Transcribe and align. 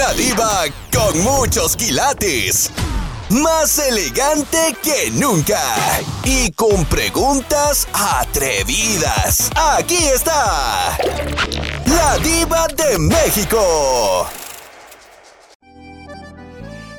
Una 0.00 0.14
diva 0.14 0.64
con 0.90 1.20
muchos 1.22 1.76
quilates. 1.76 2.70
Más 3.28 3.78
elegante 3.78 4.74
que 4.82 5.10
nunca. 5.10 5.60
Y 6.24 6.50
con 6.52 6.86
preguntas 6.86 7.86
atrevidas. 7.92 9.50
Aquí 9.54 9.96
está. 9.96 10.96
La 11.84 12.16
diva 12.16 12.66
de 12.68 12.98
México. 12.98 14.26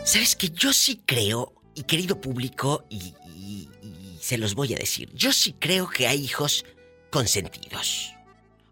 ¿Sabes 0.05 0.35
que 0.35 0.49
yo 0.49 0.71
sí 0.71 1.01
creo, 1.03 1.55
y 1.73 1.81
querido 1.81 2.21
público, 2.21 2.85
y, 2.87 3.15
y 3.33 4.19
se 4.21 4.37
los 4.37 4.53
voy 4.53 4.75
a 4.75 4.77
decir, 4.77 5.11
yo 5.15 5.33
sí 5.33 5.55
creo 5.57 5.89
que 5.89 6.07
hay 6.07 6.23
hijos 6.23 6.65
consentidos. 7.09 8.13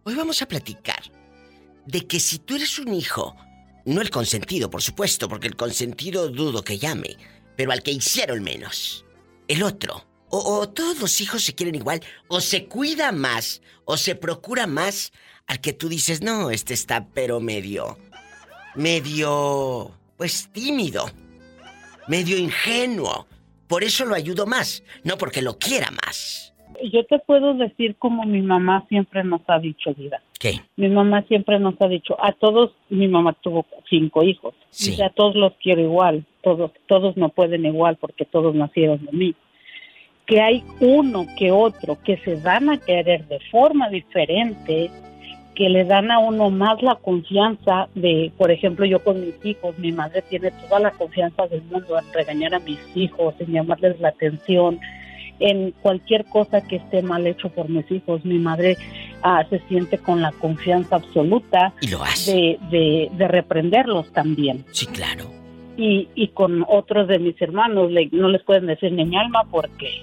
Hoy 0.03 0.13
vamos 0.13 0.43
a 0.43 0.47
platicar 0.47 1.01
de 1.87 2.05
que 2.05 2.19
si 2.19 2.37
tú 2.37 2.57
eres 2.57 2.77
un 2.77 2.93
hijo, 2.93 3.35
no 3.85 4.01
el 4.01 4.09
consentido, 4.09 4.69
por 4.69 4.81
supuesto, 4.81 5.27
porque 5.27 5.47
el 5.47 5.55
consentido 5.55 6.29
dudo 6.29 6.63
que 6.63 6.77
llame, 6.77 7.17
pero 7.55 7.71
al 7.71 7.83
que 7.83 7.91
hicieron 7.91 8.43
menos, 8.43 9.05
el 9.47 9.63
otro, 9.63 10.05
o, 10.29 10.69
todos 10.69 10.99
los 10.99 11.21
hijos 11.21 11.43
se 11.43 11.55
quieren 11.55 11.75
igual, 11.75 12.01
o 12.27 12.39
se 12.39 12.65
cuida 12.65 13.11
más, 13.11 13.61
o 13.85 13.97
se 13.97 14.15
procura 14.15 14.67
más 14.67 15.11
al 15.47 15.59
que 15.59 15.73
tú 15.73 15.89
dices, 15.89 16.21
no, 16.21 16.51
este 16.51 16.73
está 16.73 17.07
pero 17.07 17.39
medio, 17.39 17.97
medio, 18.75 19.97
pues 20.17 20.49
tímido, 20.51 21.11
medio 22.07 22.37
ingenuo. 22.37 23.27
Por 23.67 23.83
eso 23.83 24.05
lo 24.05 24.15
ayudo 24.15 24.45
más, 24.45 24.83
no 25.03 25.17
porque 25.17 25.41
lo 25.41 25.57
quiera 25.57 25.91
más 25.91 26.48
yo 26.83 27.05
te 27.05 27.19
puedo 27.19 27.53
decir 27.53 27.95
como 27.97 28.23
mi 28.23 28.41
mamá 28.41 28.85
siempre 28.89 29.23
nos 29.23 29.41
ha 29.47 29.59
dicho, 29.59 29.93
vida. 29.93 30.21
¿Qué? 30.39 30.61
Mi 30.77 30.87
mamá 30.89 31.23
siempre 31.23 31.59
nos 31.59 31.79
ha 31.81 31.87
dicho, 31.87 32.15
a 32.23 32.31
todos, 32.31 32.71
mi 32.89 33.07
mamá 33.07 33.33
tuvo 33.33 33.65
cinco 33.89 34.23
hijos, 34.23 34.53
y 34.79 35.01
a 35.01 35.09
todos 35.09 35.35
los 35.35 35.53
quiero 35.61 35.81
igual, 35.81 36.25
todos, 36.41 36.71
todos 36.87 37.17
no 37.17 37.29
pueden 37.29 37.65
igual 37.65 37.97
porque 37.97 38.25
todos 38.25 38.55
nacieron 38.55 39.05
de 39.05 39.11
mí. 39.11 39.35
Que 40.25 40.41
hay 40.41 40.63
uno 40.79 41.25
que 41.37 41.51
otro 41.51 41.97
que 42.03 42.17
se 42.17 42.39
dan 42.39 42.69
a 42.69 42.77
querer 42.77 43.27
de 43.27 43.39
forma 43.51 43.89
diferente, 43.89 44.89
que 45.55 45.67
le 45.67 45.83
dan 45.83 46.09
a 46.09 46.19
uno 46.19 46.49
más 46.49 46.81
la 46.81 46.95
confianza 46.95 47.89
de, 47.95 48.31
por 48.37 48.49
ejemplo, 48.49 48.85
yo 48.85 49.03
con 49.03 49.19
mis 49.19 49.35
hijos, 49.43 49.77
mi 49.77 49.91
madre 49.91 50.21
tiene 50.21 50.51
toda 50.51 50.79
la 50.79 50.91
confianza 50.91 51.47
del 51.47 51.63
mundo 51.63 51.99
en 51.99 52.13
regañar 52.13 52.53
a 52.55 52.59
mis 52.59 52.79
hijos, 52.95 53.35
en 53.39 53.51
llamarles 53.51 53.99
la 53.99 54.09
atención, 54.09 54.79
en 55.39 55.71
cualquier 55.71 56.25
cosa 56.25 56.61
que 56.61 56.77
esté 56.77 57.01
mal 57.01 57.25
hecho 57.25 57.49
por 57.49 57.69
mis 57.69 57.89
hijos. 57.91 58.23
Mi 58.25 58.37
madre 58.37 58.77
ah, 59.23 59.45
se 59.49 59.59
siente 59.67 59.97
con 59.97 60.21
la 60.21 60.31
confianza 60.33 60.97
absoluta 60.97 61.73
De, 61.81 63.09
de, 63.11 63.27
reprenderlos 63.27 64.11
también. 64.11 64.65
Sí, 64.71 64.85
claro. 64.87 65.25
Y, 65.77 66.09
y 66.15 66.29
con 66.29 66.65
otros 66.67 67.07
de 67.07 67.19
mis 67.19 67.41
hermanos 67.41 67.89
no 68.11 68.29
les 68.29 68.43
pueden 68.43 68.67
decir 68.67 68.91
ni 68.91 69.05
mi 69.05 69.17
alma 69.17 69.45
porque 69.49 70.01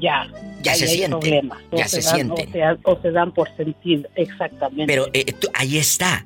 ya, 0.00 0.28
ya 0.62 0.74
se 0.74 0.86
siente. 0.86 1.42
Ya 1.72 1.88
se, 1.88 2.02
siente. 2.02 2.48
O, 2.84 3.00
se 3.00 3.10
dan 3.10 3.32
por 3.32 3.54
sentido, 3.56 4.08
exactamente. 4.14 4.86
Pero 4.86 5.06
eh, 5.12 5.24
ahí 5.54 5.78
está. 5.78 6.24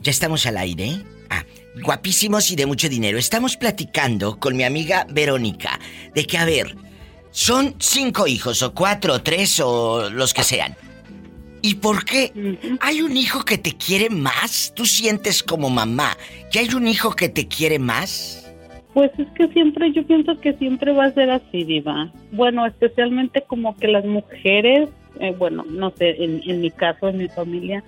Ya 0.00 0.10
estamos 0.10 0.46
al 0.46 0.58
aire. 0.58 0.98
Ah, 1.30 1.44
guapísimos 1.82 2.50
y 2.50 2.56
de 2.56 2.66
mucho 2.66 2.88
dinero. 2.88 3.18
Estamos 3.18 3.56
platicando 3.56 4.38
con 4.38 4.56
mi 4.56 4.64
amiga 4.64 5.06
Verónica 5.10 5.78
de 6.14 6.24
que, 6.24 6.38
a 6.38 6.44
ver, 6.44 6.74
son 7.30 7.74
cinco 7.78 8.26
hijos, 8.26 8.62
o 8.62 8.74
cuatro, 8.74 9.14
o 9.14 9.20
tres, 9.20 9.60
o 9.60 10.10
los 10.10 10.34
que 10.34 10.42
sean. 10.42 10.74
¿Y 11.62 11.74
por 11.76 12.04
qué? 12.04 12.32
¿Hay 12.80 13.02
un 13.02 13.16
hijo 13.16 13.44
que 13.44 13.58
te 13.58 13.72
quiere 13.72 14.10
más? 14.10 14.72
¿Tú 14.74 14.84
sientes 14.84 15.42
como 15.42 15.70
mamá 15.70 16.16
que 16.52 16.60
hay 16.60 16.68
un 16.74 16.86
hijo 16.86 17.14
que 17.16 17.28
te 17.28 17.48
quiere 17.48 17.78
más? 17.78 18.44
Pues 18.94 19.10
es 19.18 19.28
que 19.36 19.48
siempre, 19.48 19.92
yo 19.92 20.04
pienso 20.06 20.38
que 20.40 20.54
siempre 20.54 20.92
va 20.92 21.06
a 21.06 21.12
ser 21.12 21.30
así, 21.30 21.64
Diva. 21.64 22.10
Bueno, 22.32 22.66
especialmente 22.66 23.42
como 23.46 23.76
que 23.76 23.88
las 23.88 24.04
mujeres, 24.04 24.88
eh, 25.20 25.34
bueno, 25.36 25.64
no 25.68 25.90
sé, 25.90 26.22
en, 26.22 26.40
en, 26.46 26.60
mi 26.60 26.70
caso, 26.70 27.08
en 27.08 27.18
mi 27.18 27.28
familia, 27.28 27.84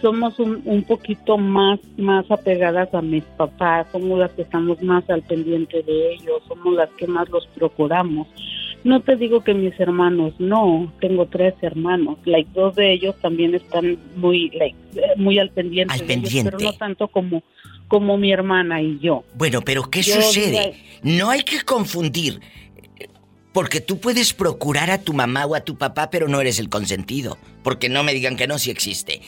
somos 0.00 0.38
un, 0.38 0.62
un 0.64 0.82
poquito 0.84 1.38
más, 1.38 1.80
más 1.96 2.30
apegadas 2.30 2.94
a 2.94 3.02
mis 3.02 3.24
papás, 3.24 3.88
somos 3.90 4.18
las 4.18 4.32
que 4.32 4.42
estamos 4.42 4.80
más 4.82 5.08
al 5.10 5.22
pendiente 5.22 5.82
de 5.82 6.12
ellos, 6.12 6.42
somos 6.46 6.74
las 6.74 6.90
que 6.90 7.06
más 7.06 7.28
los 7.30 7.46
procuramos 7.48 8.28
no 8.88 9.00
te 9.00 9.16
digo 9.16 9.44
que 9.44 9.52
mis 9.52 9.78
hermanos 9.78 10.32
no, 10.38 10.92
tengo 11.00 11.26
tres 11.26 11.54
hermanos, 11.60 12.18
like 12.24 12.50
dos 12.54 12.74
de 12.74 12.92
ellos 12.92 13.14
también 13.20 13.54
están 13.54 13.98
muy 14.16 14.50
like, 14.50 14.76
muy 15.16 15.38
al 15.38 15.50
pendiente, 15.50 15.92
al 15.92 16.00
pendiente. 16.00 16.50
pero 16.50 16.58
no 16.58 16.72
tanto 16.72 17.08
como 17.08 17.42
como 17.86 18.18
mi 18.18 18.32
hermana 18.32 18.82
y 18.82 18.98
yo. 18.98 19.24
Bueno, 19.34 19.62
pero 19.62 19.90
¿qué 19.90 20.02
sucede? 20.02 20.74
No 21.02 21.30
hay 21.30 21.42
que 21.42 21.62
confundir 21.62 22.40
porque 23.52 23.80
tú 23.80 23.98
puedes 23.98 24.32
procurar 24.34 24.90
a 24.90 24.98
tu 25.02 25.12
mamá 25.12 25.46
o 25.46 25.54
a 25.54 25.60
tu 25.60 25.76
papá, 25.76 26.10
pero 26.10 26.28
no 26.28 26.40
eres 26.40 26.58
el 26.58 26.68
consentido. 26.68 27.38
Porque 27.62 27.88
no 27.88 28.04
me 28.04 28.14
digan 28.14 28.36
que 28.36 28.46
no, 28.46 28.58
si 28.58 28.70
existe. 28.70 29.20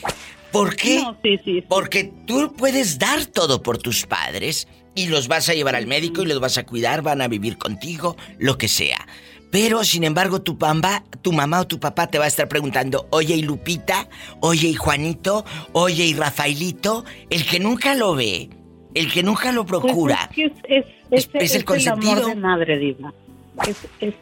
¿Por 0.51 0.75
qué? 0.75 1.01
No, 1.01 1.17
sí, 1.23 1.39
sí, 1.43 1.63
Porque 1.67 2.11
tú 2.25 2.53
puedes 2.55 2.99
dar 2.99 3.25
todo 3.25 3.63
por 3.63 3.77
tus 3.77 4.05
padres 4.05 4.67
y 4.95 5.07
los 5.07 5.27
vas 5.27 5.49
a 5.49 5.53
llevar 5.53 5.75
al 5.75 5.87
médico 5.87 6.21
y 6.21 6.27
los 6.27 6.39
vas 6.39 6.57
a 6.57 6.65
cuidar, 6.65 7.01
van 7.01 7.21
a 7.21 7.27
vivir 7.27 7.57
contigo, 7.57 8.15
lo 8.37 8.57
que 8.57 8.67
sea. 8.67 9.07
Pero, 9.51 9.83
sin 9.83 10.05
embargo, 10.05 10.41
tu 10.41 10.57
pamba, 10.57 11.03
tu 11.21 11.33
mamá 11.33 11.59
o 11.59 11.67
tu 11.67 11.79
papá 11.79 12.07
te 12.07 12.17
va 12.17 12.23
a 12.23 12.27
estar 12.29 12.47
preguntando, 12.47 13.07
oye, 13.11 13.35
y 13.35 13.41
Lupita, 13.41 14.07
oye, 14.39 14.69
y 14.69 14.73
Juanito, 14.73 15.43
oye, 15.73 16.05
y 16.05 16.13
Rafaelito, 16.13 17.03
el 17.29 17.45
que 17.45 17.59
nunca 17.59 17.93
lo 17.93 18.15
ve, 18.15 18.49
el 18.93 19.11
que 19.11 19.23
nunca 19.23 19.51
lo 19.51 19.65
pues 19.65 19.81
procura. 19.81 20.29
es, 20.37 20.85
es, 21.11 21.55
el 21.55 21.65
consentido. 21.65 22.13
amor 22.13 22.25
de 22.27 22.35
madre, 22.35 22.77
Diva. 22.77 23.13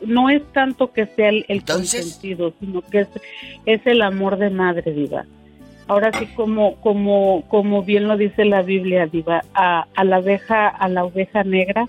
no 0.02 0.32
es 0.32 0.42
tanto 0.52 0.92
que 0.92 1.06
sea 1.06 1.30
el, 1.30 1.64
consentido, 1.64 2.52
sino 2.60 2.82
que 2.82 3.06
es, 3.68 3.82
el 3.86 4.02
amor 4.02 4.38
de 4.38 4.50
madre, 4.50 4.92
Diva. 4.92 5.26
Ahora 5.88 6.12
sí, 6.18 6.26
como, 6.36 6.76
como, 6.82 7.44
como 7.48 7.84
bien 7.84 8.08
lo 8.08 8.18
dice 8.18 8.46
la 8.46 8.64
Biblia, 8.64 9.06
Diva, 9.06 9.44
a, 9.54 9.86
a 9.96 10.04
la 10.04 10.20
oveja, 10.20 10.68
a 10.68 10.90
la 10.90 11.06
oveja 11.06 11.44
negra 11.44 11.88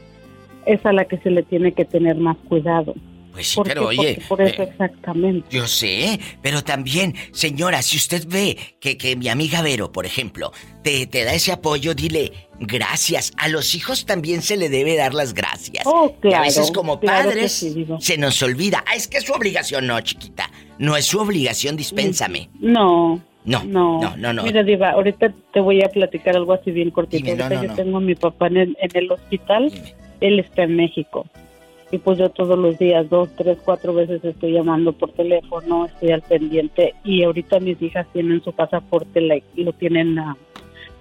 es 0.67 0.85
a 0.85 0.93
la 0.93 1.07
que 1.07 1.17
se 1.19 1.31
le 1.31 1.43
tiene 1.43 1.73
que 1.73 1.87
tener 1.87 2.17
más 2.17 2.37
cuidado. 2.49 2.95
Pues 3.33 3.49
sí, 3.49 3.61
pero 3.65 3.87
oye. 3.87 4.21
Por 4.29 4.41
eso 4.43 4.63
eh, 4.63 4.69
exactamente. 4.71 5.47
Yo 5.51 5.67
sé, 5.67 6.19
pero 6.43 6.63
también, 6.63 7.15
señora, 7.33 7.83
si 7.83 7.97
usted 7.97 8.27
ve 8.27 8.57
que, 8.81 8.97
que 8.97 9.17
mi 9.17 9.29
amiga 9.29 9.63
Vero, 9.63 9.93
por 9.93 10.07
ejemplo, 10.07 10.53
te, 10.83 11.07
te, 11.07 11.25
da 11.25 11.33
ese 11.33 11.53
apoyo, 11.53 11.95
dile 11.95 12.33
gracias. 12.59 13.33
A 13.37 13.49
los 13.49 13.75
hijos 13.75 14.07
también 14.07 14.43
se 14.43 14.57
le 14.57 14.69
debe 14.69 14.97
dar 14.97 15.15
las 15.15 15.35
gracias. 15.35 15.85
Oh, 15.87 16.13
claro. 16.21 16.39
a 16.39 16.47
veces 16.47 16.71
como 16.73 17.01
padres 17.01 17.67
se 18.01 18.19
nos 18.19 18.43
olvida. 18.43 18.85
Ah, 18.87 18.97
es 18.97 19.07
que 19.07 19.19
es 19.19 19.25
su 19.25 19.33
obligación, 19.33 19.87
no, 19.87 20.01
chiquita. 20.01 20.51
No 20.79 20.97
es 20.97 21.07
su 21.07 21.19
obligación, 21.21 21.77
dispénsame. 21.77 22.51
No. 22.59 23.21
No, 23.43 23.65
no, 23.65 24.17
no, 24.19 24.33
no. 24.35 24.43
Mira, 24.43 24.63
Diva, 24.63 24.91
ahorita 24.91 25.33
te 25.53 25.61
voy 25.61 25.83
a 25.83 25.89
platicar 25.89 26.37
algo 26.37 26.53
así 26.53 26.71
bien 26.71 26.91
cortito. 26.91 27.31
ahorita 27.31 27.65
yo 27.65 27.75
tengo 27.75 27.97
a 27.97 28.01
mi 28.01 28.15
papá 28.15 28.49
en 28.49 28.57
el, 28.59 28.77
en 28.81 28.91
el 28.95 29.11
hospital. 29.11 29.73
Él 30.21 30.41
está 30.41 30.65
en 30.65 30.77
México 30.77 31.27
y 31.91 31.99
pues 31.99 32.19
yo 32.19 32.31
todos 32.31 32.59
los 32.59 32.79
días, 32.79 33.09
dos, 33.09 33.29
tres, 33.37 33.59
cuatro 33.65 33.93
veces 33.95 34.25
estoy 34.25 34.53
llamando 34.53 34.93
por 34.93 35.13
teléfono, 35.13 35.87
estoy 35.87 36.13
al 36.13 36.23
pendiente 36.23 36.95
y 37.03 37.25
ahorita 37.25 37.59
mis 37.59 37.81
hijas 37.83 38.07
tienen 38.13 38.43
su 38.43 38.53
pasaporte, 38.53 39.21
lo 39.57 39.73
tienen, 39.73 40.17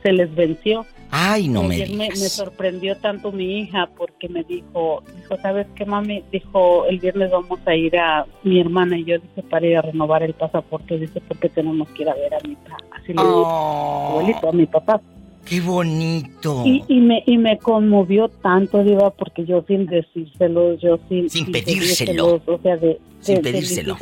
se 0.01 0.11
les 0.11 0.33
venció. 0.33 0.85
Ay, 1.11 1.47
no 1.47 1.63
me, 1.63 1.87
me, 1.87 2.09
me 2.09 2.15
sorprendió 2.15 2.95
tanto 2.97 3.31
mi 3.31 3.59
hija 3.59 3.89
porque 3.97 4.29
me 4.29 4.43
dijo, 4.43 5.03
dijo, 5.15 5.37
¿sabes 5.41 5.67
qué, 5.75 5.85
mami? 5.85 6.23
Dijo, 6.31 6.85
el 6.85 6.99
viernes 6.99 7.31
vamos 7.31 7.59
a 7.65 7.75
ir 7.75 7.97
a 7.97 8.25
mi 8.43 8.59
hermana 8.59 8.97
y 8.97 9.05
yo 9.05 9.17
dije 9.17 9.43
para 9.49 9.65
ir 9.65 9.77
a 9.77 9.81
renovar 9.81 10.21
el 10.21 10.33
pasaporte, 10.33 10.99
dice, 10.99 11.19
porque 11.27 11.49
tenemos 11.49 11.87
que 11.89 12.03
ir 12.03 12.09
a 12.09 12.15
ver 12.15 12.33
a 12.33 12.47
mi 12.47 12.55
así 12.91 13.13
le 13.13 13.21
oh. 13.21 14.09
abuelito, 14.09 14.49
a 14.49 14.51
mi 14.51 14.65
papá. 14.65 15.01
¡Qué 15.45 15.61
bonito! 15.61 16.63
Y, 16.65 16.99
me, 16.99 17.23
y 17.25 17.37
me 17.37 17.57
conmovió 17.57 18.29
tanto, 18.29 18.83
Diva, 18.83 19.09
porque 19.11 19.45
yo 19.45 19.63
sin 19.67 19.85
decírselo, 19.87 20.75
yo 20.75 20.99
sin... 21.09 21.29
Sin, 21.29 21.51
pedírselo. 21.51 22.41
O 22.45 22.59
sea, 22.61 22.77
de, 22.77 22.99
sin 23.19 23.41
pedírselo. 23.41 23.97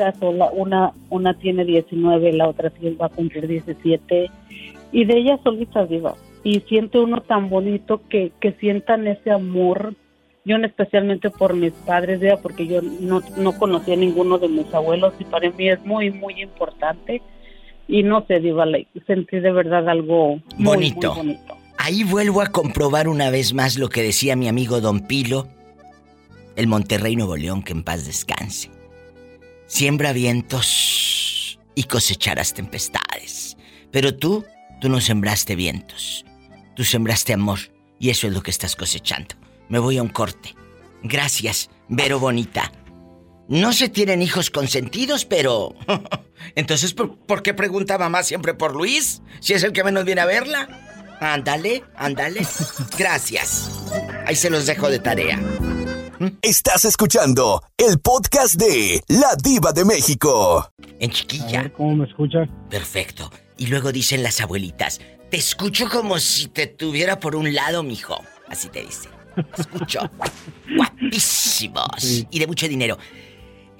una, 0.53 0.91
una 1.09 1.33
tiene 1.35 1.63
19, 1.63 2.33
la 2.33 2.49
otra 2.49 2.71
va 2.99 3.05
a 3.05 3.09
cumplir 3.09 3.47
17. 3.47 4.29
Y 4.91 5.05
de 5.05 5.17
ella 5.17 5.39
solita, 5.43 5.85
Diva. 5.85 6.15
Y 6.43 6.59
siente 6.61 6.99
uno 6.99 7.21
tan 7.21 7.49
bonito 7.49 8.01
que, 8.09 8.31
que 8.39 8.51
sientan 8.53 9.07
ese 9.07 9.31
amor 9.31 9.95
yo 10.47 10.55
especialmente 10.55 11.29
por 11.29 11.53
mis 11.53 11.73
padres, 11.73 12.21
Diva, 12.21 12.37
porque 12.37 12.67
yo 12.67 12.81
no, 12.81 13.21
no 13.35 13.51
conocía 13.57 13.95
a 13.95 13.97
ninguno 13.97 14.37
de 14.37 14.47
mis 14.47 14.73
abuelos 14.73 15.13
y 15.19 15.25
para 15.25 15.49
mí 15.51 15.69
es 15.69 15.85
muy, 15.85 16.09
muy 16.09 16.41
importante 16.41 17.21
y 17.87 18.03
no 18.03 18.25
sé, 18.27 18.39
Diva, 18.39 18.65
sentí 19.05 19.39
de 19.39 19.51
verdad 19.51 19.87
algo 19.89 20.41
bonito. 20.57 21.15
Muy 21.15 21.35
bonito. 21.35 21.57
Ahí 21.77 22.03
vuelvo 22.03 22.41
a 22.41 22.47
comprobar 22.47 23.07
una 23.07 23.29
vez 23.29 23.53
más 23.53 23.77
lo 23.77 23.89
que 23.89 24.01
decía 24.01 24.35
mi 24.35 24.47
amigo 24.47 24.81
Don 24.81 25.01
Pilo, 25.01 25.47
el 26.55 26.67
Monterrey 26.67 27.15
Nuevo 27.15 27.37
León, 27.37 27.63
que 27.63 27.73
en 27.73 27.83
paz 27.83 28.05
descanse. 28.05 28.71
Siembra 29.67 30.11
vientos 30.11 31.59
y 31.75 31.83
cosecharás 31.83 32.53
tempestades. 32.53 33.57
Pero 33.91 34.15
tú, 34.15 34.43
tú 34.81 34.89
no 34.89 34.99
sembraste 34.99 35.55
vientos. 35.55 36.25
Tú 36.75 36.83
sembraste 36.83 37.33
amor 37.33 37.59
Y 37.99 38.09
eso 38.09 38.27
es 38.27 38.33
lo 38.33 38.41
que 38.41 38.51
estás 38.51 38.75
cosechando. 38.75 39.35
Me 39.69 39.79
voy 39.79 39.97
a 39.97 40.03
un 40.03 40.09
corte. 40.09 40.55
Gracias, 41.03 41.69
Vero 41.87 42.19
Bonita. 42.19 42.71
No 43.47 43.71
se 43.71 43.87
tienen 43.89 44.21
hijos 44.21 44.49
consentidos, 44.49 45.25
pero... 45.25 45.73
Entonces, 46.55 46.93
¿por, 46.93 47.43
qué 47.43 47.53
pregunta 47.53 47.97
mamá 47.97 48.23
siempre 48.23 48.53
por 48.53 48.75
Luis? 48.75 49.21
Si 49.39 49.53
es 49.53 49.63
el 49.63 49.71
que 49.71 49.83
menos 49.83 50.05
viene 50.05 50.21
a 50.21 50.25
verla. 50.25 50.67
Ándale, 51.19 51.83
ándale. 51.95 52.45
Gracias. 52.97 53.69
Ahí 54.25 54.35
se 54.35 54.49
los 54.49 54.65
dejo 54.65 54.89
de 54.89 54.99
tarea. 54.99 55.39
Estás 56.41 56.85
escuchando 56.85 57.63
el 57.77 57.99
podcast 57.99 58.55
de 58.55 59.01
La 59.07 59.35
Diva 59.41 59.71
de 59.71 59.85
México. 59.85 60.71
En 60.99 61.11
chiquilla. 61.11 61.71
¿Cómo 61.73 61.95
me 61.95 62.05
escuchas? 62.05 62.49
Perfecto. 62.69 63.31
Y 63.57 63.67
luego 63.67 63.91
dicen 63.91 64.23
las 64.23 64.41
abuelitas, 64.41 64.99
te 65.31 65.37
escucho 65.37 65.89
como 65.89 66.19
si 66.19 66.47
te 66.47 66.67
tuviera 66.67 67.19
por 67.19 67.35
un 67.35 67.53
lado, 67.53 67.81
mijo. 67.83 68.21
Así 68.47 68.69
te 68.69 68.81
dicen. 68.81 69.11
Escucho. 69.57 69.99
Guapísimos. 70.75 72.25
Y 72.29 72.39
de 72.39 72.47
mucho 72.47 72.67
dinero. 72.67 72.97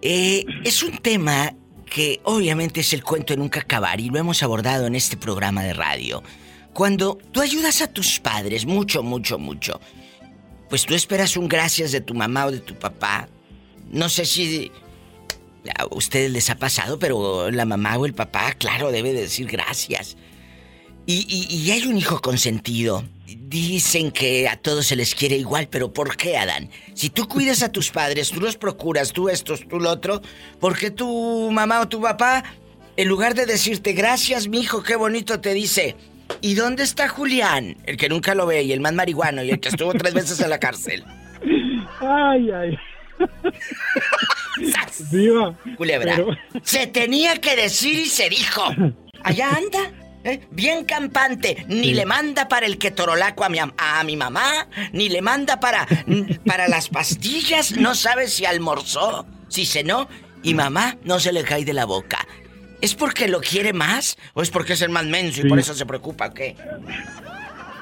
Eh, 0.02 0.46
es 0.64 0.84
un 0.84 0.98
tema 0.98 1.54
que 1.86 2.20
obviamente 2.24 2.82
es 2.82 2.94
el 2.94 3.04
cuento 3.04 3.34
de 3.34 3.38
nunca 3.38 3.62
acabar 3.62 4.00
y 4.00 4.10
lo 4.10 4.20
hemos 4.20 4.44
abordado 4.44 4.88
en 4.88 4.96
este 4.96 5.18
programa 5.18 5.64
de 5.64 5.74
radio. 5.74 6.24
Cuando 6.74 7.18
tú 7.32 7.42
ayudas 7.42 7.82
a 7.82 7.88
tus 7.88 8.20
padres, 8.20 8.66
mucho, 8.66 9.02
mucho, 9.02 9.40
mucho, 9.40 9.82
pues 10.70 10.86
tú 10.86 10.94
esperas 10.94 11.38
un 11.38 11.48
gracias 11.48 11.92
de 11.92 12.02
tu 12.02 12.14
mamá 12.14 12.46
o 12.46 12.52
de 12.52 12.60
tu 12.60 12.76
papá. 12.76 13.28
No 13.90 14.10
sé 14.10 14.26
si 14.26 14.72
a 15.78 15.86
ustedes 15.90 16.32
les 16.32 16.50
ha 16.50 16.56
pasado, 16.56 17.00
pero 17.00 17.50
la 17.50 17.66
mamá 17.66 17.98
o 17.98 18.06
el 18.06 18.14
papá, 18.14 18.54
claro, 18.54 18.92
debe 18.92 19.14
decir 19.14 19.48
gracias. 19.48 20.18
Y, 21.10 21.72
hay 21.72 21.88
un 21.88 21.98
hijo 21.98 22.20
consentido. 22.20 23.02
Dicen 23.26 24.12
que 24.12 24.50
a 24.50 24.58
todos 24.58 24.88
se 24.88 24.98
les 24.98 25.16
quiere 25.16 25.38
igual, 25.38 25.70
pero 25.70 25.94
¿por 25.94 26.18
qué, 26.18 26.36
Adán? 26.36 26.70
Si 26.96 27.10
tú 27.10 27.30
cuidas 27.30 27.64
a 27.64 27.72
tus 27.72 27.92
padres, 27.92 28.30
tú 28.30 28.42
los 28.42 28.58
procuras, 28.58 29.14
tú 29.14 29.30
esto, 29.30 29.56
tú 29.58 29.80
lo 29.80 29.90
otro, 29.90 30.22
¿por 30.60 30.78
qué 30.78 30.92
tu 30.92 31.50
mamá 31.50 31.80
o 31.80 31.88
tu 31.88 32.02
papá, 32.02 32.44
en 32.98 33.08
lugar 33.08 33.36
de 33.36 33.46
decirte 33.46 33.94
gracias, 33.94 34.50
mi 34.50 34.60
hijo, 34.60 34.84
qué 34.84 34.98
bonito, 34.98 35.40
te 35.40 35.54
dice, 35.54 35.96
¿y 36.42 36.56
dónde 36.56 36.84
está 36.84 37.08
Julián? 37.08 37.78
El 37.86 37.96
que 37.96 38.10
nunca 38.10 38.36
lo 38.36 38.46
ve 38.46 38.64
y 38.64 38.74
el 38.74 38.82
más 38.82 38.94
marihuano 38.94 39.44
y 39.44 39.52
el 39.52 39.62
que 39.62 39.70
estuvo 39.70 39.94
tres 39.94 40.14
veces 40.14 40.42
en 40.42 40.50
la 40.50 40.60
cárcel. 40.60 41.06
Ay, 42.02 42.52
ay. 42.52 42.78
Viva. 45.10 45.58
Culebra. 45.78 46.18
Se 46.64 46.88
tenía 46.88 47.38
que 47.38 47.56
decir 47.56 48.00
y 48.00 48.06
se 48.08 48.30
dijo. 48.30 48.64
Allá 49.24 49.52
anda. 49.56 50.07
¿Eh? 50.28 50.42
Bien 50.52 50.84
campante. 50.84 51.66
Ni 51.70 51.94
le 51.94 52.06
manda 52.06 52.50
para 52.50 52.66
el 52.66 52.78
ketorolaco 52.78 53.46
a 53.46 53.50
mi, 53.50 53.60
a 53.60 54.04
mi 54.04 54.18
mamá, 54.18 54.68
ni 54.92 55.08
le 55.08 55.22
manda 55.22 55.62
para, 55.62 55.88
para 56.46 56.68
las 56.68 56.90
pastillas. 56.90 57.78
No 57.78 57.96
sabe 57.96 58.28
si 58.28 58.46
almorzó, 58.46 59.26
si 59.48 59.66
cenó. 59.66 60.10
Y 60.44 60.54
mamá 60.54 60.98
no 61.06 61.20
se 61.20 61.32
le 61.32 61.44
cae 61.44 61.64
de 61.64 61.74
la 61.74 61.86
boca. 61.86 62.28
¿Es 62.82 62.94
porque 62.94 63.30
lo 63.30 63.40
quiere 63.40 63.72
más? 63.72 64.18
¿O 64.34 64.42
es 64.42 64.52
porque 64.52 64.74
es 64.74 64.82
el 64.82 64.90
más 64.90 65.06
menso 65.06 65.42
y 65.42 65.50
por 65.50 65.60
eso 65.60 65.74
se 65.74 65.86
preocupa? 65.86 66.34
¿Qué? 66.34 66.56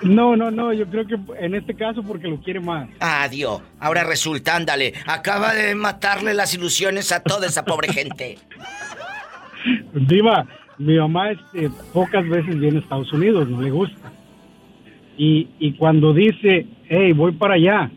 No, 0.04 0.36
no, 0.36 0.52
no, 0.52 0.72
yo 0.72 0.88
creo 0.88 1.06
que 1.08 1.18
en 1.40 1.56
este 1.56 1.76
caso 1.76 2.04
porque 2.04 2.28
lo 2.28 2.40
quiere 2.42 2.60
más. 2.60 2.88
Adiós. 3.00 3.62
Ahora 3.80 4.04
resulta, 4.04 4.56
ándale, 4.56 4.94
acaba 5.08 5.54
de 5.54 5.74
matarle 5.74 6.36
las 6.36 6.54
ilusiones 6.54 7.12
a 7.12 7.22
toda 7.22 7.48
esa 7.48 7.66
pobre 7.66 7.92
gente. 7.92 8.38
Diva, 9.94 10.46
mi 10.78 10.98
mamá 10.98 11.32
este, 11.32 11.70
pocas 11.94 12.28
veces 12.28 12.60
viene 12.60 12.78
a 12.78 12.82
Estados 12.82 13.12
Unidos, 13.14 13.50
no 13.50 13.62
le 13.62 13.72
gusta. 13.72 14.12
Y, 15.18 15.48
y 15.60 15.74
cuando 15.74 16.14
dice, 16.14 16.66
hey, 16.90 17.14
voy 17.14 17.32
para 17.32 17.56
allá, 17.56 17.90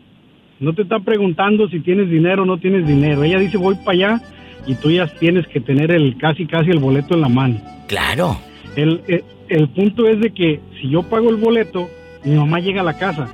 no 0.59 0.73
te 0.73 0.83
está 0.83 0.99
preguntando 0.99 1.67
si 1.69 1.79
tienes 1.79 2.09
dinero 2.09 2.43
o 2.43 2.45
no 2.45 2.57
tienes 2.57 2.87
dinero. 2.87 3.23
Ella 3.23 3.39
dice, 3.39 3.57
voy 3.57 3.75
para 3.75 3.91
allá 3.91 4.21
y 4.65 4.75
tú 4.75 4.91
ya 4.91 5.07
tienes 5.07 5.47
que 5.47 5.59
tener 5.59 5.91
el 5.91 6.17
casi 6.17 6.45
casi 6.45 6.69
el 6.69 6.79
boleto 6.79 7.15
en 7.15 7.21
la 7.21 7.29
mano. 7.29 7.59
Claro. 7.87 8.37
El, 8.75 9.01
el, 9.07 9.23
el 9.49 9.67
punto 9.69 10.07
es 10.07 10.19
de 10.19 10.31
que 10.31 10.59
si 10.79 10.89
yo 10.89 11.03
pago 11.03 11.29
el 11.29 11.37
boleto, 11.37 11.89
mi 12.23 12.35
mamá 12.35 12.59
llega 12.59 12.81
a 12.81 12.85
la 12.85 12.97
casa. 12.97 13.33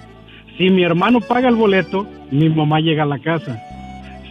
Si 0.57 0.69
mi 0.69 0.83
hermano 0.83 1.19
paga 1.19 1.49
el 1.49 1.55
boleto, 1.55 2.07
mi 2.31 2.49
mamá 2.49 2.79
llega 2.79 3.03
a 3.03 3.07
la 3.07 3.19
casa. 3.19 3.61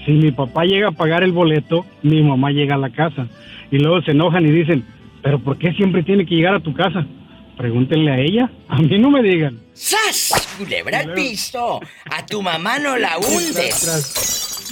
Si 0.05 0.13
mi 0.13 0.33
papá 0.33 0.65
llega 0.65 0.89
a 0.89 0.93
pagar 0.93 1.23
el 1.23 1.33
boleto, 1.33 1.85
mi 2.03 2.23
mamá 2.23 2.51
llega 2.51 2.75
a 2.75 2.79
la 2.79 2.91
casa. 2.91 3.27
Y 3.71 3.79
luego 3.79 4.03
se 4.03 4.13
enojan 4.13 4.47
y 4.47 4.51
dicen, 4.51 4.85
pero 5.25 5.39
¿por 5.39 5.57
qué 5.57 5.73
siempre 5.73 6.03
tiene 6.03 6.27
que 6.27 6.35
llegar 6.35 6.55
a 6.55 6.61
tu 6.61 6.75
casa? 6.75 7.07
Pregúntenle 7.57 8.11
a 8.11 8.21
ella. 8.21 8.51
A 8.69 8.79
mí 8.79 8.99
no 8.99 9.11
me 9.11 9.23
digan. 9.23 9.59
¡Sas! 9.73 10.55
Culebra 10.59 11.01
el 11.01 11.15
piso. 11.15 11.81
A 12.11 12.27
tu 12.27 12.43
mamá 12.43 12.79
no 12.79 12.99
la 12.99 13.17
hundes. 13.17 14.69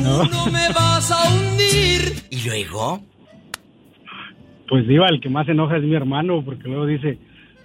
No. 0.00 0.22
no 0.26 0.46
me 0.46 0.68
vas 0.72 1.10
a 1.10 1.28
hundir. 1.28 2.22
¿Y 2.30 2.46
luego? 2.46 3.02
Pues 4.68 4.86
diva, 4.86 5.08
el 5.08 5.20
que 5.20 5.28
más 5.28 5.46
se 5.46 5.52
enoja 5.52 5.78
es 5.78 5.82
mi 5.82 5.96
hermano, 5.96 6.40
porque 6.44 6.68
luego 6.68 6.86
dice, 6.86 7.18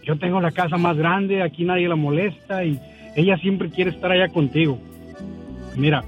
yo 0.03 0.17
tengo 0.17 0.41
la 0.41 0.49
casa 0.49 0.77
más 0.77 0.97
grande, 0.97 1.43
aquí 1.43 1.63
nadie 1.63 1.87
la 1.87 1.95
molesta 1.95 2.65
y 2.65 2.79
ella 3.15 3.37
siempre 3.37 3.69
quiere 3.69 3.91
estar 3.91 4.11
allá 4.11 4.29
contigo. 4.29 4.79
Mira, 5.75 6.03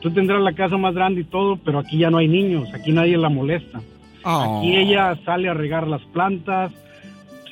tú 0.00 0.10
tendrás 0.10 0.40
la 0.40 0.54
casa 0.54 0.78
más 0.78 0.94
grande 0.94 1.20
y 1.20 1.24
todo, 1.24 1.58
pero 1.58 1.78
aquí 1.80 1.98
ya 1.98 2.08
no 2.08 2.16
hay 2.16 2.28
niños, 2.28 2.72
aquí 2.72 2.90
nadie 2.90 3.18
la 3.18 3.28
molesta. 3.28 3.82
Aquí 4.28 4.74
oh. 4.74 4.78
ella 4.78 5.16
sale 5.24 5.48
a 5.48 5.54
regar 5.54 5.86
las 5.86 6.02
plantas, 6.06 6.72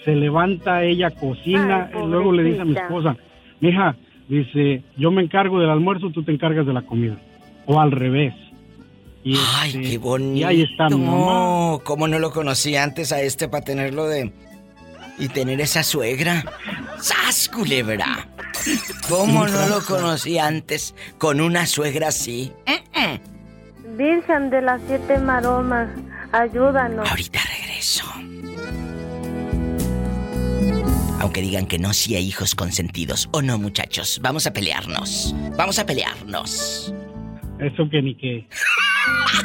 se 0.04 0.16
levanta, 0.16 0.82
ella 0.82 1.12
cocina, 1.12 1.88
y 1.94 2.06
luego 2.06 2.32
le 2.32 2.42
dice 2.42 2.62
a 2.62 2.64
mi 2.64 2.74
esposa, 2.74 3.16
mija, 3.60 3.94
dice, 4.28 4.82
yo 4.96 5.12
me 5.12 5.22
encargo 5.22 5.60
del 5.60 5.70
almuerzo, 5.70 6.10
tú 6.10 6.24
te 6.24 6.32
encargas 6.32 6.66
de 6.66 6.72
la 6.72 6.82
comida. 6.82 7.16
O 7.66 7.80
al 7.80 7.92
revés. 7.92 8.34
Y 9.22 9.36
Ay, 9.56 9.70
este, 9.70 9.82
qué 9.82 9.98
bonito. 9.98 10.40
Y 10.40 10.42
ahí 10.42 10.62
está 10.62 10.88
mi 10.88 10.96
mamá. 10.96 11.78
¿Cómo 11.84 12.08
no 12.08 12.18
lo 12.18 12.32
conocí 12.32 12.76
antes 12.76 13.12
a 13.12 13.22
este 13.22 13.48
para 13.48 13.64
tenerlo 13.64 14.06
de... 14.06 14.32
Y 15.16 15.28
tener 15.28 15.60
esa 15.60 15.84
suegra? 15.84 16.44
¡Sas, 16.98 17.48
culebra! 17.48 18.28
¿Cómo 19.08 19.46
no 19.46 19.68
lo 19.68 19.80
conocí 19.86 20.38
antes 20.38 20.94
con 21.18 21.40
una 21.40 21.66
suegra 21.66 22.08
así? 22.08 22.52
Virgen 23.96 24.50
de 24.50 24.60
las 24.60 24.82
siete 24.88 25.18
maromas. 25.18 25.88
Ayúdanos. 26.34 27.08
Ahorita 27.08 27.38
regreso. 27.60 28.04
Aunque 31.20 31.40
digan 31.40 31.66
que 31.66 31.78
no, 31.78 31.92
si 31.92 32.16
hay 32.16 32.26
hijos 32.26 32.56
consentidos. 32.56 33.28
O 33.30 33.40
no, 33.40 33.56
muchachos. 33.56 34.18
Vamos 34.20 34.44
a 34.48 34.52
pelearnos. 34.52 35.32
Vamos 35.56 35.78
a 35.78 35.86
pelearnos. 35.86 36.92
Eso 37.60 37.88
que 37.88 38.02
ni 38.02 38.16
qué. 38.16 38.48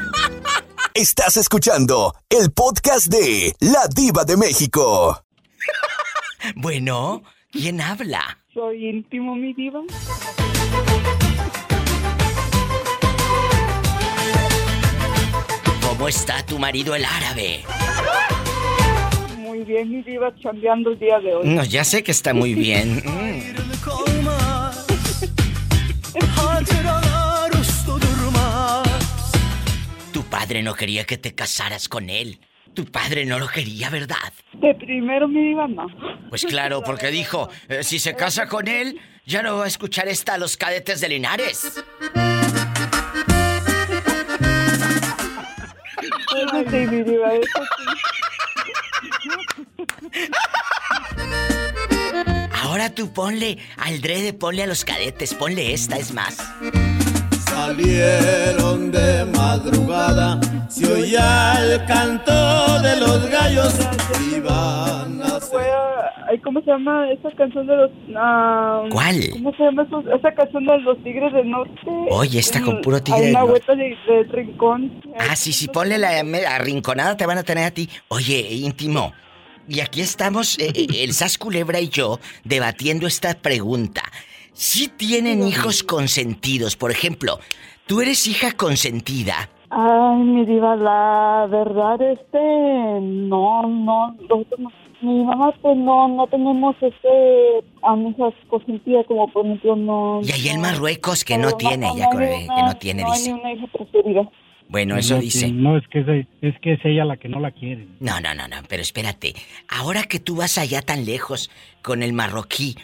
Estás 0.95 1.37
escuchando 1.37 2.15
el 2.27 2.51
podcast 2.51 3.05
de 3.05 3.53
La 3.59 3.87
Diva 3.95 4.25
de 4.25 4.35
México. 4.35 5.23
bueno, 6.55 7.21
¿quién 7.51 7.81
habla? 7.81 8.39
Soy 8.51 8.89
íntimo, 8.89 9.35
mi 9.35 9.53
diva. 9.53 9.81
¿Cómo 15.99 16.07
está 16.07 16.45
tu 16.45 16.57
marido 16.57 16.95
el 16.95 17.03
árabe? 17.03 17.65
Muy 19.37 19.65
bien, 19.65 19.91
mi 19.91 20.01
diva, 20.01 20.33
chambeando 20.41 20.91
el 20.91 20.99
día 20.99 21.19
de 21.19 21.35
hoy. 21.35 21.45
No, 21.45 21.61
ya 21.65 21.83
sé 21.83 22.03
que 22.03 22.11
está 22.11 22.33
muy 22.33 22.53
bien. 22.53 23.03
tu 30.13 30.23
padre 30.23 30.63
no 30.63 30.73
quería 30.73 31.03
que 31.03 31.17
te 31.17 31.35
casaras 31.35 31.89
con 31.89 32.09
él. 32.09 32.39
Tu 32.73 32.85
padre 32.85 33.25
no 33.25 33.37
lo 33.37 33.49
quería, 33.49 33.89
¿verdad? 33.89 34.31
De 34.53 34.73
primero 34.75 35.27
mi 35.27 35.53
no. 35.53 35.87
Pues 36.29 36.45
claro, 36.45 36.81
porque 36.81 37.11
dijo, 37.11 37.49
eh, 37.67 37.83
si 37.83 37.99
se 37.99 38.15
casa 38.15 38.47
con 38.47 38.69
él, 38.69 39.01
ya 39.25 39.43
no 39.43 39.57
va 39.57 39.65
a 39.65 39.67
escuchar 39.67 40.07
esta 40.07 40.35
a 40.35 40.37
los 40.37 40.55
cadetes 40.55 41.01
de 41.01 41.09
Linares. 41.09 41.83
Ahora 52.53 52.93
tú 52.93 53.11
ponle 53.11 53.57
al 53.77 54.01
drede, 54.01 54.33
ponle 54.33 54.63
a 54.63 54.67
los 54.67 54.85
cadetes, 54.85 55.33
ponle 55.33 55.73
esta, 55.73 55.97
es 55.97 56.13
más. 56.13 56.37
Salieron 57.45 58.91
de 58.91 59.25
madrugada, 59.25 60.39
se 60.69 60.91
oía 60.91 61.55
el 61.61 61.85
canto 61.85 62.79
de 62.81 62.95
los 62.97 63.29
gallos. 63.29 63.73
Iban 64.31 65.21
a 65.23 65.39
¿Cómo 66.37 66.61
se 66.61 66.67
llama 66.67 67.11
esa 67.11 67.31
canción 67.31 67.65
de 67.65 67.75
los... 67.75 67.91
Uh, 67.91 68.89
¿Cuál? 68.91 69.15
¿Cómo 69.31 69.51
se 69.55 69.63
llama 69.63 69.87
esa 70.15 70.31
canción 70.33 70.65
de 70.65 70.77
los 70.79 71.03
Tigres 71.03 71.33
del 71.33 71.49
Norte? 71.49 71.73
Oye, 72.11 72.39
está 72.39 72.61
con 72.61 72.81
puro 72.81 73.01
tigre 73.01 73.25
Hay 73.25 73.31
una 73.31 73.43
vuelta 73.43 73.75
de, 73.75 73.97
de, 74.07 74.23
rincón. 74.31 75.01
Ah, 75.17 75.35
sí, 75.35 75.51
sí, 75.51 75.67
ponle 75.67 75.97
la 75.97 76.19
arrinconada, 76.55 77.17
te 77.17 77.25
van 77.25 77.39
a 77.39 77.43
tener 77.43 77.65
a 77.65 77.71
ti. 77.71 77.89
Oye, 78.09 78.39
íntimo, 78.51 79.13
Y 79.67 79.79
aquí 79.79 80.01
estamos, 80.01 80.59
eh, 80.59 80.71
eh, 80.75 81.03
el 81.03 81.13
Sas 81.13 81.37
Culebra 81.37 81.79
y 81.79 81.89
yo, 81.89 82.19
debatiendo 82.43 83.07
esta 83.07 83.33
pregunta. 83.33 84.03
Si 84.53 84.87
tienen 84.87 85.47
hijos 85.47 85.83
consentidos, 85.83 86.75
por 86.75 86.91
ejemplo, 86.91 87.39
tú 87.87 88.01
eres 88.01 88.27
hija 88.27 88.51
consentida. 88.51 89.49
Ay, 89.71 90.17
mi 90.17 90.45
diva, 90.45 90.75
la 90.75 91.47
verdad, 91.49 92.01
este, 92.01 92.39
no, 93.01 93.63
no, 93.67 94.15
mi 95.01 95.23
mamá, 95.23 95.53
pues 95.61 95.77
no, 95.77 96.07
no 96.07 96.27
tenemos 96.27 96.75
este, 96.81 97.63
amigas 97.83 98.33
consentidas 98.49 99.05
como 99.07 99.31
por 99.31 99.45
ejemplo, 99.45 99.75
no. 99.75 100.21
Y 100.23 100.31
ahí 100.31 100.49
el 100.49 100.59
Marruecos 100.59 101.23
que 101.23 101.37
no, 101.37 101.51
tiene, 101.53 101.87
ya 101.95 102.09
que 102.09 102.47
no 102.61 102.75
tiene, 102.77 103.03
dice. 103.05 103.33
una 103.33 103.53
hija 103.53 103.67
preferida. 103.67 104.29
Bueno, 104.69 104.97
eso 104.97 105.17
dice. 105.17 105.51
no, 105.51 105.77
es 105.77 105.87
que, 105.87 106.01
es, 106.01 106.27
es 106.41 106.53
que 106.61 106.73
es 106.73 106.79
ella 106.83 107.03
la 107.03 107.17
que 107.17 107.27
no 107.27 107.39
la 107.39 107.49
quiere. 107.49 107.87
No, 107.99 108.21
no, 108.21 108.35
no, 108.35 108.47
no, 108.47 108.57
pero 108.67 108.83
espérate. 108.83 109.33
Ahora 109.67 110.03
que 110.03 110.19
tú 110.19 110.35
vas 110.35 110.59
allá 110.59 110.83
tan 110.83 111.05
lejos 111.05 111.49
con 111.81 112.03
el 112.03 112.13
marroquí, 112.13 112.75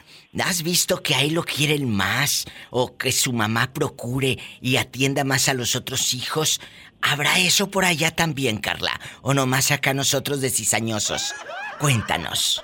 ¿has 0.43 0.63
visto 0.63 1.03
que 1.03 1.13
ahí 1.13 1.29
lo 1.29 1.43
quieren 1.43 1.87
más? 1.87 2.47
¿O 2.71 2.97
que 2.97 3.11
su 3.11 3.33
mamá 3.33 3.71
procure 3.71 4.39
y 4.61 4.77
atienda 4.77 5.23
más 5.23 5.47
a 5.47 5.53
los 5.53 5.75
otros 5.75 6.15
hijos? 6.15 6.59
¿Habrá 7.03 7.37
eso 7.37 7.69
por 7.69 7.85
allá 7.85 8.09
también, 8.09 8.57
Carla? 8.57 8.99
¿O 9.21 9.35
nomás 9.35 9.69
acá 9.69 9.93
nosotros 9.93 10.41
de 10.41 10.49
cizañosos? 10.49 11.35
Cuéntanos. 11.79 12.63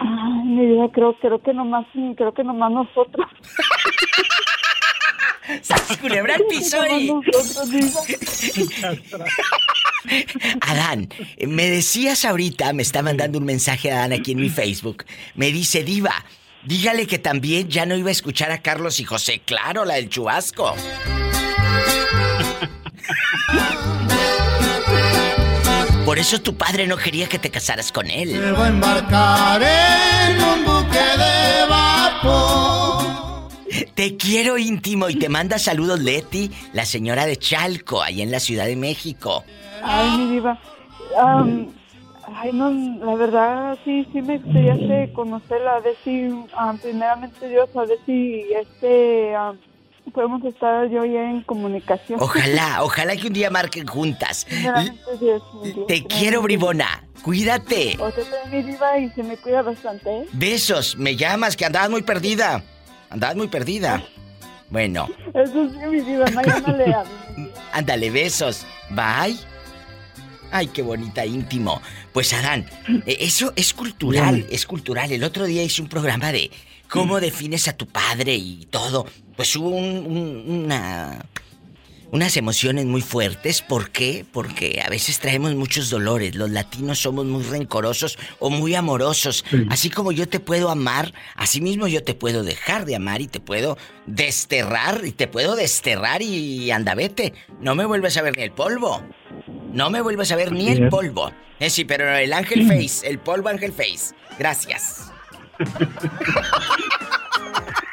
Ay, 0.00 0.44
mi 0.44 0.66
vida, 0.66 0.88
creo, 0.92 1.18
creo 1.18 1.42
que 1.42 1.52
nomás, 1.52 1.86
creo 2.16 2.32
que 2.32 2.44
nomás 2.44 2.72
nosotros. 2.72 3.26
culebra 6.00 6.36
Adán, 10.60 11.08
me 11.46 11.68
decías 11.68 12.24
ahorita, 12.24 12.72
me 12.72 12.82
está 12.82 13.02
mandando 13.02 13.38
un 13.38 13.44
mensaje 13.44 13.90
a 13.90 13.98
Adán 13.98 14.12
aquí 14.12 14.32
en 14.32 14.40
mi 14.40 14.48
Facebook. 14.48 15.04
Me 15.34 15.52
dice, 15.52 15.84
Diva, 15.84 16.14
dígale 16.62 17.06
que 17.06 17.18
también 17.18 17.68
ya 17.68 17.86
no 17.86 17.96
iba 17.96 18.08
a 18.08 18.12
escuchar 18.12 18.50
a 18.52 18.58
Carlos 18.58 19.00
y 19.00 19.04
José. 19.04 19.40
Claro, 19.44 19.84
la 19.84 19.94
del 19.94 20.08
chubasco. 20.08 20.74
Por 26.08 26.18
eso 26.18 26.40
tu 26.40 26.56
padre 26.56 26.86
no 26.86 26.96
quería 26.96 27.28
que 27.28 27.38
te 27.38 27.50
casaras 27.50 27.92
con 27.92 28.06
él. 28.08 28.30
Me 28.40 28.52
voy 28.52 28.62
a 28.62 28.68
embarcar 28.68 29.62
en 29.62 30.42
un 30.42 30.64
buque 30.64 30.98
de 30.98 31.66
vapor. 31.68 33.50
Te 33.92 34.16
quiero 34.16 34.56
íntimo 34.56 35.10
y 35.10 35.16
te 35.16 35.28
manda 35.28 35.58
saludos 35.58 36.00
Leti, 36.00 36.50
la 36.72 36.86
señora 36.86 37.26
de 37.26 37.36
Chalco, 37.36 38.00
ahí 38.00 38.22
en 38.22 38.30
la 38.30 38.40
Ciudad 38.40 38.64
de 38.64 38.76
México. 38.76 39.44
Ay, 39.82 40.16
mi 40.16 40.32
diva. 40.36 40.58
ay, 42.36 42.52
no, 42.54 42.70
la 43.04 43.14
verdad 43.14 43.78
sí, 43.84 44.08
sí 44.10 44.22
me 44.22 44.38
gustaría 44.38 45.12
conocerla, 45.12 45.76
a 45.76 45.80
ver 45.80 45.94
si, 46.04 46.30
primeramente 46.80 47.50
Dios, 47.50 47.68
a 47.76 47.84
ver 47.84 47.98
si 48.06 48.46
este, 48.58 49.34
podemos 50.10 50.44
estar 50.44 50.88
yo 50.88 51.04
ya 51.04 51.30
en 51.30 51.42
comunicación. 51.42 52.20
Ojalá, 52.20 52.78
ojalá 52.82 53.16
que 53.16 53.26
un 53.26 53.32
día 53.32 53.50
marquen 53.50 53.86
juntas. 53.86 54.46
Te 55.86 56.04
quiero, 56.04 56.42
bribona. 56.42 57.04
Cuídate. 57.22 57.96
O 58.00 58.10
sea, 58.10 58.24
mi 58.50 58.62
diva 58.62 58.98
y 58.98 59.10
se 59.10 59.22
me 59.22 59.36
cuida 59.36 59.62
bastante. 59.62 60.10
¿eh? 60.10 60.26
Besos, 60.32 60.96
me 60.96 61.16
llamas 61.16 61.56
que 61.56 61.64
andabas 61.64 61.90
muy 61.90 62.02
perdida. 62.02 62.62
Andabas 63.10 63.36
muy 63.36 63.48
perdida. 63.48 64.02
Bueno. 64.70 65.08
Eso 65.34 65.70
sí, 65.70 65.78
mi 65.86 66.00
vida, 66.00 66.26
no, 66.30 66.42
ya 66.42 66.60
no 66.60 66.76
le 66.76 66.94
Ándale, 67.72 68.10
besos. 68.10 68.66
Bye. 68.90 69.36
Ay, 70.50 70.68
qué 70.68 70.82
bonita, 70.82 71.26
íntimo. 71.26 71.80
Pues 72.12 72.32
Adán, 72.32 72.66
e, 73.06 73.18
eso 73.20 73.52
es 73.54 73.74
cultural, 73.74 74.46
es 74.50 74.64
cultural. 74.64 75.12
El 75.12 75.22
otro 75.24 75.44
día 75.44 75.62
hice 75.62 75.82
un 75.82 75.88
programa 75.88 76.32
de 76.32 76.50
cómo 76.88 77.20
defines 77.20 77.68
a 77.68 77.76
tu 77.76 77.86
padre 77.86 78.34
y 78.34 78.66
todo. 78.70 79.06
Pues 79.38 79.54
hubo 79.54 79.68
una 79.68 81.24
unas 82.10 82.36
emociones 82.36 82.86
muy 82.86 83.02
fuertes. 83.02 83.62
¿Por 83.62 83.90
qué? 83.90 84.26
Porque 84.32 84.82
a 84.84 84.90
veces 84.90 85.20
traemos 85.20 85.54
muchos 85.54 85.90
dolores. 85.90 86.34
Los 86.34 86.50
latinos 86.50 86.98
somos 86.98 87.24
muy 87.24 87.44
rencorosos 87.44 88.18
o 88.40 88.50
muy 88.50 88.74
amorosos. 88.74 89.44
Así 89.70 89.90
como 89.90 90.10
yo 90.10 90.28
te 90.28 90.40
puedo 90.40 90.70
amar, 90.70 91.14
así 91.36 91.60
mismo 91.60 91.86
yo 91.86 92.02
te 92.02 92.14
puedo 92.14 92.42
dejar 92.42 92.84
de 92.84 92.96
amar 92.96 93.20
y 93.20 93.28
te 93.28 93.38
puedo 93.38 93.78
desterrar 94.06 95.02
y 95.04 95.12
te 95.12 95.28
puedo 95.28 95.54
desterrar 95.54 96.20
y 96.20 96.72
anda 96.72 96.96
vete. 96.96 97.32
No 97.60 97.76
me 97.76 97.84
vuelves 97.84 98.16
a 98.16 98.22
ver 98.22 98.36
ni 98.36 98.42
el 98.42 98.50
polvo. 98.50 99.04
No 99.72 99.88
me 99.88 100.00
vuelves 100.00 100.32
a 100.32 100.36
ver 100.36 100.50
ni 100.50 100.66
el 100.66 100.88
polvo. 100.88 101.30
Eh, 101.60 101.70
sí, 101.70 101.84
pero 101.84 102.12
el 102.16 102.32
ángel 102.32 102.66
face, 102.66 103.06
el 103.06 103.20
polvo 103.20 103.50
ángel 103.50 103.70
face. 103.70 104.16
Gracias. 104.36 105.12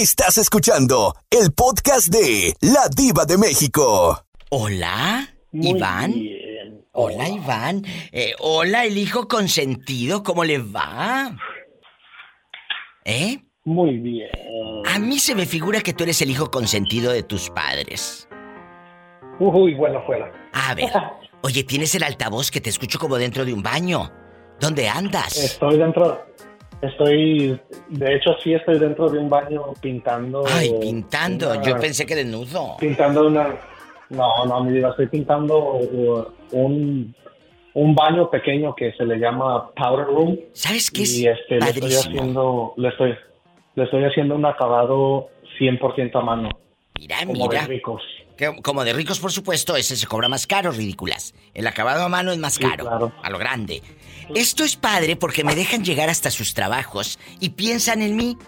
Estás 0.00 0.38
escuchando 0.38 1.14
el 1.30 1.52
podcast 1.52 2.08
de 2.08 2.54
La 2.62 2.88
Diva 2.88 3.26
de 3.26 3.36
México. 3.36 4.24
Hola, 4.48 5.28
Iván. 5.52 6.14
Hola, 6.92 7.28
Iván. 7.28 7.84
Eh, 8.10 8.32
hola, 8.38 8.86
el 8.86 8.96
hijo 8.96 9.28
consentido, 9.28 10.22
¿cómo 10.22 10.44
le 10.44 10.56
va? 10.56 11.36
¿Eh? 13.04 13.40
Muy 13.64 13.98
bien. 13.98 14.30
A 14.86 14.98
mí 14.98 15.18
se 15.18 15.34
me 15.34 15.44
figura 15.44 15.82
que 15.82 15.92
tú 15.92 16.04
eres 16.04 16.22
el 16.22 16.30
hijo 16.30 16.50
consentido 16.50 17.12
de 17.12 17.22
tus 17.22 17.50
padres. 17.50 18.26
Uy, 19.38 19.74
bueno, 19.74 20.02
fuera. 20.06 20.32
A 20.54 20.74
ver. 20.74 20.88
Oye, 21.42 21.62
tienes 21.64 21.94
el 21.94 22.04
altavoz 22.04 22.50
que 22.50 22.62
te 22.62 22.70
escucho 22.70 22.98
como 22.98 23.18
dentro 23.18 23.44
de 23.44 23.52
un 23.52 23.62
baño. 23.62 24.10
¿Dónde 24.58 24.88
andas? 24.88 25.36
Estoy 25.36 25.76
dentro, 25.76 26.24
Estoy, 26.82 27.60
de 27.88 28.14
hecho, 28.14 28.30
sí 28.42 28.54
estoy 28.54 28.78
dentro 28.78 29.10
de 29.10 29.18
un 29.18 29.28
baño 29.28 29.64
pintando. 29.82 30.44
Ay, 30.50 30.72
pintando. 30.80 31.60
Yo 31.62 31.78
pensé 31.78 32.06
que 32.06 32.14
desnudo. 32.14 32.76
Pintando 32.78 33.26
una. 33.26 33.54
No, 34.08 34.44
no, 34.46 34.64
mi 34.64 34.72
vida, 34.72 34.88
estoy 34.90 35.06
pintando 35.06 35.74
uh, 35.74 36.26
un, 36.52 37.14
un 37.74 37.94
baño 37.94 38.28
pequeño 38.30 38.74
que 38.74 38.92
se 38.92 39.04
le 39.04 39.18
llama 39.18 39.70
powder 39.72 40.06
room. 40.06 40.38
¿Sabes 40.52 40.90
qué 40.90 41.02
es? 41.02 41.18
Y 41.18 41.26
este, 41.28 41.60
le 41.60 41.70
estoy 41.70 41.92
haciendo, 41.92 42.74
le 42.76 42.88
estoy, 42.88 43.14
le 43.74 43.84
estoy 43.84 44.04
haciendo 44.04 44.34
un 44.34 44.46
acabado 44.46 45.28
100% 45.60 46.18
a 46.18 46.20
mano. 46.22 46.48
Mira, 46.98 47.18
como 47.26 47.46
mira. 47.46 47.62
De 47.62 47.66
ricos. 47.68 48.02
Como 48.62 48.84
de 48.84 48.92
ricos, 48.92 49.20
por 49.20 49.32
supuesto, 49.32 49.76
ese 49.76 49.96
se 49.96 50.06
cobra 50.06 50.28
más 50.28 50.46
caro, 50.46 50.70
ridículas. 50.70 51.34
El 51.54 51.66
acabado 51.66 52.04
a 52.04 52.08
mano 52.08 52.32
es 52.32 52.38
más 52.38 52.58
caro, 52.58 53.12
a 53.22 53.30
lo 53.30 53.38
grande. 53.38 53.82
Esto 54.34 54.64
es 54.64 54.76
padre 54.76 55.16
porque 55.16 55.44
me 55.44 55.54
dejan 55.54 55.84
llegar 55.84 56.08
hasta 56.08 56.30
sus 56.30 56.54
trabajos 56.54 57.18
y 57.40 57.50
piensan 57.50 58.02
en 58.02 58.16
mí. 58.16 58.38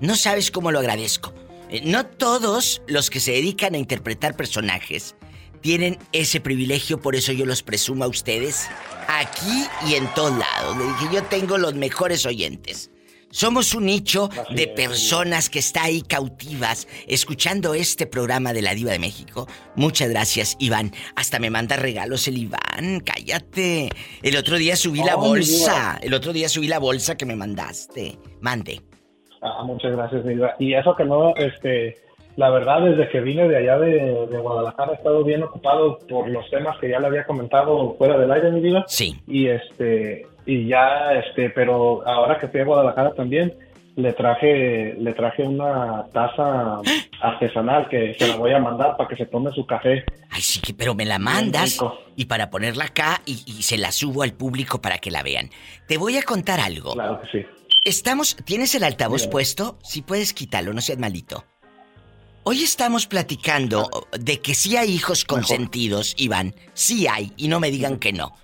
No 0.00 0.16
sabes 0.16 0.50
cómo 0.50 0.70
lo 0.70 0.78
agradezco. 0.78 1.32
Eh, 1.70 1.82
no 1.84 2.06
todos 2.06 2.82
los 2.86 3.10
que 3.10 3.20
se 3.20 3.32
dedican 3.32 3.74
a 3.74 3.78
interpretar 3.78 4.36
personajes 4.36 5.16
tienen 5.60 5.98
ese 6.12 6.40
privilegio, 6.40 7.00
por 7.00 7.16
eso 7.16 7.32
yo 7.32 7.44
los 7.44 7.62
presumo 7.62 8.04
a 8.04 8.08
ustedes 8.08 8.68
aquí 9.08 9.66
y 9.86 9.94
en 9.94 10.06
todos 10.14 10.38
lados. 10.38 10.76
Le 10.76 10.84
dije, 10.84 11.08
yo 11.14 11.22
tengo 11.24 11.58
los 11.58 11.74
mejores 11.74 12.24
oyentes. 12.26 12.90
Somos 13.36 13.74
un 13.74 13.84
nicho 13.84 14.30
de 14.48 14.66
personas 14.66 15.50
que 15.50 15.58
está 15.58 15.84
ahí 15.84 16.00
cautivas 16.00 16.88
escuchando 17.06 17.74
este 17.74 18.06
programa 18.06 18.54
de 18.54 18.62
la 18.62 18.72
Diva 18.72 18.92
de 18.92 18.98
México. 18.98 19.46
Muchas 19.74 20.08
gracias, 20.08 20.56
Iván. 20.58 20.92
Hasta 21.16 21.38
me 21.38 21.50
manda 21.50 21.76
regalos 21.76 22.26
el 22.28 22.38
Iván. 22.38 23.00
Cállate. 23.04 23.90
El 24.22 24.38
otro 24.38 24.56
día 24.56 24.74
subí 24.74 25.00
la 25.04 25.16
bolsa. 25.16 25.98
El 26.00 26.14
otro 26.14 26.32
día 26.32 26.48
subí 26.48 26.66
la 26.66 26.78
bolsa 26.78 27.18
que 27.18 27.26
me 27.26 27.36
mandaste. 27.36 28.16
Mande. 28.40 28.80
Ah, 29.42 29.64
muchas 29.64 29.92
gracias, 29.92 30.24
Iván. 30.24 30.52
Y 30.58 30.72
eso 30.72 30.96
que 30.96 31.04
no, 31.04 31.36
este, 31.36 31.98
la 32.36 32.48
verdad, 32.48 32.86
desde 32.86 33.06
que 33.10 33.20
vine 33.20 33.46
de 33.48 33.58
allá 33.58 33.78
de, 33.78 34.28
Guadalajara 34.30 34.92
he 34.92 34.94
estado 34.94 35.22
bien 35.24 35.42
ocupado 35.42 35.98
por 36.08 36.26
los 36.30 36.48
temas 36.48 36.78
que 36.78 36.88
ya 36.88 37.00
le 37.00 37.08
había 37.08 37.26
comentado 37.26 37.96
fuera 37.98 38.16
del 38.16 38.32
aire, 38.32 38.50
mi 38.50 38.60
vida. 38.60 38.84
Sí. 38.86 39.20
Y 39.26 39.48
este, 39.48 40.26
y 40.46 40.68
ya, 40.68 41.12
este, 41.12 41.50
pero 41.50 42.06
ahora 42.06 42.38
que 42.38 42.48
fui 42.48 42.60
a 42.60 42.64
Guadalajara 42.64 43.12
también, 43.14 43.52
le 43.96 44.12
traje, 44.12 44.94
le 44.98 45.12
traje 45.14 45.42
una 45.42 46.06
taza 46.12 46.80
artesanal 47.20 47.88
que 47.88 48.14
se 48.18 48.28
la 48.28 48.36
voy 48.36 48.52
a 48.52 48.58
mandar 48.58 48.96
para 48.96 49.08
que 49.08 49.16
se 49.16 49.26
tome 49.26 49.50
su 49.52 49.66
café. 49.66 50.04
Ay, 50.30 50.42
sí, 50.42 50.60
pero 50.74 50.94
me 50.94 51.06
la 51.06 51.18
mandas 51.18 51.78
y 52.14 52.26
para 52.26 52.50
ponerla 52.50 52.84
acá 52.84 53.22
y, 53.24 53.36
se 53.62 53.78
la 53.78 53.90
subo 53.90 54.22
al 54.22 54.34
público 54.34 54.80
para 54.80 54.98
que 54.98 55.10
la 55.10 55.22
vean. 55.22 55.50
Te 55.88 55.96
voy 55.96 56.18
a 56.18 56.22
contar 56.22 56.60
algo. 56.60 56.92
Claro 56.92 57.20
que 57.22 57.38
sí. 57.38 57.46
Estamos, 57.84 58.36
¿tienes 58.44 58.74
el 58.74 58.84
altavoz 58.84 59.26
puesto? 59.28 59.78
Si 59.82 60.02
puedes 60.02 60.34
quitarlo, 60.34 60.72
no 60.74 60.80
seas 60.80 60.98
malito. 60.98 61.44
Hoy 62.42 62.62
estamos 62.62 63.06
platicando 63.06 63.88
de 64.12 64.40
que 64.40 64.54
sí 64.54 64.76
hay 64.76 64.90
hijos 64.90 65.24
consentidos, 65.24 66.14
Iván. 66.18 66.54
Sí 66.74 67.08
hay, 67.08 67.32
y 67.36 67.48
no 67.48 67.60
me 67.60 67.70
digan 67.70 67.98
que 67.98 68.12
no. 68.12 68.34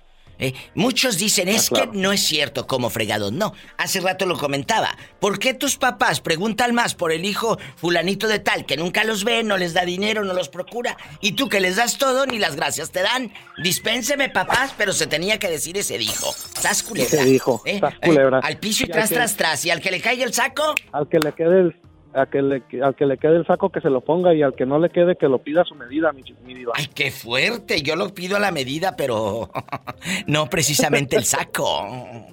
¿Eh? 0.43 0.53
Muchos 0.75 1.17
dicen, 1.17 1.47
Ah, 1.49 1.51
es 1.51 1.69
que 1.69 1.87
no 1.93 2.11
es 2.11 2.21
cierto 2.21 2.67
como 2.67 2.89
fregado. 2.89 3.31
No, 3.31 3.53
hace 3.77 3.99
rato 4.01 4.25
lo 4.25 4.37
comentaba. 4.37 4.97
¿Por 5.19 5.39
qué 5.39 5.53
tus 5.53 5.77
papás 5.77 6.19
preguntan 6.21 6.73
más 6.73 6.95
por 6.95 7.11
el 7.11 7.25
hijo 7.25 7.57
fulanito 7.75 8.27
de 8.27 8.39
tal, 8.39 8.65
que 8.65 8.77
nunca 8.77 9.03
los 9.03 9.23
ve, 9.23 9.43
no 9.43 9.57
les 9.57 9.73
da 9.73 9.85
dinero, 9.85 10.23
no 10.23 10.33
los 10.33 10.49
procura? 10.49 10.97
Y 11.21 11.33
tú 11.33 11.49
que 11.49 11.59
les 11.59 11.75
das 11.77 11.97
todo, 11.97 12.25
ni 12.25 12.39
las 12.39 12.55
gracias 12.55 12.91
te 12.91 13.01
dan. 13.01 13.31
Dispénseme, 13.63 14.29
papás, 14.29 14.73
pero 14.77 14.93
se 14.93 15.07
tenía 15.07 15.39
que 15.39 15.49
decir 15.49 15.77
ese 15.77 15.97
dijo. 15.97 16.33
Sas 16.59 16.83
culebra. 16.83 17.07
Ese 17.21 17.23
dijo, 17.25 17.61
¿eh? 17.65 17.79
sas 17.79 17.93
¿Eh? 18.01 18.07
culebra. 18.07 18.39
Al 18.39 18.57
piso 18.57 18.83
y 18.85 18.87
tras, 18.87 19.09
que- 19.09 19.15
tras, 19.15 19.35
tras. 19.37 19.65
Y 19.65 19.69
al 19.71 19.79
que 19.81 19.91
le 19.91 20.01
caiga 20.01 20.23
el 20.25 20.33
saco, 20.33 20.75
Al 20.91 21.07
que 21.07 21.19
le 21.19 21.31
quede 21.33 21.59
el, 21.61 21.75
a 22.13 22.25
que 22.27 22.41
le, 22.41 22.63
al 22.83 22.95
que 22.95 23.05
le 23.05 23.17
quede 23.17 23.37
el 23.37 23.45
saco 23.45 23.69
que 23.69 23.81
se 23.81 23.89
lo 23.89 24.01
ponga 24.01 24.33
y 24.33 24.41
al 24.41 24.55
que 24.55 24.65
no 24.65 24.79
le 24.79 24.89
quede 24.89 25.15
que 25.15 25.27
lo 25.27 25.39
pida 25.39 25.61
a 25.61 25.65
su 25.65 25.75
medida, 25.75 26.11
mi, 26.11 26.23
mi 26.45 26.53
diva. 26.53 26.73
Ay, 26.75 26.87
qué 26.93 27.11
fuerte. 27.11 27.81
Yo 27.81 27.95
lo 27.95 28.13
pido 28.13 28.37
a 28.37 28.39
la 28.39 28.51
medida, 28.51 28.95
pero 28.95 29.49
no 30.27 30.49
precisamente 30.49 31.15
el 31.15 31.25
saco. 31.25 32.31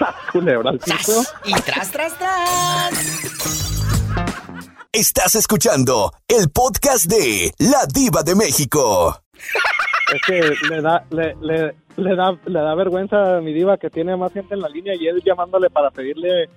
Culebra 0.32 0.70
al. 0.70 0.80
Y 1.44 1.52
tras, 1.62 1.90
tras, 1.90 2.18
tras. 2.18 3.46
Estás 4.92 5.34
escuchando 5.34 6.12
el 6.26 6.50
podcast 6.50 7.06
de 7.06 7.52
La 7.58 7.86
Diva 7.86 8.22
de 8.22 8.34
México. 8.34 9.22
Es 10.12 10.22
que 10.26 10.40
le 10.68 10.80
da, 10.80 11.04
le, 11.10 11.34
le, 11.40 11.74
le 11.96 12.16
da, 12.16 12.38
le 12.46 12.60
da 12.60 12.74
vergüenza 12.74 13.36
a 13.36 13.40
mi 13.40 13.52
diva 13.52 13.76
que 13.76 13.90
tiene 13.90 14.16
más 14.16 14.32
gente 14.32 14.54
en 14.54 14.60
la 14.60 14.68
línea 14.68 14.94
y 14.94 15.06
él 15.06 15.22
llamándole 15.24 15.68
para 15.68 15.90
pedirle 15.90 16.48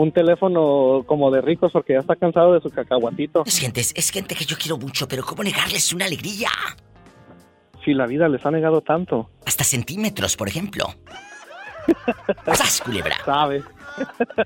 un 0.00 0.12
teléfono 0.12 1.02
como 1.06 1.30
de 1.30 1.40
ricos 1.40 1.72
porque 1.72 1.94
ya 1.94 2.00
está 2.00 2.14
cansado 2.14 2.54
de 2.54 2.60
su 2.60 2.70
cacahuatito. 2.70 3.42
Es 3.44 3.58
gente, 3.58 3.80
es 3.80 4.10
gente 4.10 4.34
que 4.34 4.44
yo 4.44 4.56
quiero 4.56 4.78
mucho, 4.78 5.08
pero 5.08 5.24
¿cómo 5.24 5.42
negarles 5.42 5.92
una 5.92 6.04
alegría? 6.04 6.50
Si 7.84 7.94
la 7.94 8.06
vida 8.06 8.28
les 8.28 8.44
ha 8.46 8.50
negado 8.50 8.80
tanto. 8.80 9.30
Hasta 9.44 9.64
centímetros, 9.64 10.36
por 10.36 10.48
ejemplo. 10.48 10.86
¡Sas, 12.54 12.80
culebra! 12.84 13.16
¿Sabes? 13.24 13.64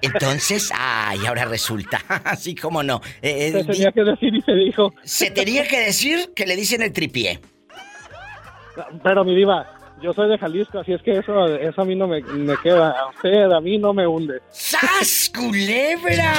Entonces, 0.01 0.73
ay, 0.75 1.27
ahora 1.27 1.45
resulta. 1.45 2.01
Así 2.25 2.55
como 2.55 2.83
no. 2.83 3.03
Eh, 3.21 3.51
Se 3.53 3.59
eh, 3.61 3.65
tenía 3.65 3.93
que 3.93 4.05
decir 4.05 4.35
y 4.35 4.41
se 4.41 4.53
dijo. 4.53 4.95
se 5.03 5.31
tenía 5.31 5.67
que 5.67 5.81
decir 5.81 6.33
que 6.35 6.47
le 6.47 6.57
dicen 6.57 6.81
el 6.83 6.93
tripié. 6.93 7.41
Pero 9.03 9.23
mi 9.25 9.35
diva, 9.35 9.67
yo 10.03 10.13
soy 10.13 10.29
de 10.29 10.39
Jalisco, 10.39 10.81
así 10.81 10.93
es 10.93 11.03
que 11.03 11.19
eso, 11.19 11.47
eso 11.47 11.83
a 11.83 11.85
mí 11.85 11.95
no 11.95 12.07
me, 12.09 12.21
me 12.23 12.57
queda. 12.59 12.91
A 12.91 13.09
usted, 13.11 13.51
a 13.51 13.61
mí 13.61 13.79
no 13.79 13.93
me 13.95 14.07
hunde. 14.07 14.41
¡Sas, 14.51 15.31
culebra! 15.35 16.33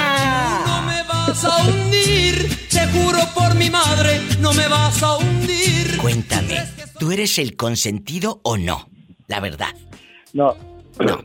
No 0.66 0.82
me 0.82 1.02
vas 1.08 1.44
a 1.44 1.64
hundir, 1.64 2.48
te 2.70 2.86
juro 2.88 3.18
por 3.34 3.54
mi 3.54 3.70
madre, 3.70 4.20
no 4.40 4.52
me 4.52 4.68
vas 4.68 5.02
a 5.02 5.16
hundir. 5.16 5.96
Cuéntame, 6.00 6.62
¿tú 6.98 7.10
eres 7.12 7.38
el 7.38 7.56
consentido 7.56 8.40
o 8.42 8.56
no? 8.56 8.88
La 9.26 9.40
verdad. 9.40 9.68
No, 10.32 10.54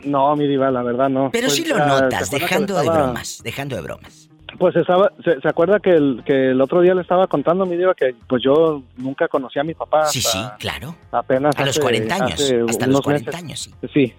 no, 0.05 0.35
mi 0.37 0.47
diva, 0.47 0.71
la 0.71 0.81
verdad 0.83 1.09
no. 1.09 1.29
Pero 1.31 1.47
Pues, 1.47 1.57
sí 1.57 1.65
lo 1.65 1.75
ah, 1.75 1.85
notas, 1.85 2.29
¿se 2.29 2.35
acuerda 2.35 2.37
que 2.37 2.39
dejando 2.39 2.79
de 2.79 2.89
bromas, 2.89 3.41
dejando 3.43 3.75
de 3.75 3.81
bromas. 3.81 4.28
Pues 4.59 4.75
estaba, 4.75 5.11
se, 5.23 5.39
se 5.39 5.47
acuerda 5.47 5.79
que 5.79 5.91
el, 5.91 6.21
que 6.25 6.51
el 6.51 6.59
otro 6.61 6.81
día 6.81 6.93
le 6.93 7.01
estaba 7.01 7.27
contando 7.27 7.65
mi 7.65 7.77
diva 7.77 7.95
que 7.95 8.13
pues 8.27 8.43
yo 8.43 8.83
nunca 8.97 9.27
conocí 9.29 9.57
a 9.57 9.63
mi 9.63 9.73
papá. 9.73 10.05
Sí, 10.07 10.21
sí, 10.21 10.37
hasta 10.37 10.57
claro. 10.57 10.95
Apenas 11.11 11.55
A 11.57 11.61
los 11.61 11.69
hace- 11.69 11.81
40 11.81 12.15
años, 12.15 12.41
hasta 12.41 12.85
los 12.85 12.95
unos 12.95 13.01
40 13.01 13.31
meses. 13.31 13.43
años, 13.43 13.59
sí. 13.59 13.73
Sí, 13.93 14.13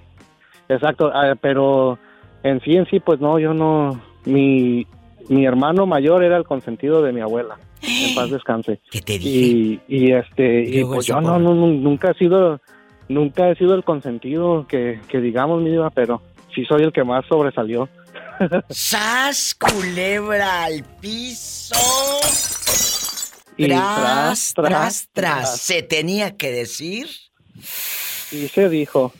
exacto, 0.68 1.10
ah, 1.14 1.34
pero 1.40 1.98
en 2.42 2.60
sí, 2.62 2.74
en 2.74 2.86
sí, 2.86 3.00
pues 3.00 3.20
no, 3.20 3.38
yo 3.38 3.52
no, 3.52 4.00
mi, 4.24 4.86
mi 5.28 5.44
hermano 5.44 5.84
mayor 5.86 6.24
era 6.24 6.38
el 6.38 6.44
consentido 6.44 7.02
de 7.02 7.12
mi 7.12 7.20
abuela, 7.20 7.56
en 7.82 8.14
paz 8.14 8.30
descanse. 8.32 8.80
¿Qué 8.90 9.02
te 9.02 9.16
Y, 9.16 9.78
y 9.88 10.12
este, 10.12 10.62
y 10.62 10.84
pues 10.84 11.06
yo 11.06 11.20
no, 11.20 11.38
no, 11.38 11.52
nunca 11.54 12.12
he 12.12 12.14
sido, 12.14 12.60
nunca 13.08 13.50
he 13.50 13.56
sido 13.56 13.74
el 13.74 13.84
consentido 13.84 14.66
que, 14.66 15.00
que 15.08 15.20
digamos, 15.20 15.60
mi 15.60 15.68
diva, 15.70 15.90
pero 15.90 16.22
sí 16.54 16.64
soy 16.64 16.82
el 16.82 16.92
que 16.92 17.04
más 17.04 17.26
sobresalió. 17.26 17.88
¡Sas, 18.70 19.54
culebra 19.54 20.64
al 20.64 20.84
piso! 21.00 21.74
Y 23.56 23.66
tras, 23.66 24.54
tras, 24.54 25.08
tras. 25.12 25.60
¿Se 25.60 25.82
tenía 25.82 26.36
que 26.36 26.50
decir? 26.50 27.08
Y 28.32 28.48
se 28.48 28.68
dijo, 28.68 29.12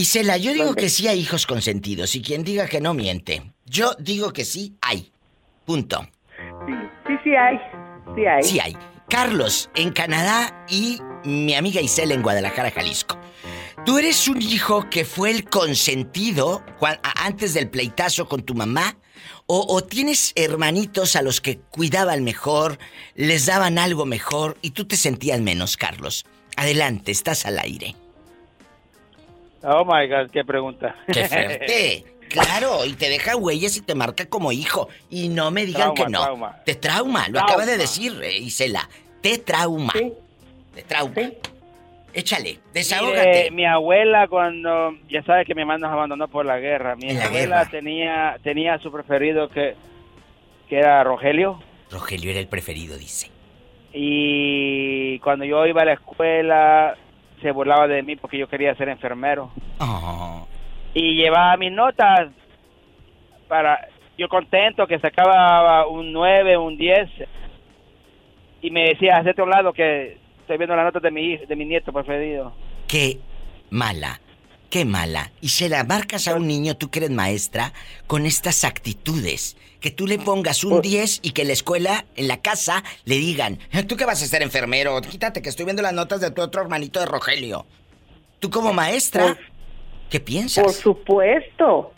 Isela, 0.00 0.38
yo 0.38 0.54
digo 0.54 0.74
que 0.74 0.88
sí 0.88 1.08
hay 1.08 1.20
hijos 1.20 1.46
consentidos 1.46 2.14
y 2.16 2.22
quien 2.22 2.42
diga 2.42 2.66
que 2.66 2.80
no 2.80 2.94
miente. 2.94 3.52
Yo 3.66 3.94
digo 3.98 4.32
que 4.32 4.46
sí 4.46 4.78
hay. 4.80 5.12
Punto. 5.66 6.08
Sí, 6.66 7.14
sí 7.22 7.36
hay. 7.36 7.58
Sí 8.16 8.26
hay. 8.26 8.42
Sí 8.42 8.60
hay. 8.60 8.76
Carlos, 9.10 9.68
en 9.74 9.92
Canadá 9.92 10.64
y 10.70 10.98
mi 11.24 11.54
amiga 11.54 11.82
Isela 11.82 12.14
en 12.14 12.22
Guadalajara, 12.22 12.70
Jalisco. 12.70 13.18
¿Tú 13.84 13.98
eres 13.98 14.28
un 14.28 14.40
hijo 14.42 14.88
que 14.90 15.04
fue 15.04 15.30
el 15.30 15.44
consentido 15.48 16.62
antes 17.16 17.54
del 17.54 17.68
pleitazo 17.70 18.28
con 18.28 18.42
tu 18.42 18.54
mamá? 18.54 18.96
¿O, 19.46 19.66
o 19.68 19.82
tienes 19.82 20.32
hermanitos 20.36 21.16
a 21.16 21.22
los 21.22 21.40
que 21.40 21.58
cuidaban 21.58 22.22
mejor, 22.22 22.78
les 23.16 23.46
daban 23.46 23.78
algo 23.78 24.06
mejor 24.06 24.56
y 24.62 24.70
tú 24.70 24.86
te 24.86 24.96
sentías 24.96 25.40
menos, 25.40 25.76
Carlos? 25.76 26.24
Adelante, 26.56 27.10
estás 27.10 27.46
al 27.46 27.58
aire. 27.58 27.96
Oh 29.62 29.84
my 29.84 30.06
God, 30.08 30.30
qué 30.30 30.44
pregunta. 30.44 30.94
¡Qué 31.12 31.24
fuerte! 31.28 32.04
Claro, 32.28 32.84
y 32.84 32.92
te 32.92 33.08
deja 33.08 33.34
huellas 33.34 33.76
y 33.76 33.80
te 33.80 33.96
marca 33.96 34.26
como 34.26 34.52
hijo. 34.52 34.88
Y 35.10 35.28
no 35.30 35.50
me 35.50 35.66
digan 35.66 35.94
Trauma, 35.94 35.94
que 35.94 36.10
no. 36.12 36.22
trauma. 36.22 36.56
Te 36.64 36.74
trauma, 36.76 37.26
lo 37.26 37.32
Trauma. 37.34 37.48
acaba 37.48 37.66
de 37.66 37.76
decir 37.76 38.20
eh, 38.22 38.38
Isela. 38.38 38.88
Te 39.20 39.38
trauma. 39.38 39.92
Te 39.92 40.82
trauma. 40.86 41.14
Échale, 42.12 42.58
desahógate. 42.74 43.28
Mire, 43.28 43.50
mi 43.52 43.64
abuela 43.66 44.26
cuando 44.28 44.94
ya 45.08 45.22
sabe 45.22 45.44
que 45.44 45.54
mi 45.54 45.62
mamá 45.64 45.78
nos 45.78 45.92
abandonó 45.92 46.28
por 46.28 46.44
la 46.44 46.58
guerra. 46.58 46.96
Mi 46.96 47.12
la 47.12 47.26
abuela 47.26 47.58
guerra. 47.58 47.70
tenía 47.70 48.36
tenía 48.42 48.78
su 48.78 48.90
preferido 48.90 49.48
que 49.48 49.74
que 50.68 50.78
era 50.78 51.02
Rogelio 51.04 51.60
Rogelio 51.90 52.30
era 52.30 52.40
el 52.40 52.46
preferido, 52.48 52.96
dice. 52.96 53.30
y 53.92 55.18
cuando 55.20 55.44
yo 55.44 55.66
iba 55.66 55.82
a 55.82 55.84
la 55.84 55.94
escuela 55.94 56.96
se 57.42 57.50
burlaba 57.50 57.86
de 57.88 58.02
mí 58.02 58.16
porque 58.16 58.38
yo 58.38 58.48
quería 58.48 58.74
ser 58.76 58.88
enfermero 58.88 59.50
Oh. 59.78 60.46
y 60.94 61.14
llevaba 61.14 61.56
mis 61.56 61.72
notas 61.72 62.28
para 63.48 63.88
yo 64.18 64.28
contento 64.28 64.86
que 64.86 64.98
sacaba 64.98 65.86
un 65.86 66.12
9, 66.12 66.56
un 66.58 66.76
10 66.76 67.08
y 68.62 68.70
me 68.70 68.90
decía, 68.90 69.16
hacete 69.16 69.40
a 69.40 69.44
un 69.44 69.50
lado 69.50 69.72
que 69.72 70.18
estoy 70.50 70.58
viendo 70.58 70.74
las 70.74 70.86
notas 70.86 71.02
de 71.02 71.12
mi 71.12 71.36
de 71.36 71.56
mi 71.56 71.64
nieto 71.64 71.92
preferido. 71.92 72.52
Qué 72.88 73.20
mala, 73.70 74.20
qué 74.68 74.84
mala. 74.84 75.30
Y 75.40 75.50
se 75.50 75.68
la 75.68 75.84
marcas 75.84 76.26
a 76.26 76.34
un 76.34 76.48
niño, 76.48 76.76
tú 76.76 76.90
que 76.90 76.98
eres 76.98 77.10
maestra, 77.10 77.72
con 78.08 78.26
estas 78.26 78.64
actitudes. 78.64 79.56
Que 79.80 79.92
tú 79.92 80.08
le 80.08 80.18
pongas 80.18 80.64
un 80.64 80.82
10 80.82 81.20
y 81.22 81.30
que 81.30 81.44
la 81.44 81.52
escuela, 81.52 82.04
en 82.16 82.26
la 82.26 82.38
casa, 82.38 82.82
le 83.04 83.14
digan, 83.14 83.58
"Eh, 83.72 83.84
¿tú 83.84 83.96
qué 83.96 84.04
vas 84.04 84.22
a 84.22 84.26
ser 84.26 84.42
enfermero? 84.42 85.00
Quítate 85.02 85.40
que 85.40 85.48
estoy 85.48 85.66
viendo 85.66 85.82
las 85.82 85.94
notas 85.94 86.20
de 86.20 86.32
tu 86.32 86.42
otro 86.42 86.62
hermanito 86.62 86.98
de 86.98 87.06
Rogelio. 87.06 87.64
Tú 88.40 88.50
como 88.50 88.72
maestra, 88.72 89.38
¿qué 90.10 90.18
piensas? 90.18 90.64
Por 90.64 90.72
supuesto. 90.72 91.92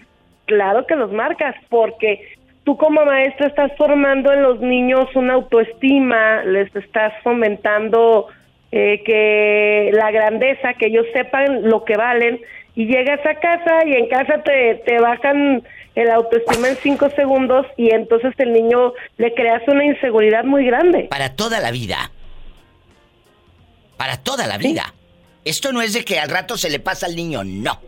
Claro 0.44 0.86
que 0.86 0.94
los 0.94 1.10
marcas, 1.10 1.56
porque 1.70 2.20
tú 2.64 2.76
como 2.76 3.02
maestra 3.02 3.46
estás 3.46 3.72
formando 3.78 4.30
en 4.30 4.42
los 4.42 4.60
niños 4.60 5.06
una 5.14 5.34
autoestima, 5.34 6.44
les 6.44 6.74
estás 6.76 7.14
fomentando 7.24 8.28
eh, 8.72 9.02
que 9.04 9.90
la 9.92 10.10
grandeza, 10.10 10.74
que 10.74 10.86
ellos 10.86 11.06
sepan 11.12 11.68
lo 11.68 11.84
que 11.84 11.96
valen, 11.96 12.40
y 12.74 12.86
llegas 12.86 13.20
a 13.26 13.34
casa 13.34 13.86
y 13.86 13.92
en 13.92 14.08
casa 14.08 14.42
te, 14.42 14.82
te 14.86 14.98
bajan 14.98 15.62
el 15.94 16.10
autoestima 16.10 16.70
en 16.70 16.76
cinco 16.76 17.10
segundos 17.10 17.66
y 17.76 17.90
entonces 17.90 18.32
el 18.38 18.52
niño 18.52 18.94
le 19.18 19.34
creas 19.34 19.62
una 19.68 19.84
inseguridad 19.84 20.44
muy 20.44 20.64
grande. 20.64 21.08
Para 21.10 21.36
toda 21.36 21.60
la 21.60 21.70
vida. 21.70 22.10
Para 23.98 24.16
toda 24.16 24.46
la 24.46 24.56
vida. 24.56 24.94
Esto 25.44 25.72
no 25.72 25.82
es 25.82 25.92
de 25.92 26.04
que 26.04 26.18
al 26.18 26.30
rato 26.30 26.56
se 26.56 26.70
le 26.70 26.80
pasa 26.80 27.06
al 27.06 27.16
niño, 27.16 27.44
no. 27.44 27.80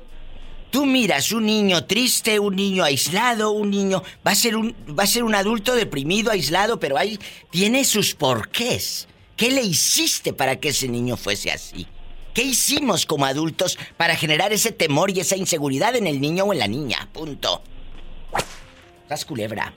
Tú 0.71 0.87
miras 0.87 1.31
un 1.33 1.47
niño 1.47 1.87
triste, 1.87 2.39
un 2.41 2.57
niño 2.57 2.83
aislado, 2.83 3.53
un 3.53 3.71
niño 3.71 4.03
va 4.27 4.33
a 4.33 4.35
ser 4.35 4.57
un 4.57 4.75
va 4.99 5.05
a 5.05 5.07
ser 5.07 5.23
un 5.23 5.35
adulto 5.35 5.75
deprimido, 5.77 6.33
aislado, 6.33 6.81
pero 6.81 6.99
ahí 6.99 7.19
tiene 7.51 7.85
sus 7.85 8.15
porqués. 8.15 9.09
¿Qué 9.37 9.51
le 9.51 9.63
hiciste 9.63 10.33
para 10.33 10.57
que 10.57 10.69
ese 10.69 10.89
niño 10.89 11.17
fuese 11.17 11.51
así? 11.51 11.87
¿Qué 12.35 12.43
hicimos 12.43 13.07
como 13.07 13.27
adultos 13.27 13.79
para 13.97 14.17
generar 14.17 14.53
ese 14.53 14.73
temor 14.73 15.11
y 15.11 15.21
esa 15.21 15.37
inseguridad 15.37 15.95
en 15.97 16.07
el 16.07 16.21
niño 16.21 16.45
o 16.45 16.53
en 16.53 16.59
la 16.59 16.67
niña? 16.69 17.09
Punto. 17.13 17.63
Estás 19.03 19.25
culebra. 19.25 19.73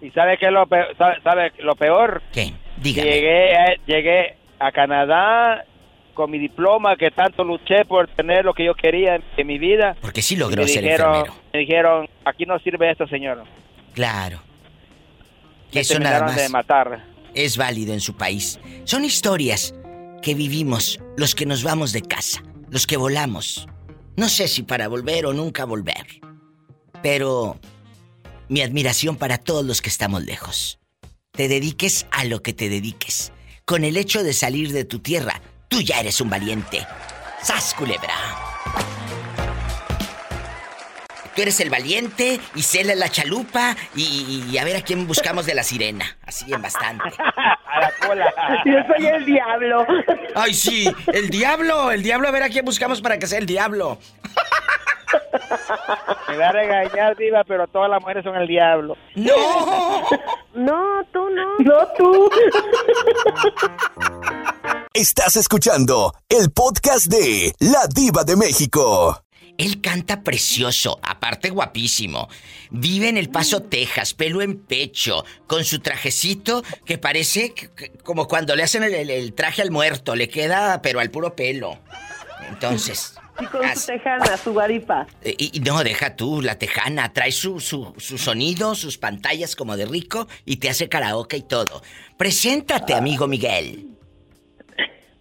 ¿Y 0.00 0.10
sabe 0.10 0.38
qué 0.38 0.46
es 0.46 0.52
lo 0.52 0.66
peor? 0.66 0.96
¿Sabe, 0.96 1.20
sabe 1.22 1.52
lo 1.58 1.74
peor? 1.76 2.22
¿Qué? 2.32 2.52
Dígame. 2.80 3.10
Llegué, 3.10 3.56
a- 3.56 3.74
llegué 3.86 4.36
a 4.58 4.72
Canadá 4.72 5.64
con 6.14 6.30
mi 6.30 6.38
diploma 6.38 6.96
que 6.96 7.10
tanto 7.12 7.44
luché 7.44 7.84
por 7.84 8.08
tener 8.08 8.44
lo 8.44 8.52
que 8.54 8.64
yo 8.64 8.74
quería 8.74 9.16
en, 9.16 9.24
en 9.36 9.46
mi 9.46 9.58
vida. 9.58 9.96
Porque 10.00 10.22
sí 10.22 10.34
logró 10.36 10.66
ser 10.66 10.82
dijeron, 10.82 11.14
enfermero. 11.14 11.34
Me 11.52 11.58
dijeron, 11.60 12.08
aquí 12.24 12.44
no 12.44 12.58
sirve 12.60 12.90
esto, 12.90 13.06
señor. 13.06 13.44
Claro. 13.94 14.40
Que 15.70 15.80
eso 15.80 15.98
nada 16.00 16.22
más. 16.26 16.36
de 16.36 16.48
matar. 16.48 17.04
Es 17.44 17.56
válido 17.56 17.94
en 17.94 18.00
su 18.00 18.16
país. 18.16 18.58
Son 18.84 19.04
historias 19.04 19.74
que 20.22 20.34
vivimos 20.34 21.00
los 21.16 21.34
que 21.34 21.46
nos 21.46 21.62
vamos 21.62 21.92
de 21.92 22.02
casa. 22.02 22.42
los 22.70 22.86
que 22.86 22.98
volamos. 22.98 23.66
No 24.16 24.28
sé 24.28 24.46
si 24.46 24.62
para 24.62 24.88
volver 24.88 25.24
o 25.24 25.32
nunca 25.32 25.64
volver. 25.64 26.20
Pero 27.02 27.58
mi 28.48 28.60
admiración 28.60 29.16
para 29.16 29.38
todos 29.38 29.64
los 29.64 29.80
que 29.80 29.88
estamos 29.88 30.24
lejos. 30.24 30.78
Te 31.32 31.48
dediques 31.48 32.06
a 32.10 32.24
lo 32.24 32.42
que 32.42 32.52
te 32.52 32.68
dediques. 32.68 33.32
Con 33.64 33.84
el 33.84 33.96
hecho 33.96 34.22
de 34.22 34.34
salir 34.34 34.72
de 34.72 34.84
tu 34.84 34.98
tierra, 34.98 35.40
tú 35.68 35.80
ya 35.80 36.00
eres 36.00 36.20
un 36.20 36.28
valiente. 36.28 36.86
¡Sas, 37.42 37.72
culebra! 37.72 38.47
Tú 41.38 41.42
eres 41.42 41.60
el 41.60 41.70
valiente 41.70 42.40
y 42.56 42.62
Cela 42.64 42.96
la 42.96 43.10
chalupa 43.10 43.76
y, 43.94 44.58
a 44.58 44.64
ver 44.64 44.74
a 44.74 44.82
quién 44.82 45.06
buscamos 45.06 45.46
de 45.46 45.54
la 45.54 45.62
sirena. 45.62 46.04
Así 46.26 46.52
en 46.52 46.60
bastante. 46.60 47.04
A 47.20 47.80
la 47.80 47.92
cola. 48.04 48.34
Yo 48.64 48.72
soy 48.88 49.06
el 49.06 49.24
diablo. 49.24 49.86
Ay, 50.34 50.52
sí, 50.52 50.92
el 51.12 51.30
diablo, 51.30 51.92
el 51.92 52.02
diablo, 52.02 52.26
a 52.26 52.32
ver 52.32 52.42
a 52.42 52.48
quién 52.48 52.64
buscamos 52.64 53.00
para 53.00 53.20
que 53.20 53.28
sea 53.28 53.38
el 53.38 53.46
diablo. 53.46 54.00
Me 56.28 56.38
va 56.38 56.48
a 56.48 56.52
regañar, 56.52 57.16
Diva, 57.16 57.44
pero 57.44 57.68
todas 57.68 57.88
las 57.88 58.00
mujeres 58.00 58.24
son 58.24 58.34
el 58.34 58.48
diablo. 58.48 58.96
¡No! 59.14 60.02
No, 60.54 61.04
tú 61.12 61.30
no. 61.30 61.56
No, 61.60 61.86
tú. 61.96 62.30
Estás 64.92 65.36
escuchando 65.36 66.12
el 66.28 66.50
podcast 66.50 67.06
de 67.06 67.54
La 67.60 67.86
Diva 67.86 68.24
de 68.24 68.34
México. 68.34 69.22
Él 69.58 69.80
canta 69.80 70.22
precioso, 70.22 71.00
aparte 71.02 71.50
guapísimo. 71.50 72.28
Vive 72.70 73.08
en 73.08 73.16
El 73.16 73.28
Paso, 73.28 73.60
Texas, 73.60 74.14
pelo 74.14 74.40
en 74.40 74.56
pecho, 74.56 75.24
con 75.48 75.64
su 75.64 75.80
trajecito 75.80 76.62
que 76.84 76.96
parece 76.96 77.52
como 78.04 78.28
cuando 78.28 78.54
le 78.54 78.62
hacen 78.62 78.84
el, 78.84 79.34
traje 79.34 79.60
al 79.60 79.72
muerto, 79.72 80.14
le 80.14 80.28
queda 80.28 80.80
pero 80.80 81.00
al 81.00 81.10
puro 81.10 81.34
pelo. 81.34 81.78
Entonces... 82.48 83.14
Y 83.40 83.46
con 83.46 83.62
su 83.76 83.86
tejana, 83.86 84.36
su 84.36 84.52
guaripa. 84.52 85.06
Eh, 85.22 85.34
y, 85.38 85.60
no, 85.60 85.84
deja 85.84 86.16
tú, 86.16 86.42
la 86.42 86.58
tejana. 86.58 87.12
Trae 87.12 87.30
su, 87.30 87.60
su, 87.60 87.94
su, 87.96 88.18
sonido, 88.18 88.74
sus 88.74 88.98
pantallas 88.98 89.54
como 89.54 89.76
de 89.76 89.86
rico 89.86 90.26
y 90.44 90.56
te 90.56 90.68
hace 90.68 90.88
karaoke 90.88 91.36
y 91.36 91.42
todo. 91.42 91.82
Preséntate, 92.16 92.94
amigo 92.94 93.28
Miguel. 93.28 93.97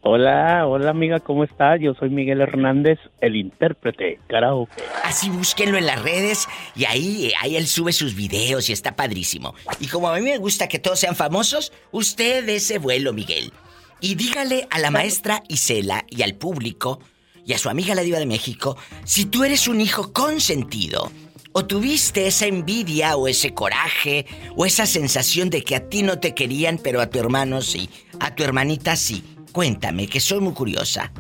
Hola, 0.01 0.67
hola 0.67 0.91
amiga, 0.91 1.19
¿cómo 1.19 1.43
estás? 1.43 1.79
Yo 1.81 1.93
soy 1.95 2.09
Miguel 2.09 2.39
Hernández, 2.39 2.99
el 3.19 3.35
intérprete, 3.35 4.19
karaoke. 4.27 4.83
Así 5.03 5.29
búsquenlo 5.29 5.77
en 5.77 5.87
las 5.87 6.01
redes 6.01 6.47
y 6.75 6.85
ahí, 6.85 7.31
ahí 7.41 7.55
él 7.57 7.67
sube 7.67 7.91
sus 7.91 8.15
videos 8.15 8.69
y 8.69 8.73
está 8.73 8.95
padrísimo. 8.95 9.55
Y 9.79 9.87
como 9.87 10.07
a 10.09 10.15
mí 10.15 10.21
me 10.21 10.37
gusta 10.37 10.67
que 10.67 10.79
todos 10.79 10.99
sean 10.99 11.15
famosos, 11.15 11.73
usted 11.91 12.47
ese 12.47 12.77
vuelo, 12.77 13.11
Miguel. 13.11 13.51
Y 13.99 14.15
dígale 14.15 14.67
a 14.69 14.79
la 14.79 14.91
maestra 14.91 15.41
Isela 15.49 16.05
y 16.09 16.21
al 16.21 16.35
público 16.35 16.99
y 17.43 17.53
a 17.53 17.57
su 17.57 17.69
amiga 17.69 17.95
la 17.95 18.03
diva 18.03 18.19
de 18.19 18.25
México 18.27 18.77
si 19.03 19.25
tú 19.25 19.43
eres 19.43 19.67
un 19.67 19.81
hijo 19.81 20.13
consentido 20.13 21.11
o 21.53 21.65
tuviste 21.65 22.27
esa 22.27 22.45
envidia 22.45 23.15
o 23.15 23.27
ese 23.27 23.53
coraje 23.53 24.27
o 24.55 24.65
esa 24.65 24.85
sensación 24.85 25.49
de 25.49 25.63
que 25.63 25.75
a 25.75 25.89
ti 25.89 26.03
no 26.03 26.19
te 26.19 26.35
querían 26.35 26.77
pero 26.77 27.01
a 27.01 27.09
tu 27.09 27.17
hermano 27.17 27.61
sí, 27.61 27.89
a 28.19 28.35
tu 28.35 28.43
hermanita 28.43 28.95
sí. 28.95 29.23
Cuéntame, 29.51 30.07
que 30.07 30.19
soy 30.19 30.39
muy 30.39 30.53
curiosa. 30.53 31.11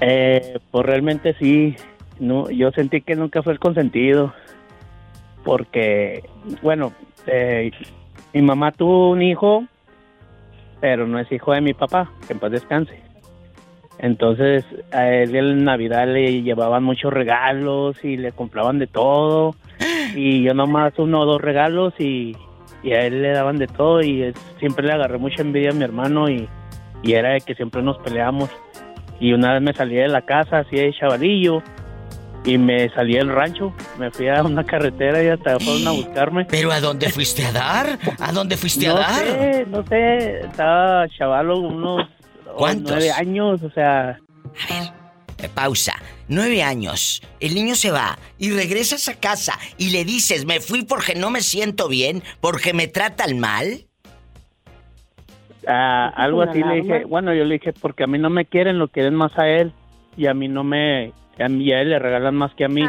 Eh, 0.00 0.58
pues 0.70 0.86
realmente 0.86 1.34
sí. 1.38 1.76
No, 2.20 2.50
yo 2.50 2.70
sentí 2.72 3.00
que 3.00 3.14
nunca 3.14 3.42
fue 3.42 3.52
el 3.52 3.58
consentido. 3.58 4.32
Porque, 5.44 6.28
bueno, 6.62 6.92
eh, 7.26 7.70
mi 8.32 8.42
mamá 8.42 8.72
tuvo 8.72 9.10
un 9.10 9.22
hijo, 9.22 9.64
pero 10.80 11.06
no 11.06 11.18
es 11.18 11.30
hijo 11.32 11.52
de 11.52 11.60
mi 11.60 11.74
papá, 11.74 12.10
que 12.26 12.32
en 12.32 12.38
paz 12.38 12.52
descanse. 12.52 13.00
Entonces, 13.98 14.64
a 14.92 15.08
él 15.08 15.34
en 15.34 15.64
Navidad 15.64 16.06
le 16.06 16.42
llevaban 16.42 16.84
muchos 16.84 17.12
regalos 17.12 18.02
y 18.04 18.16
le 18.16 18.32
compraban 18.32 18.78
de 18.78 18.86
todo. 18.86 19.54
Y 20.14 20.42
yo 20.42 20.54
nomás 20.54 20.98
uno 20.98 21.20
o 21.20 21.26
dos 21.26 21.40
regalos 21.40 21.92
y 21.98 22.34
y 22.82 22.92
a 22.92 23.06
él 23.06 23.22
le 23.22 23.32
daban 23.32 23.58
de 23.58 23.66
todo 23.66 24.00
y 24.02 24.32
siempre 24.58 24.86
le 24.86 24.92
agarré 24.92 25.18
mucha 25.18 25.42
envidia 25.42 25.70
a 25.70 25.74
mi 25.74 25.84
hermano 25.84 26.28
y, 26.28 26.48
era 27.04 27.30
de 27.30 27.40
que 27.40 27.54
siempre 27.54 27.82
nos 27.82 27.98
peleamos. 27.98 28.50
Y 29.20 29.32
una 29.32 29.54
vez 29.54 29.62
me 29.62 29.72
salí 29.72 29.96
de 29.96 30.08
la 30.08 30.22
casa 30.22 30.58
así 30.58 30.76
de 30.76 30.92
chavalillo 30.92 31.62
y 32.44 32.58
me 32.58 32.88
salí 32.90 33.14
del 33.14 33.28
rancho, 33.28 33.72
me 33.98 34.10
fui 34.10 34.28
a 34.28 34.42
una 34.42 34.64
carretera 34.64 35.22
y 35.22 35.28
hasta 35.28 35.58
fueron 35.58 35.86
a 35.86 35.90
buscarme. 35.92 36.44
¿Pero 36.44 36.72
a 36.72 36.80
dónde 36.80 37.10
fuiste 37.10 37.44
a 37.44 37.52
dar? 37.52 37.98
¿A 38.18 38.32
dónde 38.32 38.56
fuiste 38.56 38.88
a 38.88 38.94
dar? 38.94 39.24
No 39.24 39.32
sé, 39.32 39.66
no 39.66 39.82
sé, 39.84 40.40
estaba 40.40 41.08
chavalo 41.08 41.58
unos 41.58 42.08
nueve 42.58 43.10
años, 43.10 43.62
o 43.62 43.70
sea... 43.70 44.10
A 44.10 44.74
ver, 44.74 44.92
pausa. 45.46 45.94
Nueve 46.26 46.64
años. 46.64 47.22
El 47.38 47.54
niño 47.54 47.76
se 47.76 47.92
va 47.92 48.18
y 48.38 48.50
regresas 48.50 49.08
a 49.08 49.20
casa 49.20 49.58
y 49.78 49.90
le 49.90 50.04
dices, 50.04 50.44
me 50.44 50.58
fui 50.58 50.84
porque 50.84 51.14
no 51.14 51.30
me 51.30 51.42
siento 51.42 51.88
bien, 51.88 52.22
porque 52.40 52.72
me 52.74 52.88
tratan 52.88 53.38
mal. 53.38 53.84
Ah, 55.68 56.12
algo 56.16 56.42
así 56.42 56.62
le 56.62 56.82
dije, 56.82 57.04
bueno, 57.04 57.32
yo 57.34 57.44
le 57.44 57.54
dije, 57.54 57.72
porque 57.72 58.04
a 58.04 58.06
mí 58.06 58.18
no 58.18 58.30
me 58.30 58.46
quieren, 58.46 58.78
lo 58.78 58.88
quieren 58.88 59.14
más 59.14 59.38
a 59.38 59.48
él 59.48 59.72
y 60.16 60.26
a 60.26 60.34
mí 60.34 60.48
no 60.48 60.64
me, 60.64 61.12
a 61.38 61.48
mí 61.48 61.70
a 61.72 61.82
él 61.82 61.90
le 61.90 61.98
regalan 61.98 62.34
más 62.34 62.54
que 62.54 62.64
a 62.64 62.68
mí. 62.68 62.82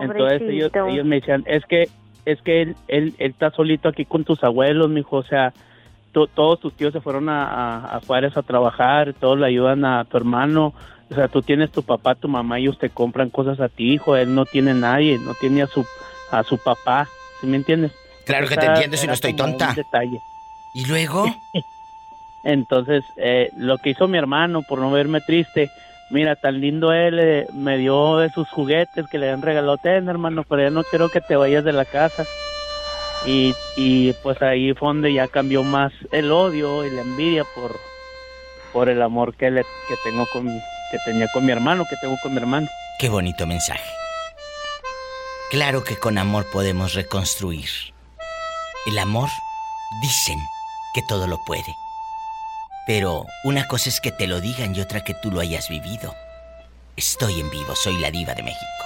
Entonces 0.00 0.42
ellos, 0.42 0.70
ellos 0.88 1.06
me 1.06 1.16
decían, 1.16 1.44
es 1.46 1.64
que, 1.66 1.88
es 2.26 2.42
que 2.42 2.62
él, 2.62 2.76
él, 2.88 3.14
está 3.18 3.50
solito 3.50 3.88
aquí 3.88 4.04
con 4.04 4.24
tus 4.24 4.42
abuelos, 4.42 4.90
mijo, 4.90 5.16
o 5.18 5.22
sea, 5.22 5.52
todos 6.12 6.60
tus 6.60 6.74
tíos 6.74 6.92
se 6.92 7.00
fueron 7.00 7.28
a, 7.28 7.44
a, 7.44 7.96
a 7.96 8.00
Juárez 8.00 8.36
a 8.36 8.42
trabajar, 8.42 9.14
todos 9.14 9.38
le 9.38 9.46
ayudan 9.46 9.84
a 9.84 10.04
tu 10.04 10.16
hermano, 10.16 10.74
o 11.10 11.14
sea, 11.14 11.28
tú 11.28 11.42
tienes 11.42 11.70
tu 11.70 11.82
papá, 11.82 12.14
tu 12.14 12.28
mamá, 12.28 12.58
ellos 12.58 12.78
te 12.78 12.90
compran 12.90 13.30
cosas 13.30 13.60
a 13.60 13.68
ti, 13.68 13.92
hijo. 13.92 14.16
Él 14.16 14.34
no 14.34 14.46
tiene 14.46 14.74
nadie, 14.74 15.18
no 15.18 15.34
tiene 15.34 15.62
a 15.62 15.66
su, 15.66 15.86
a 16.30 16.42
su 16.42 16.58
papá. 16.58 17.08
¿Sí 17.40 17.46
me 17.46 17.56
entiendes? 17.56 17.92
Claro 18.24 18.48
que 18.48 18.56
te 18.56 18.66
entiendo 18.66 18.96
si 18.96 19.06
no 19.06 19.12
estoy 19.12 19.34
tonta. 19.34 19.74
detalle. 19.74 20.20
¿Y 20.72 20.86
luego? 20.86 21.26
Entonces, 22.42 23.04
eh, 23.16 23.50
lo 23.56 23.78
que 23.78 23.90
hizo 23.90 24.08
mi 24.08 24.18
hermano 24.18 24.62
por 24.62 24.78
no 24.78 24.90
verme 24.90 25.20
triste, 25.20 25.70
mira, 26.10 26.36
tan 26.36 26.60
lindo 26.60 26.92
él, 26.92 27.18
eh, 27.18 27.46
me 27.52 27.78
dio 27.78 28.18
de 28.18 28.30
sus 28.30 28.48
juguetes 28.48 29.06
que 29.08 29.18
le 29.18 29.30
han 29.30 29.42
regalado, 29.42 29.78
ten 29.78 30.08
hermano, 30.08 30.44
pero 30.48 30.62
ya 30.62 30.70
no 30.70 30.84
quiero 30.84 31.08
que 31.10 31.20
te 31.20 31.36
vayas 31.36 31.64
de 31.64 31.72
la 31.72 31.84
casa. 31.84 32.24
Y, 33.26 33.54
y 33.76 34.12
pues 34.22 34.40
ahí 34.42 34.74
fue 34.74 34.88
donde 34.88 35.12
ya 35.12 35.28
cambió 35.28 35.62
más 35.62 35.92
el 36.12 36.30
odio 36.30 36.84
y 36.84 36.90
la 36.90 37.02
envidia 37.02 37.44
por, 37.54 37.78
por 38.72 38.90
el 38.90 39.00
amor 39.00 39.34
que, 39.34 39.50
le, 39.50 39.62
que 39.62 39.94
tengo 40.04 40.26
con, 40.26 40.46
que 40.94 41.10
tenía 41.10 41.26
con 41.32 41.44
mi 41.44 41.50
hermano, 41.50 41.84
que 41.90 41.96
tengo 41.96 42.16
con 42.22 42.32
mi 42.32 42.38
hermano. 42.38 42.68
Qué 43.00 43.08
bonito 43.08 43.46
mensaje. 43.48 43.90
Claro 45.50 45.82
que 45.82 45.98
con 45.98 46.18
amor 46.18 46.46
podemos 46.52 46.94
reconstruir. 46.94 47.68
El 48.86 48.98
amor, 48.98 49.28
dicen 50.00 50.38
que 50.94 51.02
todo 51.08 51.26
lo 51.26 51.42
puede. 51.46 51.74
Pero 52.86 53.26
una 53.42 53.66
cosa 53.66 53.88
es 53.88 54.00
que 54.00 54.12
te 54.12 54.28
lo 54.28 54.40
digan 54.40 54.76
y 54.76 54.80
otra 54.80 55.02
que 55.02 55.14
tú 55.14 55.32
lo 55.32 55.40
hayas 55.40 55.68
vivido. 55.68 56.14
Estoy 56.96 57.40
en 57.40 57.50
vivo, 57.50 57.74
soy 57.74 57.98
la 57.98 58.12
diva 58.12 58.34
de 58.34 58.44
México. 58.44 58.84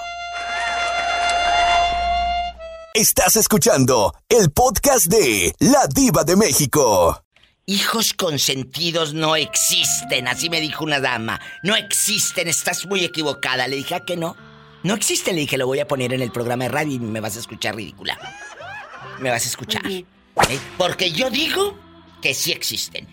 Estás 2.95 3.37
escuchando 3.37 4.15
el 4.31 4.51
podcast 4.51 5.07
de 5.07 5.55
La 5.59 5.87
Diva 5.89 6.25
de 6.25 6.37
México. 6.37 7.23
Hijos 7.71 8.15
consentidos 8.15 9.13
no 9.13 9.37
existen, 9.37 10.27
así 10.27 10.49
me 10.49 10.59
dijo 10.59 10.85
una 10.85 11.01
dama. 11.01 11.39
No 11.63 11.77
existen, 11.77 12.49
estás 12.49 12.87
muy 12.87 13.05
equivocada. 13.05 13.69
Le 13.69 13.77
dije, 13.77 13.95
¿a 13.95 14.01
que 14.01 14.17
no? 14.17 14.39
No 14.85 14.95
existe, 14.95 15.35
le 15.35 15.41
dije, 15.41 15.59
lo 15.59 15.67
voy 15.67 15.79
a 15.79 15.87
poner 15.87 16.15
en 16.15 16.23
el 16.23 16.33
programa 16.33 16.65
de 16.65 16.71
radio 16.71 16.95
y 16.95 16.99
me 16.99 17.21
vas 17.21 17.37
a 17.37 17.41
escuchar 17.41 17.77
ridícula. 17.77 18.19
Me 19.19 19.29
vas 19.29 19.45
a 19.45 19.49
escuchar. 19.49 19.87
¿eh? 19.87 20.07
Porque 20.79 21.13
yo 21.13 21.29
digo 21.29 21.79
que 22.23 22.33
sí 22.33 22.53
existen. 22.53 23.07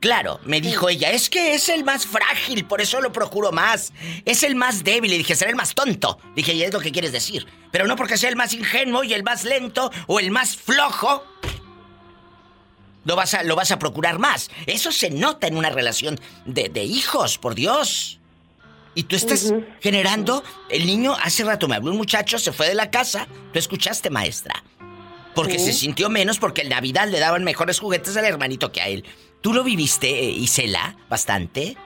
Claro, 0.00 0.40
me 0.42 0.62
dijo 0.62 0.88
ella, 0.88 1.10
es 1.10 1.28
que 1.28 1.52
es 1.54 1.68
el 1.68 1.84
más 1.84 2.06
frágil, 2.06 2.64
por 2.64 2.80
eso 2.80 3.02
lo 3.02 3.12
procuro 3.12 3.52
más. 3.52 3.92
Es 4.24 4.42
el 4.42 4.54
más 4.54 4.84
débil, 4.84 5.10
le 5.10 5.18
dije, 5.18 5.34
será 5.34 5.50
el 5.50 5.56
más 5.56 5.74
tonto. 5.74 6.18
Dije, 6.34 6.54
y 6.54 6.62
es 6.62 6.72
lo 6.72 6.80
que 6.80 6.92
quieres 6.92 7.12
decir. 7.12 7.46
Pero 7.70 7.86
no 7.86 7.94
porque 7.94 8.16
sea 8.16 8.30
el 8.30 8.36
más 8.36 8.54
ingenuo 8.54 9.04
y 9.04 9.12
el 9.12 9.22
más 9.22 9.44
lento 9.44 9.90
o 10.06 10.18
el 10.18 10.30
más 10.30 10.56
flojo, 10.56 11.24
lo 13.04 13.16
vas 13.16 13.34
a, 13.34 13.42
lo 13.42 13.56
vas 13.56 13.70
a 13.70 13.78
procurar 13.78 14.18
más. 14.18 14.50
Eso 14.66 14.92
se 14.92 15.10
nota 15.10 15.46
en 15.46 15.56
una 15.56 15.70
relación 15.70 16.18
de, 16.44 16.84
hijos, 16.84 17.38
por 17.38 17.54
Dios. 17.54 18.20
Y 18.94 19.04
tú 19.04 19.16
estás 19.16 19.54
generando. 19.80 20.42
El 20.68 20.86
niño, 20.86 21.14
hace 21.22 21.44
rato 21.44 21.68
me 21.68 21.76
habló 21.76 21.92
un 21.92 21.96
muchacho, 21.96 22.38
se 22.38 22.52
fue 22.52 22.68
de 22.68 22.74
la 22.74 22.90
casa. 22.90 23.28
Tú 23.52 23.58
escuchaste, 23.58 24.10
maestra. 24.10 24.62
Porque 25.34 25.58
se 25.58 25.72
sintió 25.72 26.10
menos 26.10 26.38
porque 26.38 26.62
en 26.62 26.70
Navidad 26.70 27.06
le 27.08 27.20
daban 27.20 27.44
mejores 27.44 27.78
juguetes 27.78 28.16
al 28.16 28.24
hermanito 28.24 28.72
que 28.72 28.80
a 28.80 28.88
él. 28.88 29.04
¿Tú 29.40 29.52
lo 29.52 29.62
viviste, 29.62 30.08
eh, 30.08 30.30
Isela, 30.30 30.96
bastante? 31.08 31.76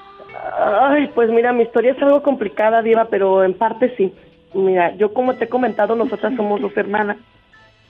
Ay, 0.58 1.10
pues 1.14 1.28
mira, 1.28 1.52
mi 1.52 1.64
historia 1.64 1.92
es 1.92 2.02
algo 2.02 2.22
complicada, 2.22 2.80
Diva, 2.80 3.08
pero 3.10 3.44
en 3.44 3.52
parte 3.54 3.94
sí. 3.96 4.12
Mira, 4.54 4.96
yo 4.96 5.12
como 5.12 5.34
te 5.34 5.44
he 5.44 5.48
comentado, 5.48 5.94
nosotras 5.94 6.34
somos 6.34 6.60
dos 6.60 6.76
hermanas. 6.76 7.18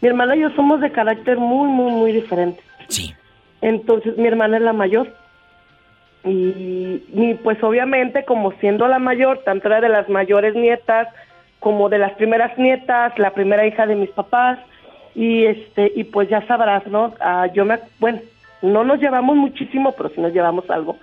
Mi 0.01 0.09
hermana 0.09 0.35
y 0.35 0.41
yo 0.41 0.51
somos 0.51 0.81
de 0.81 0.91
carácter 0.91 1.39
muy, 1.39 1.69
muy, 1.69 1.93
muy 1.93 2.13
diferentes. 2.13 2.65
Sí. 2.89 3.15
Entonces 3.61 4.17
mi 4.17 4.27
hermana 4.29 4.57
es 4.57 4.63
la 4.63 4.73
mayor. 4.73 5.09
y, 6.25 7.03
y, 7.13 7.35
pues 7.43 7.63
obviamente 7.65 8.25
como 8.25 8.53
siendo 8.61 8.87
la 8.87 9.01
mayor, 9.01 9.43
tanto 9.45 9.67
era 9.69 9.81
de 9.81 9.89
las 9.89 10.09
mayores 10.09 10.55
nietas 10.55 11.09
como 11.63 11.89
de 11.89 11.99
las 11.99 12.13
primeras 12.15 12.59
nietas, 12.59 13.17
la 13.19 13.31
primera 13.31 13.65
hija 13.67 13.87
de 13.87 13.95
mis 13.95 14.11
papás 14.11 14.59
y 15.15 15.45
este 15.45 15.93
y 15.95 16.05
pues 16.05 16.29
ya 16.29 16.45
sabrás, 16.47 16.87
¿no? 16.89 17.15
Ah, 17.21 17.47
yo 17.55 17.65
me 17.65 17.79
bueno, 18.01 18.21
no 18.63 18.85
nos 18.85 19.01
llevamos 19.01 19.37
muchísimo, 19.37 19.93
pero 19.93 20.09
sí 20.11 20.21
nos 20.21 20.33
llevamos 20.33 20.69
algo. 20.71 20.99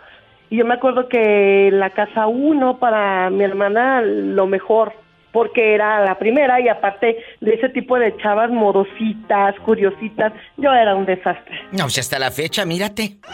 Y 0.49 0.57
yo 0.57 0.65
me 0.65 0.73
acuerdo 0.73 1.07
que 1.07 1.69
la 1.71 1.91
casa 1.91 2.27
uno 2.27 2.77
para 2.77 3.29
mi 3.29 3.43
hermana 3.43 4.01
lo 4.01 4.47
mejor, 4.47 4.93
porque 5.31 5.75
era 5.75 6.03
la 6.03 6.17
primera 6.17 6.59
y 6.59 6.67
aparte 6.67 7.17
de 7.41 7.53
ese 7.53 7.69
tipo 7.69 7.97
de 7.97 8.15
chavas 8.17 8.49
modositas, 8.49 9.55
curiositas, 9.65 10.33
yo 10.57 10.71
era 10.73 10.95
un 10.95 11.05
desastre. 11.05 11.55
No, 11.71 11.83
pues 11.83 11.99
hasta 11.99 12.19
la 12.19 12.31
fecha, 12.31 12.65
mírate. 12.65 13.17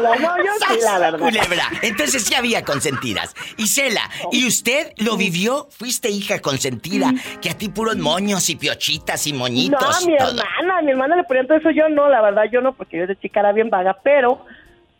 no, 0.00 0.36
yo 0.38 0.52
sí, 0.68 0.78
la 0.82 0.98
verdad. 0.98 1.18
Culebra. 1.18 1.64
Entonces 1.82 2.24
sí 2.24 2.34
había 2.34 2.62
consentidas. 2.64 3.34
Isela, 3.56 4.02
¿y 4.32 4.46
usted 4.46 4.92
lo 4.98 5.16
vivió? 5.16 5.68
¿Fuiste 5.70 6.10
hija 6.10 6.40
consentida? 6.40 7.12
Que 7.40 7.50
a 7.50 7.54
ti 7.54 7.68
puros 7.68 7.96
moños 7.96 8.48
y 8.50 8.56
piochitas 8.56 9.26
y 9.26 9.32
moñitos. 9.32 10.00
No, 10.00 10.06
mi 10.06 10.14
hermana, 10.14 10.78
a 10.78 10.82
mi 10.82 10.90
hermana 10.90 11.16
le 11.16 11.24
ponían 11.24 11.46
todo 11.46 11.58
eso. 11.58 11.70
Yo 11.70 11.88
no, 11.88 12.08
la 12.08 12.20
verdad, 12.20 12.44
yo 12.50 12.60
no, 12.60 12.72
porque 12.74 12.98
yo 12.98 13.06
de 13.06 13.16
chica 13.16 13.40
era 13.40 13.52
bien 13.52 13.70
vaga, 13.70 13.98
pero 14.02 14.44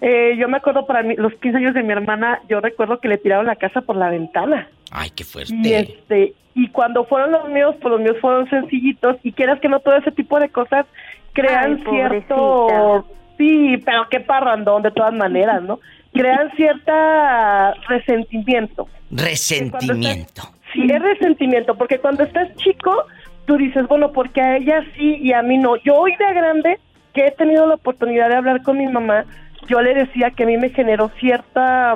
eh, 0.00 0.36
yo 0.38 0.48
me 0.48 0.58
acuerdo 0.58 0.86
para 0.86 1.02
mí, 1.02 1.14
los 1.16 1.34
15 1.34 1.58
años 1.58 1.74
de 1.74 1.82
mi 1.82 1.92
hermana, 1.92 2.40
yo 2.48 2.60
recuerdo 2.60 3.00
que 3.00 3.08
le 3.08 3.18
tiraron 3.18 3.46
la 3.46 3.56
casa 3.56 3.80
por 3.80 3.96
la 3.96 4.10
ventana. 4.10 4.68
Ay, 4.90 5.10
qué 5.10 5.24
fuerte. 5.24 5.54
Y 5.54 5.74
este, 5.74 6.34
y 6.54 6.68
cuando 6.68 7.04
fueron 7.04 7.32
los 7.32 7.48
míos, 7.48 7.76
pues 7.80 7.92
los 7.92 8.00
míos 8.00 8.16
fueron 8.20 8.48
sencillitos 8.48 9.16
y 9.22 9.32
quieras 9.32 9.60
que 9.60 9.68
no 9.68 9.80
todo 9.80 9.96
ese 9.96 10.12
tipo 10.12 10.38
de 10.40 10.48
cosas 10.48 10.86
crean 11.32 11.78
Ay, 11.78 11.84
cierto 11.90 13.06
sí, 13.38 13.80
pero 13.84 14.08
qué 14.10 14.20
parrandón 14.20 14.82
de 14.82 14.90
todas 14.90 15.14
maneras, 15.14 15.62
¿no? 15.62 15.78
Crean 16.12 16.50
cierta 16.56 17.72
resentimiento. 17.88 18.88
Resentimiento. 19.10 20.42
Sí, 20.72 20.86
es 20.90 21.00
resentimiento, 21.00 21.76
porque 21.76 21.98
cuando 21.98 22.24
estás 22.24 22.54
chico, 22.56 23.06
tú 23.46 23.56
dices, 23.56 23.86
bueno, 23.88 24.12
porque 24.12 24.42
a 24.42 24.56
ella 24.58 24.84
sí 24.96 25.16
y 25.22 25.32
a 25.32 25.40
mí 25.42 25.56
no. 25.56 25.76
Yo 25.76 25.94
hoy 25.94 26.14
de 26.16 26.34
grande, 26.34 26.78
que 27.14 27.26
he 27.26 27.30
tenido 27.30 27.66
la 27.66 27.76
oportunidad 27.76 28.28
de 28.28 28.36
hablar 28.36 28.62
con 28.62 28.76
mi 28.76 28.86
mamá, 28.86 29.24
yo 29.66 29.80
le 29.82 29.94
decía 29.94 30.30
que 30.30 30.44
a 30.44 30.46
mí 30.46 30.56
me 30.56 30.70
generó 30.70 31.10
cierta, 31.20 31.94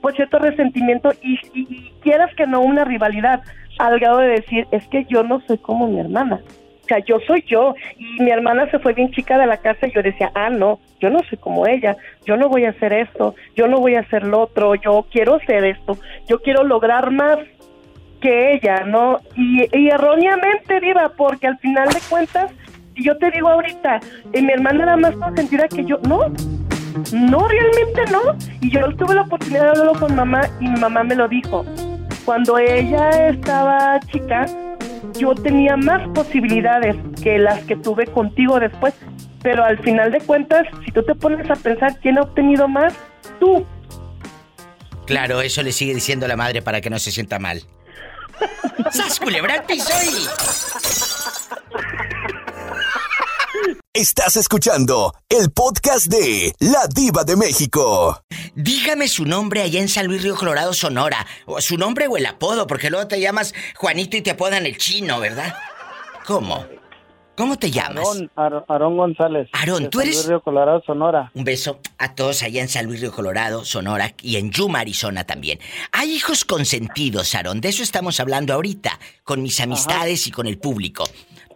pues 0.00 0.16
cierto 0.16 0.38
resentimiento 0.38 1.12
y, 1.22 1.38
y, 1.54 1.66
y 1.70 1.92
quieras 2.02 2.34
que 2.34 2.46
no 2.46 2.60
una 2.60 2.84
rivalidad, 2.84 3.42
al 3.78 4.00
grado 4.00 4.18
de 4.18 4.28
decir, 4.28 4.66
es 4.70 4.86
que 4.88 5.04
yo 5.04 5.22
no 5.22 5.40
soy 5.46 5.58
como 5.58 5.86
mi 5.86 6.00
hermana. 6.00 6.40
O 6.82 6.88
sea, 6.88 6.98
yo 7.00 7.18
soy 7.26 7.44
yo. 7.46 7.74
Y 7.98 8.22
mi 8.22 8.30
hermana 8.30 8.70
se 8.70 8.78
fue 8.78 8.94
bien 8.94 9.10
chica 9.10 9.38
de 9.38 9.46
la 9.46 9.58
casa 9.58 9.86
y 9.86 9.92
yo 9.92 10.02
decía, 10.02 10.30
ah, 10.34 10.50
no, 10.50 10.80
yo 11.00 11.10
no 11.10 11.20
soy 11.28 11.38
como 11.38 11.66
ella. 11.66 11.96
Yo 12.24 12.36
no 12.36 12.48
voy 12.48 12.64
a 12.64 12.70
hacer 12.70 12.92
esto. 12.92 13.34
Yo 13.54 13.68
no 13.68 13.78
voy 13.78 13.94
a 13.94 14.00
hacer 14.00 14.26
lo 14.26 14.40
otro. 14.40 14.74
Yo 14.74 15.06
quiero 15.10 15.34
hacer 15.34 15.64
esto. 15.64 15.98
Yo 16.26 16.40
quiero 16.40 16.64
lograr 16.64 17.10
más 17.10 17.38
que 18.22 18.54
ella, 18.54 18.84
¿no? 18.84 19.20
Y, 19.36 19.68
y 19.76 19.90
erróneamente, 19.90 20.80
Diva, 20.80 21.12
porque 21.16 21.46
al 21.46 21.58
final 21.58 21.88
de 21.88 22.00
cuentas, 22.08 22.50
si 22.96 23.04
yo 23.04 23.16
te 23.18 23.30
digo 23.30 23.48
ahorita, 23.48 24.00
eh, 24.32 24.42
mi 24.42 24.52
hermana 24.52 24.84
era 24.84 24.96
más 24.96 25.14
consentida 25.14 25.68
que 25.68 25.84
yo, 25.84 25.98
no. 26.08 26.32
No, 27.12 27.48
realmente 27.48 28.04
no. 28.10 28.36
Y 28.60 28.70
yo 28.70 28.94
tuve 28.96 29.14
la 29.14 29.22
oportunidad 29.22 29.62
de 29.62 29.68
hablarlo 29.70 29.98
con 29.98 30.14
mamá 30.14 30.42
y 30.60 30.68
mi 30.68 30.80
mamá 30.80 31.04
me 31.04 31.14
lo 31.14 31.28
dijo. 31.28 31.64
Cuando 32.24 32.58
ella 32.58 33.28
estaba 33.28 34.00
chica, 34.12 34.46
yo 35.18 35.34
tenía 35.34 35.76
más 35.76 36.06
posibilidades 36.10 36.96
que 37.22 37.38
las 37.38 37.60
que 37.64 37.76
tuve 37.76 38.06
contigo 38.06 38.60
después, 38.60 38.94
pero 39.42 39.64
al 39.64 39.78
final 39.78 40.12
de 40.12 40.20
cuentas, 40.20 40.66
si 40.84 40.92
tú 40.92 41.02
te 41.02 41.14
pones 41.14 41.50
a 41.50 41.54
pensar 41.54 41.98
quién 42.00 42.18
ha 42.18 42.22
obtenido 42.22 42.68
más, 42.68 42.94
tú. 43.40 43.64
Claro, 45.06 45.40
eso 45.40 45.62
le 45.62 45.72
sigue 45.72 45.94
diciendo 45.94 46.28
la 46.28 46.36
madre 46.36 46.60
para 46.60 46.80
que 46.80 46.90
no 46.90 46.98
se 46.98 47.10
sienta 47.10 47.38
mal. 47.38 47.62
¡Sas 48.90 49.20
piso 49.66 49.92
Estás 53.98 54.36
escuchando 54.36 55.12
el 55.28 55.50
podcast 55.50 56.06
de 56.06 56.54
La 56.60 56.86
Diva 56.86 57.24
de 57.24 57.34
México. 57.34 58.22
Dígame 58.54 59.08
su 59.08 59.24
nombre 59.24 59.60
allá 59.62 59.80
en 59.80 59.88
San 59.88 60.06
Luis 60.06 60.22
Río 60.22 60.36
Colorado, 60.36 60.72
Sonora. 60.72 61.26
O 61.46 61.60
su 61.60 61.76
nombre 61.76 62.06
o 62.06 62.16
el 62.16 62.24
apodo, 62.26 62.68
porque 62.68 62.90
luego 62.90 63.08
te 63.08 63.20
llamas 63.20 63.52
Juanito 63.74 64.16
y 64.16 64.22
te 64.22 64.30
apodan 64.30 64.66
el 64.66 64.78
chino, 64.78 65.18
¿verdad? 65.18 65.52
¿Cómo? 66.28 66.64
¿Cómo 67.36 67.58
te 67.58 67.72
llamas? 67.72 68.06
Aarón, 68.36 68.96
González. 68.96 69.48
Aarón, 69.52 69.90
tú 69.90 69.98
San 69.98 70.06
eres- 70.06 70.16
Luis 70.18 70.28
Río 70.28 70.42
Colorado, 70.42 70.80
Sonora. 70.86 71.32
Un 71.34 71.42
beso 71.42 71.80
a 71.98 72.14
todos 72.14 72.44
allá 72.44 72.62
en 72.62 72.68
San 72.68 72.86
Luis 72.86 73.00
Río 73.00 73.10
Colorado, 73.10 73.64
Sonora 73.64 74.14
y 74.22 74.36
en 74.36 74.52
Yuma, 74.52 74.78
Arizona 74.78 75.24
también. 75.24 75.58
Hay 75.90 76.12
hijos 76.12 76.44
consentidos, 76.44 77.34
Aarón. 77.34 77.60
De 77.60 77.70
eso 77.70 77.82
estamos 77.82 78.20
hablando 78.20 78.54
ahorita, 78.54 78.96
con 79.24 79.42
mis 79.42 79.58
amistades 79.58 80.28
y 80.28 80.30
con 80.30 80.46
el 80.46 80.58
público. 80.58 81.02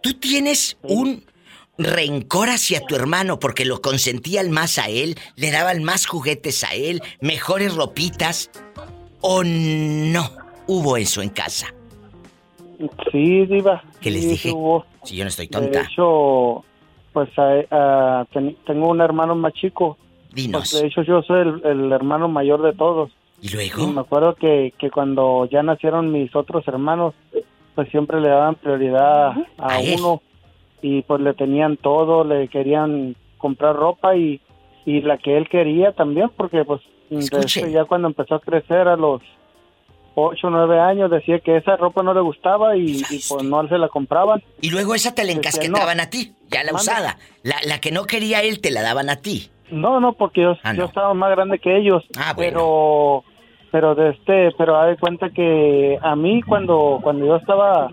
¿Tú 0.01 0.15
tienes 0.15 0.75
un 0.83 1.23
rencor 1.77 2.49
hacia 2.49 2.81
tu 2.85 2.95
hermano 2.95 3.39
porque 3.39 3.65
lo 3.65 3.81
consentían 3.81 4.51
más 4.51 4.77
a 4.77 4.87
él, 4.89 5.15
le 5.35 5.51
daban 5.51 5.83
más 5.83 6.05
juguetes 6.05 6.63
a 6.63 6.73
él, 6.73 7.01
mejores 7.21 7.75
ropitas? 7.75 8.49
¿O 9.21 9.43
no 9.43 10.29
hubo 10.67 10.97
eso 10.97 11.21
en 11.21 11.29
casa? 11.29 11.73
Sí, 13.11 13.45
Diva. 13.45 13.81
¿Qué 14.01 14.11
les 14.11 14.23
sí, 14.23 14.29
dije? 14.31 14.51
hubo. 14.51 14.85
Si 15.03 15.15
yo 15.15 15.23
no 15.23 15.29
estoy 15.29 15.47
De 15.47 15.51
tonta. 15.51 15.81
hecho, 15.81 16.65
pues 17.13 17.29
a- 17.37 17.61
a- 18.21 18.25
ten- 18.33 18.57
tengo 18.65 18.89
un 18.89 18.99
hermano 19.01 19.35
más 19.35 19.53
chico. 19.53 19.97
Dinos. 20.33 20.71
Pues, 20.71 20.81
de 20.81 20.87
hecho, 20.87 21.03
yo 21.03 21.21
soy 21.21 21.41
el, 21.41 21.61
el 21.65 21.91
hermano 21.91 22.27
mayor 22.27 22.61
de 22.63 22.73
todos. 22.73 23.11
¿Y 23.41 23.49
luego? 23.49 23.87
me 23.87 24.01
acuerdo 24.01 24.35
que, 24.35 24.73
que 24.79 24.89
cuando 24.89 25.47
ya 25.51 25.61
nacieron 25.63 26.11
mis 26.11 26.33
otros 26.35 26.65
hermanos, 26.67 27.13
pues 27.75 27.89
siempre 27.89 28.19
le 28.21 28.29
daban 28.29 28.55
prioridad 28.55 29.31
a 29.31 29.35
A 29.57 29.81
él. 29.81 29.99
Y 30.83 31.01
pues 31.01 31.21
le 31.21 31.33
tenían 31.33 31.77
todo, 31.77 32.23
le 32.23 32.47
querían 32.49 33.15
comprar 33.39 33.75
ropa 33.75 34.15
y, 34.15 34.39
y 34.85 35.01
la 35.01 35.17
que 35.17 35.35
él 35.37 35.49
quería 35.49 35.93
también, 35.93 36.29
porque 36.37 36.63
pues 36.63 36.81
este, 37.09 37.71
ya 37.71 37.85
cuando 37.85 38.07
empezó 38.09 38.35
a 38.35 38.39
crecer 38.39 38.87
a 38.87 38.95
los 38.95 39.21
ocho 40.15 40.47
o 40.47 40.49
nueve 40.51 40.79
años 40.79 41.09
decía 41.09 41.39
que 41.39 41.57
esa 41.57 41.75
ropa 41.75 42.03
no 42.03 42.13
le 42.13 42.21
gustaba 42.21 42.77
y, 42.77 43.01
y, 43.09 43.19
pues 43.27 43.43
no 43.43 43.67
se 43.67 43.77
la 43.77 43.87
compraban. 43.87 44.43
Y 44.61 44.69
luego 44.69 44.93
esa 44.93 45.15
te 45.15 45.23
la 45.23 45.31
encasquetaban 45.31 45.97
no. 45.97 46.03
a 46.03 46.09
ti, 46.09 46.33
ya 46.49 46.63
la 46.63 46.73
usada. 46.73 47.17
La, 47.41 47.55
la 47.65 47.79
que 47.79 47.91
no 47.91 48.03
quería 48.03 48.41
él 48.41 48.61
te 48.61 48.69
la 48.69 48.81
daban 48.81 49.09
a 49.09 49.15
ti. 49.17 49.49
No, 49.71 49.99
no, 49.99 50.13
porque 50.13 50.41
yo, 50.41 50.55
Ah, 50.63 50.73
yo 50.75 50.85
estaba 50.85 51.13
más 51.13 51.31
grande 51.31 51.57
que 51.59 51.75
ellos. 51.77 52.03
Ah, 52.17 52.33
Pero, 52.37 53.23
pero 53.71 53.95
de 53.95 54.09
este, 54.11 54.51
pero 54.55 54.77
haz 54.77 54.89
de 54.89 54.97
cuenta 54.97 55.31
que 55.31 55.97
a 55.99 56.15
mí 56.15 56.43
cuando, 56.43 56.99
cuando 57.01 57.25
yo 57.25 57.37
estaba, 57.37 57.89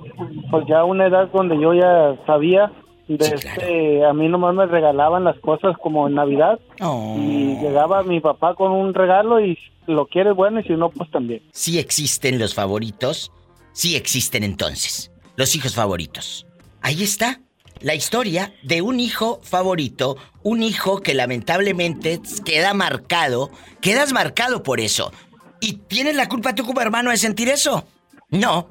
pues 0.51 0.67
ya 0.69 0.81
a 0.81 0.85
una 0.85 1.07
edad 1.07 1.29
donde 1.33 1.59
yo 1.59 1.73
ya 1.73 2.17
sabía, 2.27 2.71
de 3.17 3.27
este, 3.35 4.05
a 4.05 4.13
mí 4.13 4.29
nomás 4.29 4.55
me 4.55 4.67
regalaban 4.67 5.25
las 5.25 5.39
cosas 5.41 5.77
como 5.83 6.07
en 6.07 6.15
Navidad 6.15 6.59
Oh. 6.81 7.17
y 7.19 7.57
llegaba 7.61 8.03
mi 8.03 8.21
papá 8.21 8.55
con 8.55 8.73
un 8.73 8.95
regalo 8.95 9.41
y 9.41 9.59
lo 9.87 10.07
quiere 10.07 10.33
bueno 10.33 10.61
y 10.61 10.65
si 10.65 10.73
no, 10.75 10.91
pues 10.91 11.11
también. 11.11 11.43
Sí 11.53 11.79
existen 11.79 12.39
los 12.39 12.55
favoritos, 12.55 13.33
sí 13.73 13.97
existen 13.97 14.45
entonces. 14.45 15.11
Los 15.37 15.55
hijos 15.57 15.75
favoritos. 15.75 16.47
Ahí 16.83 17.03
está. 17.03 17.41
La 17.81 17.95
historia 17.95 18.53
de 18.63 18.83
un 18.83 19.01
hijo 19.01 19.41
favorito, 19.43 20.17
un 20.43 20.63
hijo 20.63 21.01
que 21.01 21.15
lamentablemente 21.15 22.21
queda 22.45 22.75
marcado, 22.75 23.51
quedas 23.81 24.13
marcado 24.13 24.63
por 24.63 24.81
eso. 24.81 25.13
¿Y 25.61 25.75
tienes 25.89 26.15
la 26.15 26.29
culpa 26.29 26.55
tú 26.55 26.65
como 26.65 26.81
hermano 26.83 27.11
de 27.11 27.17
sentir 27.17 27.49
eso? 27.49 27.85
No. 28.29 28.69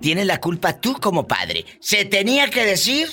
Tienes 0.00 0.26
la 0.26 0.40
culpa 0.40 0.80
tú 0.80 0.94
como 0.94 1.26
padre. 1.26 1.64
¿Se 1.80 2.04
tenía 2.04 2.48
que 2.50 2.64
decir? 2.64 3.08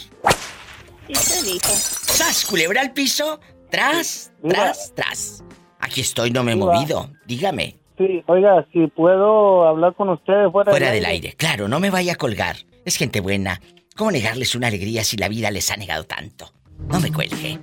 Sí 1.07 1.15
se 1.15 1.43
dijo. 1.43 1.69
¡Sas, 1.69 2.45
culebra 2.45 2.81
al 2.81 2.91
piso! 2.91 3.39
Tras, 3.69 4.31
tras, 4.47 4.93
tras. 4.95 5.43
Aquí 5.79 6.01
estoy, 6.01 6.31
no 6.31 6.43
me 6.43 6.53
he 6.53 6.55
movido. 6.55 7.09
Dígame. 7.25 7.77
Sí, 7.97 8.23
oiga, 8.27 8.65
si 8.71 8.87
puedo 8.87 9.67
hablar 9.67 9.95
con 9.95 10.09
ustedes 10.09 10.51
fuera, 10.51 10.71
Fuera 10.71 10.91
del 10.91 11.05
aire, 11.05 11.33
claro, 11.33 11.67
no 11.67 11.79
me 11.79 11.89
vaya 11.89 12.13
a 12.13 12.15
colgar. 12.15 12.57
Es 12.85 12.95
gente 12.95 13.19
buena. 13.19 13.59
¿Cómo 13.95 14.11
negarles 14.11 14.55
una 14.55 14.67
alegría 14.67 15.03
si 15.03 15.17
la 15.17 15.27
vida 15.27 15.49
les 15.49 15.71
ha 15.71 15.77
negado 15.77 16.03
tanto? 16.03 16.53
No 16.87 16.99
me 16.99 17.11
cuelgue. 17.11 17.59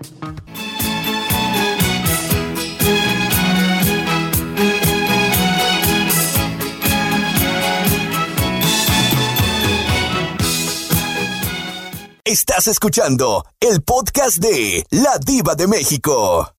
Estás 12.35 12.67
escuchando 12.67 13.47
el 13.61 13.81
podcast 13.85 14.39
de 14.39 14.85
La 14.91 15.19
Diva 15.25 15.55
de 15.55 15.69
México. 15.69 16.53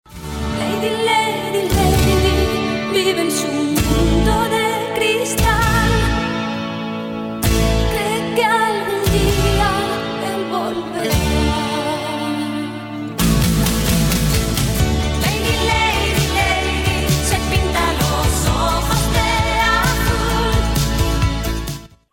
Lady, 0.57 1.03
lady, 1.03 1.67
lady, 1.67 2.93
vive 2.93 3.21
en 3.23 3.29
su 3.29 3.45
mundo 3.45 4.43
de 4.55 4.93
cristal. 4.95 5.91
Cree 7.91 8.35
que 8.35 8.45
algún 8.45 9.03
día 9.11 9.69
él 10.23 10.45
volverá. 10.49 11.65
Lady, 15.19 15.55
lady, 15.67 16.25
lady, 16.37 17.03
se 17.27 17.37
pinta 17.51 17.83
los 17.99 18.31
ojos 18.47 19.03
de 19.11 19.27
azul. 19.83 20.55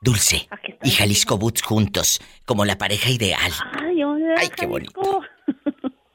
Dulce 0.00 0.48
y 0.84 0.90
Jalisco 0.90 1.38
Boots 1.38 1.62
juntos, 1.62 2.20
como 2.44 2.64
la 2.64 2.76
pareja 2.78 3.10
ideal. 3.10 3.50
Ay, 3.80 4.02
hola. 4.02 4.34
Ay, 4.38 4.48
qué 4.56 4.66
bonito. 4.66 5.20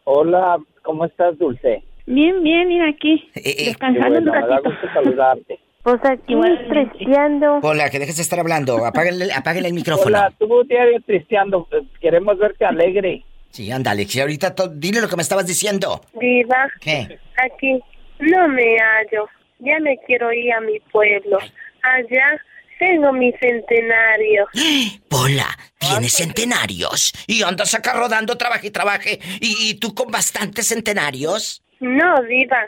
Hola, 0.03 0.58
¿cómo 0.84 1.06
estás, 1.06 1.38
Dulce? 1.38 1.84
Bien, 2.06 2.41
bien, 2.41 2.67
mira 2.67 2.89
aquí. 2.89 3.30
Eh, 3.36 3.65
descansando 3.65 4.19
Qué 4.19 4.21
bueno, 4.21 4.32
un 4.32 4.38
me 4.41 4.47
da 4.47 4.56
ratito. 4.56 4.69
gusto 4.71 4.88
saludarte. 4.93 5.60
Pues 5.88 6.01
aquí 6.03 6.36
tristeando. 6.67 7.60
Hola, 7.63 7.89
que 7.89 7.97
dejes 7.99 8.17
de 8.17 8.21
estar 8.23 8.38
hablando. 8.41 8.86
Apáguenle, 8.86 9.32
apáguenle 9.32 9.69
el 9.69 9.73
micrófono. 9.73 10.17
Hola, 10.17 10.34
tú 10.38 10.45
diario 10.67 10.99
tristeando. 11.06 11.65
eh, 11.71 11.77
Queremos 12.01 12.38
verte 12.38 12.65
alegre. 12.65 13.23
Sí, 13.51 13.71
ándale, 13.71 14.06
que 14.06 14.19
ahorita 14.19 14.53
to- 14.53 14.67
dile 14.67 14.99
lo 14.99 15.08
que 15.08 15.15
me 15.15 15.21
estabas 15.21 15.47
diciendo. 15.47 16.01
Diva, 16.19 16.67
¿Qué? 16.82 17.17
aquí 17.38 17.80
no 18.19 18.49
me 18.49 18.75
hallo. 18.80 19.27
Ya 19.60 19.80
me 19.80 19.97
quiero 20.06 20.34
ir 20.34 20.51
a 20.51 20.60
mi 20.60 20.77
pueblo. 20.91 21.38
Allá 21.82 22.38
tengo 22.77 23.11
mi 23.13 23.31
centenario. 23.33 24.47
Pola, 25.09 25.47
tienes 25.79 26.13
centenarios 26.13 27.13
y 27.27 27.43
andas 27.43 27.73
acá 27.73 27.93
rodando, 27.93 28.37
trabaje 28.37 28.67
y 28.67 28.71
trabaje. 28.71 29.19
¿Y, 29.39 29.69
y 29.69 29.79
tú 29.79 29.93
con 29.93 30.11
bastantes 30.11 30.67
centenarios? 30.67 31.63
No, 31.79 32.21
Diva, 32.23 32.67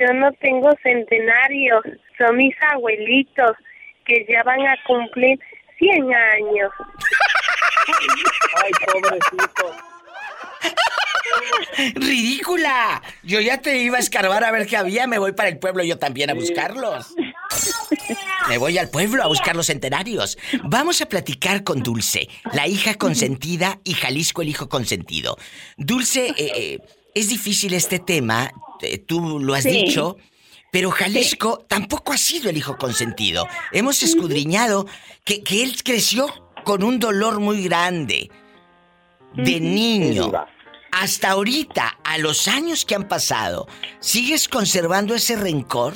yo 0.00 0.12
no 0.14 0.32
tengo 0.40 0.70
centenario. 0.82 1.82
Son 2.16 2.36
mis 2.36 2.54
abuelitos 2.72 3.52
que 4.04 4.26
ya 4.28 4.42
van 4.42 4.60
a 4.60 4.76
cumplir 4.86 5.38
100 5.78 6.14
años. 6.14 6.72
Ay, 8.64 8.70
pobrecito. 8.86 9.74
¡Ridícula! 11.94 13.02
Yo 13.22 13.40
ya 13.40 13.60
te 13.60 13.78
iba 13.78 13.96
a 13.96 14.00
escarbar 14.00 14.44
a 14.44 14.50
ver 14.50 14.66
qué 14.66 14.76
había. 14.76 15.06
Me 15.06 15.18
voy 15.18 15.32
para 15.32 15.48
el 15.48 15.58
pueblo 15.58 15.84
yo 15.84 15.98
también 15.98 16.30
a 16.30 16.34
buscarlos. 16.34 17.14
Me 18.48 18.58
voy 18.58 18.78
al 18.78 18.88
pueblo 18.90 19.22
a 19.22 19.26
buscar 19.26 19.56
los 19.56 19.66
centenarios. 19.66 20.38
Vamos 20.64 21.00
a 21.00 21.06
platicar 21.06 21.64
con 21.64 21.82
Dulce, 21.82 22.28
la 22.52 22.66
hija 22.66 22.94
consentida 22.94 23.80
y 23.84 23.94
Jalisco 23.94 24.42
el 24.42 24.48
hijo 24.48 24.68
consentido. 24.68 25.36
Dulce, 25.76 26.28
eh, 26.28 26.34
eh, 26.38 26.78
es 27.14 27.28
difícil 27.28 27.74
este 27.74 27.98
tema, 27.98 28.50
eh, 28.80 28.98
tú 28.98 29.38
lo 29.38 29.54
has 29.54 29.64
Sí. 29.64 29.70
dicho, 29.70 30.16
pero 30.70 30.90
Jalisco 30.90 31.64
tampoco 31.68 32.12
ha 32.12 32.18
sido 32.18 32.48
el 32.50 32.56
hijo 32.56 32.76
consentido. 32.78 33.46
Hemos 33.72 34.02
escudriñado 34.02 34.86
que, 35.24 35.42
que 35.42 35.62
él 35.62 35.82
creció 35.82 36.26
con 36.64 36.82
un 36.82 36.98
dolor 36.98 37.40
muy 37.40 37.62
grande 37.64 38.30
de 39.34 39.60
niño. 39.60 40.32
Hasta 40.90 41.30
ahorita, 41.30 41.98
a 42.02 42.18
los 42.18 42.48
años 42.48 42.84
que 42.86 42.94
han 42.94 43.08
pasado, 43.08 43.68
¿sigues 44.00 44.48
conservando 44.48 45.14
ese 45.14 45.36
rencor? 45.36 45.94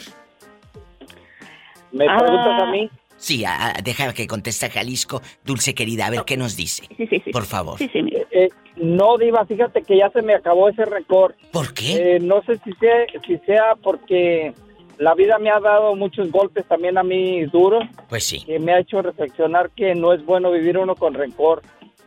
¿Me 1.93 2.07
preguntas 2.07 2.63
a 2.63 2.67
mí? 2.71 2.91
Sí, 3.17 3.45
a- 3.45 3.69
a- 3.69 3.73
deja 3.83 4.13
que 4.13 4.27
conteste 4.27 4.69
Jalisco. 4.69 5.23
Dulce 5.45 5.75
querida, 5.75 6.07
a 6.07 6.11
ver 6.11 6.23
qué 6.27 6.37
nos 6.37 6.57
dice. 6.57 6.89
Por 7.33 7.45
favor. 7.45 7.79
Eh, 7.81 8.49
no, 8.77 9.17
Diva, 9.19 9.45
fíjate 9.47 9.83
que 9.83 9.97
ya 9.99 10.11
se 10.11 10.23
me 10.23 10.35
acabó 10.35 10.69
ese 10.69 10.85
récord. 10.85 11.35
¿Por 11.53 11.73
qué? 11.73 12.17
Eh, 12.17 12.21
no 12.21 12.43
sé 12.43 12.59
si 12.65 12.73
sea, 12.81 13.07
si 13.27 13.37
sea 13.47 13.77
porque 13.83 14.55
la 14.99 15.15
vida 15.15 15.39
me 15.39 15.51
ha 15.51 15.61
dado 15.61 15.95
muchos 15.95 16.31
golpes 16.33 16.65
también 16.67 16.99
a 16.99 17.03
mí 17.05 17.45
duros. 17.45 17.85
Pues 18.09 18.25
sí. 18.27 18.41
Que 18.45 18.59
me 18.59 18.73
ha 18.73 18.79
hecho 18.81 19.03
reflexionar 19.03 19.71
que 19.71 19.95
no 19.95 20.13
es 20.13 20.25
bueno 20.25 20.51
vivir 20.51 20.77
uno 20.79 20.97
con 20.97 21.15
rencor. 21.15 21.63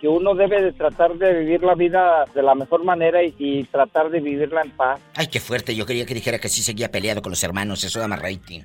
Que 0.05 0.09
uno 0.09 0.35
debe 0.35 0.61
de 0.61 0.71
tratar 0.71 1.15
de 1.15 1.33
vivir 1.39 1.63
la 1.63 1.73
vida 1.73 2.25
de 2.35 2.43
la 2.43 2.53
mejor 2.53 2.83
manera 2.83 3.23
y, 3.23 3.33
y 3.39 3.63
tratar 3.63 4.11
de 4.11 4.19
vivirla 4.19 4.61
en 4.61 4.69
paz. 4.69 4.99
Ay, 5.15 5.25
qué 5.25 5.39
fuerte. 5.39 5.75
Yo 5.75 5.87
quería 5.87 6.05
que 6.05 6.13
dijera 6.13 6.37
que 6.37 6.47
sí 6.47 6.61
seguía 6.61 6.91
peleado 6.91 7.23
con 7.23 7.31
los 7.31 7.43
hermanos. 7.43 7.83
Eso 7.83 7.99
da 7.99 8.07
más 8.07 8.21
rating. 8.21 8.61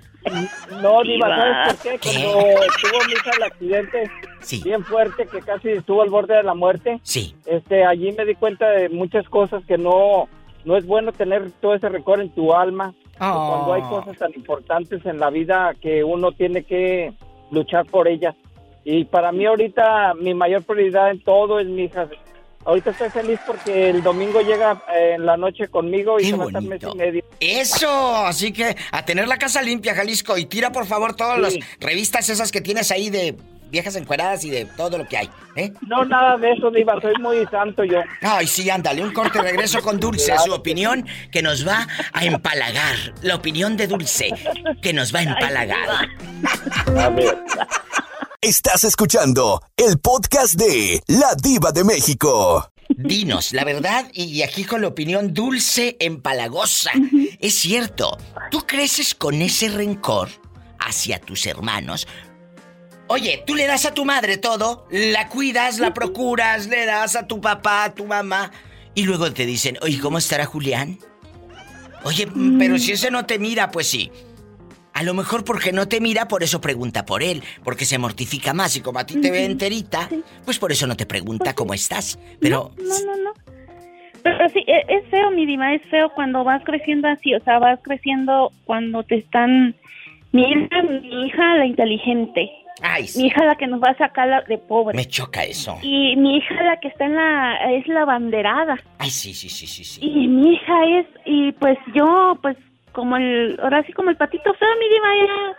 No, 0.82 1.02
Diva. 1.02 1.34
¿sabes 1.34 1.76
por 1.78 1.98
qué? 1.98 1.98
Cuando 2.02 2.32
tuvo 2.82 3.06
mi 3.06 3.12
hija 3.14 3.30
el 3.38 3.42
accidente 3.44 4.10
bien 4.62 4.84
fuerte 4.84 5.26
que 5.28 5.38
casi 5.40 5.70
estuvo 5.70 6.02
al 6.02 6.10
borde 6.10 6.34
de 6.36 6.42
la 6.42 6.52
muerte, 6.52 7.00
Sí. 7.04 7.34
este, 7.46 7.86
allí 7.86 8.12
me 8.12 8.26
di 8.26 8.34
cuenta 8.34 8.68
de 8.72 8.90
muchas 8.90 9.26
cosas 9.30 9.64
que 9.64 9.78
no, 9.78 10.28
no 10.66 10.76
es 10.76 10.84
bueno 10.84 11.10
tener 11.12 11.50
todo 11.52 11.74
ese 11.74 11.88
rencor 11.88 12.20
en 12.20 12.28
tu 12.34 12.52
alma. 12.52 12.92
Oh. 13.18 13.64
Cuando 13.64 13.72
hay 13.72 13.82
cosas 13.88 14.18
tan 14.18 14.32
importantes 14.34 15.06
en 15.06 15.18
la 15.18 15.30
vida 15.30 15.72
que 15.80 16.04
uno 16.04 16.32
tiene 16.32 16.64
que 16.64 17.14
luchar 17.50 17.86
por 17.86 18.08
ellas. 18.08 18.34
Y 18.84 19.04
para 19.04 19.32
mí 19.32 19.46
ahorita 19.46 20.14
mi 20.14 20.34
mayor 20.34 20.62
prioridad 20.62 21.10
en 21.10 21.22
todo 21.22 21.60
es 21.60 21.66
mi 21.66 21.84
hija. 21.84 22.08
Ahorita 22.64 22.90
estoy 22.90 23.08
feliz 23.08 23.40
porque 23.46 23.88
el 23.88 24.02
domingo 24.02 24.40
llega 24.42 24.82
eh, 24.94 25.14
en 25.14 25.24
la 25.24 25.36
noche 25.36 25.68
conmigo 25.68 26.20
y 26.20 26.24
se 26.24 26.36
va 26.36 26.44
a 26.44 26.46
estar 26.48 26.62
mes 26.62 26.82
y 26.82 26.96
medio. 26.96 27.24
Eso, 27.40 28.16
así 28.26 28.52
que 28.52 28.76
a 28.92 29.04
tener 29.04 29.28
la 29.28 29.38
casa 29.38 29.62
limpia, 29.62 29.94
Jalisco. 29.94 30.36
Y 30.36 30.44
tira 30.44 30.70
por 30.70 30.86
favor 30.86 31.16
todas 31.16 31.38
las 31.38 31.54
revistas 31.80 32.28
esas 32.28 32.52
que 32.52 32.60
tienes 32.60 32.90
ahí 32.90 33.08
de 33.08 33.34
viejas 33.70 33.96
encueradas 33.96 34.44
y 34.44 34.50
de 34.50 34.66
todo 34.66 34.98
lo 34.98 35.06
que 35.06 35.16
hay. 35.16 35.30
¿eh? 35.56 35.72
No, 35.86 36.04
nada 36.04 36.36
de 36.36 36.52
eso, 36.52 36.70
Diva, 36.70 37.00
soy 37.00 37.14
muy 37.20 37.46
santo 37.46 37.84
yo. 37.84 38.00
Ay, 38.20 38.46
sí, 38.46 38.68
ándale, 38.68 39.02
un 39.02 39.12
corte 39.12 39.40
regreso 39.40 39.80
con 39.80 39.98
Dulce, 39.98 40.36
su 40.44 40.52
opinión 40.52 41.06
que 41.30 41.42
nos 41.42 41.66
va 41.66 41.86
a 42.12 42.24
empalagar. 42.24 42.96
La 43.22 43.36
opinión 43.36 43.76
de 43.76 43.86
Dulce 43.86 44.30
que 44.82 44.92
nos 44.92 45.14
va 45.14 45.20
a 45.20 45.22
empalagar. 45.22 46.08
Estás 48.42 48.84
escuchando 48.84 49.62
el 49.76 49.98
podcast 49.98 50.54
de 50.54 51.02
La 51.08 51.34
Diva 51.34 51.72
de 51.72 51.84
México. 51.84 52.72
Dinos, 52.88 53.52
la 53.52 53.64
verdad, 53.64 54.10
y 54.14 54.40
aquí 54.40 54.64
con 54.64 54.80
la 54.80 54.88
opinión 54.88 55.34
dulce, 55.34 55.98
empalagosa. 56.00 56.90
Es 57.38 57.58
cierto, 57.58 58.16
tú 58.50 58.66
creces 58.66 59.14
con 59.14 59.42
ese 59.42 59.68
rencor 59.68 60.30
hacia 60.78 61.20
tus 61.20 61.44
hermanos. 61.44 62.08
Oye, 63.08 63.44
tú 63.46 63.54
le 63.54 63.66
das 63.66 63.84
a 63.84 63.92
tu 63.92 64.06
madre 64.06 64.38
todo, 64.38 64.86
la 64.90 65.28
cuidas, 65.28 65.78
la 65.78 65.92
procuras, 65.92 66.66
le 66.66 66.86
das 66.86 67.16
a 67.16 67.26
tu 67.26 67.42
papá, 67.42 67.84
a 67.84 67.94
tu 67.94 68.06
mamá, 68.06 68.52
y 68.94 69.02
luego 69.02 69.30
te 69.34 69.44
dicen, 69.44 69.76
oye, 69.82 70.00
¿cómo 70.00 70.16
estará 70.16 70.46
Julián? 70.46 70.98
Oye, 72.04 72.26
pero 72.58 72.78
si 72.78 72.92
ese 72.92 73.10
no 73.10 73.26
te 73.26 73.38
mira, 73.38 73.70
pues 73.70 73.86
sí. 73.86 74.10
A 74.92 75.02
lo 75.02 75.14
mejor 75.14 75.44
porque 75.44 75.72
no 75.72 75.88
te 75.88 76.00
mira, 76.00 76.26
por 76.28 76.42
eso 76.42 76.60
pregunta 76.60 77.06
por 77.06 77.22
él, 77.22 77.42
porque 77.64 77.84
se 77.84 77.96
mortifica 77.98 78.52
más 78.52 78.76
y 78.76 78.80
como 78.80 78.98
a 78.98 79.06
ti 79.06 79.20
te 79.20 79.30
ve 79.30 79.44
enterita, 79.44 80.08
pues 80.44 80.58
por 80.58 80.72
eso 80.72 80.86
no 80.86 80.96
te 80.96 81.06
pregunta 81.06 81.54
cómo 81.54 81.72
estás. 81.74 82.18
Pero 82.40 82.72
No, 82.76 82.84
no, 83.06 83.22
no. 83.24 83.30
Pero 84.22 84.48
sí, 84.50 84.62
e- 84.66 84.84
es 84.88 85.08
feo, 85.08 85.30
mi 85.30 85.46
diva, 85.46 85.72
es 85.72 85.80
feo 85.90 86.10
cuando 86.14 86.44
vas 86.44 86.62
creciendo 86.64 87.08
así, 87.08 87.34
o 87.34 87.40
sea, 87.42 87.58
vas 87.58 87.78
creciendo 87.82 88.52
cuando 88.66 89.02
te 89.02 89.14
están... 89.16 89.74
Mira, 90.32 90.82
mi 90.82 91.26
hija 91.26 91.56
la 91.56 91.64
inteligente. 91.66 92.50
Ay, 92.82 93.06
Mi 93.16 93.26
hija 93.26 93.44
la 93.44 93.56
que 93.56 93.66
nos 93.66 93.80
va 93.82 93.90
a 93.90 93.96
sacar 93.98 94.28
la- 94.28 94.42
de 94.42 94.58
pobre. 94.58 94.96
me 94.96 95.06
choca 95.06 95.44
eso. 95.44 95.78
Y 95.82 96.16
mi 96.16 96.36
hija 96.36 96.62
la 96.62 96.78
que 96.80 96.88
está 96.88 97.06
en 97.06 97.14
la... 97.16 97.56
es 97.72 97.86
la 97.88 98.04
banderada. 98.04 98.76
Ay, 98.98 99.10
sí, 99.10 99.32
sí, 99.34 99.48
sí, 99.48 99.66
sí, 99.66 99.84
sí. 99.84 100.00
Y 100.02 100.28
mi 100.28 100.52
hija 100.54 100.84
es... 100.98 101.06
y 101.24 101.52
pues 101.52 101.78
yo, 101.94 102.38
pues 102.42 102.56
como 102.92 103.16
el... 103.16 103.58
ahora 103.62 103.82
sí 103.84 103.92
como 103.92 104.10
el 104.10 104.16
patito 104.16 104.52
feo, 104.54 104.68
mi 104.78 104.88
diva, 104.88 105.08
ya... 105.26 105.56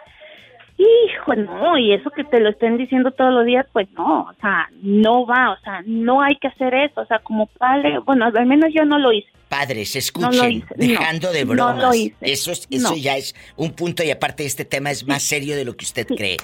Hijo, 0.77 1.35
no, 1.35 1.77
y 1.77 1.93
eso 1.93 2.09
que 2.09 2.23
te 2.23 2.39
lo 2.39 2.49
estén 2.49 2.75
diciendo 2.75 3.11
todos 3.11 3.31
los 3.31 3.45
días, 3.45 3.67
pues 3.71 3.87
no, 3.91 4.21
o 4.23 4.33
sea, 4.41 4.67
no 4.81 5.27
va, 5.27 5.51
o 5.51 5.59
sea, 5.59 5.83
no 5.85 6.23
hay 6.23 6.35
que 6.37 6.47
hacer 6.47 6.73
eso, 6.73 7.01
o 7.01 7.05
sea, 7.05 7.19
como 7.19 7.45
padre, 7.45 7.99
bueno, 7.99 8.25
al 8.33 8.45
menos 8.47 8.71
yo 8.73 8.83
no 8.83 8.97
lo 8.97 9.11
hice. 9.13 9.27
Padres, 9.47 9.93
No 9.93 9.99
escuchen, 9.99 10.51
hice, 10.51 10.65
no, 10.75 10.87
dejando 10.87 11.31
de 11.31 11.45
no 11.45 11.51
bromas. 11.51 11.83
lo 11.83 11.93
hice, 11.93 12.15
eso 12.21 12.51
es, 12.51 12.67
eso 12.71 12.91
no. 12.91 12.97
ya 12.97 13.15
es 13.17 13.35
un 13.57 13.73
punto 13.73 14.01
y 14.03 14.09
aparte 14.09 14.43
este 14.43 14.65
tema 14.65 14.89
es 14.89 15.05
más 15.05 15.21
serio 15.21 15.55
de 15.55 15.65
lo 15.65 15.75
que 15.75 15.85
usted 15.85 16.07
cree. 16.07 16.37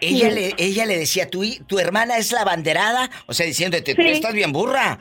Ella 0.00 0.28
Sí. 0.30 0.34
le, 0.34 0.54
ella 0.58 0.86
le 0.86 0.98
decía, 0.98 1.30
tu, 1.30 1.42
tu 1.68 1.78
hermana 1.78 2.16
es 2.16 2.32
la 2.32 2.42
banderada, 2.44 3.10
o 3.26 3.32
sea, 3.34 3.46
diciéndote, 3.46 3.94
tú 3.94 4.02
Sí. 4.02 4.08
estás 4.08 4.32
bien 4.34 4.50
burra. 4.50 4.98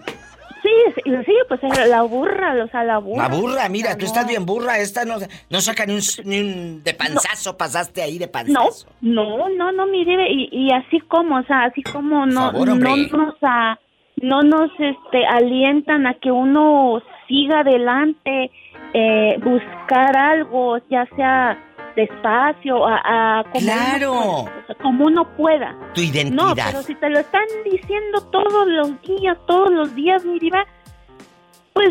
Sí, 0.95 1.01
sí, 1.05 1.11
sí, 1.25 1.33
pues 1.47 1.61
la 1.87 2.01
burra, 2.03 2.55
o 2.63 2.67
sea, 2.69 2.83
la 2.83 2.97
burra. 2.97 3.27
La 3.27 3.35
burra, 3.35 3.69
mira, 3.69 3.89
O 3.89 3.91
sea, 3.91 3.97
tú 3.97 4.05
no. 4.05 4.07
estás 4.07 4.27
bien 4.27 4.45
burra, 4.45 4.79
esta 4.79 5.05
no, 5.05 5.15
no 5.49 5.61
saca 5.61 5.85
ni 5.85 5.93
un, 5.93 6.01
ni 6.25 6.39
un 6.39 6.83
de 6.83 6.93
panzazo, 6.93 7.55
pasaste 7.57 8.01
ahí 8.01 8.17
de 8.17 8.25
No, 8.27 8.31
panzazo. 8.31 8.87
no, 9.01 9.49
no, 9.49 9.71
no, 9.71 9.85
mire, 9.87 10.31
y, 10.31 10.49
y 10.51 10.71
así 10.71 10.99
como, 11.01 11.37
o 11.37 11.43
sea, 11.43 11.65
así 11.65 11.83
como 11.83 12.25
no, 12.25 12.51
favor, 12.51 12.67
no 12.69 12.95
nos, 12.95 13.35
a- 13.41 13.79
no 14.21 14.41
nos, 14.41 14.71
este, 14.79 15.25
alientan 15.25 16.07
a 16.07 16.13
que 16.15 16.31
uno 16.31 17.01
siga 17.27 17.59
adelante, 17.59 18.51
eh, 18.93 19.37
buscar 19.43 20.15
algo, 20.15 20.77
ya 20.89 21.05
sea 21.15 21.57
despacio, 21.95 22.85
a, 22.85 23.39
a 23.39 23.43
como 23.45 23.59
Claro. 23.65 24.13
uno 24.13 24.43
pueda, 24.45 24.57
o 24.63 24.65
sea, 24.67 24.75
como 24.81 25.05
uno 25.05 25.35
pueda. 25.37 25.75
Tu 25.93 26.01
No, 26.01 26.07
identidad. 26.07 26.65
pero 26.71 26.81
si 26.83 26.95
te 26.95 27.09
lo 27.09 27.19
están 27.19 27.45
diciendo 27.65 28.21
todos 28.31 28.67
los 28.67 29.01
días, 29.01 29.37
todos 29.47 29.71
los 29.71 29.93
días, 29.95 30.23
mi 30.25 30.39
diva, 30.39 30.65
pues 31.73 31.89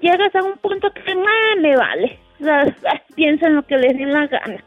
llegas 0.00 0.34
a 0.34 0.42
un 0.42 0.56
punto 0.58 0.90
que, 0.92 1.00
ah, 1.12 1.60
me 1.60 1.76
vale. 1.76 2.18
O 2.40 2.44
sea, 2.44 2.64
piensa 3.14 3.46
en 3.46 3.56
lo 3.56 3.62
que 3.66 3.76
les 3.76 3.96
dé 3.96 4.06
la 4.06 4.26
gana. 4.26 4.62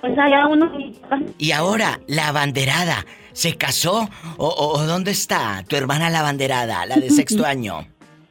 Pues 0.00 0.18
allá 0.18 0.46
uno... 0.46 0.72
Y 1.38 1.52
ahora, 1.52 2.00
la 2.08 2.28
abanderada, 2.28 3.04
¿se 3.32 3.56
casó? 3.58 4.08
¿O, 4.38 4.46
o- 4.46 4.78
o 4.78 4.86
dónde 4.86 5.10
está 5.10 5.62
tu 5.68 5.76
hermana 5.76 6.08
la 6.08 6.20
abanderada, 6.20 6.86
la 6.86 6.96
de 6.96 7.10
sexto 7.10 7.44
año? 7.46 7.86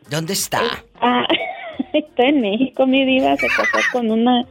¿Dónde 0.10 0.34
está? 0.34 0.62
Ah, 1.00 1.24
está 1.94 2.24
en 2.24 2.42
México, 2.42 2.86
mi 2.88 3.06
diva, 3.06 3.36
se 3.38 3.48
casó 3.48 3.78
con 3.92 4.10
una, 4.12 4.44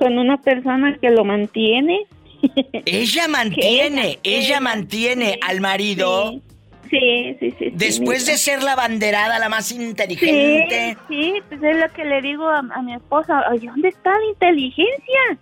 con 0.00 0.18
una 0.18 0.38
persona 0.38 0.96
que 1.00 1.10
lo 1.10 1.24
mantiene 1.24 2.06
Ella 2.86 3.28
mantiene, 3.28 4.18
ella, 4.22 4.60
mantiene 4.60 5.38
al 5.46 5.60
marido. 5.60 6.40
Sí, 6.88 7.36
sí, 7.38 7.54
sí. 7.58 7.70
Después 7.72 8.26
de 8.26 8.36
ser 8.36 8.62
la 8.62 8.74
banderada, 8.74 9.38
la 9.38 9.48
más 9.48 9.70
inteligente. 9.70 10.96
Sí, 11.08 11.14
sí, 11.14 11.42
pues 11.48 11.62
es 11.62 11.76
lo 11.76 11.88
que 11.92 12.04
le 12.04 12.20
digo 12.20 12.48
a, 12.48 12.58
a 12.58 12.82
mi 12.82 12.94
esposa. 12.94 13.44
Oye, 13.52 13.68
¿dónde 13.68 13.88
está 13.88 14.10
la 14.10 14.26
inteligencia? 14.26 15.38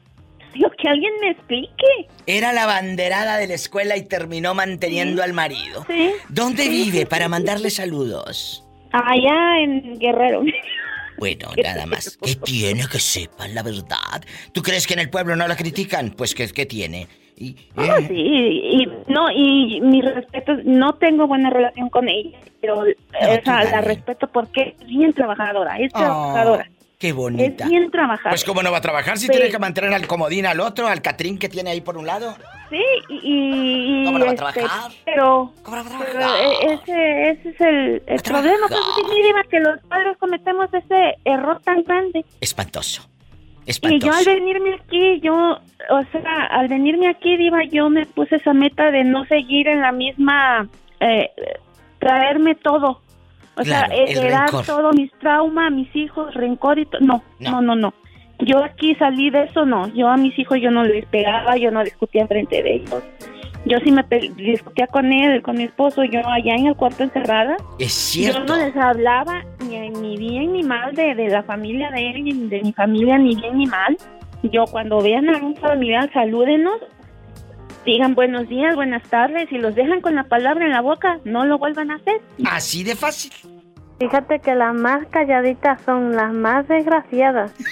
Digo, 0.52 0.70
que 0.76 0.88
alguien 0.88 1.12
me 1.22 1.30
explique. 1.30 2.09
Era 2.26 2.52
la 2.52 2.66
banderada 2.66 3.38
de 3.38 3.46
la 3.46 3.54
escuela 3.54 3.96
y 3.96 4.02
terminó 4.02 4.54
manteniendo 4.54 5.22
al 5.22 5.32
marido. 5.32 5.86
Sí. 5.88 6.11
¿Dónde 6.28 6.68
vive 6.68 7.06
para 7.06 7.28
mandarle 7.28 7.70
saludos? 7.70 8.62
Allá 8.92 9.61
en 9.61 9.98
Guerrero. 9.98 10.42
Bueno, 11.18 11.48
nada 11.62 11.86
más. 11.86 12.16
¿Qué 12.22 12.34
tiene 12.36 12.84
que 12.90 12.98
sepan 12.98 13.54
la 13.54 13.62
verdad? 13.62 14.22
¿Tú 14.52 14.62
crees 14.62 14.86
que 14.86 14.94
en 14.94 15.00
el 15.00 15.10
pueblo 15.10 15.36
no 15.36 15.46
la 15.48 15.56
critican? 15.56 16.10
Pues, 16.10 16.34
¿qué, 16.34 16.48
qué 16.48 16.66
tiene? 16.66 17.06
Y, 17.36 17.54
Ah, 17.76 17.98
sí, 18.08 18.14
y 18.14 18.88
no, 19.06 19.30
y 19.30 19.80
mi 19.80 20.02
respeto, 20.02 20.56
no 20.64 20.94
tengo 20.94 21.28
buena 21.28 21.50
relación 21.50 21.88
con 21.88 22.08
ella, 22.08 22.36
pero 22.60 22.80
o 22.80 22.84
sea, 23.44 23.62
la 23.64 23.80
respeto 23.80 24.26
porque 24.28 24.74
es 24.80 24.86
bien 24.88 25.12
trabajadora, 25.12 25.78
es 25.78 25.92
Oh, 25.94 25.98
trabajadora, 25.98 26.70
qué 26.99 27.09
es 27.11 27.14
bonita. 27.14 27.66
bien 27.68 27.90
trabajadora. 27.90 28.30
Pues, 28.30 28.44
¿cómo 28.44 28.62
no 28.62 28.72
va 28.72 28.78
a 28.78 28.80
trabajar 28.80 29.18
si 29.18 29.26
Sí. 29.26 29.32
tiene 29.32 29.49
que 29.51 29.59
mantener 29.59 29.94
al 29.94 30.07
comodín 30.07 30.46
al 30.46 30.59
otro, 30.61 30.88
al 30.88 31.01
Catrín 31.01 31.38
que 31.38 31.49
tiene 31.49 31.70
ahí 31.70 31.80
por 31.80 31.96
un 31.96 32.07
lado? 32.07 32.34
Sí, 32.70 32.82
y... 33.09 34.03
y- 34.03 34.05
¿Cómo 34.05 34.18
no 34.18 34.24
va 34.26 34.30
a 34.32 34.34
este, 34.34 34.61
trabajar? 34.61 34.92
Pero, 35.05 35.53
pero, 35.64 36.34
eh, 36.36 36.72
ese, 36.74 37.30
ese 37.30 37.49
es 37.51 37.61
el, 37.61 38.03
el 38.07 38.20
problema, 38.22 38.66
pues, 38.68 39.46
que 39.49 39.61
los 39.61 39.80
padres 39.88 40.16
cometemos 40.18 40.68
ese 40.74 41.14
error 41.24 41.61
tan 41.62 41.82
grande. 41.84 42.24
Espantoso. 42.40 43.09
Y 43.64 43.70
Espantoso. 43.70 44.07
yo 44.12 44.18
al 44.18 44.24
venirme 44.24 44.74
aquí, 44.74 45.20
yo, 45.20 45.34
o 45.34 46.03
sea, 46.11 46.46
al 46.51 46.68
venirme 46.68 47.09
aquí, 47.09 47.36
Diva, 47.36 47.61
yo 47.70 47.90
me 47.90 48.07
puse 48.07 48.36
esa 48.36 48.53
meta 48.55 48.90
de 48.90 49.05
no 49.05 49.24
seguir 49.26 49.68
en 49.68 49.82
la 49.82 49.92
misma, 49.92 50.68
eh, 51.01 51.30
traerme 51.99 52.55
todo. 52.57 53.03
O 53.59 53.62
Claro, 53.62 53.88
sea, 53.94 54.04
heredar 54.04 54.44
rencor. 54.46 54.64
todo, 54.66 54.92
mis 54.92 55.11
traumas, 55.18 55.72
mis 55.72 55.94
hijos, 55.96 56.32
rencor 56.34 56.78
y 56.78 56.86
todo. 56.86 57.00
No, 57.00 57.22
no, 57.40 57.61
no, 57.61 57.74
no. 57.76 57.92
Yo 58.40 58.62
aquí 58.62 58.94
salí 58.94 59.30
de 59.30 59.42
eso, 59.44 59.66
no. 59.66 59.88
Yo 59.94 60.09
a 60.09 60.16
mis 60.16 60.38
hijos 60.38 60.59
yo 60.61 60.70
no 60.70 60.84
les 60.84 61.04
pegaba, 61.06 61.56
yo 61.56 61.70
no 61.72 61.82
discutía 61.82 62.26
frente 62.28 62.62
de 62.62 62.74
ellos. 62.76 63.02
Yo 63.64 63.78
sí 63.84 63.90
me 63.90 64.04
discutía 64.36 64.86
con 64.86 65.12
él, 65.12 65.42
con 65.42 65.56
mi 65.56 65.64
esposo, 65.64 66.04
yo 66.04 66.20
allá 66.26 66.54
en 66.54 66.68
el 66.68 66.76
cuarto 66.76 67.02
encerrada. 67.02 67.56
Es 67.80 67.92
cierto. 67.92 68.38
Yo 68.38 68.44
no 68.46 68.56
les 68.56 68.76
hablaba 68.76 69.42
ni, 69.68 69.90
ni 69.90 70.16
bien 70.16 70.52
ni 70.52 70.62
mal 70.62 70.94
de, 70.94 71.14
de 71.16 71.28
la 71.28 71.42
familia 71.42 71.90
de 71.90 72.11
él, 72.11 72.22
ni 72.24 72.32
de 72.48 72.62
mi 72.62 72.72
familia, 72.72 73.18
ni 73.18 73.34
bien 73.34 73.59
ni 73.59 73.66
mal. 73.66 73.96
Yo 74.44 74.64
cuando 74.70 75.00
vean 75.02 75.28
a 75.28 75.38
un 75.38 75.56
familiar, 75.56 76.09
salúdenos, 76.12 76.76
digan 77.89 78.14
buenos 78.14 78.49
días, 78.49 78.76
buenas 78.76 79.03
tardes, 79.09 79.51
y 79.51 79.57
los 79.57 79.74
dejan 79.74 80.03
con 80.03 80.14
la 80.14 80.24
palabra 80.24 80.66
en 80.66 80.72
la 80.72 80.82
boca, 80.82 81.20
no 81.24 81.47
lo 81.47 81.59
vuelvan 81.59 81.91
a 81.91 81.95
hacer. 81.97 82.20
Así 82.45 82.84
de 82.84 82.95
fácil. 82.95 83.32
Fíjate 83.99 84.41
que 84.41 84.55
las 84.55 84.74
más 84.74 85.07
calladitas 85.09 85.80
son 85.84 86.14
las 86.14 86.32
más 86.32 86.68
desgraciadas. 86.68 87.51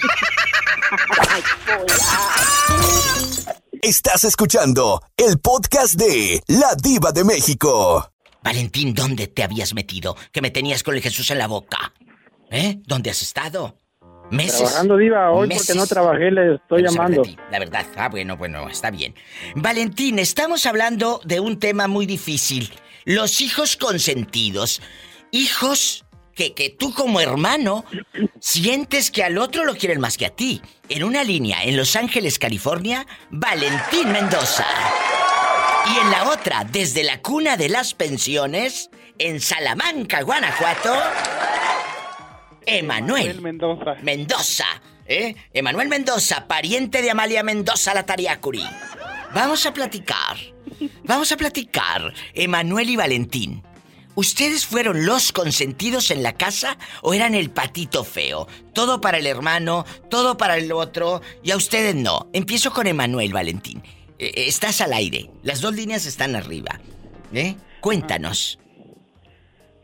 Estás 3.81 4.23
escuchando 4.23 5.01
el 5.15 5.39
podcast 5.39 5.93
de 5.93 6.41
La 6.47 6.73
Diva 6.81 7.11
de 7.11 7.23
México. 7.23 8.11
Valentín, 8.43 8.95
¿dónde 8.95 9.27
te 9.27 9.43
habías 9.43 9.75
metido? 9.75 10.17
Que 10.31 10.41
me 10.41 10.49
tenías 10.49 10.81
con 10.81 10.95
el 10.95 11.01
Jesús 11.01 11.29
en 11.29 11.37
la 11.37 11.47
boca. 11.47 11.93
¿Eh? 12.49 12.79
¿Dónde 12.85 13.11
has 13.11 13.21
estado? 13.21 13.77
¿Meses? 14.31 14.57
Trabajando, 14.57 14.97
Diva. 14.97 15.31
Hoy 15.31 15.47
Meses. 15.47 15.67
porque 15.67 15.79
no 15.79 15.87
trabajé, 15.87 16.31
le 16.31 16.55
estoy 16.55 16.83
llamando. 16.83 17.23
La 17.51 17.59
verdad. 17.59 17.85
Ah, 17.95 18.09
bueno, 18.09 18.37
bueno, 18.37 18.67
está 18.69 18.91
bien. 18.91 19.15
Valentín, 19.55 20.19
estamos 20.19 20.65
hablando 20.65 21.21
de 21.23 21.39
un 21.39 21.59
tema 21.59 21.87
muy 21.87 22.05
difícil. 22.05 22.71
Los 23.05 23.41
hijos 23.41 23.77
consentidos. 23.77 24.81
Hijos 25.31 26.05
que, 26.35 26.53
que 26.53 26.69
tú 26.69 26.93
como 26.93 27.19
hermano 27.19 27.85
sientes 28.39 29.11
que 29.11 29.23
al 29.23 29.37
otro 29.37 29.65
lo 29.65 29.75
quieren 29.75 29.99
más 29.99 30.17
que 30.17 30.25
a 30.25 30.29
ti. 30.29 30.61
En 30.89 31.03
una 31.03 31.23
línea, 31.23 31.63
en 31.63 31.75
Los 31.77 31.95
Ángeles, 31.95 32.39
California, 32.39 33.05
Valentín 33.29 34.11
Mendoza. 34.11 34.65
Y 35.93 35.99
en 35.99 36.11
la 36.11 36.29
otra, 36.29 36.65
desde 36.69 37.03
la 37.03 37.21
cuna 37.21 37.55
de 37.55 37.69
las 37.69 37.93
pensiones, 37.93 38.89
en 39.19 39.39
Salamanca, 39.39 40.21
Guanajuato, 40.21 40.93
Emanuel 42.67 43.41
Mendoza. 43.41 43.95
Mendoza, 44.03 44.65
¿eh? 45.05 45.35
Emanuel 45.53 45.87
Mendoza, 45.87 46.47
pariente 46.47 47.01
de 47.01 47.09
Amalia 47.09 47.41
Mendoza 47.41 47.93
la 47.93 48.05
Tariacuri. 48.05 48.63
Vamos 49.33 49.65
a 49.65 49.73
platicar. 49.73 50.35
Vamos 51.05 51.31
a 51.31 51.37
platicar, 51.37 52.13
Emanuel 52.33 52.89
y 52.89 52.97
Valentín. 52.97 53.63
¿Ustedes 54.15 54.65
fueron 54.65 55.05
los 55.05 55.31
consentidos 55.31 56.11
en 56.11 56.23
la 56.23 56.33
casa 56.33 56.77
o 57.03 57.13
eran 57.13 57.35
el 57.35 57.51
patito 57.51 58.03
feo? 58.03 58.47
Todo 58.73 58.99
para 58.99 59.19
el 59.19 59.27
hermano, 59.27 59.85
todo 60.09 60.35
para 60.35 60.57
el 60.57 60.71
otro 60.73 61.21
y 61.43 61.51
a 61.51 61.55
ustedes 61.55 61.95
no. 61.95 62.27
Empiezo 62.33 62.73
con 62.73 62.85
Emanuel, 62.85 63.31
Valentín. 63.31 63.81
Eh, 64.19 64.25
eh, 64.35 64.45
estás 64.47 64.81
al 64.81 64.91
aire. 64.91 65.29
Las 65.43 65.61
dos 65.61 65.73
líneas 65.73 66.05
están 66.05 66.35
arriba. 66.35 66.81
¿Eh? 67.31 67.55
Cuéntanos. 67.79 68.59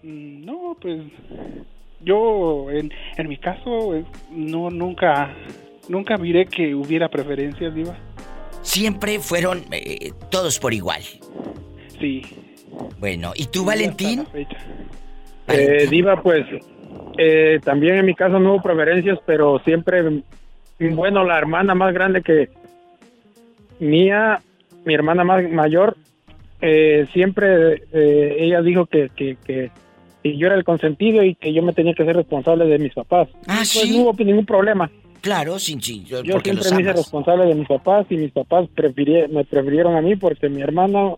No, 0.02 0.76
pues 0.82 1.00
yo 2.04 2.70
en, 2.70 2.91
en 3.18 3.28
mi 3.28 3.38
caso 3.38 3.95
eh, 3.95 4.06
no 4.32 4.70
nunca 4.70 5.36
nunca 5.89 6.18
miré 6.18 6.45
que 6.45 6.76
hubiera 6.76 7.10
preferencias, 7.10 7.74
diva. 7.74 7.97
Siempre 8.62 9.20
fueron 9.20 9.66
eh, 9.72 10.12
todos 10.30 10.60
por 10.60 10.74
igual. 10.74 11.01
Sí. 11.99 12.22
Bueno, 12.99 13.34
¿y 13.36 13.47
tú, 13.47 13.66
Valentín? 13.66 14.26
Eh, 15.47 15.88
Diva, 15.89 16.22
pues 16.22 16.45
eh, 17.18 17.60
también 17.64 17.95
en 17.95 18.06
mi 18.06 18.16
caso 18.16 18.39
no 18.39 18.54
hubo 18.54 18.64
preferencias, 18.64 19.20
pero 19.26 19.60
siempre, 19.60 20.24
bueno, 20.80 21.24
la 21.24 21.38
hermana 21.38 21.76
más 21.76 21.93
grande 21.93 22.22
que 22.22 22.49
mía, 23.80 24.41
mi 24.86 24.93
hermana 24.93 25.24
más 25.24 25.47
mayor, 25.49 25.97
eh, 26.62 27.08
siempre 27.14 27.84
eh, 27.91 28.38
ella 28.39 28.62
dijo 28.62 28.86
que, 28.86 29.10
que, 29.16 29.38
que, 29.45 29.72
que 30.24 30.38
yo 30.38 30.48
era 30.48 30.56
el 30.56 30.64
consentido 30.64 31.24
y 31.24 31.36
que 31.36 31.54
yo 31.54 31.62
me 31.62 31.74
tenía 31.74 31.94
que 31.94 32.06
ser 32.06 32.16
responsable 32.16 32.66
de 32.66 32.80
mis 32.80 32.94
papás. 32.94 33.28
Ah, 33.48 33.58
pues 33.58 33.70
sí. 33.70 33.98
no 33.98 34.04
hubo 34.04 34.24
ningún 34.24 34.46
problema. 34.46 34.90
Claro, 35.22 35.60
sin 35.60 35.82
sin 35.82 36.04
Yo 36.06 36.22
siempre 36.22 36.54
los 36.54 36.72
me 36.74 36.82
hice 36.82 36.94
responsable 36.94 37.46
de 37.46 37.56
mis 37.56 37.68
papás 37.68 38.06
y 38.10 38.18
mis 38.18 38.32
papás 38.32 38.68
me 38.76 39.44
prefirieron 39.46 39.96
a 39.96 40.02
mí 40.02 40.16
porque 40.16 40.50
mi 40.50 40.62
hermana, 40.62 41.14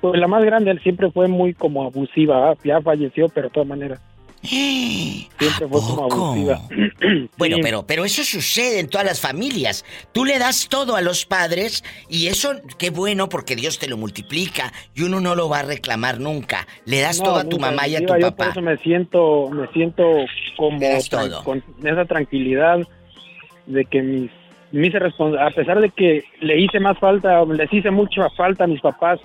pues 0.00 0.20
la 0.20 0.28
más 0.28 0.44
grande, 0.44 0.70
él 0.70 0.80
siempre 0.80 1.10
fue 1.10 1.26
muy 1.26 1.54
como 1.54 1.84
abusiva, 1.84 2.50
¿ah? 2.50 2.54
ya 2.62 2.80
falleció, 2.80 3.28
pero 3.28 3.48
de 3.48 3.54
todas 3.54 3.68
maneras. 3.68 4.00
Siempre 4.42 5.68
fue 5.68 5.80
como 5.80 6.04
abusiva. 6.04 6.60
Bueno, 7.38 7.56
Sí. 7.56 7.62
pero, 7.62 7.86
pero 7.86 8.04
eso 8.04 8.24
sucede 8.24 8.80
en 8.80 8.88
todas 8.88 9.06
las 9.06 9.20
familias. 9.20 9.84
Tú 10.12 10.24
le 10.24 10.38
das 10.38 10.68
todo 10.68 10.96
a 10.96 11.00
los 11.00 11.24
padres 11.24 11.84
y 12.08 12.26
eso, 12.26 12.52
qué 12.78 12.90
bueno, 12.90 13.28
porque 13.28 13.54
Dios 13.56 13.78
te 13.78 13.86
lo 13.88 13.96
multiplica 13.96 14.72
y 14.94 15.02
uno 15.02 15.20
no 15.20 15.34
lo 15.36 15.48
va 15.48 15.60
a 15.60 15.62
reclamar 15.62 16.18
nunca. 16.20 16.66
Le 16.84 17.00
das 17.00 17.18
No, 17.18 17.24
todo 17.24 17.36
a 17.36 17.44
tu 17.44 17.58
mamá 17.58 17.86
y 17.86 17.94
a 17.96 18.00
tu 18.00 18.06
yo 18.14 18.18
por 18.20 18.20
papá. 18.36 18.50
eso 18.50 18.60
me 18.62 18.76
siento, 18.78 19.48
me 19.50 19.66
siento 19.68 20.04
como 20.56 20.78
todo. 21.08 21.44
con 21.44 21.62
esa 21.84 22.04
tranquilidad 22.04 22.80
de 23.66 23.84
que 23.84 24.02
mis, 24.72 24.92
respons- 24.92 25.38
a 25.38 25.50
pesar 25.50 25.80
de 25.80 25.90
que 25.90 26.24
le 26.40 26.60
hice 26.60 26.80
más 26.80 26.98
falta, 26.98 27.44
les 27.44 27.72
hice 27.72 27.90
mucha 27.90 28.28
falta 28.30 28.64
a 28.64 28.66
mis 28.66 28.80
papás 28.80 29.20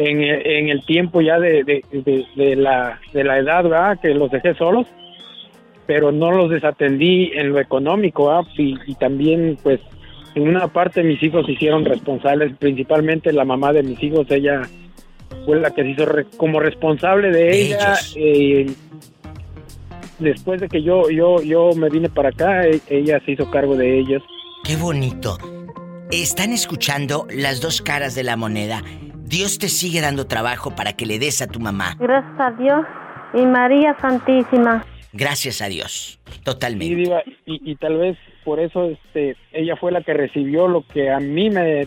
en, 0.00 0.22
en 0.22 0.68
el 0.68 0.84
tiempo 0.86 1.20
ya 1.20 1.38
de, 1.40 1.64
de, 1.64 1.82
de- 1.90 2.24
de 2.36 2.56
la, 2.56 3.00
de 3.12 3.24
la 3.24 3.38
edad, 3.38 3.64
¿verdad? 3.64 3.98
Que 4.00 4.14
los 4.14 4.30
dejé 4.30 4.54
solos, 4.54 4.86
pero 5.86 6.12
no 6.12 6.30
los 6.30 6.50
desatendí 6.50 7.30
en 7.34 7.50
lo 7.50 7.58
económico, 7.60 8.26
¿verdad? 8.28 8.42
Y, 8.56 8.76
y 8.86 8.94
también, 8.94 9.58
pues, 9.62 9.80
en 10.34 10.46
una 10.48 10.68
parte 10.68 11.02
mis 11.02 11.20
hijos 11.22 11.46
se 11.46 11.52
hicieron 11.52 11.84
responsables, 11.84 12.56
principalmente 12.58 13.32
la 13.32 13.44
mamá 13.44 13.72
de 13.72 13.82
mis 13.82 14.00
hijos, 14.02 14.26
ella 14.30 14.62
fue 15.44 15.58
la 15.60 15.70
que 15.72 15.82
se 15.82 15.88
hizo 15.90 16.06
re- 16.06 16.26
como 16.36 16.60
responsable 16.60 17.30
de, 17.30 17.60
ella. 17.62 17.94
eh, 18.16 18.66
después 20.18 20.60
de 20.60 20.68
que 20.68 20.82
yo, 20.82 21.10
yo, 21.10 21.42
yo 21.42 21.70
me 21.76 21.88
vine 21.88 22.08
para 22.08 22.28
acá, 22.28 22.66
e- 22.66 22.80
ella 22.88 23.20
se 23.24 23.32
hizo 23.32 23.50
cargo 23.50 23.76
de 23.76 23.98
ellos. 23.98 24.22
Qué 24.64 24.76
bonito. 24.76 25.38
Están 26.10 26.52
escuchando 26.52 27.26
las 27.34 27.60
dos 27.60 27.82
caras 27.82 28.14
de 28.14 28.22
la 28.24 28.36
moneda. 28.36 28.82
Dios 29.28 29.58
te 29.58 29.68
sigue 29.68 30.00
dando 30.00 30.26
trabajo 30.26 30.74
para 30.74 30.94
que 30.94 31.04
le 31.04 31.18
des 31.18 31.42
a 31.42 31.46
tu 31.46 31.60
mamá. 31.60 31.96
Gracias 31.98 32.40
a 32.40 32.50
Dios 32.52 32.86
y 33.34 33.44
María 33.44 33.94
Santísima. 34.00 34.86
Gracias 35.12 35.60
a 35.60 35.68
Dios. 35.68 36.18
Sí, 36.30 36.40
Totalmente. 36.42 36.94
Diva, 36.94 37.22
y, 37.44 37.72
y 37.72 37.76
tal 37.76 37.98
vez 37.98 38.16
por 38.44 38.58
eso 38.58 38.84
este, 38.84 39.36
ella 39.52 39.76
fue 39.76 39.92
la 39.92 40.02
que 40.02 40.14
recibió 40.14 40.66
lo 40.66 40.86
que 40.86 41.10
a 41.10 41.20
mí 41.20 41.50
me 41.50 41.86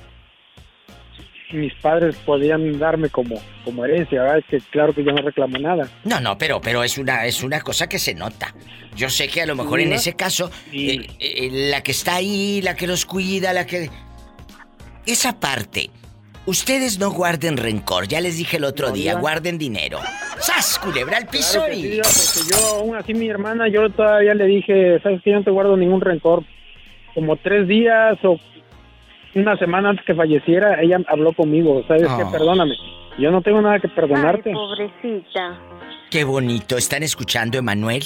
mis 1.53 1.73
padres 1.75 2.15
podían 2.25 2.79
darme 2.79 3.09
como, 3.09 3.35
como 3.65 3.83
herencia, 3.83 4.21
¿verdad? 4.21 4.43
Que 4.49 4.59
claro 4.71 4.93
que 4.93 5.03
yo 5.03 5.11
no 5.11 5.21
reclamo 5.21 5.57
nada. 5.57 5.89
No, 6.05 6.19
no, 6.21 6.37
pero, 6.37 6.61
pero 6.61 6.83
es 6.83 6.97
una, 6.97 7.25
es 7.25 7.43
una 7.43 7.59
cosa 7.61 7.89
que 7.89 7.99
se 7.99 8.13
nota. 8.13 8.55
Yo 8.95 9.09
sé 9.09 9.27
que 9.27 9.41
a 9.41 9.45
lo 9.45 9.55
mejor 9.55 9.81
en 9.81 9.91
ese 9.91 10.13
caso, 10.13 10.49
eh, 10.71 11.07
eh, 11.19 11.49
la 11.51 11.81
que 11.81 11.91
está 11.91 12.15
ahí, 12.15 12.61
la 12.61 12.75
que 12.75 12.87
los 12.87 13.05
cuida, 13.05 13.51
la 13.51 13.65
que. 13.65 13.89
esa 15.05 15.39
parte. 15.39 15.89
Ustedes 16.45 16.97
no 16.97 17.11
guarden 17.11 17.55
rencor, 17.57 18.07
ya 18.07 18.19
les 18.19 18.37
dije 18.37 18.57
el 18.57 18.63
otro 18.63 18.87
No, 18.87 18.93
día, 18.93 19.11
Diva. 19.11 19.21
guarden 19.21 19.57
dinero. 19.59 19.99
¡Sas, 20.39 20.79
culebra 20.79 21.17
al 21.17 21.27
piso 21.27 21.59
Claro 21.59 21.73
que 21.73 21.79
y... 21.79 22.01
sí, 22.03 22.41
porque 22.43 22.49
yo, 22.51 22.75
aún 22.79 22.95
así, 22.95 23.13
mi 23.13 23.29
hermana, 23.29 23.67
yo 23.67 23.89
todavía 23.91 24.33
le 24.33 24.45
dije, 24.45 24.99
sabes 25.03 25.21
que 25.21 25.29
yo 25.29 25.37
no 25.37 25.43
te 25.43 25.51
guardo 25.51 25.77
ningún 25.77 26.01
rencor. 26.01 26.43
Como 27.13 27.35
tres 27.37 27.67
días 27.67 28.17
o 28.23 28.39
una 29.35 29.55
semana 29.57 29.89
antes 29.89 30.03
que 30.05 30.15
falleciera, 30.15 30.81
ella 30.81 30.97
habló 31.07 31.31
conmigo, 31.33 31.83
sabes 31.87 32.03
que 32.03 32.23
Ah. 32.23 32.29
perdóname. 32.31 32.73
Yo 33.19 33.29
no 33.29 33.41
tengo 33.41 33.61
nada 33.61 33.79
que 33.79 33.87
perdonarte. 33.89 34.51
pobrecita. 34.51 35.59
Qué 36.09 36.23
bonito, 36.23 36.75
¿están 36.75 37.03
escuchando, 37.03 37.57
Emanuel? 37.59 38.03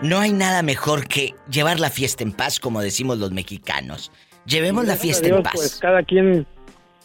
No 0.00 0.18
hay 0.20 0.32
nada 0.32 0.62
mejor 0.62 1.06
que 1.06 1.34
llevar 1.50 1.78
la 1.80 1.90
fiesta 1.90 2.24
en 2.24 2.32
paz, 2.32 2.58
como 2.58 2.80
decimos 2.80 3.18
los 3.18 3.30
mexicanos. 3.30 4.10
Llevemos 4.46 4.86
la 4.86 4.96
fiesta 4.96 5.26
Dios, 5.26 5.36
en 5.36 5.42
paz. 5.44 5.52
Pues 5.54 5.78
cada 5.80 6.02
quien, 6.02 6.46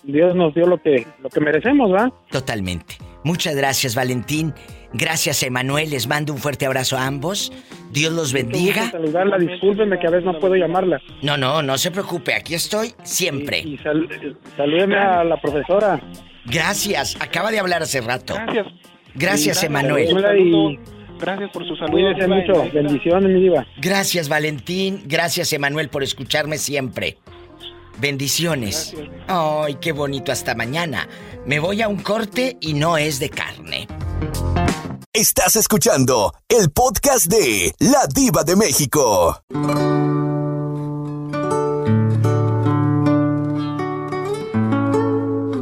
Dios 0.08 0.36
nos 0.36 0.54
dio 0.56 0.66
lo 0.66 0.82
que, 0.82 1.06
lo 1.22 1.30
que 1.30 1.40
merecemos, 1.40 1.92
¿va? 1.94 2.12
Totalmente. 2.32 2.96
Muchas 3.24 3.56
gracias, 3.56 3.94
Valentín. 3.94 4.54
Gracias, 4.94 5.44
Emanuel. 5.44 5.90
Les 5.90 6.08
mando 6.08 6.32
un 6.34 6.40
fuerte 6.40 6.66
abrazo 6.66 6.98
a 6.98 7.06
ambos. 7.06 7.52
Dios 7.92 8.14
los 8.14 8.32
bendiga. 8.32 8.90
Saludarla, 8.90 9.38
discúlpeme 9.38 10.00
que 10.00 10.08
a 10.08 10.10
veces 10.12 10.26
no 10.26 10.40
puedo 10.40 10.56
llamarla. 10.56 11.02
No, 11.22 11.36
no, 11.36 11.62
no 11.62 11.78
se 11.78 11.92
preocupe. 11.92 12.34
Aquí 12.34 12.54
estoy 12.56 12.94
siempre. 13.04 13.60
Y 13.60 13.78
sal- 13.80 14.08
salúdeme 14.56 14.98
a 14.98 15.24
la 15.26 15.40
profesora. 15.42 16.00
Gracias. 16.46 17.18
Acaba 17.20 17.52
de 17.52 17.60
hablar 17.60 17.82
hace 17.84 18.00
rato. 18.00 18.34
Gracias. 18.36 18.68
Gracias, 19.14 19.64
Emanuel. 19.64 20.08
Gracias 21.20 21.50
por 21.52 21.68
su 21.68 21.76
salud. 21.76 21.92
cuídese 21.92 22.28
mucho. 22.28 22.70
Bendiciones, 22.72 23.30
mi 23.32 23.42
diva. 23.42 23.66
Gracias, 23.82 24.30
Valentín. 24.30 25.02
Gracias, 25.06 25.52
Emanuel, 25.52 25.90
por 25.90 26.04
escucharme 26.04 26.58
siempre. 26.58 27.18
Bendiciones. 28.00 28.94
Ay, 29.28 29.76
qué 29.82 29.92
bonito. 29.92 30.32
Hasta 30.32 30.56
mañana. 30.56 31.08
Me 31.46 31.60
voy 31.60 31.82
a 31.82 31.88
un 31.88 31.98
corte 31.98 32.58
y 32.62 32.74
no 32.74 32.98
es 32.98 33.20
de 33.20 33.30
carne. 33.30 33.88
Estás 35.14 35.56
escuchando 35.56 36.34
el 36.48 36.70
podcast 36.70 37.26
de 37.26 37.74
La 37.80 38.06
Diva 38.06 38.44
de 38.44 38.56
México. 38.56 39.42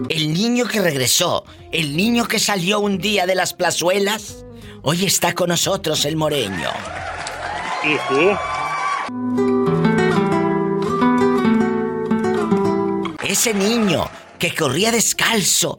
El 0.09 0.33
niño 0.33 0.65
que 0.65 0.81
regresó, 0.81 1.45
el 1.71 1.95
niño 1.95 2.27
que 2.27 2.39
salió 2.39 2.81
un 2.81 2.97
día 2.97 3.25
de 3.25 3.35
las 3.35 3.53
plazuelas, 3.53 4.45
hoy 4.81 5.05
está 5.05 5.33
con 5.33 5.49
nosotros 5.49 6.03
el 6.03 6.17
moreño. 6.17 6.69
Sí, 7.81 7.97
sí. 8.09 9.54
Ese 13.37 13.53
niño 13.53 14.05
que 14.39 14.55
corría 14.55 14.91
descalzo 14.93 15.75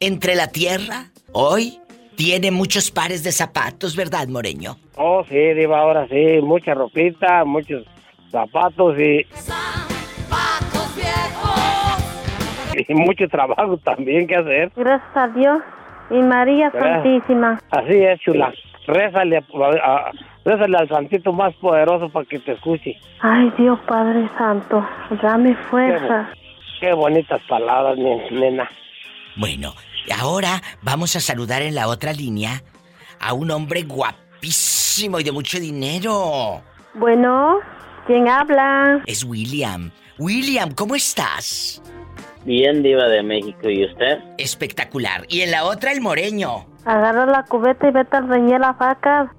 entre 0.00 0.34
la 0.34 0.48
tierra, 0.48 1.04
hoy 1.30 1.78
tiene 2.16 2.50
muchos 2.50 2.90
pares 2.90 3.22
de 3.22 3.30
zapatos, 3.30 3.94
¿verdad, 3.94 4.26
Moreño? 4.26 4.76
Oh, 4.96 5.22
sí, 5.28 5.36
Diva, 5.54 5.78
ahora 5.78 6.08
sí. 6.08 6.40
Mucha 6.42 6.74
ropita, 6.74 7.44
muchos 7.44 7.84
zapatos 8.32 8.98
y... 8.98 9.24
Y 12.88 12.94
mucho 12.94 13.28
trabajo 13.28 13.76
también 13.84 14.26
que 14.26 14.34
hacer. 14.34 14.72
Gracias 14.74 15.16
a 15.16 15.28
Dios 15.28 15.62
y 16.10 16.14
María 16.14 16.70
¿Verdad? 16.70 17.04
Santísima. 17.04 17.60
Así 17.70 17.94
es, 18.02 18.18
chula. 18.18 18.52
Rézale, 18.88 19.36
a- 19.36 20.08
a- 20.08 20.10
rézale 20.44 20.76
al 20.78 20.88
santito 20.88 21.32
más 21.32 21.54
poderoso 21.56 22.08
para 22.08 22.26
que 22.26 22.38
te 22.38 22.52
escuche. 22.52 22.98
Ay, 23.20 23.52
Dios 23.58 23.78
Padre 23.86 24.28
Santo, 24.38 24.86
dame 25.22 25.54
fuerza. 25.70 26.30
Qué 26.80 26.92
bonitas 26.94 27.40
palabras, 27.48 27.96
mi 27.98 28.38
nena. 28.38 28.68
Bueno, 29.36 29.74
ahora 30.18 30.62
vamos 30.82 31.14
a 31.16 31.20
saludar 31.20 31.62
en 31.62 31.74
la 31.74 31.88
otra 31.88 32.12
línea 32.12 32.62
a 33.20 33.34
un 33.34 33.50
hombre 33.50 33.82
guapísimo 33.82 35.20
y 35.20 35.24
de 35.24 35.32
mucho 35.32 35.60
dinero. 35.60 36.62
Bueno, 36.94 37.58
¿quién 38.06 38.28
habla? 38.28 39.02
Es 39.06 39.24
William. 39.24 39.90
William, 40.18 40.72
¿cómo 40.74 40.94
estás? 40.94 41.82
Bien, 42.44 42.82
Diva 42.82 43.04
de 43.08 43.22
México. 43.22 43.68
¿Y 43.68 43.84
usted? 43.84 44.18
Espectacular. 44.38 45.24
Y 45.28 45.42
en 45.42 45.50
la 45.50 45.64
otra, 45.64 45.92
el 45.92 46.00
moreño. 46.00 46.66
Agarra 46.84 47.26
la 47.26 47.44
cubeta 47.44 47.88
y 47.88 47.92
vete 47.92 48.16
a 48.16 48.20
reñir 48.20 48.58
las 48.58 48.76
vacas. 48.78 49.30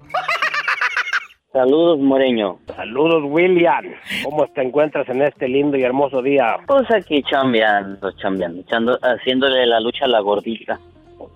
Saludos, 1.54 2.00
Moreño. 2.00 2.60
Saludos, 2.76 3.24
William. 3.26 3.84
¿Cómo 4.24 4.48
te 4.48 4.62
encuentras 4.62 5.08
en 5.10 5.22
este 5.22 5.50
lindo 5.50 5.76
y 5.78 5.84
hermoso 5.84 6.22
día? 6.22 6.56
Pues 6.66 6.90
aquí 6.92 7.22
chambeando, 7.24 8.10
chambeando, 8.14 8.62
echando- 8.62 8.98
haciéndole 9.02 9.66
la 9.66 9.82
lucha 9.82 10.06
a 10.06 10.08
la 10.08 10.22
gordita. 10.22 10.80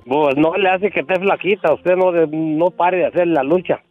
Pues 0.06 0.38
no 0.38 0.56
le 0.56 0.70
hace 0.70 0.90
que 0.90 1.02
esté 1.02 1.20
flaquita. 1.20 1.74
Usted 1.74 1.96
no, 1.98 2.12
no 2.12 2.70
pare 2.72 2.98
de 3.00 3.06
hacer 3.08 3.28
la 3.28 3.44
lucha. 3.44 3.82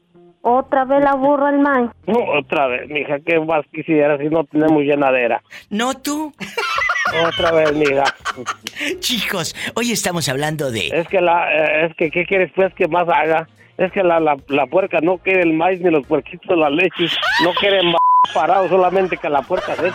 Otra 0.40 0.84
vez 0.86 1.02
la 1.04 1.14
burra 1.14 1.50
el 1.50 1.58
man. 1.58 1.92
No, 2.06 2.18
otra 2.38 2.66
vez, 2.68 2.88
mija, 2.88 3.18
¿qué 3.20 3.38
más 3.40 3.64
quisiera 3.72 4.16
si 4.18 4.24
no 4.28 4.44
tenemos 4.44 4.82
llenadera? 4.82 5.42
No 5.70 5.92
tú. 5.94 6.32
Otra 7.28 7.52
vez, 7.52 7.72
mija. 7.74 8.04
Chicos, 9.00 9.54
hoy 9.76 9.92
estamos 9.92 10.28
hablando 10.28 10.70
de... 10.70 10.88
Es 10.88 11.06
que 11.08 11.20
la, 11.20 11.52
eh, 11.52 11.86
es 11.86 11.96
que, 11.96 12.10
¿qué 12.10 12.24
quieres 12.24 12.50
pues 12.56 12.72
que 12.74 12.88
más 12.88 13.06
haga? 13.08 13.46
Es 13.76 13.90
que 13.92 14.02
la, 14.02 14.20
la, 14.20 14.36
la 14.48 14.66
puerca 14.66 14.98
no 15.02 15.18
quiere 15.18 15.42
el 15.42 15.52
maíz 15.52 15.80
ni 15.80 15.90
los 15.90 16.06
puerquitos 16.06 16.56
la 16.56 16.70
leche. 16.70 17.06
No 17.42 17.52
quiere 17.58 17.82
ma- 17.82 17.98
parado 18.32 18.68
solamente 18.68 19.16
que 19.16 19.28
la 19.28 19.42
puerca 19.42 19.74
se. 19.74 19.90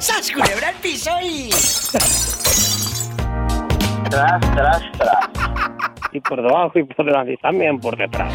¡Sas, 0.00 0.30
culebra 0.30 0.68
al 0.68 0.74
piso 0.76 1.10
y... 1.22 1.48
Tras, 4.10 4.40
tras, 4.54 4.82
tras. 4.92 5.30
Y 6.12 6.20
por 6.20 6.42
debajo 6.42 6.78
y 6.78 6.84
por 6.84 7.04
delante 7.06 7.36
también 7.38 7.80
por 7.80 7.96
detrás. 7.96 8.32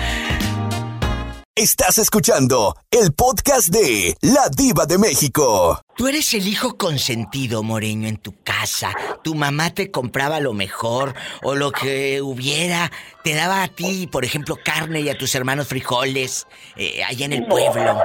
Estás 1.58 1.98
escuchando 1.98 2.76
el 2.92 3.12
podcast 3.14 3.68
de 3.74 4.16
La 4.22 4.48
Diva 4.56 4.86
de 4.86 4.98
México. 4.98 5.82
Tú 5.98 6.08
eres 6.08 6.34
el 6.34 6.48
hijo 6.48 6.78
consentido, 6.78 7.62
Moreño, 7.62 8.08
en 8.08 8.16
tu 8.16 8.32
casa. 8.42 8.92
Tu 9.22 9.36
mamá 9.36 9.70
te 9.74 9.92
compraba 9.92 10.40
lo 10.40 10.54
mejor 10.54 11.14
o 11.44 11.54
lo 11.56 11.72
que 11.72 12.22
hubiera. 12.22 12.90
Te 13.26 13.36
daba 13.36 13.64
a 13.64 13.68
ti, 13.68 14.08
por 14.10 14.24
ejemplo, 14.24 14.56
carne 14.64 15.02
y 15.02 15.10
a 15.10 15.18
tus 15.18 15.36
hermanos 15.36 15.68
frijoles 15.68 16.48
eh, 16.78 17.04
allá 17.04 17.26
en 17.26 17.34
el 17.34 17.46
pueblo. 17.46 18.00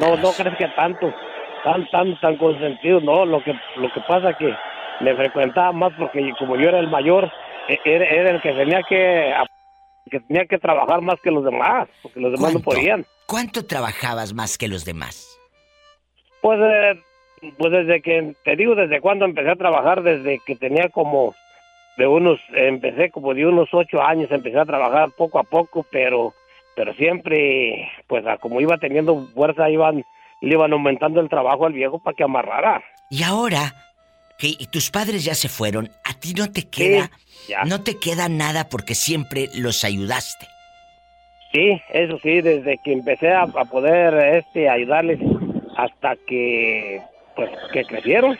No, 0.00 0.16
no 0.16 0.32
crees 0.32 0.56
que 0.58 0.66
tanto, 0.74 1.06
tan, 1.62 1.88
tan, 1.90 2.18
tan 2.20 2.36
consentido, 2.36 2.98
no. 3.00 3.24
Lo 3.26 3.44
que, 3.44 3.52
lo 3.76 3.92
que 3.94 4.00
pasa 4.08 4.36
que 4.36 4.52
me 5.02 5.14
frecuentaba 5.14 5.70
más 5.70 5.92
porque 5.96 6.32
como 6.36 6.56
yo 6.56 6.68
era 6.68 6.80
el 6.80 6.90
mayor, 6.90 7.30
e- 7.68 7.78
era, 7.84 8.06
era 8.06 8.30
el 8.30 8.42
que 8.42 8.50
tenía 8.54 8.80
que, 8.88 9.32
que 10.10 10.20
tenía 10.20 10.46
que 10.46 10.58
trabajar 10.58 11.00
más 11.00 11.20
que 11.20 11.30
los 11.30 11.44
demás, 11.44 11.88
porque 12.02 12.20
los 12.20 12.32
demás 12.32 12.54
no 12.54 12.60
podían. 12.60 13.04
¿Cuánto 13.26 13.64
trabajabas 13.66 14.32
más 14.32 14.56
que 14.56 14.68
los 14.68 14.84
demás? 14.84 15.38
Pues, 16.40 16.60
eh, 16.60 17.02
pues 17.58 17.72
desde 17.72 18.00
que, 18.02 18.34
te 18.44 18.56
digo, 18.56 18.74
desde 18.74 19.00
cuando 19.00 19.24
empecé 19.24 19.50
a 19.50 19.56
trabajar, 19.56 20.02
desde 20.02 20.40
que 20.46 20.56
tenía 20.56 20.88
como 20.90 21.34
de 21.96 22.06
unos, 22.06 22.38
empecé 22.54 23.10
como 23.10 23.34
de 23.34 23.46
unos 23.46 23.68
ocho 23.72 24.02
años, 24.02 24.30
empecé 24.30 24.58
a 24.58 24.64
trabajar 24.64 25.10
poco 25.16 25.38
a 25.38 25.44
poco, 25.44 25.84
pero, 25.90 26.34
pero 26.76 26.94
siempre, 26.94 27.90
pues 28.06 28.24
como 28.40 28.60
iba 28.60 28.78
teniendo 28.78 29.26
fuerza, 29.34 29.68
iban, 29.70 30.04
le 30.40 30.52
iban 30.52 30.72
aumentando 30.72 31.20
el 31.20 31.28
trabajo 31.28 31.66
al 31.66 31.72
viejo 31.72 31.98
para 31.98 32.14
que 32.14 32.24
amarrara. 32.24 32.82
Y 33.10 33.22
ahora 33.22 33.72
que 34.38 34.56
tus 34.70 34.90
padres 34.90 35.24
ya 35.24 35.34
se 35.34 35.48
fueron, 35.48 35.90
a 36.04 36.14
ti 36.14 36.34
no 36.34 36.50
te 36.50 36.68
queda, 36.68 37.10
no 37.64 37.82
te 37.82 37.98
queda 37.98 38.28
nada 38.28 38.68
porque 38.68 38.94
siempre 38.94 39.48
los 39.54 39.84
ayudaste. 39.84 40.46
Sí, 41.52 41.80
eso 41.92 42.18
sí, 42.22 42.40
desde 42.40 42.78
que 42.84 42.92
empecé 42.92 43.32
a, 43.32 43.42
a 43.42 43.64
poder 43.64 44.36
este 44.36 44.68
ayudarles 44.68 45.20
hasta 45.76 46.16
que 46.26 47.00
pues 47.34 47.50
que 47.72 47.84
crecieron. 47.84 48.38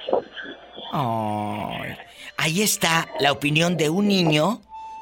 Ay, 0.92 1.96
Ahí 2.38 2.62
está 2.62 3.08
la 3.18 3.32
opinión 3.32 3.76
de 3.76 3.88
un 3.88 4.08
niño 4.08 4.60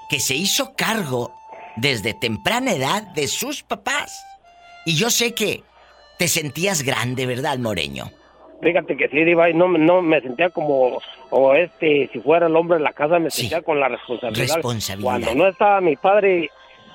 que 0.09 0.20
se 0.20 0.34
hizo 0.34 0.74
cargo 0.76 1.34
desde 1.76 2.14
temprana 2.14 2.72
edad 2.72 3.03
de 3.14 3.26
sus 3.26 3.62
papás. 3.62 4.24
Y 4.86 4.95
yo 4.97 5.11
sé 5.11 5.34
que 5.34 5.64
te 6.18 6.28
sentías 6.28 6.82
grande, 6.82 7.26
¿verdad, 7.26 7.59
Moreño? 7.59 8.11
Fíjate 8.64 8.96
que 8.96 9.08
sí, 9.10 9.24
Diva, 9.24 9.50
no, 9.50 9.68
no 9.68 10.00
me 10.00 10.22
sentía 10.22 10.48
como, 10.48 10.98
o 11.28 11.54
este, 11.54 12.08
si 12.10 12.18
fuera 12.20 12.46
el 12.46 12.56
hombre 12.56 12.78
de 12.78 12.84
la 12.84 12.94
casa, 12.94 13.18
me 13.18 13.30
sentía 13.30 13.60
con 13.60 13.78
la 13.78 13.88
responsabilidad. 13.88 14.54
Responsabilidad. 14.54 15.10
Cuando 15.10 15.34
no 15.34 15.46
estaba 15.46 15.82
mi 15.82 15.96
padre, 15.96 16.50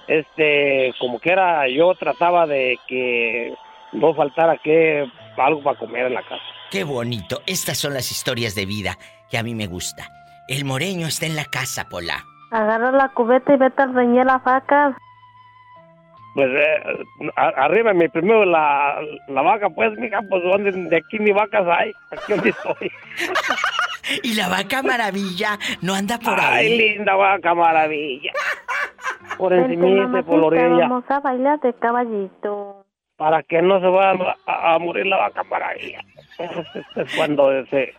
este, 0.08 0.92
como 1.00 1.20
que 1.20 1.32
era, 1.32 1.68
yo 1.68 1.94
trataba 1.94 2.48
de 2.48 2.80
que 2.88 3.54
no 3.94 4.16
faltara 4.16 4.58
que 4.58 5.06
algo 5.38 5.62
para 5.62 5.78
comer 5.78 6.08
en 6.08 6.16
la 6.16 6.24
casa. 6.24 6.42
Qué 6.72 6.84
bonito. 6.84 7.42
Estas 7.46 7.78
son 7.78 7.94
las 7.94 8.12
historias 8.12 8.56
de 8.56 8.66
vida 8.66 8.98
que 9.30 9.38
a 9.38 9.44
mí 9.44 9.54
me 9.54 9.68
gusta. 9.68 10.10
El 10.48 10.66
Moreño 10.66 11.06
está 11.06 11.28
en 11.28 11.36
la 11.36 11.46
casa, 11.46 11.88
Pola. 11.88 12.26
Agarra 12.52 12.92
la 12.92 13.10
cubeta 13.10 13.54
y 13.54 13.58
vete 13.58 13.84
a 13.84 13.86
reñir 13.86 14.26
las 14.26 14.44
vacas. 14.44 14.96
Pues 16.36 16.48
eh, 16.48 17.32
arriba 17.36 17.94
mi 17.94 18.08
primero 18.08 18.46
la, 18.46 19.00
la 19.28 19.42
vaca, 19.42 19.70
pues, 19.70 19.98
mija, 19.98 20.20
pues 20.30 20.44
donde 20.44 20.72
de 20.72 20.98
aquí 20.98 21.18
ni 21.20 21.32
vacas 21.32 21.66
hay, 21.68 21.92
aquí 22.12 22.34
donde 22.34 22.50
estoy. 22.50 22.92
Y 24.24 24.34
la 24.34 24.50
vaca 24.50 24.82
maravilla 24.82 25.60
no 25.84 25.94
anda 25.94 26.18
por 26.18 26.40
Ay, 26.40 26.66
ahí. 26.66 26.78
linda 26.96 27.14
vaca 27.16 27.54
maravilla. 27.54 28.32
Por 29.38 29.54
encima, 29.54 30.24
por 30.24 30.40
la 30.40 30.46
orilla. 30.48 30.68
vamos 30.88 31.04
a 31.10 31.20
bailar 31.20 31.60
de 31.60 31.74
caballito. 31.76 32.86
Para 33.18 33.44
que 33.44 33.62
no 33.62 33.80
se 33.80 33.86
vaya 33.86 34.36
a, 34.48 34.74
a 34.74 34.80
morir 34.80 35.06
la 35.06 35.18
vaca 35.18 35.44
maravilla. 35.44 36.00
Es 36.96 37.16
cuando 37.16 37.64
se 37.68 37.94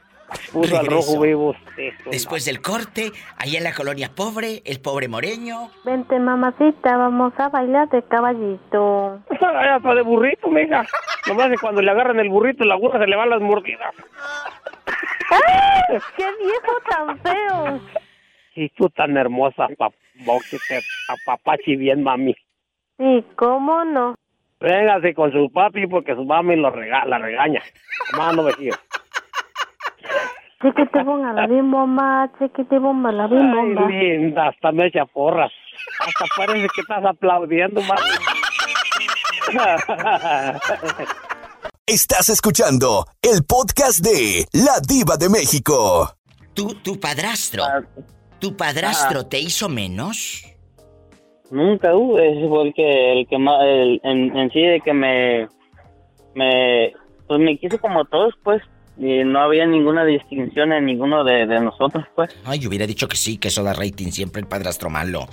puso 0.52 0.78
al 0.78 0.86
rojo. 0.86 1.24
Eso, 1.24 2.10
Después 2.10 2.44
del 2.44 2.60
corte, 2.60 3.12
allá 3.38 3.58
en 3.58 3.64
la 3.64 3.72
colonia 3.72 4.10
pobre, 4.14 4.62
el 4.64 4.80
pobre 4.80 5.08
moreño. 5.08 5.70
Vente, 5.84 6.18
mamacita, 6.18 6.96
vamos 6.96 7.32
a 7.38 7.48
bailar 7.48 7.88
de 7.90 8.02
caballito. 8.02 9.20
Ay, 9.30 9.68
hasta 9.68 9.94
de 9.94 10.02
burrito, 10.02 10.48
mija. 10.48 10.84
Nomás 11.26 11.48
que 11.48 11.58
cuando 11.58 11.82
le 11.82 11.90
agarran 11.90 12.18
el 12.20 12.28
burrito, 12.28 12.64
la 12.64 12.76
burra 12.76 12.98
se 12.98 13.06
le 13.06 13.16
van 13.16 13.30
las 13.30 13.40
mordidas. 13.40 13.94
¡Ay! 15.30 15.98
¡Qué 16.16 16.24
viejo 16.42 16.80
tan 16.88 17.18
feo! 17.20 17.80
Y 18.56 18.68
tú 18.70 18.88
tan 18.90 19.16
hermosa, 19.16 19.68
apapachi 21.08 21.76
bien, 21.76 22.02
mami. 22.02 22.34
Sí, 22.98 23.24
¿cómo 23.36 23.84
no? 23.84 24.14
Véngase 24.60 25.14
con 25.14 25.32
su 25.32 25.50
papi 25.50 25.86
porque 25.86 26.14
su 26.14 26.24
mami 26.24 26.56
lo 26.56 26.70
rega 26.70 27.06
la 27.06 27.18
regaña. 27.18 27.62
Más 28.16 28.36
no 28.36 28.42
Chiquite 30.62 31.02
bomba 31.04 31.32
la 31.32 31.46
bim 31.46 31.70
bomba, 31.70 32.30
chiquite 32.38 32.78
bomba 32.78 33.10
la 33.12 33.26
bim 33.26 33.38
Ay, 33.40 33.54
bomba. 33.74 33.88
linda, 33.88 34.48
hasta 34.48 34.72
me 34.72 34.86
echa 34.86 35.06
porras. 35.06 35.50
Hasta 36.00 36.24
parece 36.36 36.68
que 36.74 36.80
estás 36.82 37.04
aplaudiendo, 37.04 37.80
mami. 37.80 38.00
Estás 41.86 42.28
escuchando 42.28 43.06
el 43.22 43.44
podcast 43.44 44.00
de 44.04 44.44
La 44.52 44.78
Diva 44.86 45.16
de 45.16 45.28
México. 45.28 46.08
Tu, 46.54 46.74
tu 46.82 47.00
padrastro. 47.00 47.64
¿Tu 48.38 48.56
padrastro 48.56 49.26
te 49.26 49.40
hizo 49.40 49.68
menos? 49.68 50.44
Nunca 51.50 51.94
hubo, 51.96 52.18
es 52.18 52.48
porque 52.48 53.12
el 53.12 53.26
que 53.26 53.38
más, 53.38 53.60
el, 53.64 54.00
en, 54.04 54.36
en 54.36 54.50
sí 54.50 54.60
de 54.62 54.80
que 54.80 54.92
me, 54.92 55.48
me, 56.34 56.92
pues 57.26 57.40
me 57.40 57.58
quiso 57.58 57.78
como 57.80 58.04
todos, 58.04 58.34
pues, 58.44 58.62
y 59.00 59.24
no 59.24 59.40
había 59.40 59.66
ninguna 59.66 60.04
distinción 60.04 60.72
en 60.72 60.84
ninguno 60.84 61.24
de, 61.24 61.46
de 61.46 61.58
nosotros, 61.58 62.04
pues. 62.14 62.38
Ay, 62.44 62.58
yo 62.58 62.68
hubiera 62.68 62.86
dicho 62.86 63.08
que 63.08 63.16
sí, 63.16 63.38
que 63.38 63.48
eso 63.48 63.64
da 63.64 63.72
rating, 63.72 64.10
siempre 64.10 64.42
el 64.42 64.46
padrastro 64.46 64.90
malo. 64.90 65.26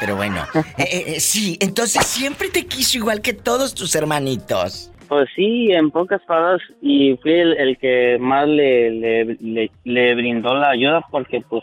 Pero 0.00 0.16
bueno, 0.16 0.42
eh, 0.76 0.82
eh, 0.90 1.04
eh, 1.06 1.20
sí, 1.20 1.56
entonces 1.60 2.04
siempre 2.04 2.48
te 2.48 2.66
quiso 2.66 2.98
igual 2.98 3.22
que 3.22 3.32
todos 3.32 3.74
tus 3.74 3.94
hermanitos. 3.94 4.92
Pues 5.08 5.28
sí, 5.36 5.70
en 5.70 5.92
pocas 5.92 6.20
palabras, 6.26 6.60
y 6.82 7.16
fui 7.18 7.32
el, 7.32 7.56
el 7.56 7.78
que 7.78 8.18
más 8.18 8.48
le, 8.48 8.90
le, 8.90 9.24
le, 9.40 9.70
le 9.84 10.14
brindó 10.16 10.56
la 10.56 10.70
ayuda 10.70 11.00
porque 11.08 11.40
pues 11.48 11.62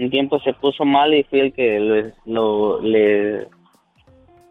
un 0.00 0.10
tiempo 0.10 0.40
se 0.40 0.52
puso 0.52 0.84
mal 0.84 1.14
y 1.14 1.22
fui 1.22 1.40
el 1.40 1.52
que 1.52 2.10
lo, 2.24 2.80
le, 2.82 3.38
le 3.38 3.46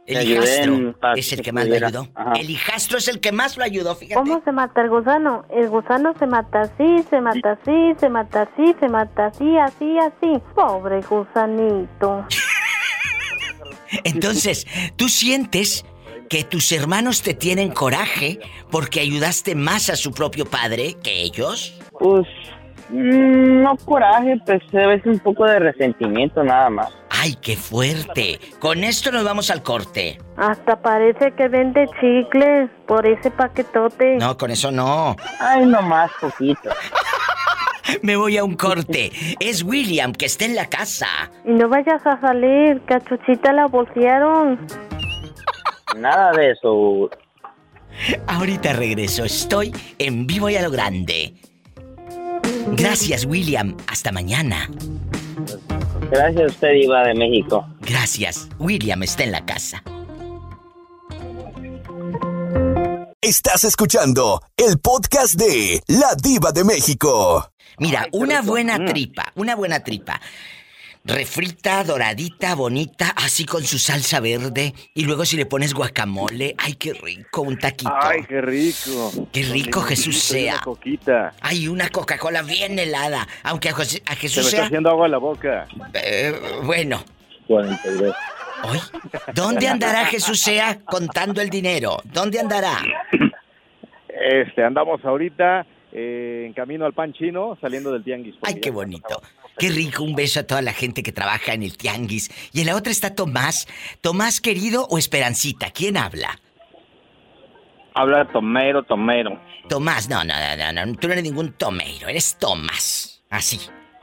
El 0.08 0.18
ayudé 0.18 0.62
en- 0.64 0.88
hijastro 0.90 1.14
es 1.16 1.34
el 1.34 1.42
que 1.42 1.52
más 1.52 1.68
lo 1.68 1.76
ayudó. 1.76 2.08
Ajá. 2.14 2.34
El 2.40 2.50
hijastro 2.50 2.98
es 3.00 3.08
el 3.08 3.20
que 3.20 3.32
más 3.32 3.58
lo 3.58 3.64
ayudó, 3.64 3.96
fíjate. 3.96 4.16
¿Cómo 4.16 4.42
se 4.44 4.52
mata 4.52 4.82
el 4.82 4.90
gusano? 4.90 5.46
El 5.50 5.70
gusano 5.70 6.14
se 6.20 6.28
mata 6.28 6.62
así, 6.62 7.04
se 7.10 7.22
mata 7.22 7.52
así, 7.62 7.94
se 8.00 8.10
mata 8.10 8.42
así, 8.44 8.76
se 8.80 8.88
mata 8.88 9.26
así, 9.28 9.58
así, 9.58 9.98
así. 9.98 10.42
Pobre 10.54 11.02
gusanito. 11.02 12.26
Entonces, 14.04 14.66
¿tú 14.96 15.10
sientes 15.10 15.86
que 16.30 16.44
tus 16.44 16.72
hermanos 16.72 17.22
te 17.22 17.34
tienen 17.34 17.72
coraje 17.72 18.40
porque 18.72 19.00
ayudaste 19.00 19.56
más 19.56 19.90
a 19.90 19.96
su 19.96 20.12
propio 20.12 20.46
padre 20.46 20.96
que 21.04 21.22
ellos? 21.22 21.80
Pues 22.00 22.26
mm, 22.90 23.62
no 23.64 23.76
coraje, 23.86 24.38
pues 24.46 24.62
a 24.74 24.88
veces 24.88 25.06
un 25.08 25.20
poco 25.20 25.46
de 25.46 25.60
resentimiento 25.60 26.44
nada 26.44 26.70
más. 26.70 26.90
¡Ay, 27.26 27.34
qué 27.42 27.56
fuerte! 27.56 28.40
Con 28.60 28.84
esto 28.84 29.12
nos 29.12 29.24
vamos 29.24 29.50
al 29.50 29.64
corte. 29.64 30.20
Hasta 30.38 30.80
parece 30.80 31.32
que 31.32 31.48
vende 31.48 31.88
chicles 32.00 32.70
por 32.86 33.08
ese 33.08 33.32
paquetote. 33.32 34.18
No, 34.18 34.38
con 34.38 34.52
eso 34.52 34.72
no. 34.72 35.16
Ay, 35.40 35.66
nomás 35.66 36.12
poquito. 36.22 36.70
Me 38.04 38.16
voy 38.16 38.38
a 38.38 38.44
un 38.44 38.56
corte. 38.56 39.12
Es 39.40 39.64
William 39.64 40.14
que 40.14 40.28
está 40.28 40.46
en 40.46 40.54
la 40.54 40.68
casa. 40.68 41.08
Y 41.44 41.54
no 41.54 41.68
vayas 41.68 42.06
a 42.06 42.22
salir, 42.22 42.80
que 42.82 42.94
a 42.94 43.00
Chuchita 43.00 43.52
la 43.54 43.66
bolsearon. 43.66 44.60
Nada 45.98 46.32
de 46.34 46.52
eso. 46.52 47.10
Ahorita 48.28 48.74
regreso. 48.74 49.26
Estoy 49.26 49.74
en 49.98 50.28
vivo 50.28 50.48
y 50.52 50.58
a 50.58 50.62
lo 50.62 50.70
grande. 50.70 51.34
Gracias, 52.74 53.26
William. 53.26 53.76
Hasta 53.88 54.12
mañana. 54.12 54.70
Gracias 56.12 56.42
a 56.42 56.46
usted, 56.46 56.74
Iba 56.74 57.04
de 57.04 57.16
México. 57.16 57.68
Gracias. 57.82 58.48
William 58.60 59.02
está 59.04 59.24
en 59.24 59.32
la 59.32 59.46
casa. 59.46 59.84
Estás 63.22 63.64
escuchando 63.64 64.42
el 64.56 64.78
podcast 64.80 65.34
de 65.34 65.82
La 65.88 66.14
Diva 66.16 66.52
de 66.52 66.64
México. 66.64 67.50
Mira, 67.80 68.08
una 68.12 68.42
buena 68.42 68.86
tripa, 68.86 69.32
una 69.36 69.56
buena 69.56 69.80
tripa. 69.84 70.22
Refrita, 71.08 71.84
doradita, 71.84 72.56
bonita, 72.56 73.10
así 73.16 73.46
con 73.46 73.64
su 73.64 73.78
salsa 73.78 74.20
verde. 74.20 74.74
Y 74.96 75.06
luego 75.06 75.24
si 75.24 75.38
le 75.38 75.46
pones 75.46 75.74
guacamole, 75.76 76.56
¡ay, 76.58 76.74
qué 76.74 76.94
rico! 76.94 77.42
Un 77.42 77.60
taquito. 77.60 77.94
Ay, 78.02 78.24
qué 78.28 78.42
rico. 78.42 79.12
Qué 79.32 79.44
rico 79.44 79.82
Con 79.82 79.90
Jesús 79.90 80.16
limonito 80.32 80.38
y 80.38 80.42
sea. 80.42 80.54
Una 80.56 80.62
coquita. 80.64 81.34
Hay 81.42 81.68
una 81.68 81.90
Coca-Cola 81.90 82.42
bien 82.42 82.80
helada. 82.80 83.28
Aunque 83.44 83.70
a, 83.70 83.74
José- 83.74 84.02
a 84.08 84.10
Se 84.10 84.16
me 84.16 84.20
Jesús 84.22 84.46
está 84.46 84.58
sea... 84.58 84.66
haciendo 84.66 84.90
agua 84.90 85.06
en 85.06 85.12
la 85.12 85.18
boca. 85.20 85.68
eh, 85.94 86.34
bueno, 86.64 87.04
42. 87.48 88.16
¿Hoy? 88.64 88.80
¿dónde 89.36 89.68
andará 89.68 90.06
Jesús 90.08 90.40
sea 90.42 90.80
contando 90.86 91.40
el 91.40 91.52
dinero? 91.52 91.98
¿Dónde 92.06 92.40
andará? 92.40 92.80
Este, 94.10 94.64
andamos 94.64 95.04
ahorita 95.06 95.68
eh, 95.92 96.46
en 96.48 96.54
camino 96.54 96.86
al 96.86 96.94
pan 96.94 97.14
chino, 97.14 97.58
saliendo 97.62 97.92
del 97.92 98.04
tianguis. 98.04 98.36
Ay, 98.42 98.56
qué 98.60 98.72
bonito. 98.72 99.22
Qué 99.58 99.70
rico, 99.70 100.04
un 100.04 100.16
beso 100.16 100.42
a 100.42 100.44
toda 100.44 100.62
la 100.62 100.74
gente 100.74 101.02
que 101.02 101.12
trabaja 101.12 101.54
en 101.54 101.64
el 101.64 101.78
tianguis. 101.78 102.30
Y 102.52 102.62
en 102.62 102.68
la 102.68 102.76
otra 102.76 102.92
está 102.92 103.16
Tomás. 103.16 103.68
Tomás 104.02 104.42
querido 104.42 104.86
o 104.90 104.98
Esperancita, 104.98 105.72
¿quién 105.72 105.98
habla? 105.98 106.40
Habla 107.94 108.28
Tomero, 108.32 108.84
Tomero. 108.84 109.40
Tomás, 109.70 110.10
no, 110.10 110.24
no, 110.24 110.34
no, 110.34 110.74
no, 110.74 110.86
no, 110.86 110.96
tú 110.96 111.08
no 111.08 111.14
eres 111.14 111.24
ningún 111.24 111.54
Tomeiro, 111.54 112.10
eres 112.10 112.38
Tomás. 112.38 113.24
Así. 113.30 113.60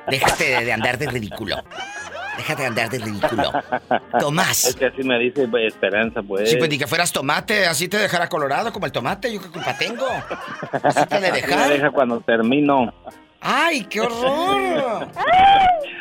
Déjate 0.09 0.65
de, 0.65 0.73
andar 0.73 0.99
de 0.99 1.07
ridículo. 1.09 1.57
Déjate 2.37 2.63
de 2.63 2.69
andar 2.69 2.91
de 2.91 2.99
ridículo. 2.99 3.53
Tomás. 4.19 4.65
Es 4.65 4.75
que 4.77 4.87
así 4.87 5.03
me 5.03 5.19
dice 5.19 5.47
pues, 5.47 5.75
Esperanza, 5.75 6.23
pues. 6.23 6.51
Sí, 6.51 6.57
pues 6.57 6.71
ni 6.71 6.79
que 6.79 6.87
fueras 6.87 7.13
tomate, 7.13 7.67
así 7.67 7.89
te 7.89 7.99
dejará 7.99 8.29
colorado 8.29 8.73
como 8.73 8.87
el 8.87 8.93
tomate, 8.93 9.33
yo 9.33 9.41
qué 9.41 9.49
culpa 9.49 9.77
tengo. 9.77 10.09
Así 10.83 11.07
te 11.07 11.21
de 11.21 11.27
Así 11.29 11.31
me 11.31 11.31
dejar. 11.33 11.71
deja 11.71 11.91
cuando 11.91 12.21
termino. 12.21 12.93
¡Ay, 13.43 13.85
qué 13.85 14.01
horror! 14.01 15.09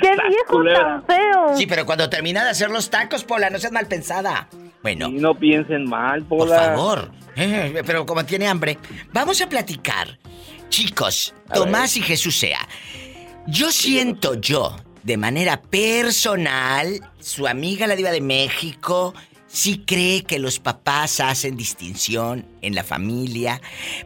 ¡Qué 0.01 0.09
viejo 0.29 0.63
tan 0.73 1.05
feo! 1.05 1.57
Sí, 1.57 1.65
pero 1.65 1.85
cuando 1.85 2.09
termina 2.09 2.43
de 2.43 2.51
hacer 2.51 2.69
los 2.69 2.89
tacos, 2.89 3.23
Pola, 3.23 3.49
no 3.49 3.57
seas 3.59 3.73
mal 3.73 3.87
pensada. 3.87 4.47
Bueno. 4.83 5.09
Y 5.09 5.13
no 5.13 5.33
piensen 5.35 5.85
mal, 5.89 6.23
Por 6.23 6.39
Pola. 6.39 6.55
favor. 6.57 7.11
Eh, 7.35 7.81
pero 7.85 8.05
como 8.05 8.25
tiene 8.25 8.47
hambre, 8.47 8.77
vamos 9.11 9.41
a 9.41 9.47
platicar. 9.47 10.19
Chicos, 10.69 11.33
Tomás 11.53 11.97
y 11.97 12.01
Jesús 12.01 12.37
sea. 12.37 12.59
Yo 13.47 13.71
siento 13.71 14.35
yo, 14.35 14.75
de 15.03 15.17
manera 15.17 15.61
personal, 15.61 17.01
su 17.19 17.47
amiga 17.47 17.87
la 17.87 17.95
diva 17.95 18.11
de 18.11 18.21
México, 18.21 19.13
sí 19.51 19.83
cree 19.85 20.23
que 20.23 20.39
los 20.39 20.59
papás 20.59 21.19
hacen 21.19 21.57
distinción 21.57 22.45
en 22.61 22.73
la 22.73 22.83
familia. 22.83 23.61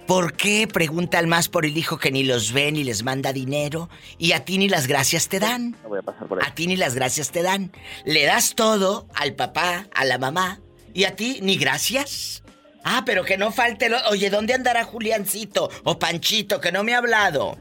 ¿Por 0.07 0.33
qué 0.33 0.67
preguntan 0.67 1.29
más 1.29 1.49
por 1.49 1.65
el 1.65 1.77
hijo 1.77 1.97
que 1.97 2.11
ni 2.11 2.23
los 2.23 2.51
ve 2.51 2.71
ni 2.71 2.83
les 2.83 3.03
manda 3.03 3.31
dinero? 3.31 3.89
Y 4.17 4.31
a 4.31 4.43
ti 4.43 4.57
ni 4.57 4.67
las 4.67 4.87
gracias 4.87 5.29
te 5.29 5.39
dan. 5.39 5.75
No 5.83 5.89
voy 5.89 5.99
a 5.99 6.01
pasar 6.01 6.27
por 6.27 6.41
ahí. 6.41 6.49
A 6.49 6.55
ti 6.55 6.67
ni 6.67 6.75
las 6.75 6.95
gracias 6.95 7.31
te 7.31 7.43
dan. 7.43 7.71
Le 8.05 8.25
das 8.25 8.55
todo 8.55 9.07
al 9.13 9.35
papá, 9.35 9.87
a 9.93 10.05
la 10.05 10.17
mamá, 10.17 10.59
y 10.93 11.03
a 11.03 11.15
ti 11.15 11.39
ni 11.41 11.57
gracias. 11.57 12.43
Ah, 12.83 13.03
pero 13.05 13.23
que 13.23 13.37
no 13.37 13.51
falte 13.51 13.89
lo... 13.89 13.97
Oye, 14.09 14.29
¿dónde 14.29 14.53
andará 14.53 14.83
Juliancito 14.83 15.69
o 15.83 15.97
Panchito 15.97 16.61
que 16.61 16.71
no 16.71 16.83
me 16.83 16.93
ha 16.93 16.99
hablado? 16.99 17.57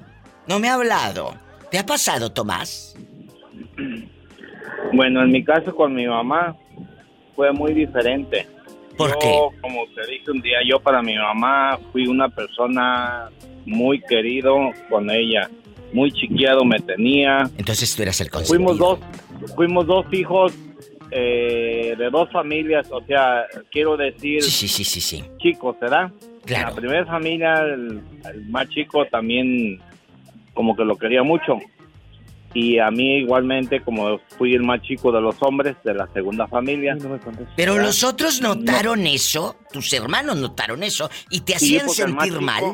No 0.46 0.58
me 0.58 0.68
ha 0.68 0.74
hablado. 0.74 1.34
¿Te 1.70 1.78
ha 1.78 1.86
pasado, 1.86 2.30
Tomás? 2.30 2.94
Bueno, 4.92 5.22
en 5.22 5.30
mi 5.30 5.42
caso 5.42 5.74
con 5.74 5.94
mi 5.94 6.06
mamá 6.06 6.56
fue 7.34 7.52
muy 7.52 7.74
diferente. 7.74 8.46
¿Por 8.96 9.10
yo, 9.10 9.18
qué? 9.18 9.60
como 9.60 9.86
te 9.94 10.10
dije 10.10 10.30
un 10.30 10.40
día, 10.40 10.58
yo 10.68 10.78
para 10.80 11.02
mi 11.02 11.16
mamá 11.16 11.78
fui 11.92 12.06
una 12.06 12.28
persona 12.28 13.28
muy 13.66 14.00
querido 14.00 14.56
con 14.88 15.10
ella. 15.10 15.50
Muy 15.92 16.10
chiqueado 16.12 16.64
me 16.64 16.78
tenía. 16.80 17.48
Entonces 17.56 17.94
tú 17.94 18.02
eras 18.02 18.20
el 18.20 18.30
consentido. 18.30 18.68
Fuimos 18.68 18.78
dos, 18.78 18.98
fuimos 19.54 19.86
dos 19.86 20.06
hijos 20.12 20.52
eh, 21.10 21.94
de 21.96 22.10
dos 22.10 22.30
familias, 22.32 22.88
o 22.90 23.00
sea, 23.04 23.44
quiero 23.70 23.96
decir... 23.96 24.42
Sí, 24.42 24.68
sí, 24.68 24.84
sí, 24.84 25.00
sí. 25.00 25.24
Chicos, 25.38 25.76
¿verdad? 25.80 26.10
Claro. 26.44 26.70
La 26.70 26.74
primera 26.74 27.06
familia, 27.06 27.54
el, 27.60 28.00
el 28.32 28.48
más 28.48 28.68
chico 28.68 29.04
también 29.06 29.80
como 30.54 30.74
que 30.74 30.84
lo 30.84 30.96
quería 30.96 31.22
mucho. 31.22 31.58
Y 32.54 32.78
a 32.78 32.88
mí 32.90 33.16
igualmente, 33.18 33.80
como 33.80 34.18
fui 34.38 34.54
el 34.54 34.62
más 34.62 34.80
chico 34.82 35.10
de 35.10 35.20
los 35.20 35.34
hombres 35.42 35.76
de 35.82 35.92
la 35.92 36.06
segunda 36.14 36.46
familia. 36.46 36.96
Pero 37.56 37.72
¿verdad? 37.74 37.86
los 37.88 38.04
otros 38.04 38.40
notaron 38.40 39.06
eso, 39.08 39.56
tus 39.72 39.92
hermanos 39.92 40.36
notaron 40.36 40.82
eso, 40.84 41.10
y 41.30 41.40
te 41.40 41.56
hacían 41.56 41.88
sentir 41.88 42.28
chico, 42.30 42.40
mal. 42.40 42.64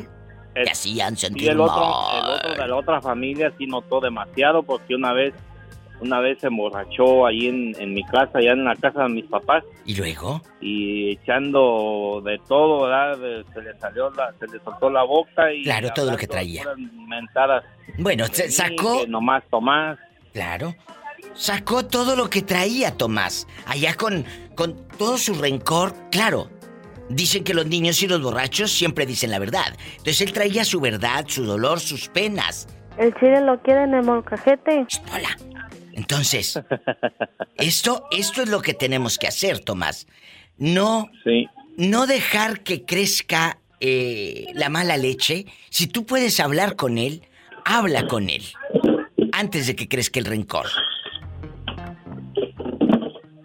el- 0.55 0.65
Te 0.65 0.71
hacían 0.71 1.15
Y 1.15 1.17
sentir 1.17 1.49
el 1.51 1.61
otro, 1.61 1.77
mal. 1.81 2.19
el 2.19 2.31
otro 2.35 2.63
de 2.63 2.69
la 2.69 2.77
otra 2.77 3.01
familia 3.01 3.53
sí 3.57 3.67
notó 3.67 4.01
demasiado 4.01 4.63
porque 4.65 4.95
una 4.95 5.13
vez, 5.15 5.33
una 6.01 6.21
vez 6.21 6.39
se 6.41 6.47
emborrachó 6.49 7.27
ahí 7.27 7.47
en, 7.47 7.75
en 7.81 7.95
mi 7.95 8.03
casa, 8.05 8.39
allá 8.39 8.53
en 8.53 8.65
la 8.65 8.75
casa 8.77 9.03
de 9.05 9.09
mis 9.11 9.25
papás. 9.27 9.63
¿Y 9.85 9.95
luego? 9.97 10.41
Y 10.61 11.11
echando 11.13 12.23
de 12.25 12.39
todo, 12.49 12.83
¿verdad? 12.87 13.19
Se 13.55 13.63
le 13.63 13.79
salió 13.79 14.11
la, 14.11 14.33
se 14.39 14.47
le 14.47 14.63
soltó 14.65 14.91
la 14.91 15.03
boca 15.03 15.53
y 15.53 15.63
Claro, 15.63 15.91
todo 15.95 16.11
lo 16.11 16.17
que 16.17 16.27
traía. 16.27 16.65
mentadas 17.09 17.65
Bueno, 17.99 18.27
se 18.33 18.51
sacó. 18.51 19.05
nomás 19.07 19.43
Tomás. 19.51 19.99
Claro. 20.33 20.75
Sacó 21.35 21.85
todo 21.87 22.17
lo 22.17 22.29
que 22.31 22.43
traía 22.43 22.97
Tomás. 22.97 23.47
Allá 23.67 23.95
con, 23.95 24.25
con 24.55 24.89
todo 24.99 25.17
su 25.19 25.35
rencor. 25.35 25.93
Claro. 26.11 26.49
Dicen 27.09 27.43
que 27.45 27.55
los 27.55 27.67
niños 27.67 28.03
y 28.03 28.07
los 28.09 28.23
borrachos 28.23 28.71
siempre 28.71 29.05
dicen 29.07 29.31
la 29.31 29.39
verdad. 29.39 29.77
Entonces 29.99 30.21
él 30.23 30.33
traía 30.33 30.65
su 30.65 30.81
verdad, 30.81 31.25
su 31.29 31.45
dolor, 31.45 31.81
sus 31.81 32.09
penas. 32.09 32.69
El 32.99 33.15
chile 33.15 33.41
lo 33.41 33.61
quiere 33.63 33.85
en 33.85 33.95
el 33.95 34.05
molcajete. 34.05 34.87
Hola. 35.15 35.37
Entonces, 35.95 36.61
esto, 37.57 38.07
esto 38.11 38.43
es 38.43 38.49
lo 38.49 38.61
que 38.61 38.75
tenemos 38.75 39.19
que 39.19 39.27
hacer, 39.27 39.61
Tomás. 39.61 40.07
No, 40.59 41.11
no 41.77 42.07
dejar 42.07 42.61
que 42.61 42.85
crezca 42.85 43.59
eh, 43.81 44.47
la 44.55 44.69
mala 44.69 44.97
leche. 44.97 45.47
Si 45.71 45.87
tú 45.87 46.05
puedes 46.05 46.39
hablar 46.41 46.77
con 46.77 46.99
él, 46.99 47.23
habla 47.65 48.07
con 48.07 48.29
él. 48.29 48.43
Antes 49.33 49.67
de 49.67 49.77
que 49.77 49.89
crezca 49.89 50.21
el 50.21 50.27
rencor. 50.27 50.67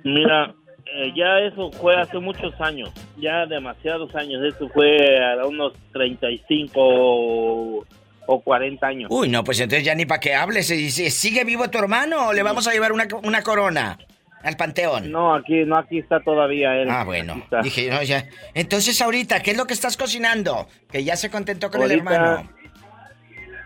Mira, 0.03 0.53
eh, 0.85 1.11
ya 1.15 1.39
eso 1.39 1.71
fue 1.71 1.95
hace 1.95 2.19
muchos 2.19 2.53
años, 2.61 2.89
ya 3.17 3.45
demasiados 3.45 4.13
años. 4.15 4.43
Eso 4.43 4.69
fue 4.69 5.17
a 5.25 5.45
unos 5.45 5.73
35 5.93 7.85
o, 8.27 8.35
o 8.35 8.41
40 8.41 8.85
años. 8.87 9.07
Uy, 9.11 9.29
no, 9.29 9.43
pues 9.43 9.59
entonces 9.59 9.85
ya 9.85 9.95
ni 9.95 10.05
para 10.05 10.19
qué 10.19 10.33
hables. 10.35 10.67
Si- 10.67 10.91
si- 10.91 11.09
¿Sigue 11.11 11.43
vivo 11.43 11.69
tu 11.69 11.77
hermano 11.77 12.27
o 12.27 12.33
le 12.33 12.43
vamos 12.43 12.67
a 12.67 12.71
llevar 12.71 12.91
una, 12.91 13.07
una 13.23 13.41
corona 13.43 13.97
al 14.43 14.55
panteón? 14.57 15.11
No, 15.11 15.33
aquí 15.35 15.63
no, 15.65 15.77
aquí 15.77 15.99
está 15.99 16.19
todavía 16.19 16.75
él. 16.75 16.87
Ah, 16.89 17.03
bueno. 17.03 17.41
Dije, 17.63 17.89
no, 17.89 18.01
ya. 18.03 18.25
Entonces 18.53 19.01
ahorita, 19.01 19.41
¿qué 19.41 19.51
es 19.51 19.57
lo 19.57 19.65
que 19.65 19.73
estás 19.73 19.97
cocinando? 19.97 20.67
Que 20.91 21.03
ya 21.03 21.15
se 21.15 21.29
contentó 21.29 21.69
con 21.71 21.81
el 21.83 21.91
hermano. 21.91 22.49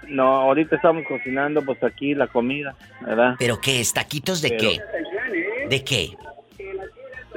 No, 0.07 0.23
ahorita 0.41 0.75
estamos 0.77 1.03
cocinando 1.07 1.61
pues 1.63 1.83
aquí 1.83 2.15
la 2.15 2.25
comida, 2.27 2.75
¿verdad? 3.01 3.35
¿Pero 3.37 3.61
qué 3.61 3.79
es? 3.79 3.93
¿Taquitos 3.93 4.41
de 4.41 4.49
Pero- 4.49 4.61
qué? 4.71 4.79
¿De 5.69 5.83
qué? 5.83 6.09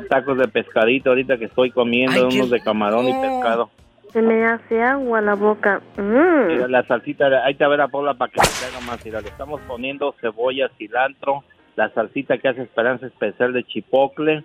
Tacos 0.09 0.39
de 0.39 0.49
pescadito 0.49 1.11
ahorita 1.11 1.37
que 1.37 1.45
estoy 1.47 1.71
comiendo, 1.71 2.13
Ay, 2.25 2.29
qué 2.31 2.37
unos 2.37 2.51
de 2.51 2.61
camarón 2.61 3.07
y 3.09 3.13
pescado. 3.13 3.71
Se 4.13 4.21
me 4.21 4.45
hace 4.45 4.83
agua 4.83 5.21
la 5.23 5.35
boca. 5.35 5.81
Mm. 5.97 6.47
Mira, 6.49 6.69
la 6.69 6.87
salsita, 6.87 7.27
ahí 7.45 7.55
te 7.55 7.67
ver 7.67 7.81
a 7.81 7.89
Paula 7.89 8.15
para 8.15 8.31
que 8.31 8.41
se 8.45 8.67
haga 8.67 8.85
más. 8.85 9.03
Mira, 9.05 9.21
le 9.21 9.29
estamos 9.29 9.61
poniendo 9.63 10.15
cebolla, 10.21 10.71
cilantro, 10.77 11.45
la 11.77 11.89
salsita 11.95 12.37
que 12.37 12.49
hace 12.49 12.63
Esperanza 12.63 13.07
Especial 13.07 13.55
de 13.55 13.65
chipocle 13.65 14.45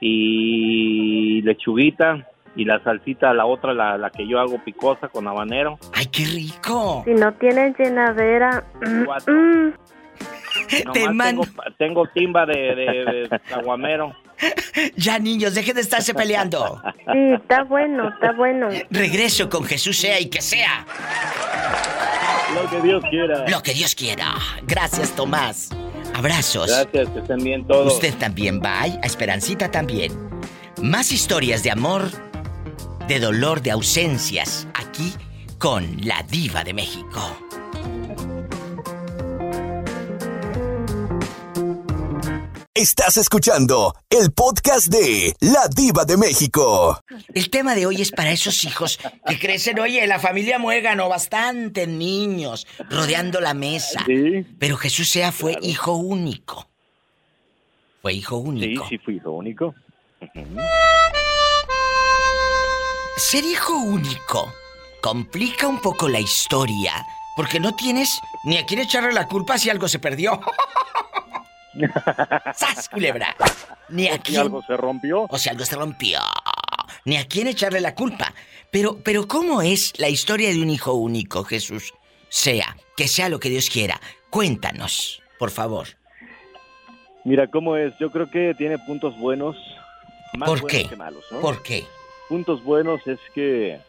y 0.00 1.42
lechuguita 1.42 2.28
y 2.56 2.64
la 2.64 2.78
salsita, 2.84 3.34
la 3.34 3.46
otra, 3.46 3.74
la, 3.74 3.98
la 3.98 4.10
que 4.10 4.28
yo 4.28 4.38
hago 4.38 4.62
picosa 4.64 5.08
con 5.08 5.26
habanero. 5.26 5.78
¡Ay, 5.92 6.06
qué 6.06 6.24
rico! 6.26 7.02
Si 7.04 7.14
no 7.14 7.32
tienen 7.34 7.74
llenadera. 7.76 8.62
mm, 8.80 9.30
mm. 9.32 9.74
Nomás 10.84 11.26
tengo, 11.26 11.42
tengo 11.78 12.06
timba 12.14 12.46
de, 12.46 12.74
de, 12.76 13.28
de 13.28 13.40
caguamero. 13.48 14.12
Ya, 14.96 15.18
niños, 15.18 15.54
dejen 15.54 15.74
de 15.74 15.80
estarse 15.80 16.14
peleando. 16.14 16.82
Sí, 17.12 17.32
está 17.34 17.64
bueno, 17.64 18.08
está 18.08 18.32
bueno. 18.32 18.68
Regreso 18.90 19.48
con 19.48 19.64
Jesús 19.64 19.96
sea 19.96 20.20
y 20.20 20.26
que 20.26 20.42
sea. 20.42 20.86
Lo 22.54 22.70
que 22.70 22.80
Dios 22.80 23.02
quiera. 23.10 23.48
Lo 23.48 23.62
que 23.62 23.74
Dios 23.74 23.94
quiera. 23.94 24.34
Gracias, 24.66 25.10
Tomás. 25.12 25.70
Abrazos. 26.14 26.68
Gracias, 26.68 27.08
que 27.10 27.18
estén 27.20 27.38
bien 27.38 27.66
todos. 27.66 27.94
Usted 27.94 28.14
también, 28.14 28.60
bye. 28.60 28.98
A 29.02 29.06
Esperancita 29.06 29.70
también. 29.70 30.12
Más 30.82 31.12
historias 31.12 31.62
de 31.62 31.70
amor, 31.70 32.10
de 33.08 33.18
dolor, 33.18 33.62
de 33.62 33.70
ausencias, 33.72 34.66
aquí 34.74 35.12
con 35.58 35.98
la 36.02 36.22
diva 36.28 36.62
de 36.62 36.74
México. 36.74 37.36
Estás 42.76 43.18
escuchando 43.18 43.94
el 44.10 44.32
podcast 44.32 44.88
de 44.88 45.36
La 45.38 45.68
Diva 45.68 46.04
de 46.04 46.16
México. 46.16 46.98
El 47.32 47.48
tema 47.48 47.76
de 47.76 47.86
hoy 47.86 48.02
es 48.02 48.10
para 48.10 48.32
esos 48.32 48.64
hijos 48.64 48.98
que 49.28 49.38
crecen, 49.38 49.78
oye, 49.78 50.04
la 50.08 50.18
familia 50.18 50.58
Muégano, 50.58 51.08
bastantes 51.08 51.86
niños 51.86 52.66
rodeando 52.90 53.40
la 53.40 53.54
mesa. 53.54 54.04
Pero 54.58 54.76
Jesús 54.76 55.08
sea 55.08 55.30
fue 55.30 55.56
hijo 55.62 55.92
único. 55.92 56.68
Fue 58.02 58.12
hijo 58.12 58.38
único. 58.38 58.88
Sí, 58.88 58.96
sí 58.96 58.98
fui 58.98 59.16
hijo 59.18 59.30
único. 59.30 59.72
Ser 63.16 63.44
hijo 63.44 63.78
único 63.78 64.52
complica 65.00 65.68
un 65.68 65.80
poco 65.80 66.08
la 66.08 66.18
historia, 66.18 67.06
porque 67.36 67.60
no 67.60 67.76
tienes 67.76 68.18
ni 68.42 68.56
a 68.56 68.66
quién 68.66 68.80
echarle 68.80 69.12
la 69.12 69.28
culpa 69.28 69.58
si 69.58 69.70
algo 69.70 69.86
se 69.86 70.00
perdió. 70.00 70.40
¡Sas, 72.54 72.88
culebra! 72.88 73.34
Ni 73.88 74.08
a 74.08 74.14
Si 74.14 74.18
quién... 74.20 74.40
algo 74.42 74.62
se 74.62 74.76
rompió. 74.76 75.26
O 75.28 75.38
si 75.38 75.48
algo 75.48 75.64
se 75.64 75.76
rompió. 75.76 76.20
Ni 77.04 77.16
a 77.16 77.26
quién 77.26 77.46
echarle 77.48 77.80
la 77.80 77.94
culpa. 77.94 78.32
Pero, 78.70 78.98
pero 79.04 79.28
¿cómo 79.28 79.62
es 79.62 79.92
la 79.98 80.08
historia 80.08 80.50
de 80.50 80.62
un 80.62 80.70
hijo 80.70 80.92
único, 80.94 81.44
Jesús? 81.44 81.92
Sea, 82.28 82.76
que 82.96 83.08
sea 83.08 83.28
lo 83.28 83.38
que 83.38 83.50
Dios 83.50 83.68
quiera. 83.70 84.00
Cuéntanos, 84.30 85.22
por 85.38 85.50
favor. 85.50 85.88
Mira, 87.24 87.46
¿cómo 87.48 87.76
es? 87.76 87.92
Yo 87.98 88.10
creo 88.10 88.30
que 88.30 88.54
tiene 88.56 88.78
puntos 88.78 89.16
buenos, 89.18 89.56
más 90.36 90.48
¿Por 90.48 90.60
buenos 90.60 90.82
qué? 90.82 90.88
que 90.88 90.96
malos, 90.96 91.24
¿no? 91.30 91.40
¿Por 91.40 91.62
qué? 91.62 91.84
Puntos 92.28 92.62
buenos 92.64 93.06
es 93.06 93.18
que 93.34 93.80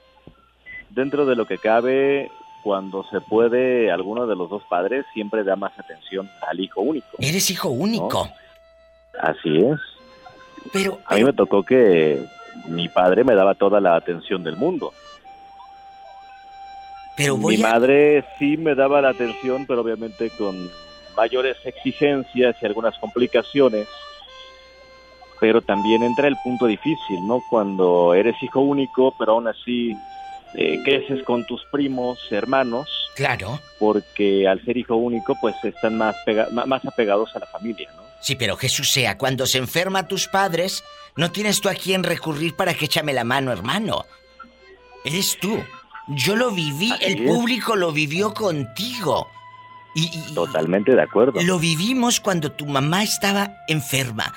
dentro 0.89 1.25
de 1.25 1.35
lo 1.35 1.45
que 1.47 1.57
cabe, 1.57 2.29
cuando 2.65 3.03
se 3.11 3.21
puede, 3.21 3.91
alguno 3.91 4.25
de 4.25 4.35
los 4.35 4.49
dos 4.49 4.63
padres 4.67 5.05
siempre 5.13 5.43
da 5.43 5.55
más 5.55 5.77
atención 5.77 6.27
al 6.49 6.59
hijo 6.59 6.81
único. 6.81 7.05
Eres 7.19 7.51
hijo 7.51 7.69
único. 7.69 8.27
Así 9.21 9.59
es. 9.59 9.79
Pero, 10.73 10.97
A 11.05 11.13
mí 11.13 11.23
me 11.23 11.31
tocó 11.31 11.61
que 11.61 12.25
mi 12.67 12.89
padre 12.89 13.23
me 13.23 13.35
daba 13.35 13.53
toda 13.53 13.79
la 13.79 13.95
atención 13.95 14.43
del 14.43 14.55
mundo. 14.57 14.93
Pero 17.15 17.37
voy 17.37 17.55
Mi 17.55 17.63
a... 17.63 17.73
madre 17.73 18.25
sí 18.39 18.57
me 18.57 18.73
daba 18.73 18.99
la 18.99 19.09
atención, 19.09 19.67
pero 19.67 19.81
obviamente 19.81 20.31
con 20.31 20.55
mayores 21.15 21.57
exigencias 21.65 22.55
y 22.59 22.65
algunas 22.65 22.97
complicaciones. 22.97 23.87
Pero 25.39 25.61
también 25.61 26.01
entra 26.01 26.27
el 26.27 26.35
punto 26.43 26.65
difícil, 26.65 27.27
¿no? 27.27 27.43
Cuando 27.47 28.15
eres 28.15 28.41
hijo 28.41 28.61
único, 28.61 29.13
pero 29.19 29.33
aún 29.33 29.47
así 29.47 29.95
eh, 30.57 30.81
creces 30.83 31.23
con 31.23 31.45
tus 31.45 31.63
primos, 31.65 32.19
hermanos, 32.31 32.87
Claro. 33.15 33.59
porque 33.79 34.47
al 34.47 34.63
ser 34.65 34.77
hijo 34.77 34.95
único, 34.95 35.35
pues 35.41 35.55
están 35.63 35.97
más, 35.97 36.15
pega- 36.25 36.49
más 36.65 36.85
apegados 36.85 37.35
a 37.35 37.39
la 37.39 37.45
familia, 37.47 37.89
¿no? 37.95 38.03
Sí, 38.21 38.35
pero 38.35 38.55
Jesús 38.57 38.89
sea, 38.91 39.17
cuando 39.17 39.45
se 39.45 39.57
enferma 39.59 40.07
tus 40.07 40.27
padres, 40.27 40.83
no 41.15 41.31
tienes 41.31 41.61
tú 41.61 41.69
a 41.69 41.75
quién 41.75 42.03
recurrir 42.03 42.55
para 42.55 42.73
que 42.73 42.85
échame 42.85 43.13
la 43.13 43.23
mano, 43.23 43.51
hermano. 43.51 44.05
Eres 45.03 45.37
tú. 45.39 45.63
Yo 46.07 46.35
lo 46.35 46.51
viví, 46.51 46.91
Así 46.91 47.03
el 47.05 47.21
es. 47.25 47.29
público 47.31 47.75
lo 47.75 47.91
vivió 47.91 48.33
contigo. 48.33 49.27
Y, 49.93 50.03
y- 50.13 50.33
Totalmente 50.33 50.93
de 50.95 51.01
acuerdo. 51.01 51.41
Lo 51.43 51.59
vivimos 51.59 52.19
cuando 52.19 52.51
tu 52.51 52.65
mamá 52.65 53.03
estaba 53.03 53.51
enferma. 53.67 54.33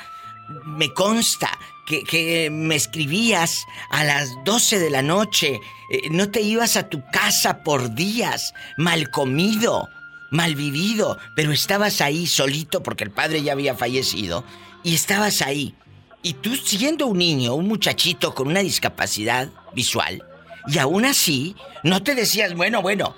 Me 0.65 0.93
consta 0.93 1.59
que, 1.87 2.03
que 2.05 2.51
me 2.51 2.75
escribías 2.75 3.67
a 3.91 4.05
las 4.05 4.31
12 4.45 4.79
de 4.79 4.91
la 4.91 5.03
noche. 5.03 5.61
eh, 5.91 6.09
no 6.11 6.31
te 6.31 6.41
ibas 6.41 6.77
a 6.77 6.89
tu 6.89 7.03
casa 7.13 7.63
por 7.63 7.95
días, 7.95 8.55
mal 8.77 9.11
comido, 9.11 9.89
mal 10.31 10.55
vivido, 10.55 11.19
pero 11.35 11.53
estabas 11.53 12.01
ahí 12.01 12.27
solito 12.27 12.83
porque 12.83 13.05
el 13.05 13.11
padre 13.11 13.43
ya 13.43 13.53
había 13.53 13.75
fallecido. 13.75 14.45
Y 14.83 14.95
estabas 14.95 15.43
ahí. 15.43 15.75
Y 16.23 16.35
tú 16.35 16.57
siendo 16.57 17.07
un 17.07 17.19
niño, 17.19 17.55
un 17.55 17.69
muchachito 17.69 18.35
con 18.35 18.49
una 18.49 18.61
discapacidad 18.61 19.49
visual, 19.75 20.25
y 20.67 20.79
aún 20.79 21.05
así, 21.05 21.57
no 21.83 22.03
te 22.03 22.15
decías, 22.15 22.55
bueno, 22.55 22.83
bueno, 22.83 23.15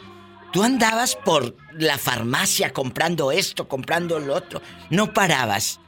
Tú 0.52 0.64
andabas 0.64 1.14
por 1.14 1.54
la 1.72 1.96
farmacia 1.96 2.72
comprando 2.72 3.30
esto, 3.30 3.68
comprando 3.68 4.18
lo 4.18 4.34
otro. 4.34 4.60
No 4.90 5.12
parabas. 5.12 5.78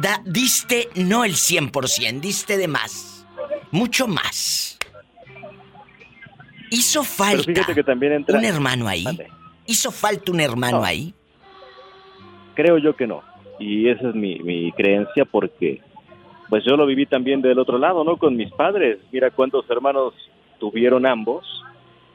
Da, 0.00 0.20
diste 0.24 0.88
no 0.96 1.24
el 1.24 1.32
100%, 1.32 2.20
diste 2.20 2.56
de 2.56 2.68
más. 2.68 3.26
Mucho 3.70 4.06
más. 4.06 4.78
¿Hizo 6.70 7.02
falta 7.02 7.44
fíjate 7.44 7.74
que 7.74 7.82
también 7.82 8.12
entra... 8.12 8.38
un 8.38 8.44
hermano 8.44 8.88
ahí? 8.88 9.04
¿Hizo 9.66 9.90
falta 9.90 10.30
un 10.32 10.40
hermano 10.40 10.78
No. 10.78 10.84
ahí? 10.84 11.14
Creo 12.54 12.78
yo 12.78 12.94
que 12.94 13.06
no. 13.06 13.22
Y 13.58 13.88
esa 13.88 14.08
es 14.08 14.14
mi, 14.14 14.38
mi 14.40 14.72
creencia 14.72 15.24
porque 15.24 15.82
pues 16.48 16.64
yo 16.64 16.76
lo 16.76 16.86
viví 16.86 17.06
también 17.06 17.42
del 17.42 17.58
otro 17.58 17.78
lado, 17.78 18.02
¿no? 18.04 18.16
Con 18.16 18.36
mis 18.36 18.50
padres. 18.52 18.98
Mira 19.12 19.30
cuántos 19.30 19.68
hermanos 19.70 20.14
tuvieron 20.58 21.06
ambos 21.06 21.44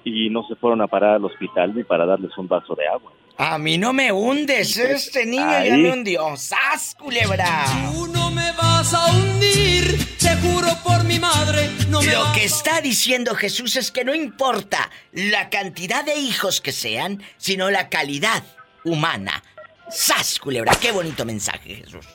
y 0.03 0.29
no 0.29 0.43
se 0.47 0.55
fueron 0.55 0.81
a 0.81 0.88
parar 0.88 1.15
al 1.15 1.25
hospital 1.25 1.73
ni 1.75 1.83
para 1.83 2.05
darles 2.05 2.38
un 2.38 2.47
vaso 2.47 2.75
de 2.75 2.88
agua. 2.88 3.11
A 3.38 3.57
mí 3.57 3.77
no 3.77 3.91
me 3.91 4.11
hundes, 4.13 4.77
este 4.77 5.25
niño 5.25 5.43
ya 5.43 5.57
Ahí. 5.59 5.71
me 5.81 5.91
hundió. 5.91 6.38
¡Sas, 6.38 6.95
culebra! 6.97 7.65
Tú 7.93 8.07
no 8.07 8.31
me 8.31 8.51
vas 8.53 8.93
a 8.93 9.07
hundir, 9.13 9.97
te 10.17 10.36
juro 10.38 10.67
por 10.86 11.03
mi 11.03 11.19
madre, 11.19 11.69
no 11.89 12.01
me 12.01 12.13
Lo 12.13 12.31
que 12.33 12.45
está 12.45 12.79
diciendo 12.79 13.36
Jesús 13.36 13.75
es 13.75 13.91
que 13.91 14.05
no 14.05 14.15
importa 14.15 14.89
la 15.11 15.49
cantidad 15.49 16.05
de 16.05 16.15
hijos 16.15 16.61
que 16.61 16.71
sean, 16.71 17.21
sino 17.36 17.69
la 17.71 17.89
calidad 17.89 18.41
humana. 18.86 19.43
¡Sas, 19.89 20.39
culebra! 20.39 20.71
¡Qué 20.81 20.93
bonito 20.93 21.25
mensaje, 21.25 21.75
Jesús! 21.75 22.05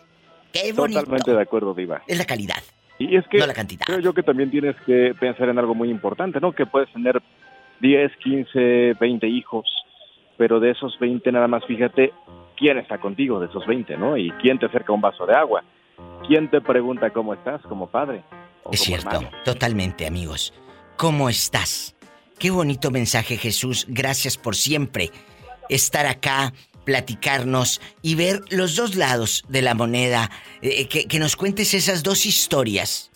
¡Qué 0.53 0.73
bonito! 0.73 1.01
Totalmente 1.01 1.33
de 1.33 1.43
acuerdo, 1.43 1.75
Diva. 1.75 2.03
Es 2.07 2.17
la 2.17 2.25
calidad. 2.25 2.63
Y 2.99 3.15
es 3.17 3.25
que 3.31 3.39
No 3.39 3.47
la 3.47 3.55
cantidad. 3.55 3.85
creo 3.85 4.01
yo 4.01 4.15
que 4.15 4.23
también 4.23 4.51
tienes 4.51 4.75
que 4.87 5.15
pensar 5.21 5.51
en 5.51 5.59
algo 5.59 5.75
muy 5.75 5.91
importante, 5.91 6.41
¿no? 6.41 6.53
Que 6.53 6.65
puedes 6.67 6.91
tener 6.95 7.21
10, 7.81 8.11
15, 8.23 8.95
20 8.99 9.27
hijos, 9.29 9.67
pero 10.41 10.59
de 10.59 10.71
esos 10.71 10.99
20 10.99 11.33
nada 11.33 11.49
más 11.49 11.63
fíjate 11.67 12.15
quién 12.57 12.79
está 12.79 12.97
contigo 12.97 13.41
de 13.41 13.49
esos 13.49 13.67
20, 13.67 13.99
¿no? 13.99 14.17
Y 14.17 14.31
quién 14.41 14.59
te 14.59 14.65
acerca 14.65 14.91
un 14.91 15.03
vaso 15.03 15.27
de 15.27 15.35
agua. 15.35 15.63
¿Quién 16.27 16.49
te 16.49 16.63
pregunta 16.63 17.11
cómo 17.11 17.35
estás 17.35 17.61
como 17.61 17.89
padre? 17.91 18.25
o 18.63 18.71
Es 18.73 18.81
como 18.81 18.87
cierto, 18.87 19.17
hermano? 19.17 19.31
totalmente, 19.45 20.07
amigos. 20.07 20.55
¿Cómo 20.97 21.29
estás? 21.29 21.95
Qué 22.39 22.51
bonito 22.51 22.91
mensaje, 22.91 23.37
Jesús. 23.37 23.85
Gracias 23.87 24.39
por 24.39 24.57
siempre 24.57 25.11
estar 25.69 26.07
acá, 26.07 26.55
platicarnos 26.87 27.83
y 28.01 28.15
ver 28.15 28.41
los 28.49 28.77
dos 28.77 28.95
lados 28.95 29.45
de 29.47 29.61
la 29.61 29.75
moneda. 29.75 30.31
eh, 30.63 30.89
que, 30.89 31.05
que 31.07 31.19
nos 31.19 31.37
cuentes 31.37 31.75
esas 31.75 32.03
dos 32.03 32.25
historias. 32.25 33.10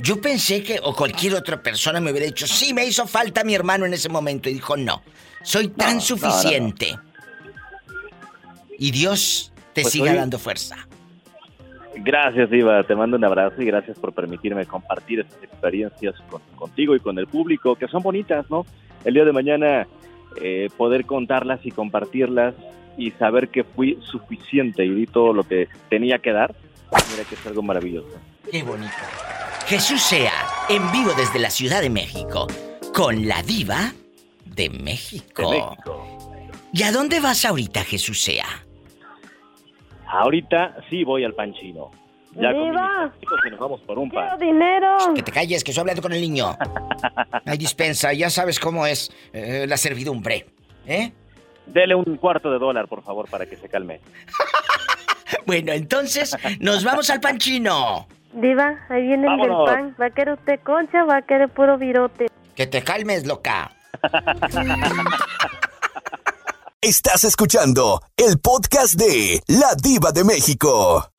Yo 0.00 0.20
pensé 0.20 0.62
que, 0.62 0.78
o 0.82 0.94
cualquier 0.94 1.34
otra 1.34 1.60
persona 1.60 2.00
me 2.00 2.10
hubiera 2.10 2.26
dicho, 2.26 2.46
sí, 2.46 2.72
me 2.72 2.84
hizo 2.86 3.06
falta 3.06 3.42
mi 3.42 3.54
hermano 3.54 3.84
en 3.84 3.94
ese 3.94 4.08
momento. 4.08 4.48
Y 4.48 4.54
dijo, 4.54 4.76
no, 4.76 5.02
soy 5.42 5.68
tan 5.68 5.88
no, 5.88 5.94
no, 5.94 6.00
suficiente. 6.00 6.96
Y 8.78 8.90
Dios 8.92 9.52
te 9.72 9.82
Pues 9.82 9.92
siga 9.92 10.14
dando 10.14 10.38
fuerza. 10.38 10.76
Gracias, 11.96 12.48
Diva. 12.50 12.84
Te 12.84 12.94
mando 12.94 13.16
un 13.16 13.24
abrazo 13.24 13.60
y 13.60 13.64
gracias 13.66 13.98
por 13.98 14.12
permitirme 14.12 14.66
compartir 14.66 15.20
estas 15.20 15.42
experiencias 15.42 16.14
con- 16.30 16.42
contigo 16.54 16.94
y 16.94 17.00
con 17.00 17.18
el 17.18 17.26
público, 17.26 17.74
que 17.74 17.88
son 17.88 18.02
bonitas, 18.02 18.48
¿no? 18.50 18.66
El 19.04 19.14
día 19.14 19.24
de 19.24 19.32
mañana 19.32 19.88
eh, 20.40 20.68
poder 20.76 21.06
contarlas 21.06 21.58
y 21.64 21.72
compartirlas 21.72 22.54
y 22.96 23.10
saber 23.12 23.48
que 23.48 23.64
fui 23.64 23.98
suficiente 24.02 24.84
y 24.84 24.90
di 24.90 25.06
todo 25.06 25.32
lo 25.32 25.42
que 25.42 25.68
tenía 25.88 26.18
que 26.18 26.32
dar, 26.32 26.54
mira 27.10 27.24
que 27.28 27.34
es 27.34 27.46
algo 27.46 27.62
maravilloso. 27.62 28.16
Qué 28.50 28.62
bonito. 28.62 28.92
Jesús 29.66 30.02
Sea, 30.02 30.32
en 30.68 30.90
vivo 30.92 31.12
desde 31.14 31.38
la 31.38 31.50
Ciudad 31.50 31.82
de 31.82 31.90
México, 31.90 32.46
con 32.94 33.28
la 33.28 33.42
diva 33.42 33.92
de 34.44 34.70
México. 34.70 35.50
De 35.50 35.60
México. 35.60 36.48
¿Y 36.72 36.82
a 36.82 36.92
dónde 36.92 37.20
vas 37.20 37.44
ahorita, 37.44 37.84
Jesús 37.84 38.22
Sea? 38.22 38.46
Ahorita 40.06 40.76
sí 40.88 41.04
voy 41.04 41.24
al 41.24 41.34
panchino. 41.34 41.90
Ya 42.32 42.52
¡Diva! 42.52 43.12
y 43.46 43.50
nos 43.50 43.58
vamos 43.58 43.80
por 43.82 43.98
un 43.98 44.08
¡Quiero 44.08 44.28
pan. 44.28 44.38
dinero! 44.38 44.96
Que 45.14 45.22
te 45.22 45.32
calles, 45.32 45.64
que 45.64 45.72
estoy 45.72 45.80
hablando 45.82 46.02
con 46.02 46.12
el 46.12 46.20
niño. 46.20 46.56
Hay 47.44 47.58
dispensa, 47.58 48.12
ya 48.12 48.30
sabes 48.30 48.60
cómo 48.60 48.86
es 48.86 49.10
eh, 49.32 49.66
la 49.68 49.76
servidumbre. 49.76 50.46
¿Eh? 50.86 51.12
Dele 51.66 51.94
un 51.94 52.16
cuarto 52.16 52.50
de 52.50 52.58
dólar, 52.58 52.86
por 52.88 53.02
favor, 53.02 53.28
para 53.28 53.46
que 53.46 53.56
se 53.56 53.68
calme. 53.68 54.00
Bueno, 55.44 55.72
entonces 55.72 56.36
nos 56.60 56.84
vamos 56.84 57.08
al 57.10 57.20
panchino. 57.20 58.06
Diva, 58.40 58.78
ahí 58.88 59.02
viene 59.02 59.26
el 59.26 59.36
del 59.40 59.50
Vámonos. 59.50 59.70
pan. 59.70 59.96
¿Va 60.00 60.06
a 60.06 60.10
querer 60.10 60.34
usted 60.34 60.60
concha 60.64 61.04
o 61.04 61.06
va 61.06 61.16
a 61.18 61.22
querer 61.22 61.48
puro 61.48 61.76
virote? 61.76 62.26
Que 62.54 62.66
te 62.66 62.82
calmes, 62.82 63.26
loca. 63.26 63.72
Estás 66.80 67.24
escuchando 67.24 68.00
el 68.16 68.38
podcast 68.38 68.94
de 68.94 69.42
La 69.48 69.74
Diva 69.82 70.12
de 70.12 70.22
México. 70.22 71.10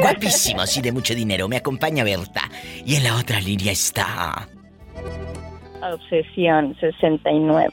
Guapísimos 0.00 0.76
y 0.76 0.82
de 0.82 0.90
mucho 0.90 1.14
dinero. 1.14 1.46
Me 1.48 1.56
acompaña 1.58 2.02
Berta. 2.02 2.42
Y 2.84 2.96
en 2.96 3.04
la 3.04 3.16
otra 3.16 3.40
línea 3.40 3.70
está. 3.72 4.48
Obsesión 5.80 6.76
69. 6.80 7.70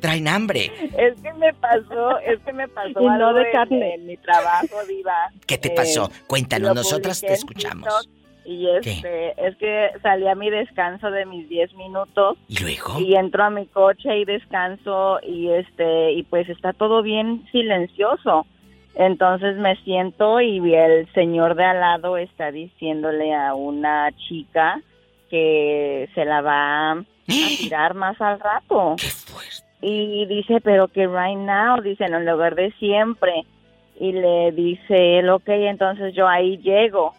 Traen 0.00 0.28
hambre. 0.28 0.70
Es 0.96 1.20
que 1.20 1.32
me 1.34 1.52
pasó, 1.54 2.18
es 2.20 2.38
que 2.40 2.52
me 2.52 2.68
pasó 2.68 3.00
Y 3.00 3.04
no 3.04 3.10
algo 3.12 3.34
de 3.34 3.42
en- 3.42 3.52
carne. 3.52 3.94
en 3.94 4.06
mi 4.06 4.16
trabajo, 4.16 4.76
diva. 4.88 5.30
¿Qué 5.46 5.58
te 5.58 5.68
Eh, 5.68 5.74
pasó? 5.76 6.10
Cuéntanos, 6.26 6.68
lo 6.70 6.74
nosotras 6.74 7.20
te 7.20 7.32
escuchamos. 7.32 8.08
Y 8.44 8.66
este, 8.70 9.34
es 9.46 9.54
que 9.58 9.90
salí 10.02 10.26
a 10.26 10.34
mi 10.34 10.50
descanso 10.50 11.10
de 11.10 11.26
mis 11.26 11.48
10 11.48 11.72
minutos 11.74 12.38
¿Y 12.48 12.58
luego? 12.58 12.98
y 12.98 13.14
entro 13.14 13.44
a 13.44 13.50
mi 13.50 13.66
coche 13.66 14.16
y 14.18 14.24
descanso 14.24 15.20
y 15.22 15.50
este 15.50 16.12
y 16.12 16.22
pues 16.24 16.48
está 16.48 16.72
todo 16.72 17.02
bien 17.02 17.46
silencioso. 17.52 18.46
Entonces 18.96 19.56
me 19.56 19.76
siento 19.84 20.40
y 20.40 20.74
el 20.74 21.06
señor 21.12 21.54
de 21.54 21.64
al 21.64 21.80
lado 21.80 22.16
está 22.16 22.50
diciéndole 22.50 23.32
a 23.34 23.54
una 23.54 24.10
chica 24.28 24.80
que 25.30 26.08
se 26.14 26.24
la 26.24 26.40
va 26.40 27.04
a 27.34 27.48
tirar 27.58 27.94
más 27.94 28.20
al 28.20 28.40
rato. 28.40 28.96
Y 29.82 30.26
dice, 30.26 30.60
pero 30.62 30.88
que 30.88 31.06
right 31.06 31.38
now, 31.38 31.80
dice, 31.80 32.04
en 32.04 32.14
el 32.14 32.26
lugar 32.26 32.54
de 32.54 32.72
siempre. 32.78 33.44
Y 33.98 34.12
le 34.12 34.52
dice 34.52 35.18
él, 35.18 35.28
ok, 35.30 35.48
entonces 35.48 36.14
yo 36.14 36.26
ahí 36.26 36.58
llego. 36.58 37.14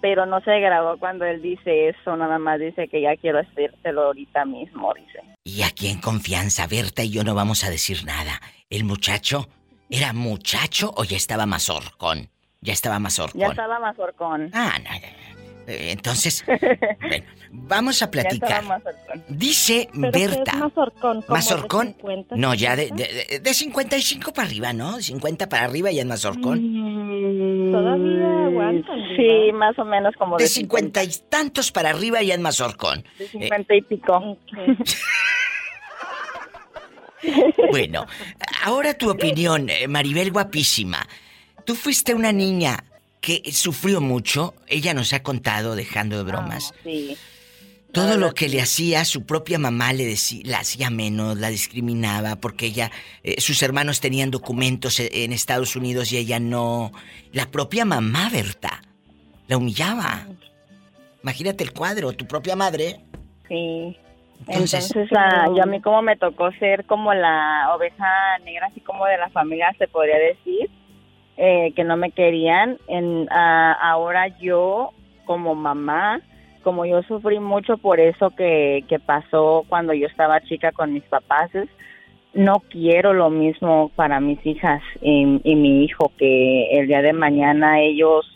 Pero 0.00 0.26
no 0.26 0.40
se 0.40 0.60
grabó 0.60 0.98
cuando 0.98 1.24
él 1.24 1.40
dice 1.42 1.88
eso, 1.88 2.16
nada 2.16 2.38
más 2.38 2.60
dice 2.60 2.86
que 2.88 3.00
ya 3.00 3.16
quiero 3.16 3.40
hacértelo 3.40 4.04
ahorita 4.04 4.44
mismo, 4.44 4.92
dice. 4.94 5.20
Y 5.44 5.62
aquí 5.62 5.88
en 5.88 6.00
confianza, 6.00 6.66
Berta 6.66 7.02
y 7.02 7.10
yo 7.10 7.24
no 7.24 7.34
vamos 7.34 7.64
a 7.64 7.70
decir 7.70 8.04
nada. 8.04 8.40
¿El 8.68 8.84
muchacho 8.84 9.48
era 9.88 10.12
muchacho 10.12 10.92
o 10.96 11.04
ya 11.04 11.16
estaba 11.16 11.46
más 11.46 11.70
horcón? 11.70 12.28
Ya 12.60 12.72
estaba 12.72 12.98
más 12.98 13.18
horcón. 13.18 13.40
Ya 13.40 13.48
estaba 13.48 13.78
más 13.78 13.98
horcón. 13.98 14.50
Ah, 14.52 14.74
no, 14.82 14.90
no, 14.90 14.98
no. 15.00 15.25
Eh, 15.66 15.90
Entonces, 15.92 16.44
bueno, 17.00 17.24
vamos 17.50 18.02
a 18.02 18.10
platicar. 18.10 18.62
Dice 19.28 19.88
¿Pero 19.92 20.12
qué 20.12 20.24
es 20.24 20.30
Berta. 20.30 20.56
mazorcón? 20.56 21.22
¿Como 21.22 21.26
de 21.26 21.32
¿Mazorcón? 21.32 21.94
50, 21.96 22.36
No, 22.36 22.54
ya 22.54 22.76
de, 22.76 22.84
50? 22.88 23.04
de, 23.30 23.40
de 23.40 23.54
55 23.54 24.32
para 24.32 24.46
arriba, 24.48 24.72
¿no? 24.72 25.00
50 25.00 25.48
para 25.48 25.64
arriba 25.64 25.90
ya 25.90 26.02
es 26.02 26.06
mazorcón. 26.06 27.72
Todavía 27.72 28.44
aguantan, 28.46 28.98
Mm, 29.00 29.16
Sí, 29.16 29.52
más 29.52 29.78
o 29.78 29.84
menos 29.84 30.14
como 30.18 30.36
De 30.36 30.44
de 30.44 30.48
50 30.48 31.02
y 31.04 31.08
tantos 31.28 31.72
para 31.72 31.90
arriba 31.90 32.22
ya 32.22 32.34
es 32.34 32.40
mazorcón. 32.40 33.04
De 33.18 33.26
50 33.28 33.74
y 33.74 33.82
pico. 33.82 34.38
Bueno, 37.70 38.06
ahora 38.64 38.94
tu 38.94 39.10
opinión, 39.10 39.68
eh, 39.68 39.88
Maribel 39.88 40.30
guapísima. 40.30 41.04
Tú 41.64 41.74
fuiste 41.74 42.14
una 42.14 42.30
niña 42.30 42.84
que 43.20 43.42
sufrió 43.52 44.00
mucho, 44.00 44.54
ella 44.68 44.94
nos 44.94 45.12
ha 45.12 45.22
contado, 45.22 45.74
dejando 45.74 46.16
de 46.16 46.22
bromas. 46.24 46.72
Sí. 46.84 47.16
Todo 47.92 48.18
lo 48.18 48.34
que 48.34 48.48
le 48.50 48.60
hacía, 48.60 49.04
su 49.06 49.24
propia 49.24 49.58
mamá 49.58 49.92
le 49.94 50.04
decía, 50.04 50.42
la 50.44 50.58
hacía 50.58 50.90
menos, 50.90 51.38
la 51.38 51.48
discriminaba, 51.48 52.36
porque 52.36 52.66
ella, 52.66 52.90
eh, 53.22 53.40
sus 53.40 53.62
hermanos 53.62 54.00
tenían 54.00 54.30
documentos 54.30 55.00
e- 55.00 55.24
en 55.24 55.32
Estados 55.32 55.76
Unidos 55.76 56.12
y 56.12 56.18
ella 56.18 56.38
no. 56.38 56.92
La 57.32 57.46
propia 57.46 57.84
mamá, 57.86 58.28
Berta, 58.30 58.82
la 59.48 59.56
humillaba. 59.56 60.26
Imagínate 61.22 61.64
el 61.64 61.72
cuadro, 61.72 62.12
tu 62.12 62.26
propia 62.26 62.54
madre. 62.54 63.00
Sí. 63.48 63.96
Entonces- 64.46 64.90
Entonces, 64.94 65.16
ah, 65.18 65.46
yo 65.56 65.62
a 65.62 65.66
mí 65.66 65.80
como 65.80 66.02
me 66.02 66.16
tocó 66.16 66.50
ser 66.58 66.84
como 66.84 67.14
la 67.14 67.74
oveja 67.74 68.38
negra, 68.44 68.66
así 68.66 68.80
como 68.80 69.06
de 69.06 69.16
la 69.16 69.30
familia, 69.30 69.74
se 69.78 69.88
podría 69.88 70.18
decir, 70.18 70.68
eh, 71.36 71.72
que 71.74 71.84
no 71.84 71.96
me 71.96 72.10
querían. 72.10 72.78
En, 72.88 73.28
ah, 73.30 73.76
ahora 73.80 74.28
yo, 74.38 74.90
como 75.24 75.54
mamá, 75.54 76.20
como 76.62 76.84
yo 76.84 77.02
sufrí 77.04 77.38
mucho 77.38 77.78
por 77.78 78.00
eso 78.00 78.30
que, 78.30 78.84
que 78.88 78.98
pasó 78.98 79.64
cuando 79.68 79.92
yo 79.92 80.06
estaba 80.06 80.40
chica 80.40 80.72
con 80.72 80.92
mis 80.92 81.04
papás, 81.04 81.50
no 82.34 82.62
quiero 82.70 83.12
lo 83.12 83.30
mismo 83.30 83.90
para 83.96 84.20
mis 84.20 84.44
hijas 84.44 84.82
y, 85.00 85.40
y 85.42 85.56
mi 85.56 85.84
hijo, 85.84 86.12
que 86.18 86.70
el 86.78 86.86
día 86.86 87.02
de 87.02 87.12
mañana 87.12 87.80
ellos 87.80 88.26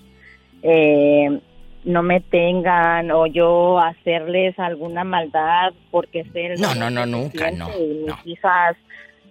eh, 0.63 1.41
no 1.85 2.03
me 2.03 2.21
tengan 2.21 3.11
o 3.11 3.27
yo 3.27 3.79
hacerles 3.79 4.59
alguna 4.59 5.05
maldad 5.05 5.73
porque 5.91 6.25
sé 6.33 6.47
el 6.47 6.61
No, 6.61 6.75
no, 6.75 6.91
no, 6.91 7.07
nunca, 7.07 7.51
no, 7.51 7.69
y 7.79 8.05
mis 8.05 8.27
hijas 8.27 8.77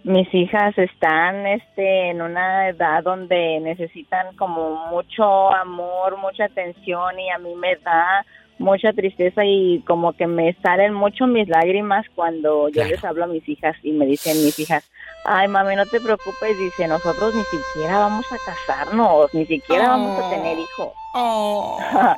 mis 0.04 0.34
hijas 0.34 0.78
están 0.78 1.45
este 1.45 2.10
en 2.10 2.22
una 2.22 2.70
edad 2.70 3.04
donde 3.04 3.60
necesitan 3.60 4.36
como 4.38 4.88
mucho 4.89 5.54
amor, 5.54 6.18
mucha 6.18 6.45
atención 6.45 7.20
y 7.20 7.30
a 7.30 7.38
mí 7.38 7.54
me 7.56 7.76
da 7.78 8.26
mucha 8.60 8.93
tristeza 8.93 9.43
y 9.45 9.82
como 9.88 10.14
que 10.14 10.28
me 10.28 10.54
salen 10.62 10.93
mucho 10.93 11.28
mis 11.28 11.47
lágrimas 11.47 12.06
cuando 12.16 12.70
yo 12.70 12.84
les 12.84 13.04
hablo 13.04 13.24
a 13.24 13.28
mis 13.28 13.47
hijas 13.47 13.76
y 13.84 13.91
me 13.91 14.06
dicen 14.06 14.34
mis 14.43 14.60
hijas, 14.60 14.89
ay 15.26 15.48
mami 15.48 15.76
no 15.76 15.86
te 15.86 16.00
preocupes, 16.00 16.58
dice 16.58 16.88
nosotros 16.88 17.36
ni 17.36 17.44
siquiera 17.44 18.00
vamos 18.00 18.26
a 18.32 18.38
casarnos, 18.46 19.34
ni 19.34 19.46
siquiera 19.46 19.90
vamos 19.90 20.20
a 20.24 20.30
tener 20.30 20.58
hijos. 20.58 20.90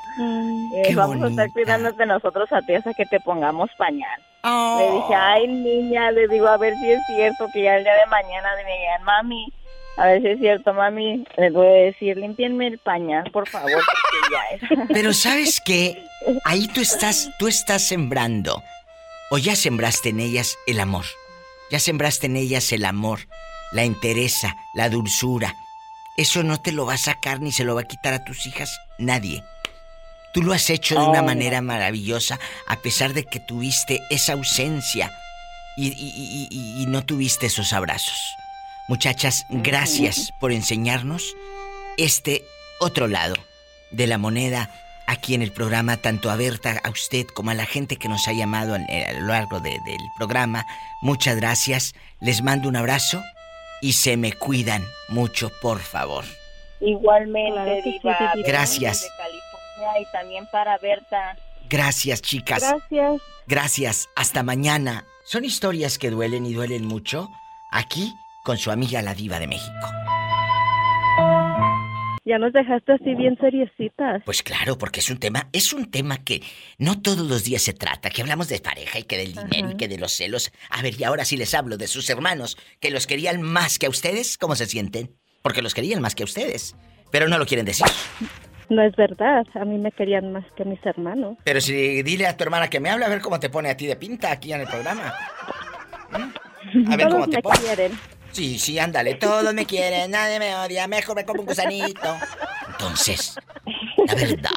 Eh, 0.73 0.83
Qué 0.87 0.95
vamos 0.95 1.21
a 1.23 1.27
estar 1.27 1.51
cuidándote 1.51 2.05
nosotros 2.05 2.51
a 2.51 2.61
ti 2.61 2.75
hasta 2.75 2.93
que 2.93 3.05
te 3.05 3.19
pongamos 3.19 3.69
pañal. 3.77 4.19
Le 4.43 4.91
dije, 4.91 5.15
ay 5.15 5.47
niña, 5.47 6.11
le 6.11 6.27
digo 6.27 6.47
a 6.47 6.57
ver 6.57 6.73
si 6.75 6.91
es 6.91 6.99
cierto 7.07 7.47
que 7.53 7.63
ya 7.63 7.75
el 7.75 7.83
día 7.83 7.93
de 7.93 8.05
mañana 8.09 8.49
me 8.55 8.71
digan, 8.71 9.03
mami, 9.03 9.53
a 9.97 10.07
ver 10.07 10.21
si 10.21 10.27
es 10.29 10.39
cierto, 10.39 10.73
mami, 10.73 11.25
les 11.37 11.53
voy 11.53 11.67
a 11.67 11.71
decir, 11.71 12.17
limpienme 12.17 12.67
el 12.67 12.77
pañal, 12.79 13.29
por 13.31 13.47
favor, 13.47 13.71
porque 13.71 14.33
ya 14.33 14.77
es. 14.83 14.87
Pero 14.93 15.13
¿sabes 15.13 15.61
qué? 15.63 16.03
Ahí 16.45 16.67
tú 16.67 16.81
estás, 16.81 17.29
tú 17.37 17.47
estás 17.47 17.81
sembrando. 17.83 18.61
O 19.29 19.37
ya 19.37 19.55
sembraste 19.55 20.09
en 20.09 20.19
ellas 20.19 20.57
el 20.67 20.79
amor. 20.79 21.05
Ya 21.71 21.79
sembraste 21.79 22.27
en 22.27 22.35
ellas 22.35 22.71
el 22.71 22.85
amor, 22.85 23.27
la 23.71 23.83
entereza, 23.83 24.55
la 24.73 24.89
dulzura. 24.89 25.55
Eso 26.17 26.43
no 26.43 26.59
te 26.59 26.71
lo 26.71 26.85
va 26.85 26.95
a 26.95 26.97
sacar 26.97 27.39
ni 27.41 27.51
se 27.51 27.63
lo 27.63 27.75
va 27.75 27.81
a 27.81 27.85
quitar 27.87 28.13
a 28.13 28.23
tus 28.25 28.45
hijas 28.45 28.77
nadie. 28.99 29.43
Tú 30.33 30.41
lo 30.43 30.53
has 30.53 30.69
hecho 30.69 30.95
de 30.99 31.05
una 31.05 31.21
manera 31.21 31.61
maravillosa 31.61 32.39
a 32.67 32.77
pesar 32.77 33.13
de 33.13 33.23
que 33.25 33.39
tuviste 33.39 34.01
esa 34.09 34.33
ausencia 34.33 35.11
y, 35.77 35.87
y- 35.87 35.91
y- 35.91 36.47
y- 36.51 36.83
y 36.83 36.85
no 36.85 37.03
tuviste 37.05 37.47
esos 37.47 37.73
abrazos. 37.73 38.17
Muchachas, 38.87 39.45
gracias 39.49 40.31
por 40.39 40.51
enseñarnos 40.51 41.35
este 41.97 42.43
otro 42.79 43.07
lado 43.07 43.35
de 43.91 44.07
la 44.07 44.17
moneda 44.17 44.69
aquí 45.07 45.33
en 45.33 45.41
el 45.41 45.51
programa, 45.51 45.97
tanto 45.97 46.29
a 46.31 46.35
Berta, 46.35 46.79
a 46.83 46.89
usted, 46.89 47.27
como 47.27 47.51
a 47.51 47.53
la 47.53 47.65
gente 47.65 47.97
que 47.97 48.07
nos 48.09 48.27
ha 48.27 48.33
llamado 48.33 48.75
en- 48.75 48.89
eh, 48.89 49.05
a 49.05 49.13
lo 49.13 49.27
largo 49.27 49.59
de- 49.59 49.79
del 49.85 49.99
programa. 50.17 50.65
Muchas 51.01 51.35
gracias, 51.35 51.93
les 52.19 52.41
mando 52.41 52.69
un 52.69 52.75
abrazo 52.75 53.21
y 53.81 53.93
se 53.93 54.15
me 54.17 54.33
cuidan 54.33 54.83
mucho, 55.09 55.51
por 55.61 55.79
favor. 55.79 56.23
Igualmente. 56.79 57.81
Diva. 57.83 58.33
Gracias. 58.45 59.01
De 59.03 59.07
California 59.17 60.01
y 60.01 60.11
también 60.11 60.47
para 60.51 60.77
Berta. 60.77 61.35
Gracias, 61.69 62.21
chicas. 62.21 62.61
Gracias. 62.61 63.21
Gracias. 63.47 64.09
Hasta 64.15 64.43
mañana. 64.43 65.05
Son 65.23 65.45
historias 65.45 65.97
que 65.97 66.09
duelen 66.09 66.45
y 66.45 66.53
duelen 66.53 66.85
mucho 66.85 67.29
aquí 67.71 68.13
con 68.43 68.57
su 68.57 68.71
amiga 68.71 69.01
la 69.01 69.13
diva 69.13 69.39
de 69.39 69.47
México. 69.47 69.87
Ya 72.23 72.37
nos 72.37 72.53
dejaste 72.53 72.93
así 72.93 73.15
bien 73.15 73.35
seriecitas. 73.39 74.21
Pues 74.25 74.43
claro, 74.43 74.77
porque 74.77 74.99
es 74.99 75.09
un 75.09 75.17
tema, 75.17 75.47
es 75.53 75.73
un 75.73 75.89
tema 75.89 76.23
que 76.23 76.41
no 76.77 77.01
todos 77.01 77.27
los 77.27 77.43
días 77.43 77.63
se 77.63 77.73
trata, 77.73 78.11
que 78.11 78.21
hablamos 78.21 78.47
de 78.47 78.59
pareja 78.59 78.99
y 78.99 79.03
que 79.03 79.17
del 79.17 79.33
dinero 79.33 79.71
y 79.71 79.77
que 79.77 79.87
de 79.87 79.97
los 79.97 80.11
celos. 80.11 80.51
A 80.69 80.83
ver, 80.83 80.99
y 80.99 81.03
ahora 81.03 81.25
sí 81.25 81.35
les 81.35 81.55
hablo 81.55 81.77
de 81.77 81.87
sus 81.87 82.09
hermanos, 82.11 82.57
que 82.79 82.91
los 82.91 83.07
querían 83.07 83.41
más 83.41 83.79
que 83.79 83.87
a 83.87 83.89
ustedes, 83.89 84.37
¿cómo 84.37 84.55
se 84.55 84.67
sienten? 84.67 85.09
Porque 85.41 85.63
los 85.63 85.73
querían 85.73 85.99
más 85.99 86.13
que 86.13 86.21
a 86.21 86.25
ustedes, 86.25 86.75
pero 87.11 87.27
no 87.27 87.39
lo 87.39 87.47
quieren 87.47 87.65
decir. 87.65 87.87
No 88.69 88.83
es 88.83 88.95
verdad, 88.95 89.45
a 89.55 89.65
mí 89.65 89.77
me 89.79 89.91
querían 89.91 90.31
más 90.31 90.45
que 90.55 90.63
mis 90.63 90.79
hermanos. 90.85 91.37
Pero 91.43 91.59
si 91.59 92.03
dile 92.03 92.27
a 92.27 92.37
tu 92.37 92.43
hermana 92.43 92.69
que 92.69 92.79
me 92.79 92.89
hable 92.89 93.03
a 93.03 93.09
ver 93.09 93.19
cómo 93.19 93.39
te 93.39 93.49
pone 93.49 93.69
a 93.69 93.75
ti 93.75 93.85
de 93.85 93.97
pinta 93.97 94.31
aquí 94.31 94.53
en 94.53 94.61
el 94.61 94.67
programa. 94.67 95.13
¿Mm? 96.11 96.91
A 96.91 96.95
ver 96.95 97.09
Todos 97.09 97.13
cómo 97.13 97.27
te 97.27 97.37
me 97.37 97.65
quieren. 97.65 97.91
Sí, 98.31 98.57
sí, 98.59 98.79
ándale. 98.79 99.15
Todos 99.15 99.53
me 99.53 99.65
quieren, 99.65 100.11
nadie 100.11 100.39
me 100.39 100.55
odia, 100.55 100.87
mejor 100.87 101.15
me 101.15 101.25
como 101.25 101.41
un 101.41 101.47
gusanito. 101.47 102.15
Entonces, 102.71 103.37
la 104.07 104.15
verdad. 104.15 104.49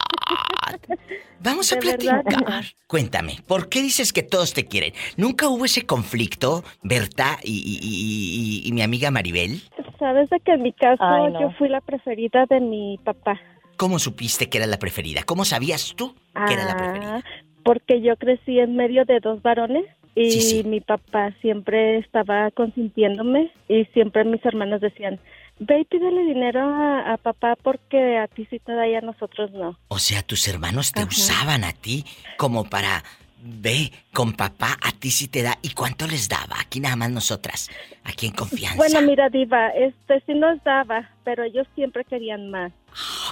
Vamos 1.41 1.71
a 1.73 1.77
verdad. 1.77 1.99
platicar. 2.23 2.65
Cuéntame, 2.87 3.37
¿por 3.47 3.69
qué 3.69 3.83
dices 3.83 4.13
que 4.13 4.23
todos 4.23 4.55
te 4.55 4.67
quieren? 4.67 4.93
¿Nunca 5.17 5.49
hubo 5.49 5.65
ese 5.65 5.85
conflicto, 5.85 6.65
Berta 6.83 7.39
y, 7.43 7.53
y- 7.53 7.81
y- 7.83 8.63
y- 8.65 8.69
y 8.69 8.73
mi 8.73 8.83
amiga 8.83 9.11
Maribel? 9.11 9.61
Sabes 9.99 10.31
de 10.31 10.41
que 10.41 10.53
en 10.53 10.63
mi 10.63 10.73
caso 10.73 11.03
Ay, 11.05 11.33
no. 11.33 11.41
yo 11.41 11.51
fui 11.59 11.69
la 11.69 11.81
preferida 11.81 12.47
de 12.49 12.61
mi 12.61 12.99
papá. 13.05 13.41
¿Cómo 13.77 13.99
supiste 13.99 14.49
que 14.49 14.59
era 14.59 14.67
la 14.67 14.79
preferida? 14.79 15.23
¿Cómo 15.25 15.45
sabías 15.45 15.95
tú 15.97 16.15
que 16.47 16.55
era 16.55 16.65
la 16.65 16.77
preferida? 16.77 17.17
Ah, 17.17 17.23
porque 17.65 18.01
yo 18.03 18.17
crecí 18.17 18.59
en 18.59 18.77
medio 18.77 19.05
de 19.05 19.21
dos 19.21 19.43
varones 19.43 19.85
y 20.15 20.31
Sí, 20.31 20.41
sí. 20.41 20.65
mi 20.65 20.81
papá 20.81 21.33
siempre 21.41 21.99
estaba 21.99 22.51
consintiéndome 22.53 23.53
y 23.69 23.85
siempre 23.87 24.25
mis 24.25 24.45
hermanos 24.45 24.81
decían, 24.81 25.19
ve 25.59 25.81
y 25.81 25.85
pídele 25.85 26.23
dinero 26.25 26.61
a, 26.61 27.13
a 27.13 27.17
papá 27.17 27.57
porque 27.63 28.19
a 28.19 28.29
ti 28.29 28.47
sí 28.51 28.59
te 28.59 28.73
da 28.73 28.87
y 28.87 28.95
a 28.95 29.01
nosotros 29.01 29.51
no. 29.53 29.79
O 29.89 29.99
sea, 29.99 30.23
tus 30.23 30.47
hermanos 30.49 30.93
te 30.93 31.05
usaban 31.05 31.65
a 31.65 31.73
ti 31.73 32.05
como 32.37 32.65
para... 32.65 33.03
Ve, 33.47 33.93
con 34.15 34.33
papá 34.33 34.79
a 34.83 34.91
ti 34.93 35.11
sí 35.11 35.29
te 35.29 35.43
da. 35.43 35.59
¿Y 35.61 35.75
cuánto 35.75 36.07
les 36.07 36.31
daba? 36.31 36.57
Aquí 36.61 36.81
nada 36.81 36.97
más 36.97 37.11
nosotras. 37.11 37.69
Aquí 38.03 38.25
en 38.25 38.33
confianza. 38.33 38.79
Bueno, 38.79 39.03
mira, 39.03 39.29
Diva, 39.29 39.69
este 39.69 40.23
sí 40.25 40.33
nos 40.33 40.65
daba, 40.65 41.11
pero 41.25 41.45
ellos 41.45 41.67
siempre 41.75 42.07
querían 42.07 42.51
más. 42.51 42.73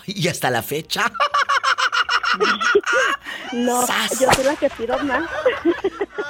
Y 0.07 0.29
hasta 0.29 0.51
la 0.51 0.61
fecha. 0.63 1.05
No, 3.53 3.87
¡Sas! 3.87 4.19
yo 4.21 4.29
soy 4.33 4.45
la 4.45 4.57
que 4.57 4.71
pido 4.71 4.99
más, 5.05 5.29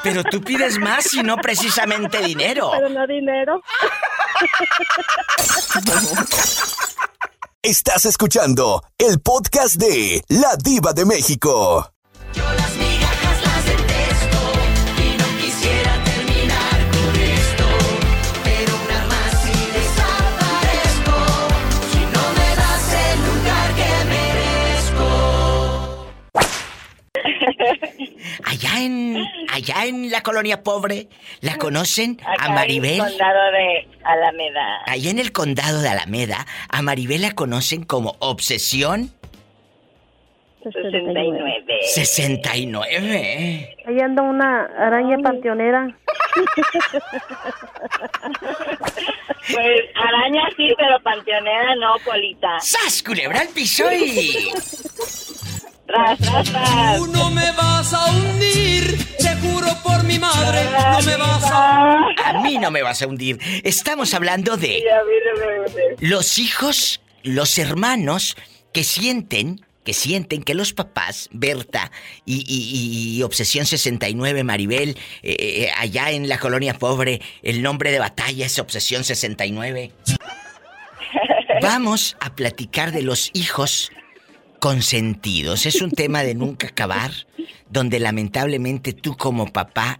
Pero 0.02 0.22
tú 0.24 0.40
pides 0.40 0.78
más 0.78 1.12
y 1.14 1.22
no 1.22 1.36
precisamente 1.36 2.20
dinero. 2.22 2.70
pero 2.72 2.88
no 2.88 3.06
dinero. 3.06 3.62
Estás 7.62 8.04
escuchando 8.06 8.82
el 8.98 9.20
podcast 9.20 9.76
de 9.76 10.24
La 10.28 10.56
Diva 10.56 10.92
de 10.92 11.04
México. 11.04 11.92
Las 12.34 12.61
Allá 28.52 28.82
en, 28.82 29.16
allá 29.48 29.86
en 29.86 30.10
la 30.10 30.22
colonia 30.22 30.62
pobre, 30.62 31.08
¿la 31.40 31.56
conocen? 31.56 32.20
Acá 32.20 32.44
A 32.44 32.48
Maribel. 32.50 33.00
En 33.00 33.00
el 33.00 33.08
condado 33.08 33.50
de 33.50 33.88
Alameda. 34.04 34.82
Allá 34.84 35.10
en 35.10 35.18
el 35.18 35.32
condado 35.32 35.80
de 35.80 35.88
Alameda, 35.88 36.46
a 36.68 36.82
Maribel 36.82 37.22
la 37.22 37.30
conocen 37.30 37.82
como 37.82 38.14
Obsesión 38.18 39.10
69. 40.62 41.78
69. 41.94 43.76
Ahí 43.86 44.00
anda 44.00 44.22
una 44.22 44.64
araña 44.78 45.16
panteonera. 45.22 45.96
Pues 49.50 49.80
araña 49.96 50.42
sí, 50.56 50.68
pero 50.76 51.00
panteonera 51.02 51.74
no, 51.76 51.94
colita. 52.04 52.60
¡Sas, 52.60 53.02
culebra 53.02 53.40
al 53.40 53.48
piso 53.48 53.90
y... 53.90 54.50
Tras, 55.86 56.18
tras, 56.18 56.50
tras. 56.50 56.96
Tú 56.98 57.06
no 57.08 57.30
me 57.30 57.50
vas 57.52 57.92
a 57.92 58.06
hundir, 58.12 58.96
te 59.18 59.36
juro 59.36 59.66
por 59.82 60.04
mi 60.04 60.18
madre, 60.18 60.64
no 60.92 61.02
me 61.02 61.16
vas 61.16 61.44
a 61.50 61.98
A 62.24 62.42
mí 62.42 62.56
no 62.58 62.70
me 62.70 62.82
vas 62.82 63.02
a 63.02 63.06
hundir. 63.06 63.38
Estamos 63.64 64.14
hablando 64.14 64.56
de 64.56 64.78
Y 64.78 64.88
a 64.88 65.02
mí 65.04 65.12
no 65.26 65.46
me 65.46 65.62
gusta. 65.62 65.80
los 66.00 66.38
hijos, 66.38 67.00
los 67.22 67.58
hermanos 67.58 68.36
que 68.72 68.84
sienten, 68.84 69.60
que 69.84 69.92
sienten 69.92 70.42
que 70.44 70.54
los 70.54 70.72
papás, 70.72 71.28
Berta 71.32 71.90
y, 72.24 72.44
y- 72.46 73.16
y 73.18 73.22
Obsesión 73.22 73.66
69, 73.66 74.44
Maribel, 74.44 74.96
eh, 75.22 75.36
eh, 75.38 75.70
allá 75.76 76.10
en 76.12 76.28
la 76.28 76.38
colonia 76.38 76.74
pobre, 76.78 77.20
el 77.42 77.60
nombre 77.62 77.90
de 77.90 77.98
batalla 77.98 78.46
es 78.46 78.58
Obsesión 78.58 79.04
69. 79.04 79.92
Vamos 81.60 82.16
a 82.20 82.34
platicar 82.34 82.92
de 82.92 83.02
los 83.02 83.30
hijos 83.34 83.90
consentidos. 84.62 85.66
Es 85.66 85.82
un 85.82 85.90
tema 85.90 86.22
de 86.22 86.36
nunca 86.36 86.68
acabar, 86.68 87.10
donde 87.68 87.98
lamentablemente 87.98 88.92
tú 88.92 89.16
como 89.16 89.52
papá, 89.52 89.98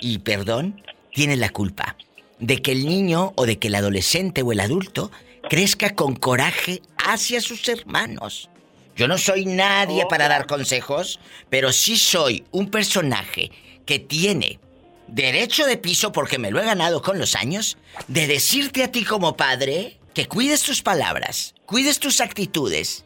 y 0.00 0.18
perdón, 0.18 0.80
tienes 1.12 1.38
la 1.38 1.48
culpa 1.48 1.96
de 2.38 2.62
que 2.62 2.70
el 2.70 2.86
niño 2.86 3.32
o 3.34 3.46
de 3.46 3.58
que 3.58 3.66
el 3.66 3.74
adolescente 3.74 4.42
o 4.42 4.52
el 4.52 4.60
adulto 4.60 5.10
crezca 5.50 5.96
con 5.96 6.14
coraje 6.14 6.82
hacia 7.04 7.40
sus 7.40 7.68
hermanos. 7.68 8.48
Yo 8.94 9.08
no 9.08 9.18
soy 9.18 9.44
nadie 9.44 10.06
para 10.08 10.28
dar 10.28 10.46
consejos, 10.46 11.18
pero 11.50 11.72
sí 11.72 11.96
soy 11.96 12.44
un 12.52 12.70
personaje 12.70 13.50
que 13.86 13.98
tiene 13.98 14.60
derecho 15.08 15.66
de 15.66 15.78
piso 15.78 16.12
porque 16.12 16.38
me 16.38 16.52
lo 16.52 16.60
he 16.60 16.64
ganado 16.64 17.02
con 17.02 17.18
los 17.18 17.34
años 17.34 17.76
de 18.06 18.28
decirte 18.28 18.84
a 18.84 18.92
ti 18.92 19.02
como 19.02 19.36
padre 19.36 19.98
que 20.14 20.28
cuides 20.28 20.62
tus 20.62 20.80
palabras, 20.80 21.56
cuides 21.66 21.98
tus 21.98 22.20
actitudes, 22.20 23.04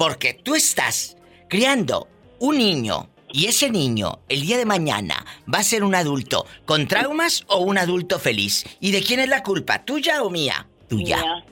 porque 0.00 0.32
tú 0.32 0.54
estás 0.54 1.18
criando 1.46 2.08
un 2.38 2.56
niño 2.56 3.10
Y 3.32 3.46
ese 3.46 3.68
niño, 3.68 4.20
el 4.30 4.40
día 4.40 4.56
de 4.56 4.64
mañana, 4.64 5.26
va 5.52 5.58
a 5.58 5.62
ser 5.62 5.84
un 5.84 5.94
adulto 5.94 6.46
con 6.64 6.88
traumas 6.88 7.44
o 7.48 7.58
un 7.58 7.76
adulto 7.76 8.18
feliz. 8.18 8.64
¿Y 8.80 8.92
de 8.92 9.02
quién 9.02 9.20
es 9.20 9.28
la 9.28 9.42
culpa? 9.42 9.84
¿Tuya 9.84 10.22
o 10.22 10.30
mía? 10.30 10.66
Tuya. 10.88 11.18
Mía. 11.18 11.44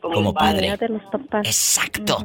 Como 0.00 0.32
padre. 0.32 0.76
de 0.78 0.88
los 0.88 1.02
papás. 1.10 1.44
Exacto. 1.44 2.24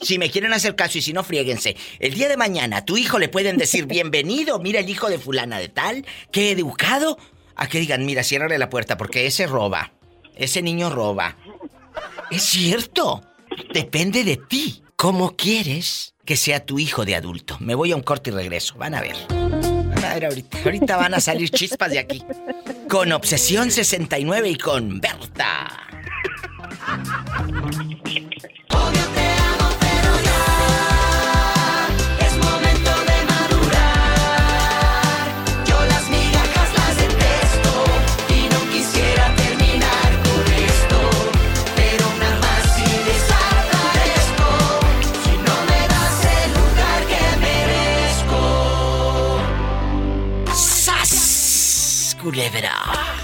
Si 0.00 0.18
me 0.18 0.30
quieren 0.30 0.54
hacer 0.54 0.74
caso 0.74 0.96
y 0.98 1.02
si 1.02 1.12
no, 1.12 1.22
friéguense. 1.22 1.76
El 2.00 2.14
día 2.14 2.28
de 2.28 2.38
mañana, 2.38 2.78
a 2.78 2.84
tu 2.84 2.96
hijo 2.96 3.18
le 3.18 3.28
pueden 3.28 3.58
decir 3.58 3.84
bienvenido, 3.94 4.58
mira 4.58 4.80
el 4.80 4.88
hijo 4.88 5.08
de 5.10 5.18
fulana 5.18 5.58
de 5.58 5.68
tal, 5.68 6.06
qué 6.32 6.52
educado. 6.52 7.18
A 7.54 7.68
que 7.68 7.78
digan, 7.78 8.06
mira, 8.06 8.24
ciérrale 8.24 8.58
la 8.58 8.70
puerta 8.70 8.96
porque 8.96 9.26
ese 9.26 9.46
roba. 9.46 9.92
Ese 10.34 10.62
niño 10.62 10.88
roba. 10.88 11.36
Es 12.30 12.42
cierto. 12.42 13.27
Depende 13.72 14.24
de 14.24 14.36
ti. 14.36 14.82
¿Cómo 14.96 15.36
quieres 15.36 16.14
que 16.24 16.36
sea 16.36 16.64
tu 16.64 16.78
hijo 16.78 17.04
de 17.04 17.14
adulto? 17.14 17.56
Me 17.60 17.74
voy 17.74 17.92
a 17.92 17.96
un 17.96 18.02
corte 18.02 18.30
y 18.30 18.32
regreso. 18.32 18.74
Van 18.76 18.94
a 18.94 19.00
ver. 19.00 19.16
A 19.30 20.14
ver 20.14 20.26
ahorita. 20.26 20.58
Ahorita 20.64 20.96
van 20.96 21.14
a 21.14 21.20
salir 21.20 21.50
chispas 21.50 21.90
de 21.90 21.98
aquí. 21.98 22.24
Con 22.88 23.12
Obsesión 23.12 23.70
69 23.70 24.50
y 24.50 24.56
con 24.56 25.00
Berta. 25.00 25.68
Culebra. 52.28 52.74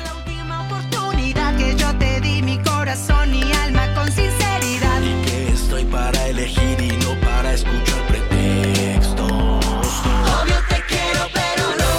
La 0.02 0.14
última 0.14 0.62
oportunidad 0.62 1.54
que 1.58 1.76
yo 1.76 1.94
te 1.98 2.22
di 2.22 2.40
mi 2.40 2.56
corazón 2.62 3.34
y 3.34 3.52
alma 3.52 3.92
con 3.94 4.06
sinceridad. 4.06 5.02
Que 5.26 5.48
estoy 5.48 5.84
para 5.84 6.28
elegir 6.28 6.80
y 6.80 6.88
no 7.04 7.20
para 7.20 7.52
escuchar 7.52 8.06
pretextos. 8.06 9.20
Obvio 9.20 10.56
te 10.70 10.82
quiero, 10.88 11.20
pero 11.34 11.64
no. 11.82 11.92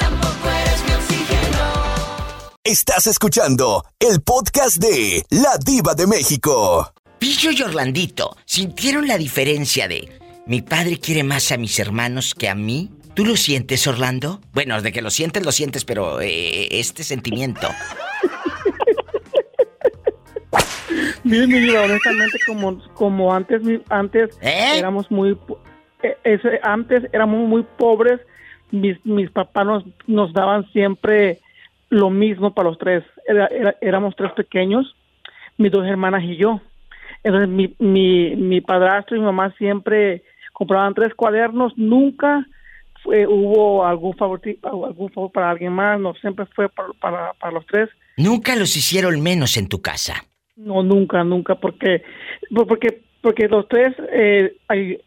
Tampoco 0.00 0.48
eres 0.48 0.84
mi 0.84 0.94
oxígeno. 0.94 1.64
Estás 2.64 3.06
escuchando 3.06 3.84
el 4.00 4.22
podcast 4.22 4.78
de 4.78 5.24
La 5.30 5.58
Diva 5.64 5.94
de 5.94 6.08
México. 6.08 6.92
Pillo 7.20 7.52
y 7.52 7.62
Orlandito, 7.62 8.36
¿sintieron 8.44 9.06
la 9.06 9.16
diferencia 9.16 9.86
de 9.86 10.08
mi 10.48 10.60
padre 10.60 10.98
quiere 10.98 11.22
más 11.22 11.52
a 11.52 11.56
mis 11.56 11.78
hermanos 11.78 12.34
que 12.34 12.48
a 12.48 12.56
mí? 12.56 12.90
¿Tú 13.20 13.26
lo 13.26 13.36
sientes, 13.36 13.86
Orlando? 13.86 14.40
Bueno, 14.54 14.80
de 14.80 14.92
que 14.92 15.02
lo 15.02 15.10
sientes, 15.10 15.44
lo 15.44 15.52
sientes, 15.52 15.84
pero 15.84 16.22
eh, 16.22 16.68
este 16.80 17.04
sentimiento. 17.04 17.68
Mire, 21.22 21.46
mi 21.46 21.60
vida, 21.60 21.82
honestamente, 21.82 22.38
como, 22.46 22.82
como 22.94 23.34
antes, 23.34 23.60
antes 23.90 24.38
¿Eh? 24.40 24.78
éramos 24.78 25.10
muy, 25.10 25.36
ese- 26.24 26.60
antes 26.62 27.04
éramos 27.12 27.46
muy 27.46 27.62
pobres, 27.76 28.20
mis, 28.70 28.96
mis 29.04 29.30
papás 29.30 29.66
nos, 29.66 29.84
nos 30.06 30.32
daban 30.32 30.66
siempre 30.72 31.40
lo 31.90 32.08
mismo 32.08 32.54
para 32.54 32.70
los 32.70 32.78
tres. 32.78 33.04
Era- 33.28 33.48
era- 33.48 33.76
éramos 33.82 34.16
tres 34.16 34.32
pequeños, 34.32 34.96
mis 35.58 35.70
dos 35.70 35.86
hermanas 35.86 36.22
y 36.24 36.36
yo. 36.38 36.62
Entonces, 37.22 37.50
mi, 37.50 37.74
mi, 37.80 38.34
mi 38.36 38.62
padrastro 38.62 39.14
y 39.14 39.20
mi 39.20 39.26
mamá 39.26 39.54
siempre 39.58 40.22
compraban 40.54 40.94
tres 40.94 41.12
cuadernos, 41.14 41.74
nunca 41.76 42.46
fue- 43.02 43.26
hubo 43.26 43.84
algún 43.86 44.14
favor, 44.16 44.40
algún 44.62 45.10
favor 45.10 45.32
para 45.32 45.50
alguien 45.50 45.72
más, 45.72 45.98
no, 46.00 46.14
siempre 46.14 46.46
fue 46.54 46.68
para, 46.68 46.88
para, 47.00 47.32
para 47.34 47.52
los 47.52 47.66
tres. 47.66 47.88
Nunca 48.16 48.54
los 48.56 48.76
hicieron 48.76 49.20
menos 49.22 49.56
en 49.56 49.68
tu 49.68 49.80
casa. 49.80 50.24
No, 50.56 50.82
nunca, 50.82 51.24
nunca, 51.24 51.54
porque 51.54 52.02
por- 52.54 52.66
porque 52.66 53.00
porque 53.22 53.48
los 53.48 53.68
tres 53.68 53.94
eh, 54.12 54.56
ay- 54.68 54.98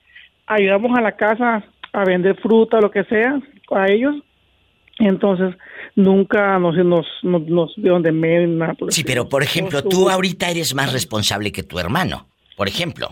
ayudamos 0.45 0.95
a 0.97 1.01
la 1.01 1.13
casa 1.15 1.63
a 1.93 2.03
vender 2.05 2.35
fruta, 2.41 2.79
lo 2.79 2.91
que 2.91 3.03
sea, 3.05 3.39
a 3.71 3.87
ellos. 3.91 4.15
Entonces, 4.99 5.55
nunca 5.95 6.59
nos, 6.59 6.75
nos, 6.77 7.05
nos, 7.23 7.47
nos 7.47 7.73
vieron 7.75 8.03
de 8.03 8.11
menos. 8.11 8.49
nada 8.57 8.75
Sí, 8.89 9.03
pero 9.03 9.27
por 9.27 9.41
ejemplo, 9.41 9.83
tú 9.83 10.09
ahorita 10.09 10.49
eres 10.51 10.75
más 10.75 10.93
responsable 10.93 11.51
que 11.51 11.63
tu 11.63 11.79
hermano. 11.79 12.27
Por 12.55 12.67
ejemplo. 12.67 13.09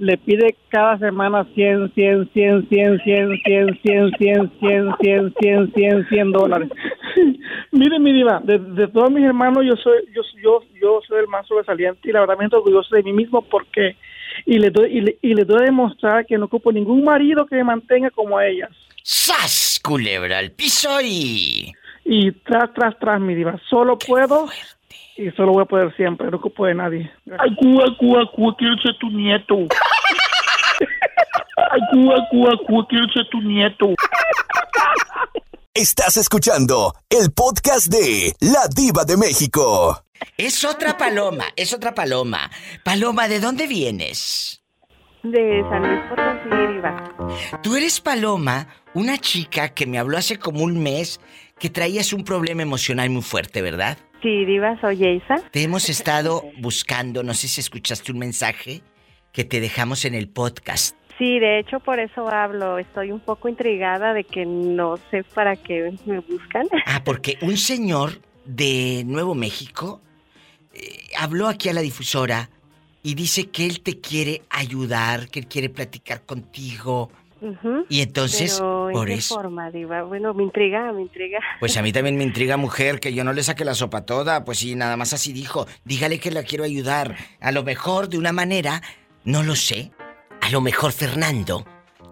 Le 0.00 0.16
pide 0.18 0.56
cada 0.70 0.98
semana 0.98 1.46
100, 1.54 1.94
100, 1.94 2.30
100, 2.32 2.68
100, 2.68 2.98
100, 3.04 3.30
100, 3.44 3.80
100, 3.80 4.10
100, 4.18 4.52
100, 4.58 4.94
100, 5.00 5.34
100, 5.40 5.72
100, 5.72 6.08
100 6.08 6.32
dólares. 6.32 6.68
Mire, 7.70 8.00
mi 8.00 8.12
diva, 8.12 8.40
de, 8.42 8.58
de 8.58 8.88
todos 8.88 9.12
mis 9.12 9.24
hermanos, 9.24 9.64
yo 9.64 9.76
soy 9.76 10.04
yo, 10.12 10.22
yo, 10.42 10.62
yo 10.82 11.00
soy 11.06 11.20
el 11.20 11.28
más 11.28 11.46
sobresaliente 11.46 12.08
y 12.08 12.12
la 12.12 12.20
verdad 12.20 12.34
me 12.34 12.42
siento 12.42 12.56
orgulloso 12.56 12.96
de 12.96 13.04
mí 13.04 13.12
mismo 13.12 13.42
porque 13.42 13.96
y 14.46 14.58
le 14.58 14.70
doy 14.70 14.98
y 14.98 15.00
le, 15.00 15.18
y 15.22 15.32
le 15.32 15.44
doy 15.44 15.62
a 15.62 15.66
demostrar 15.66 16.26
que 16.26 16.38
no 16.38 16.46
ocupo 16.46 16.72
ningún 16.72 17.04
marido 17.04 17.46
que 17.46 17.54
me 17.54 17.62
mantenga 17.62 18.10
como 18.10 18.36
a 18.36 18.48
ellas. 18.48 18.70
¡Sas! 19.04 19.80
Culebra 19.80 20.38
al 20.38 20.50
piso 20.50 21.00
y. 21.02 21.72
Y 22.04 22.32
tras, 22.32 22.74
tras, 22.74 22.98
tras, 22.98 23.20
mi 23.20 23.34
diva, 23.36 23.60
solo 23.70 23.96
puedo 23.96 24.48
y 25.16 25.30
solo 25.32 25.52
voy 25.52 25.62
a 25.62 25.66
poder 25.66 25.94
siempre, 25.96 26.30
no 26.30 26.38
ocupo 26.38 26.66
de 26.66 26.74
nadie. 26.74 27.10
Ay, 27.38 27.54
Cuba, 27.56 27.84
Cuba, 27.98 28.30
Cuba, 28.34 28.54
quiero 28.58 28.76
ser 28.78 28.96
tu 28.98 29.10
nieto. 29.10 29.66
Ay, 31.70 31.80
Cuba, 31.92 32.16
Cuba, 32.30 32.52
Cuba, 32.66 32.86
quiero 32.88 33.06
ser 33.08 33.28
tu 33.30 33.40
nieto. 33.40 33.94
Estás 35.72 36.16
escuchando 36.16 36.94
el 37.10 37.32
podcast 37.32 37.88
de 37.88 38.32
La 38.40 38.68
Diva 38.74 39.04
de 39.04 39.16
México. 39.16 40.04
Es 40.36 40.64
otra 40.64 40.96
paloma, 40.96 41.44
es 41.56 41.72
otra 41.72 41.94
paloma. 41.94 42.50
Paloma, 42.84 43.28
¿de 43.28 43.40
dónde 43.40 43.66
vienes? 43.66 44.62
De 45.22 45.64
San 45.70 45.82
Luis 45.82 46.00
Potosí, 46.08 46.72
Diva. 46.74 47.60
Tú 47.62 47.76
eres 47.76 48.00
Paloma, 48.00 48.68
una 48.94 49.18
chica 49.18 49.70
que 49.70 49.86
me 49.86 49.98
habló 49.98 50.18
hace 50.18 50.38
como 50.38 50.62
un 50.62 50.82
mes 50.82 51.20
que 51.58 51.70
traías 51.70 52.12
un 52.12 52.24
problema 52.24 52.62
emocional 52.62 53.10
muy 53.10 53.22
fuerte, 53.22 53.62
¿verdad? 53.62 53.98
Sí, 54.24 54.46
Diva, 54.46 54.80
soy 54.80 54.96
Yeisa. 54.96 55.36
Te 55.50 55.62
hemos 55.62 55.90
estado 55.90 56.44
buscando, 56.56 57.22
no 57.22 57.34
sé 57.34 57.46
si 57.46 57.60
escuchaste 57.60 58.10
un 58.10 58.18
mensaje 58.18 58.80
que 59.32 59.44
te 59.44 59.60
dejamos 59.60 60.06
en 60.06 60.14
el 60.14 60.30
podcast. 60.30 60.96
Sí, 61.18 61.38
de 61.38 61.58
hecho 61.58 61.78
por 61.78 62.00
eso 62.00 62.26
hablo. 62.26 62.78
Estoy 62.78 63.12
un 63.12 63.20
poco 63.20 63.50
intrigada 63.50 64.14
de 64.14 64.24
que 64.24 64.46
no 64.46 64.96
sé 65.10 65.24
para 65.34 65.56
qué 65.56 65.92
me 66.06 66.20
buscan. 66.20 66.66
Ah, 66.86 67.02
porque 67.04 67.36
un 67.42 67.58
señor 67.58 68.22
de 68.46 69.02
Nuevo 69.04 69.34
México 69.34 70.00
eh, 70.72 71.02
habló 71.18 71.46
aquí 71.46 71.68
a 71.68 71.74
la 71.74 71.82
difusora 71.82 72.48
y 73.02 73.16
dice 73.16 73.50
que 73.50 73.66
él 73.66 73.82
te 73.82 74.00
quiere 74.00 74.40
ayudar, 74.48 75.28
que 75.28 75.40
él 75.40 75.48
quiere 75.48 75.68
platicar 75.68 76.24
contigo. 76.24 77.10
Y 77.88 78.00
entonces, 78.00 78.54
Pero, 78.58 78.88
¿en 78.88 78.92
por 78.94 79.06
qué 79.06 79.14
eso. 79.14 79.34
forma, 79.34 79.70
Diva? 79.70 80.02
Bueno, 80.02 80.32
me 80.34 80.42
intriga, 80.44 80.92
me 80.92 81.02
intriga. 81.02 81.38
Pues 81.60 81.76
a 81.76 81.82
mí 81.82 81.92
también 81.92 82.16
me 82.16 82.24
intriga, 82.24 82.56
mujer, 82.56 83.00
que 83.00 83.12
yo 83.14 83.24
no 83.24 83.32
le 83.32 83.42
saque 83.42 83.64
la 83.64 83.74
sopa 83.74 84.06
toda. 84.06 84.44
Pues 84.44 84.58
sí, 84.58 84.74
nada 84.74 84.96
más 84.96 85.12
así 85.12 85.32
dijo. 85.32 85.66
Dígale 85.84 86.18
que 86.20 86.30
la 86.30 86.42
quiero 86.42 86.64
ayudar. 86.64 87.16
A 87.40 87.52
lo 87.52 87.62
mejor 87.62 88.08
de 88.08 88.18
una 88.18 88.32
manera, 88.32 88.80
no 89.24 89.42
lo 89.42 89.54
sé. 89.56 89.92
A 90.40 90.50
lo 90.50 90.60
mejor 90.60 90.92
Fernando 90.92 91.64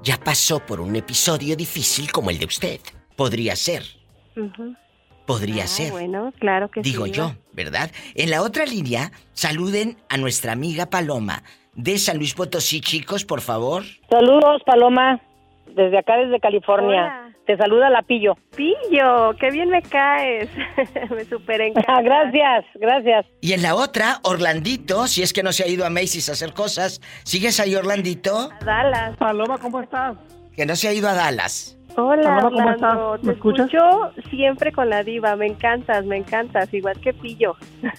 ya 0.03 0.19
pasó 0.19 0.65
por 0.67 0.81
un 0.81 0.97
episodio 0.97 1.57
difícil 1.57 2.11
como 2.11 2.31
el 2.31 2.39
de 2.39 2.47
usted. 2.47 2.81
Podría 3.17 3.55
ser, 3.57 3.85
podría 5.27 5.65
Ah, 5.65 5.69
ser. 5.69 5.93
Bueno, 5.93 6.33
claro 6.41 6.71
que 6.71 6.81
Digo 6.83 7.05
sí. 7.07 7.13
yo, 7.13 7.29
Diva. 7.29 7.39
¿verdad? 7.53 7.91
En 8.15 8.31
la 8.31 8.43
otra 8.43 8.65
línea, 8.67 9.13
saluden 9.33 9.97
a 10.09 10.17
nuestra 10.17 10.53
amiga 10.53 10.87
Paloma 10.91 11.43
de 11.75 11.99
San 11.99 12.19
Luis 12.19 12.35
Potosí, 12.35 12.81
chicos, 12.81 13.25
por 13.25 13.41
favor. 13.41 13.83
Saludos, 14.11 14.63
Paloma, 14.67 15.21
desde 15.67 15.99
acá, 15.99 16.17
desde 16.17 16.39
California. 16.41 17.29
Te 17.47 17.57
saluda 17.57 17.91
la 17.91 18.03
Pillo. 18.03 18.37
Pillo, 18.55 19.35
qué 19.41 19.51
bien 19.51 19.69
me 19.69 19.83
caes. 19.83 20.49
me 21.11 21.25
super 21.25 21.61
encanta. 21.61 22.01
gracias, 22.03 22.65
gracias. 22.75 23.27
Y 23.41 23.53
en 23.53 23.63
la 23.63 23.75
otra, 23.75 24.21
Orlandito, 24.23 25.07
si 25.09 25.23
es 25.23 25.33
que 25.33 25.43
no 25.43 25.53
se 25.53 25.65
ha 25.65 25.69
ido 25.69 25.85
a 25.85 25.91
Macy's 25.91 26.29
a 26.29 26.33
hacer 26.33 26.53
cosas. 26.55 27.01
¿Sigues 27.25 27.59
ahí, 27.59 27.75
Orlandito? 27.75 28.51
Dallas. 28.65 29.17
Paloma, 29.17 29.59
¿cómo 29.59 29.81
estás? 29.81 30.17
Que 30.55 30.67
no 30.67 30.77
se 30.77 30.87
ha 30.89 30.93
ido 30.93 31.09
a 31.09 31.15
Dallas. 31.15 31.77
Hola, 31.97 32.23
Paloma, 32.23 32.43
¿cómo 32.43 32.57
Orlando. 32.61 33.15
estás? 33.17 33.25
¿Me 33.25 33.33
Te 33.33 33.37
escuchas? 33.39 33.67
escucho 33.67 34.13
siempre 34.31 34.73
con 34.73 34.89
la 34.89 35.03
diva. 35.03 35.35
Me 35.35 35.47
encantas, 35.47 36.05
me 36.05 36.19
encantas. 36.19 36.73
Igual 36.73 37.01
que 37.01 37.13
Pillo. 37.13 37.57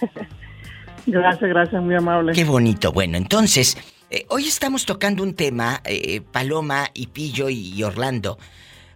Gracias, 1.05 1.49
gracias, 1.49 1.81
muy 1.81 1.95
amable. 1.95 2.33
Qué 2.33 2.43
bonito. 2.43 2.91
Bueno, 2.91 3.17
entonces, 3.17 3.77
eh, 4.09 4.25
hoy 4.29 4.47
estamos 4.47 4.85
tocando 4.85 5.23
un 5.23 5.33
tema, 5.33 5.81
eh, 5.85 6.21
Paloma 6.21 6.87
y 6.93 7.07
Pillo 7.07 7.49
y, 7.49 7.73
y 7.75 7.83
Orlando. 7.83 8.37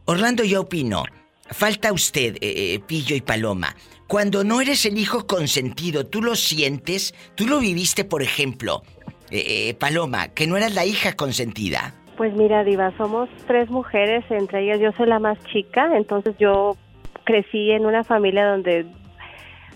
Orlando, 0.05 0.43
yo 0.43 0.61
opino, 0.61 1.03
falta 1.49 1.91
usted, 1.91 2.35
eh, 2.35 2.75
eh, 2.75 2.79
Pillo 2.85 3.15
y 3.15 3.21
Paloma. 3.21 3.75
Cuando 4.07 4.45
no 4.45 4.61
eres 4.61 4.85
el 4.85 4.97
hijo 4.97 5.27
consentido, 5.27 6.05
tú 6.05 6.21
lo 6.21 6.35
sientes, 6.35 7.13
tú 7.35 7.45
lo 7.45 7.59
viviste, 7.59 8.05
por 8.05 8.23
ejemplo, 8.23 8.83
eh, 9.31 9.69
eh, 9.69 9.73
Paloma, 9.73 10.29
que 10.29 10.47
no 10.47 10.55
eras 10.55 10.73
la 10.73 10.85
hija 10.85 11.13
consentida. 11.13 11.93
Pues 12.15 12.33
mira, 12.33 12.63
Diva, 12.63 12.95
somos 12.97 13.27
tres 13.47 13.69
mujeres, 13.69 14.23
entre 14.29 14.63
ellas 14.63 14.79
yo 14.79 14.91
soy 14.93 15.07
la 15.07 15.19
más 15.19 15.37
chica, 15.51 15.95
entonces 15.97 16.35
yo 16.39 16.77
crecí 17.25 17.71
en 17.71 17.85
una 17.85 18.05
familia 18.05 18.47
donde 18.47 18.85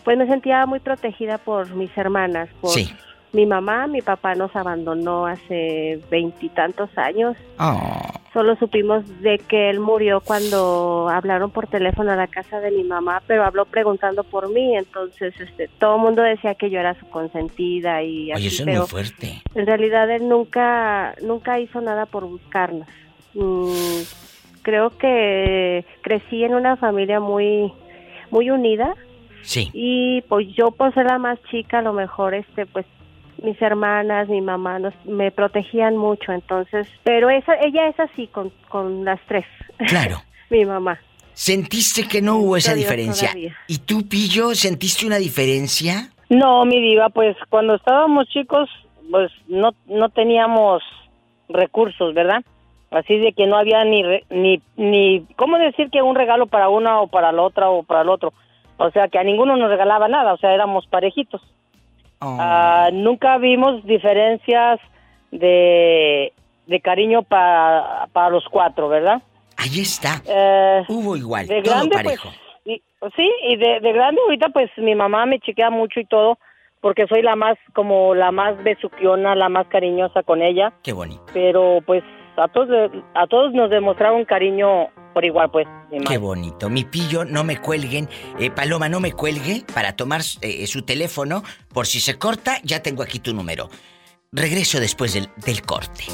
pues 0.03 0.17
me 0.17 0.27
sentía 0.27 0.65
muy 0.65 0.79
protegida 0.79 1.37
por 1.37 1.73
mis 1.75 1.95
hermanas, 1.97 2.49
por 2.59 2.71
Sí. 2.71 2.91
mi 3.33 3.45
mamá, 3.45 3.87
mi 3.87 4.01
papá 4.01 4.35
nos 4.35 4.55
abandonó 4.55 5.25
hace 5.25 5.99
veintitantos 6.09 6.89
años. 6.97 7.37
Oh, 7.59 8.01
Solo 8.33 8.55
supimos 8.55 9.03
de 9.21 9.39
que 9.39 9.69
él 9.69 9.81
murió 9.81 10.21
cuando 10.21 11.09
hablaron 11.11 11.51
por 11.51 11.67
teléfono 11.67 12.13
a 12.13 12.15
la 12.15 12.27
casa 12.27 12.61
de 12.61 12.71
mi 12.71 12.85
mamá, 12.85 13.21
pero 13.27 13.43
habló 13.43 13.65
preguntando 13.65 14.23
por 14.23 14.49
mí, 14.49 14.77
entonces 14.77 15.33
este 15.37 15.67
todo 15.79 15.97
el 15.97 16.01
mundo 16.01 16.21
decía 16.21 16.55
que 16.55 16.69
yo 16.69 16.79
era 16.79 16.97
su 16.97 17.05
consentida 17.09 18.01
y 18.03 18.31
así, 18.31 18.39
oye, 18.39 18.47
eso 18.47 18.63
es 18.69 18.77
muy 18.77 18.87
fuerte. 18.87 19.41
en 19.53 19.65
realidad 19.65 20.09
él 20.09 20.29
nunca 20.29 21.13
nunca 21.21 21.59
hizo 21.59 21.81
nada 21.81 22.05
por 22.05 22.23
buscarnos. 22.25 22.87
Mm, 23.33 24.01
creo 24.61 24.91
que 24.97 25.83
crecí 26.01 26.43
en 26.45 26.53
una 26.55 26.77
familia 26.77 27.19
muy 27.19 27.73
muy 28.29 28.49
unida 28.49 28.95
Sí. 29.43 29.69
y 29.73 30.21
pues 30.29 30.47
yo 30.55 30.71
por 30.71 30.93
ser 30.93 31.05
la 31.05 31.17
más 31.17 31.39
chica 31.49 31.79
a 31.79 31.81
lo 31.81 31.93
mejor 31.93 32.33
este 32.33 32.65
pues 32.65 32.85
mis 33.43 33.59
hermanas, 33.61 34.29
mi 34.29 34.39
mamá 34.39 34.77
nos, 34.77 34.93
me 35.05 35.31
protegían 35.31 35.97
mucho, 35.97 36.31
entonces, 36.31 36.87
pero 37.03 37.29
esa 37.31 37.55
ella 37.55 37.87
es 37.87 37.99
así 37.99 38.27
con, 38.27 38.51
con 38.69 39.03
las 39.03 39.19
tres. 39.27 39.45
Claro. 39.87 40.17
mi 40.51 40.63
mamá. 40.63 40.99
¿Sentiste 41.33 42.07
que 42.07 42.21
no 42.21 42.35
hubo 42.37 42.57
esa 42.57 42.75
Dios 42.75 42.85
diferencia? 42.85 43.29
todavía. 43.29 43.55
¿Y 43.67 43.79
tú, 43.79 44.07
Pillo, 44.07 44.53
sentiste 44.53 45.07
una 45.07 45.17
diferencia? 45.17 46.11
No, 46.29 46.65
mi 46.65 46.79
diva, 46.81 47.09
pues 47.09 47.35
cuando 47.49 47.73
estábamos 47.75 48.27
chicos, 48.27 48.69
pues 49.09 49.31
no, 49.47 49.71
no 49.87 50.09
teníamos 50.09 50.83
recursos, 51.49 52.13
¿verdad? 52.13 52.43
Así 52.91 53.17
de 53.17 53.33
que 53.33 53.47
no 53.47 53.57
había 53.57 53.83
ni, 53.85 54.03
re- 54.03 54.25
ni, 54.29 54.61
ni, 54.75 55.25
¿cómo 55.37 55.57
decir 55.57 55.89
que 55.89 56.01
un 56.01 56.15
regalo 56.15 56.45
para 56.47 56.69
una 56.69 56.99
o 56.99 57.07
para 57.07 57.31
la 57.31 57.41
otra 57.41 57.69
o 57.69 57.83
para 57.83 58.01
el 58.01 58.09
otro? 58.09 58.33
O 58.83 58.91
sea, 58.91 59.07
que 59.07 59.19
a 59.19 59.23
ninguno 59.23 59.55
nos 59.57 59.69
regalaba 59.69 60.07
nada, 60.07 60.33
o 60.33 60.37
sea, 60.37 60.53
éramos 60.53 60.87
parejitos. 60.87 61.41
Ah, 62.19 62.89
nunca 62.93 63.37
vimos 63.37 63.83
diferencias 63.85 64.79
de, 65.31 66.33
de 66.67 66.79
cariño 66.81 67.23
para, 67.23 68.07
para 68.13 68.29
los 68.29 68.45
cuatro, 68.49 68.89
¿verdad? 68.89 69.21
Ahí 69.57 69.79
está. 69.81 70.21
Eh, 70.27 70.83
Hubo 70.87 71.15
igual, 71.15 71.47
de 71.47 71.61
todo 71.61 71.73
grande, 71.75 71.95
parejo. 71.95 72.29
pues, 72.29 72.35
y- 72.65 72.81
sí, 73.15 73.31
y 73.49 73.55
de, 73.57 73.79
de 73.79 73.91
grande 73.93 74.21
ahorita 74.23 74.49
pues 74.49 74.69
mi 74.77 74.95
mamá 74.95 75.25
me 75.25 75.39
chequea 75.39 75.69
mucho 75.69 75.99
y 75.99 76.05
todo, 76.05 76.37
porque 76.79 77.07
soy 77.07 77.21
la 77.21 77.35
más, 77.35 77.57
como 77.73 78.13
la 78.15 78.31
más 78.31 78.61
besuquiona, 78.63 79.35
la 79.35 79.49
más 79.49 79.67
cariñosa 79.67 80.23
con 80.23 80.41
ella, 80.41 80.73
Qué 80.83 80.93
bonito. 80.93 81.23
pero 81.33 81.79
pues 81.85 82.03
a 82.37 82.47
todos, 82.47 82.91
a 83.13 83.27
todos 83.27 83.53
nos 83.53 83.69
demostraron 83.69 84.25
cariño 84.25 84.87
por 85.13 85.25
igual, 85.25 85.49
pues. 85.51 85.67
Qué 86.07 86.17
bonito. 86.17 86.69
Mi 86.69 86.83
pillo, 86.85 87.25
no 87.25 87.43
me 87.43 87.57
cuelguen. 87.57 88.09
Eh, 88.39 88.49
Paloma, 88.51 88.89
no 88.89 88.99
me 88.99 89.11
cuelgue 89.11 89.63
para 89.73 89.95
tomar 89.95 90.21
eh, 90.41 90.67
su 90.67 90.83
teléfono. 90.83 91.43
Por 91.73 91.87
si 91.87 91.99
se 91.99 92.17
corta, 92.17 92.57
ya 92.63 92.81
tengo 92.81 93.03
aquí 93.03 93.19
tu 93.19 93.33
número. 93.33 93.69
Regreso 94.31 94.79
después 94.79 95.13
del, 95.13 95.29
del 95.45 95.61
corte. 95.61 96.05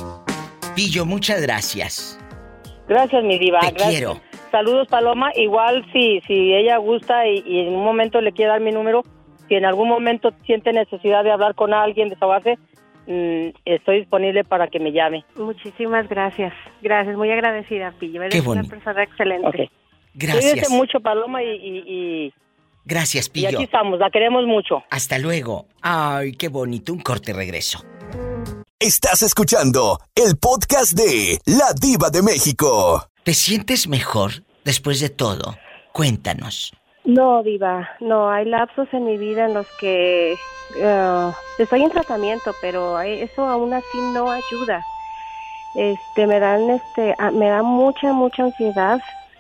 Pillo, 0.76 1.06
muchas 1.06 1.42
gracias. 1.42 2.20
Gracias, 2.88 3.24
mi 3.24 3.38
diva. 3.38 3.60
Te 3.60 3.68
gracias. 3.72 3.90
quiero. 3.90 4.22
Saludos, 4.52 4.88
Paloma. 4.88 5.32
Igual 5.36 5.86
si, 5.92 6.22
si 6.28 6.54
ella 6.54 6.78
gusta 6.78 7.28
y, 7.28 7.44
y 7.46 7.60
en 7.68 7.76
un 7.76 7.84
momento 7.84 8.22
le 8.22 8.32
quiere 8.32 8.52
dar 8.52 8.62
mi 8.62 8.72
número, 8.72 9.04
si 9.48 9.56
en 9.56 9.66
algún 9.66 9.90
momento 9.90 10.32
siente 10.46 10.72
necesidad 10.74 11.24
de 11.24 11.32
hablar 11.32 11.56
con 11.56 11.74
alguien, 11.74 12.10
desahogarse, 12.10 12.58
mm, 13.08 13.50
estoy 13.66 14.00
disponible 14.00 14.44
para 14.44 14.68
que 14.68 14.80
me 14.80 14.92
llame. 14.92 15.26
Muchísimas 15.36 16.08
gracias. 16.08 16.54
Gracias, 16.82 17.16
muy 17.18 17.32
agradecida, 17.32 17.94
Pillo. 18.00 18.22
Eres 18.24 18.42
Qué 18.42 18.48
una 18.48 18.64
persona 18.64 19.04
excelente. 19.04 19.72
Gracias. 20.14 20.52
Cuídese 20.54 20.74
mucho, 20.74 21.00
Paloma, 21.00 21.42
y, 21.44 21.48
y, 21.50 21.78
y- 22.28 22.34
Gracias, 22.86 23.28
y 23.28 23.30
Pillo. 23.32 23.50
aquí 23.50 23.64
estamos. 23.64 24.00
La 24.00 24.10
queremos 24.10 24.46
mucho. 24.46 24.84
Hasta 24.90 25.18
luego. 25.20 25.66
Ay, 25.82 26.32
qué 26.34 26.48
bonito. 26.48 26.94
Un 26.94 27.00
corte 27.02 27.34
regreso. 27.34 27.84
Estás 28.80 29.24
escuchando 29.24 30.00
el 30.16 30.38
podcast 30.38 30.94
de 30.94 31.40
La 31.46 31.74
Diva 31.74 32.10
de 32.12 32.22
México. 32.22 33.08
¿Te 33.24 33.34
sientes 33.34 33.88
mejor 33.88 34.32
después 34.64 35.00
de 35.00 35.10
todo? 35.10 35.58
Cuéntanos. 35.92 36.72
No, 37.08 37.42
Diva, 37.42 37.90
no, 38.02 38.30
hay 38.30 38.44
lapsos 38.46 38.90
en 38.92 39.06
mi 39.06 39.18
vida 39.18 39.46
en 39.46 39.54
los 39.54 39.66
que 39.80 40.34
eh, 40.78 41.32
estoy 41.58 41.82
en 41.84 41.90
tratamiento, 41.90 42.54
pero 42.62 43.00
eso 43.00 43.48
aún 43.48 43.74
así 43.74 43.98
no 44.14 44.30
ayuda. 44.30 44.84
Este, 45.74 46.28
me 46.28 46.40
dan, 46.42 46.70
este, 46.70 47.16
me 47.32 47.48
da 47.48 47.64
mucha, 47.64 48.12
mucha 48.12 48.44
ansiedad. 48.44 49.00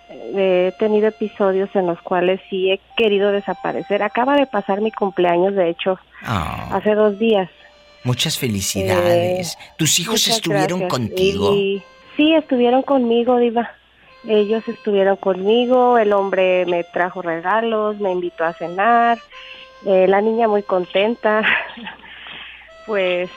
Eh, 0.10 0.72
He 0.74 0.80
tenido 0.80 1.08
episodios 1.10 1.70
en 1.76 1.88
los 1.88 2.02
cuales 2.02 2.40
sí 2.50 2.72
he 2.72 2.80
querido 2.96 3.32
desaparecer. 3.34 4.02
Acaba 4.02 4.38
de 4.38 4.46
pasar 4.46 4.80
mi 4.80 4.92
cumpleaños, 4.92 5.54
de 5.54 5.70
hecho, 5.70 6.00
Ah, 6.24 6.70
hace 6.72 6.96
dos 6.96 7.20
días. 7.20 7.50
muchas 8.06 8.38
felicidades. 8.40 9.58
¿Tus 9.78 10.00
hijos 10.00 10.26
estuvieron 10.30 10.80
gracias. 10.80 10.90
contigo? 10.90 11.54
Y- 11.54 11.84
sí, 12.16 12.34
estuvieron 12.34 12.82
conmigo, 12.84 13.38
Diva. 13.38 13.70
Ellos 14.28 14.68
estuvieron 14.68 15.16
conmigo, 15.16 15.98
el 15.98 16.12
hombre 16.14 16.66
me 16.66 16.84
trajo 16.84 17.22
regalos, 17.22 18.00
me 18.00 18.12
invitó 18.12 18.44
a 18.44 18.54
cenar, 18.54 19.20
eh, 19.86 20.06
la 20.08 20.22
niña 20.22 20.48
muy 20.48 20.64
contenta. 20.64 21.44
pues 22.86 23.30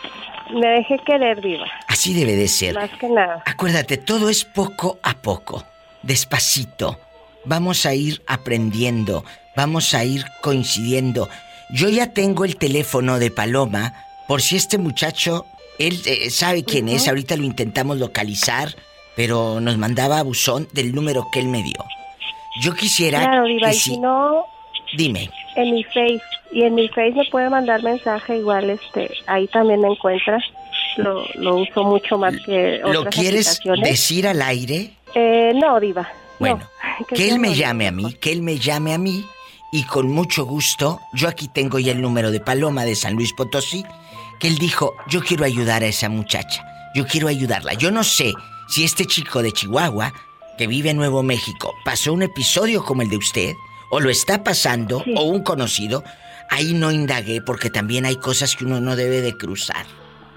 me 0.52 0.66
dejé 0.66 0.98
querer, 0.98 1.40
Diva. 1.40 1.66
Así 1.86 2.14
debe 2.14 2.34
de 2.34 2.48
ser. 2.48 2.74
Más 2.74 2.90
que 2.98 3.08
nada. 3.08 3.42
Acuérdate, 3.46 3.98
todo 3.98 4.28
es 4.28 4.44
poco 4.44 4.98
a 5.02 5.14
poco, 5.14 5.64
despacito. 6.02 6.98
Vamos 7.44 7.86
a 7.86 7.94
ir 7.94 8.22
aprendiendo, 8.26 9.24
vamos 9.56 9.94
a 9.94 10.04
ir 10.04 10.24
coincidiendo. 10.42 11.28
Yo 11.70 11.88
ya 11.88 12.12
tengo 12.12 12.44
el 12.44 12.56
teléfono 12.56 13.18
de 13.18 13.30
Paloma 13.30 13.94
por 14.26 14.42
si 14.42 14.56
este 14.56 14.78
muchacho, 14.78 15.46
él 15.78 16.00
eh, 16.04 16.30
sabe 16.30 16.64
quién 16.64 16.88
es, 16.88 17.08
ahorita 17.08 17.36
lo 17.36 17.44
intentamos 17.44 17.98
localizar, 17.98 18.74
pero 19.20 19.60
nos 19.60 19.76
mandaba 19.76 20.22
buzón 20.22 20.66
del 20.72 20.94
número 20.94 21.28
que 21.30 21.40
él 21.40 21.48
me 21.48 21.62
dio. 21.62 21.84
Yo 22.62 22.72
quisiera 22.72 23.20
Claro, 23.20 23.44
Diva, 23.44 23.68
que 23.68 23.76
y 23.76 23.78
si... 23.78 23.98
no, 23.98 24.47
Dime, 24.97 25.28
en 25.56 25.74
mi 25.74 25.84
Face. 25.84 26.22
Y 26.51 26.62
en 26.62 26.74
mi 26.74 26.88
Face 26.88 27.12
me 27.12 27.26
puede 27.26 27.51
mandar 27.51 27.82
mensaje 27.82 28.38
igual, 28.38 28.70
este, 28.70 29.10
ahí 29.26 29.47
también 29.48 29.82
me 29.82 29.88
encuentras. 29.88 30.42
Lo, 30.97 31.22
lo 31.34 31.56
uso 31.56 31.84
mucho 31.84 32.16
más 32.16 32.34
que 32.47 32.80
otras 32.82 32.94
¿lo 32.94 33.05
quieres 33.10 33.60
decir 33.82 34.26
al 34.26 34.40
aire? 34.40 34.92
Eh, 35.14 35.52
no, 35.55 35.78
Diva. 35.78 36.09
Bueno, 36.38 36.60
no, 37.01 37.06
que 37.06 37.16
sea 37.16 37.34
él 37.34 37.38
me 37.40 37.55
llame 37.55 37.88
a 37.88 37.92
mí, 37.92 38.14
que 38.14 38.32
él 38.32 38.40
me 38.40 38.59
llame 38.59 38.94
a 38.94 38.98
mí 38.98 39.22
y 39.70 39.82
con 39.82 40.09
mucho 40.09 40.47
gusto, 40.47 40.98
yo 41.12 41.28
aquí 41.28 41.47
tengo 41.47 41.78
ya 41.78 41.92
el 41.92 42.01
número 42.01 42.30
de 42.30 42.40
Paloma 42.40 42.86
de 42.86 42.97
San 42.97 43.16
Luis 43.16 43.34
Potosí, 43.34 43.84
que 44.38 44.48
él 44.48 44.56
dijo, 44.56 44.94
yo 45.09 45.20
quiero 45.20 45.44
ayudar 45.44 45.82
a 45.82 45.88
esa 45.88 46.09
muchacha, 46.09 46.64
yo 46.94 47.06
quiero 47.06 47.28
ayudarla. 47.28 47.74
Yo 47.74 47.90
no 47.90 48.02
sé 48.02 48.32
si 48.70 48.84
este 48.84 49.05
chico 49.06 49.42
de 49.42 49.52
Chihuahua, 49.52 50.12
que 50.59 50.66
vive 50.66 50.90
en 50.90 50.97
Nuevo 50.97 51.22
México, 51.22 51.74
pasó 51.84 52.12
un 52.12 52.22
episodio 52.22 52.84
como 52.84 53.02
el 53.02 53.10
de 53.10 53.16
usted, 53.16 53.55
o 53.90 53.98
lo 54.01 54.10
está 54.10 54.44
pasando, 54.44 55.05
o 55.16 55.22
un 55.24 55.42
conocido, 55.42 56.05
ahí 56.51 56.74
no 56.74 56.92
indagué 56.92 57.40
porque 57.42 57.70
también 57.70 58.06
hay 58.06 58.16
cosas 58.16 58.55
que 58.56 58.64
uno 58.64 58.80
no 58.80 58.94
debe 58.97 59.20
de 59.20 59.36
cruzar, 59.36 59.84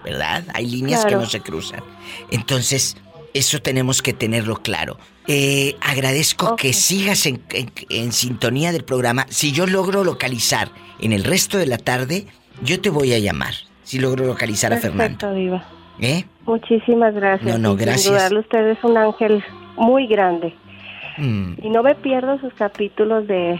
¿verdad? 0.03 0.43
Hay 0.53 0.65
líneas 0.68 1.05
que 1.05 1.15
no 1.15 1.30
se 1.30 1.41
cruzan. 1.41 1.84
Entonces, 2.31 2.97
eso 3.34 3.61
tenemos 3.61 4.01
que 4.01 4.14
tenerlo 4.14 4.57
claro. 4.61 4.97
Eh, 5.27 5.76
agradezco 5.81 6.55
que 6.55 6.73
sigas 6.73 7.26
en, 7.26 7.41
en- 7.51 7.72
en 7.89 8.11
sintonía 8.11 8.72
del 8.72 8.84
programa. 8.84 9.26
Si 9.30 9.51
yo 9.51 9.65
logro 9.68 10.03
localizar 10.03 10.72
en 10.99 11.14
el 11.14 11.23
resto 11.23 11.57
de 11.57 11.65
la 11.65 11.77
tarde, 11.77 12.27
yo 12.61 12.80
te 12.81 12.89
voy 12.89 13.14
a 13.14 13.19
llamar. 13.19 13.53
Si 13.84 13.99
logro 13.99 14.26
localizar 14.26 14.72
a 14.73 14.77
Fernando. 14.77 15.34
Diva. 15.34 15.68
¿Eh? 15.99 16.26
Muchísimas 16.45 17.14
gracias. 17.14 17.57
No, 17.57 17.57
no, 17.57 17.74
Y 17.76 17.78
sin 17.78 17.86
gracias. 17.86 18.14
dudarlo, 18.14 18.40
usted 18.41 18.68
es 18.70 18.84
un 18.84 18.98
ángel 18.98 19.44
muy 19.78 20.07
grande. 20.07 20.53
Mm, 21.18 21.53
Y 21.61 21.70
no 21.70 21.84
me 21.84 21.95
pierdo 21.95 22.40
sus 22.40 22.53
capítulos 22.53 23.28
de 23.28 23.60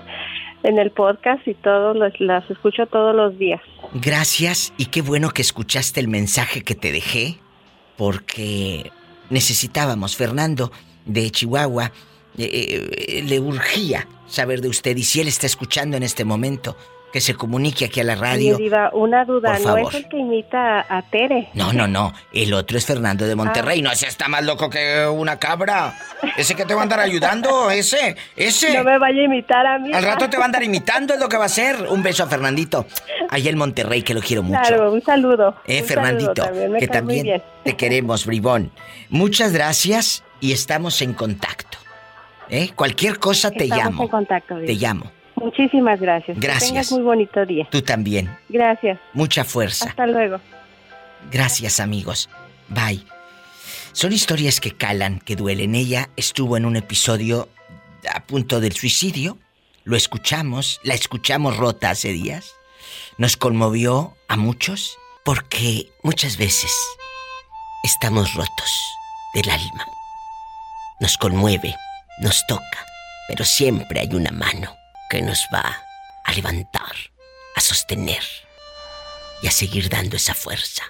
en 0.62 0.78
el 0.78 0.90
podcast 0.92 1.46
y 1.46 1.54
todos 1.54 1.96
los 1.96 2.12
las 2.20 2.48
escucho 2.50 2.86
todos 2.86 3.14
los 3.14 3.36
días. 3.38 3.60
Gracias 3.94 4.72
y 4.76 4.86
qué 4.86 5.02
bueno 5.02 5.30
que 5.30 5.42
escuchaste 5.42 6.00
el 6.00 6.08
mensaje 6.08 6.62
que 6.62 6.74
te 6.74 6.92
dejé, 6.92 7.38
porque 7.96 8.90
necesitábamos, 9.30 10.16
Fernando 10.16 10.70
de 11.04 11.30
Chihuahua, 11.30 11.92
eh, 12.38 12.88
eh, 13.08 13.22
le 13.26 13.40
urgía 13.40 14.06
saber 14.26 14.60
de 14.60 14.68
usted 14.68 14.96
y 14.96 15.02
si 15.02 15.20
él 15.20 15.28
está 15.28 15.46
escuchando 15.46 15.96
en 15.96 16.02
este 16.02 16.24
momento, 16.24 16.76
que 17.14 17.20
se 17.20 17.36
comunique 17.36 17.84
aquí 17.84 18.00
a 18.00 18.02
la 18.02 18.16
radio. 18.16 18.56
Diva, 18.56 18.90
una 18.92 19.24
duda, 19.24 19.52
Por 19.52 19.60
¿no 19.60 19.66
favor. 19.76 19.94
es 19.94 19.94
el 20.00 20.08
que 20.08 20.16
imita 20.16 20.80
a, 20.80 21.00
Tere? 21.02 21.48
No, 21.54 21.72
no, 21.72 21.86
no. 21.86 22.12
El 22.32 22.52
otro 22.52 22.76
es 22.76 22.84
Fernando 22.84 23.24
de 23.24 23.36
Monterrey. 23.36 23.78
Ah. 23.78 23.82
No, 23.84 23.92
ese 23.92 24.08
está 24.08 24.26
más 24.26 24.44
loco 24.44 24.68
que 24.68 25.06
una 25.06 25.38
cabra. 25.38 25.96
Ese 26.36 26.56
que 26.56 26.64
te 26.64 26.74
va 26.74 26.80
a 26.80 26.82
andar 26.82 26.98
ayudando, 26.98 27.70
ese, 27.70 28.16
ese. 28.34 28.76
No 28.76 28.82
me 28.82 28.98
vaya 28.98 29.20
a 29.20 29.24
imitar 29.26 29.64
a 29.64 29.78
mí. 29.78 29.92
Al 29.92 30.02
rato 30.02 30.28
te 30.28 30.36
va 30.38 30.42
a 30.42 30.46
andar 30.46 30.64
imitando, 30.64 31.14
es 31.14 31.20
lo 31.20 31.28
que 31.28 31.36
va 31.36 31.44
a 31.44 31.46
hacer. 31.46 31.86
Un 31.88 32.02
beso 32.02 32.24
a 32.24 32.26
Fernandito. 32.26 32.84
Allá 33.30 33.48
en 33.48 33.58
Monterrey, 33.58 34.02
que 34.02 34.12
lo 34.12 34.20
quiero 34.20 34.42
mucho. 34.42 34.60
Claro, 34.60 34.92
un 34.92 35.00
saludo. 35.00 35.54
Eh, 35.68 35.82
Un 35.82 35.86
Fernandito, 35.86 36.32
saludo 36.34 36.46
también, 36.46 36.72
me 36.72 36.78
que 36.80 36.88
también 36.88 37.42
te 37.62 37.76
queremos, 37.76 38.26
bribón. 38.26 38.72
Muchas 39.08 39.52
gracias 39.52 40.24
y 40.40 40.50
estamos 40.50 41.00
en 41.00 41.14
contacto. 41.14 41.78
¿Eh? 42.48 42.70
Cualquier 42.74 43.20
cosa 43.20 43.52
te 43.52 43.64
Estamos 43.64 43.84
llamo. 43.84 44.02
en 44.02 44.08
contacto. 44.08 44.56
Te 44.66 44.74
llamo. 44.74 45.12
Muchísimas 45.36 46.00
gracias. 46.00 46.38
Que 46.38 46.46
Gracias. 46.46 46.70
tengas 46.70 46.92
muy 46.92 47.02
bonito 47.02 47.44
día. 47.44 47.66
Tú 47.70 47.82
también. 47.82 48.34
Gracias. 48.48 48.98
Mucha 49.12 49.44
fuerza. 49.44 49.88
Hasta 49.88 50.06
luego. 50.06 50.40
Gracias, 51.30 51.80
amigos. 51.80 52.28
Bye. 52.68 53.04
Son 53.92 54.12
historias 54.12 54.60
que 54.60 54.72
calan, 54.72 55.20
que 55.20 55.36
duelen. 55.36 55.74
Ella 55.74 56.10
estuvo 56.16 56.56
en 56.56 56.64
un 56.64 56.76
episodio 56.76 57.48
a 58.12 58.24
punto 58.24 58.60
del 58.60 58.72
suicidio. 58.72 59.38
Lo 59.84 59.96
escuchamos, 59.96 60.80
la 60.82 60.94
escuchamos 60.94 61.56
rota 61.56 61.90
hace 61.90 62.08
días. 62.08 62.54
Nos 63.18 63.36
conmovió 63.36 64.16
a 64.28 64.36
muchos 64.36 64.98
porque 65.24 65.88
muchas 66.02 66.36
veces 66.36 66.72
estamos 67.82 68.34
rotos 68.34 68.70
del 69.34 69.50
alma. 69.50 69.86
Nos 71.00 71.16
conmueve, 71.18 71.74
nos 72.20 72.46
toca, 72.46 72.86
pero 73.28 73.44
siempre 73.44 74.00
hay 74.00 74.14
una 74.14 74.30
mano 74.30 74.74
que 75.14 75.22
nos 75.22 75.46
va 75.54 75.64
a 76.24 76.32
levantar, 76.32 76.92
a 77.54 77.60
sostener 77.60 78.24
y 79.42 79.46
a 79.46 79.52
seguir 79.52 79.88
dando 79.88 80.16
esa 80.16 80.34
fuerza. 80.34 80.82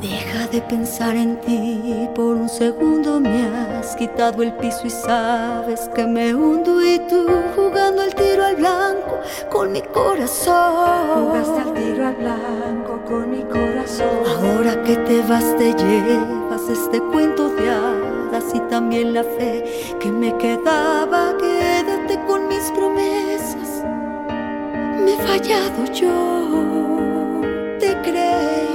Deja 0.00 0.48
de 0.48 0.60
pensar 0.62 1.14
en 1.14 1.40
ti, 1.42 2.08
por 2.12 2.34
un 2.34 2.48
segundo 2.48 3.20
me 3.20 3.44
has 3.78 3.94
quitado 3.94 4.42
el 4.42 4.52
piso 4.54 4.84
y 4.84 4.90
sabes 4.90 5.88
que 5.94 6.04
me 6.08 6.34
hundo 6.34 6.84
y 6.84 6.98
tú 7.08 7.24
jugando 7.54 8.02
el 8.02 8.12
tiro 8.16 8.44
al 8.44 8.56
blanco 8.56 9.20
con 9.48 9.70
mi 9.70 9.82
corazón. 9.82 11.06
Jugaste 11.14 11.60
al 11.60 11.74
tiro 11.74 12.08
al 12.08 12.16
blanco 12.16 13.00
con 13.06 13.30
mi 13.30 13.44
corazón. 13.44 14.24
Ahora 14.26 14.82
que 14.82 14.96
te 14.96 15.22
vas 15.22 15.56
te 15.56 15.72
llevas 15.74 16.68
este 16.68 17.00
cuento 17.12 17.48
de 17.54 17.70
hadas 17.70 18.46
y 18.52 18.58
también 18.68 19.14
la 19.14 19.22
fe 19.22 19.94
que 20.00 20.10
me 20.10 20.36
quedaba. 20.38 21.36
Quédate 21.38 21.59
Me 25.04 25.12
he 25.14 25.16
fallado 25.16 25.84
yo. 25.92 27.40
Te 27.78 27.90
creía 28.02 28.69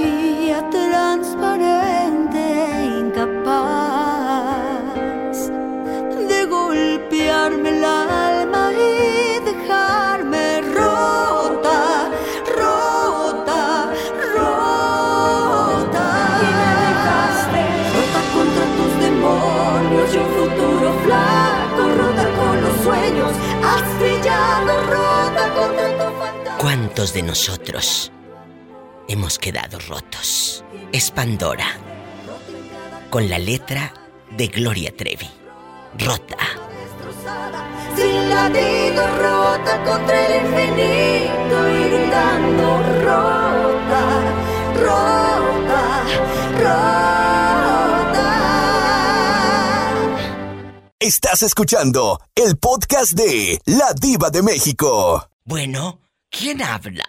¿Cuántos 26.96 27.12
de 27.12 27.22
nosotros 27.24 28.10
hemos 29.06 29.38
quedado 29.38 29.78
rotos? 29.80 30.64
Es 30.92 31.10
Pandora. 31.10 31.76
Con 33.10 33.28
la 33.28 33.38
letra 33.38 33.92
de 34.30 34.46
Gloria 34.46 34.96
Trevi. 34.96 35.28
Rota. 35.98 36.38
sin 37.94 38.30
latido 38.30 39.06
rota 39.18 39.84
contra 39.84 40.26
el 40.26 40.46
infinito 40.46 41.68
y 41.68 41.84
gritando 41.84 42.82
rota, 43.04 44.02
rota, 44.80 46.02
rota. 46.62 47.74
Estás 50.98 51.42
escuchando 51.42 52.22
el 52.34 52.56
podcast 52.56 53.12
de 53.12 53.60
La 53.66 53.92
Diva 53.92 54.30
de 54.30 54.40
México. 54.40 55.28
Bueno, 55.44 56.00
¿quién 56.30 56.62
habla? 56.62 57.04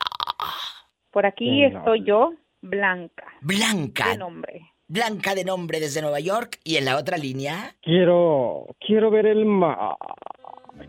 Por 1.11 1.25
aquí 1.25 1.63
estoy 1.63 2.03
yo, 2.05 2.33
Blanca. 2.61 3.25
Blanca. 3.41 4.09
De 4.09 4.17
nombre. 4.17 4.71
Blanca 4.87 5.35
de 5.35 5.43
nombre 5.43 5.79
desde 5.79 6.01
Nueva 6.01 6.19
York. 6.19 6.59
¿Y 6.63 6.77
en 6.77 6.85
la 6.85 6.97
otra 6.97 7.17
línea? 7.17 7.75
Quiero, 7.81 8.67
quiero 8.79 9.11
ver 9.11 9.25
el 9.25 9.45
mar. 9.45 9.97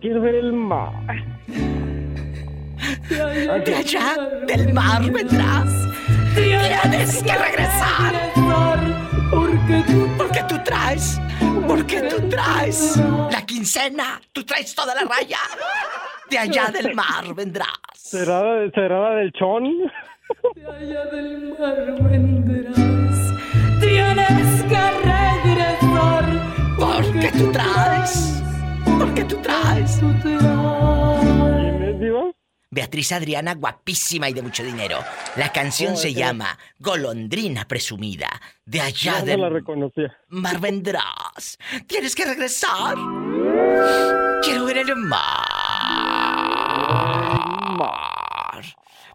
Quiero 0.00 0.20
ver 0.20 0.36
el 0.36 0.52
mar. 0.52 0.92
De 3.64 3.74
allá 3.74 4.16
del 4.46 4.72
mar 4.72 5.02
vendrás. 5.10 5.68
Tienes 6.34 7.22
que 7.22 7.32
regresar. 7.32 8.32
Porque 9.30 9.82
tú, 9.86 10.08
porque 10.16 10.42
tú 10.48 10.54
traes, 10.64 11.20
porque 11.66 12.02
tú 12.02 12.28
traes 12.28 12.96
la 13.30 13.44
quincena, 13.44 14.20
tú 14.32 14.44
traes 14.44 14.74
toda 14.74 14.94
la 14.94 15.02
raya. 15.02 15.38
De 16.30 16.38
allá 16.38 16.68
del 16.70 16.94
mar 16.94 17.34
vendrás. 17.34 17.68
¿Será, 17.94 18.42
será 18.74 19.00
la 19.10 19.14
del 19.16 19.32
chón? 19.32 19.64
allá 20.66 21.04
del 21.06 21.54
mar 21.58 22.10
vendrás. 22.10 22.78
Tienes 23.80 24.62
que 24.64 24.90
regresar. 25.08 26.24
Porque 26.78 27.30
tú 27.38 27.52
traes. 27.52 28.42
Porque 28.98 29.24
tú 29.24 29.36
traes. 29.42 30.00
¿Quién 30.22 31.82
es, 31.82 32.00
Diva? 32.00 32.30
Beatriz 32.70 33.12
Adriana, 33.12 33.54
guapísima 33.54 34.28
y 34.28 34.34
de 34.34 34.42
mucho 34.42 34.62
dinero. 34.62 34.98
La 35.36 35.50
canción 35.50 35.94
Oh, 35.94 35.96
se 35.96 36.12
llama 36.12 36.58
Golondrina 36.78 37.66
Presumida. 37.66 38.28
De 38.66 38.80
allá 38.82 39.22
del 39.22 39.40
la 39.40 39.48
reconocía. 39.48 40.14
mar 40.28 40.60
vendrás. 40.60 41.56
Tienes 41.86 42.14
que 42.14 42.26
regresar. 42.26 42.96
Quiero 44.42 44.66
ver 44.66 44.78
el 44.78 44.94
mar. 44.96 45.46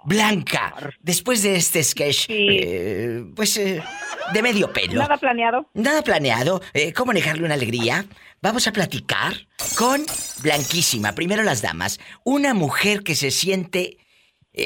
Blanca, 0.06 0.76
después 1.02 1.44
de 1.44 1.56
este 1.56 1.82
sketch, 1.84 2.26
eh, 2.28 3.24
pues 3.36 3.56
eh, 3.58 3.82
de 4.34 4.42
medio 4.42 4.72
pelo. 4.74 5.02
Nada 5.02 5.18
planeado. 5.18 5.70
Nada 5.74 6.02
planeado. 6.02 6.62
eh, 6.74 6.92
¿Cómo 6.92 7.14
negarle 7.14 7.46
una 7.46 7.54
alegría? 7.54 8.06
Vamos 8.42 8.68
a 8.68 8.74
platicar 8.74 9.34
con 9.78 10.04
Blanquísima. 10.42 11.14
Primero 11.14 11.44
las 11.44 11.62
damas. 11.62 12.00
Una 12.26 12.54
mujer 12.54 13.04
que 13.04 13.16
se 13.16 13.32
siente 13.32 13.98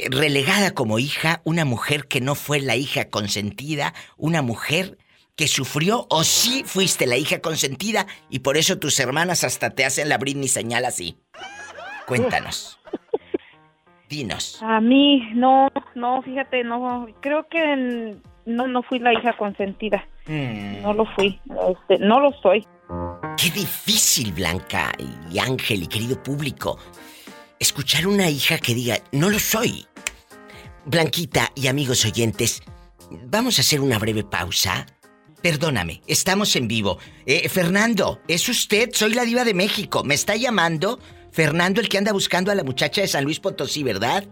relegada 0.10 0.72
como 0.72 1.00
hija, 1.00 1.42
una 1.46 1.64
mujer 1.64 2.08
que 2.08 2.20
no 2.20 2.36
fue 2.36 2.60
la 2.60 2.76
hija 2.76 3.10
consentida, 3.10 3.94
una 4.18 4.42
mujer 4.42 4.98
que 5.38 5.48
sufrió 5.48 6.08
o 6.10 6.24
sí 6.26 6.64
fuiste 6.66 7.06
la 7.06 7.16
hija 7.16 7.40
consentida 7.40 8.06
y 8.30 8.40
por 8.40 8.58
eso 8.58 8.80
tus 8.80 9.00
hermanas 9.00 9.44
hasta 9.46 9.70
te 9.70 9.86
hacen 9.86 10.10
la 10.10 10.18
Britney 10.18 10.48
señal 10.50 10.84
así. 10.84 11.20
Cuéntanos. 12.08 12.80
Dinos. 14.10 14.60
A 14.62 14.80
mí, 14.80 15.30
no, 15.34 15.70
no, 15.96 16.22
fíjate, 16.22 16.64
no, 16.64 17.08
creo 17.20 17.48
que 17.50 18.16
no, 18.46 18.68
no 18.68 18.84
fui 18.84 19.00
la 19.00 19.14
hija 19.14 19.34
consentida. 19.34 20.06
Mm. 20.28 20.82
No 20.82 20.94
lo 20.94 21.06
fui, 21.06 21.40
este, 21.70 22.00
no 22.00 22.20
lo 22.20 22.32
soy. 22.42 22.66
Qué 23.38 23.50
difícil, 23.52 24.32
Blanca 24.32 24.92
y 25.32 25.40
Ángel 25.40 25.84
y 25.84 25.88
querido 25.88 26.22
público. 26.22 26.78
Escuchar 27.60 28.08
una 28.08 28.30
hija 28.30 28.58
que 28.60 28.74
diga, 28.74 28.98
no 29.12 29.30
lo 29.30 29.40
soy. 29.40 29.86
Blanquita 30.86 31.52
y 31.54 31.68
amigos 31.68 32.06
oyentes, 32.06 32.64
vamos 33.26 33.58
a 33.58 33.62
hacer 33.62 33.82
una 33.82 34.00
breve 34.00 34.24
pausa. 34.24 34.86
Perdóname, 35.42 36.02
estamos 36.08 36.56
en 36.56 36.68
vivo. 36.68 36.98
Eh, 37.26 37.48
Fernando, 37.50 38.22
¿es 38.28 38.48
usted? 38.48 38.90
Soy 38.94 39.14
la 39.14 39.24
diva 39.24 39.44
de 39.44 39.54
México. 39.54 40.04
¿Me 40.04 40.16
está 40.16 40.36
llamando? 40.36 41.00
Fernando, 41.32 41.82
el 41.82 41.90
que 41.90 41.98
anda 41.98 42.12
buscando 42.14 42.52
a 42.52 42.56
la 42.56 42.64
muchacha 42.64 43.02
de 43.02 43.08
San 43.08 43.24
Luis 43.24 43.40
Potosí, 43.40 43.84
¿verdad? 43.84 44.24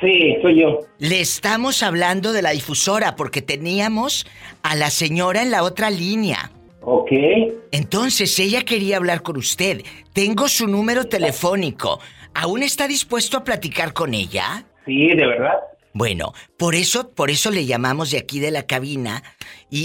Sí, 0.00 0.36
soy 0.42 0.60
yo. 0.60 0.80
Le 0.98 1.20
estamos 1.20 1.82
hablando 1.82 2.32
de 2.32 2.42
la 2.42 2.50
difusora 2.50 3.14
porque 3.16 3.42
teníamos 3.42 4.26
a 4.62 4.74
la 4.74 4.90
señora 4.90 5.42
en 5.42 5.50
la 5.52 5.62
otra 5.62 5.88
línea. 5.90 6.50
Ok. 6.82 7.10
Entonces 7.70 8.38
ella 8.38 8.62
quería 8.64 8.96
hablar 8.96 9.22
con 9.22 9.36
usted. 9.36 9.82
Tengo 10.12 10.48
su 10.48 10.66
número 10.66 11.04
telefónico. 11.04 12.00
¿Aún 12.34 12.62
está 12.62 12.88
dispuesto 12.88 13.36
a 13.36 13.44
platicar 13.44 13.92
con 13.92 14.14
ella? 14.14 14.64
Sí, 14.84 15.08
de 15.08 15.26
verdad. 15.26 15.54
Bueno, 15.94 16.32
por 16.56 16.74
eso, 16.74 17.10
por 17.10 17.30
eso 17.30 17.50
le 17.50 17.66
llamamos 17.66 18.10
de 18.10 18.18
aquí 18.18 18.40
de 18.40 18.50
la 18.50 18.64
cabina 18.66 19.22
y, 19.70 19.80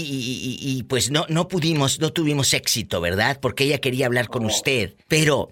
y- 0.60 0.78
y, 0.78 0.82
pues 0.84 1.10
no, 1.10 1.24
no 1.28 1.48
pudimos, 1.48 1.98
no 1.98 2.12
tuvimos 2.12 2.52
éxito, 2.54 3.00
¿verdad? 3.00 3.38
Porque 3.40 3.64
ella 3.64 3.78
quería 3.78 4.06
hablar 4.06 4.28
con 4.28 4.44
usted. 4.44 4.94
Pero, 5.08 5.50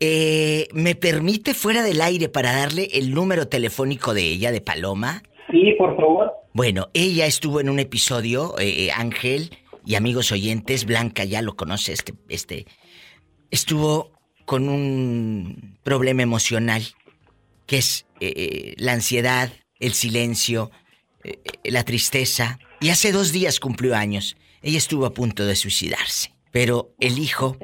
eh, 0.00 0.68
¿me 0.72 0.94
permite 0.94 1.54
fuera 1.54 1.82
del 1.82 2.00
aire 2.00 2.28
para 2.28 2.52
darle 2.52 2.88
el 2.92 3.14
número 3.14 3.48
telefónico 3.48 4.14
de 4.14 4.22
ella, 4.22 4.52
de 4.52 4.60
Paloma? 4.60 5.22
Sí, 5.50 5.72
por 5.78 5.96
favor. 5.96 6.32
Bueno, 6.52 6.88
ella 6.94 7.26
estuvo 7.26 7.60
en 7.60 7.68
un 7.68 7.78
episodio, 7.78 8.58
eh, 8.58 8.86
eh, 8.86 8.90
Ángel 8.92 9.50
y 9.84 9.96
amigos 9.96 10.32
oyentes, 10.32 10.84
Blanca 10.84 11.24
ya 11.24 11.42
lo 11.42 11.56
conoce, 11.56 11.92
este, 11.92 12.14
este, 12.28 12.66
estuvo 13.50 14.12
con 14.44 14.68
un 14.68 15.78
problema 15.82 16.22
emocional 16.22 16.82
que 17.66 17.78
es 17.78 18.06
eh, 18.20 18.32
eh, 18.36 18.74
la 18.76 18.92
ansiedad, 18.92 19.52
el 19.80 19.94
silencio, 19.94 20.70
la 21.64 21.84
tristeza. 21.84 22.58
Y 22.80 22.90
hace 22.90 23.10
dos 23.10 23.32
días 23.32 23.58
cumplió 23.58 23.96
años. 23.96 24.36
Ella 24.62 24.76
estuvo 24.76 25.06
a 25.06 25.14
punto 25.14 25.46
de 25.46 25.56
suicidarse. 25.56 26.34
Pero 26.52 26.94
el 27.00 27.18
hijo, 27.18 27.56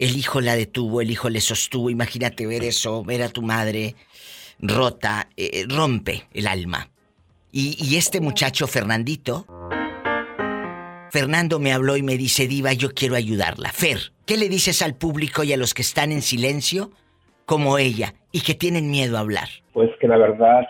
el 0.00 0.16
hijo 0.16 0.40
la 0.40 0.56
detuvo, 0.56 1.00
el 1.00 1.10
hijo 1.10 1.28
le 1.28 1.40
sostuvo. 1.40 1.90
Imagínate 1.90 2.46
ver 2.46 2.64
eso, 2.64 3.04
ver 3.04 3.22
a 3.22 3.28
tu 3.28 3.42
madre 3.42 3.94
rota, 4.58 5.28
eh, 5.36 5.64
rompe 5.68 6.24
el 6.32 6.46
alma. 6.46 6.88
Y, 7.52 7.76
y 7.78 7.96
este 7.96 8.20
muchacho, 8.20 8.66
Fernandito, 8.66 9.46
Fernando 11.10 11.58
me 11.58 11.72
habló 11.72 11.96
y 11.96 12.02
me 12.02 12.16
dice, 12.16 12.46
Diva, 12.46 12.72
yo 12.72 12.90
quiero 12.94 13.14
ayudarla. 13.16 13.70
Fer, 13.72 13.98
¿qué 14.26 14.36
le 14.36 14.48
dices 14.48 14.80
al 14.82 14.94
público 14.94 15.44
y 15.44 15.52
a 15.52 15.56
los 15.56 15.74
que 15.74 15.82
están 15.82 16.12
en 16.12 16.22
silencio 16.22 16.90
como 17.46 17.78
ella 17.78 18.14
y 18.32 18.40
que 18.40 18.54
tienen 18.54 18.90
miedo 18.90 19.16
a 19.16 19.20
hablar? 19.20 19.48
Pues 19.72 19.90
que 20.00 20.06
la 20.08 20.16
verdad 20.16 20.66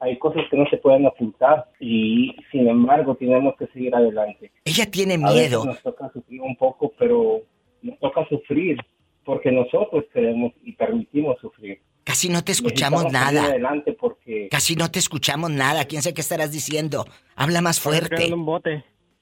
hay 0.00 0.18
cosas 0.18 0.42
que 0.50 0.56
no 0.56 0.66
se 0.70 0.76
pueden 0.76 1.06
ocultar 1.06 1.66
y 1.80 2.36
sin 2.52 2.68
embargo 2.68 3.16
tenemos 3.16 3.54
que 3.58 3.66
seguir 3.68 3.94
adelante. 3.94 4.52
Ella 4.64 4.90
tiene 4.90 5.14
A 5.14 5.18
veces 5.32 5.34
miedo. 5.34 5.64
nos 5.64 5.82
toca 5.82 6.10
sufrir 6.12 6.40
un 6.42 6.56
poco, 6.56 6.92
pero 6.98 7.40
nos 7.84 7.98
toca 8.00 8.26
sufrir 8.28 8.76
porque 9.24 9.50
nosotros 9.52 10.04
queremos 10.12 10.52
y 10.62 10.72
permitimos 10.72 11.38
sufrir. 11.40 11.80
Casi 12.04 12.28
no 12.28 12.44
te 12.44 12.52
escuchamos 12.52 13.10
nada. 13.10 13.44
adelante 13.44 13.92
porque 13.92 14.48
Casi 14.50 14.76
no 14.76 14.90
te 14.90 14.98
escuchamos 14.98 15.50
nada. 15.50 15.86
¿Quién 15.86 16.02
sabe 16.02 16.12
qué 16.14 16.20
estarás 16.20 16.52
diciendo? 16.52 17.06
Habla 17.34 17.62
más 17.62 17.80
fuerte. 17.80 18.30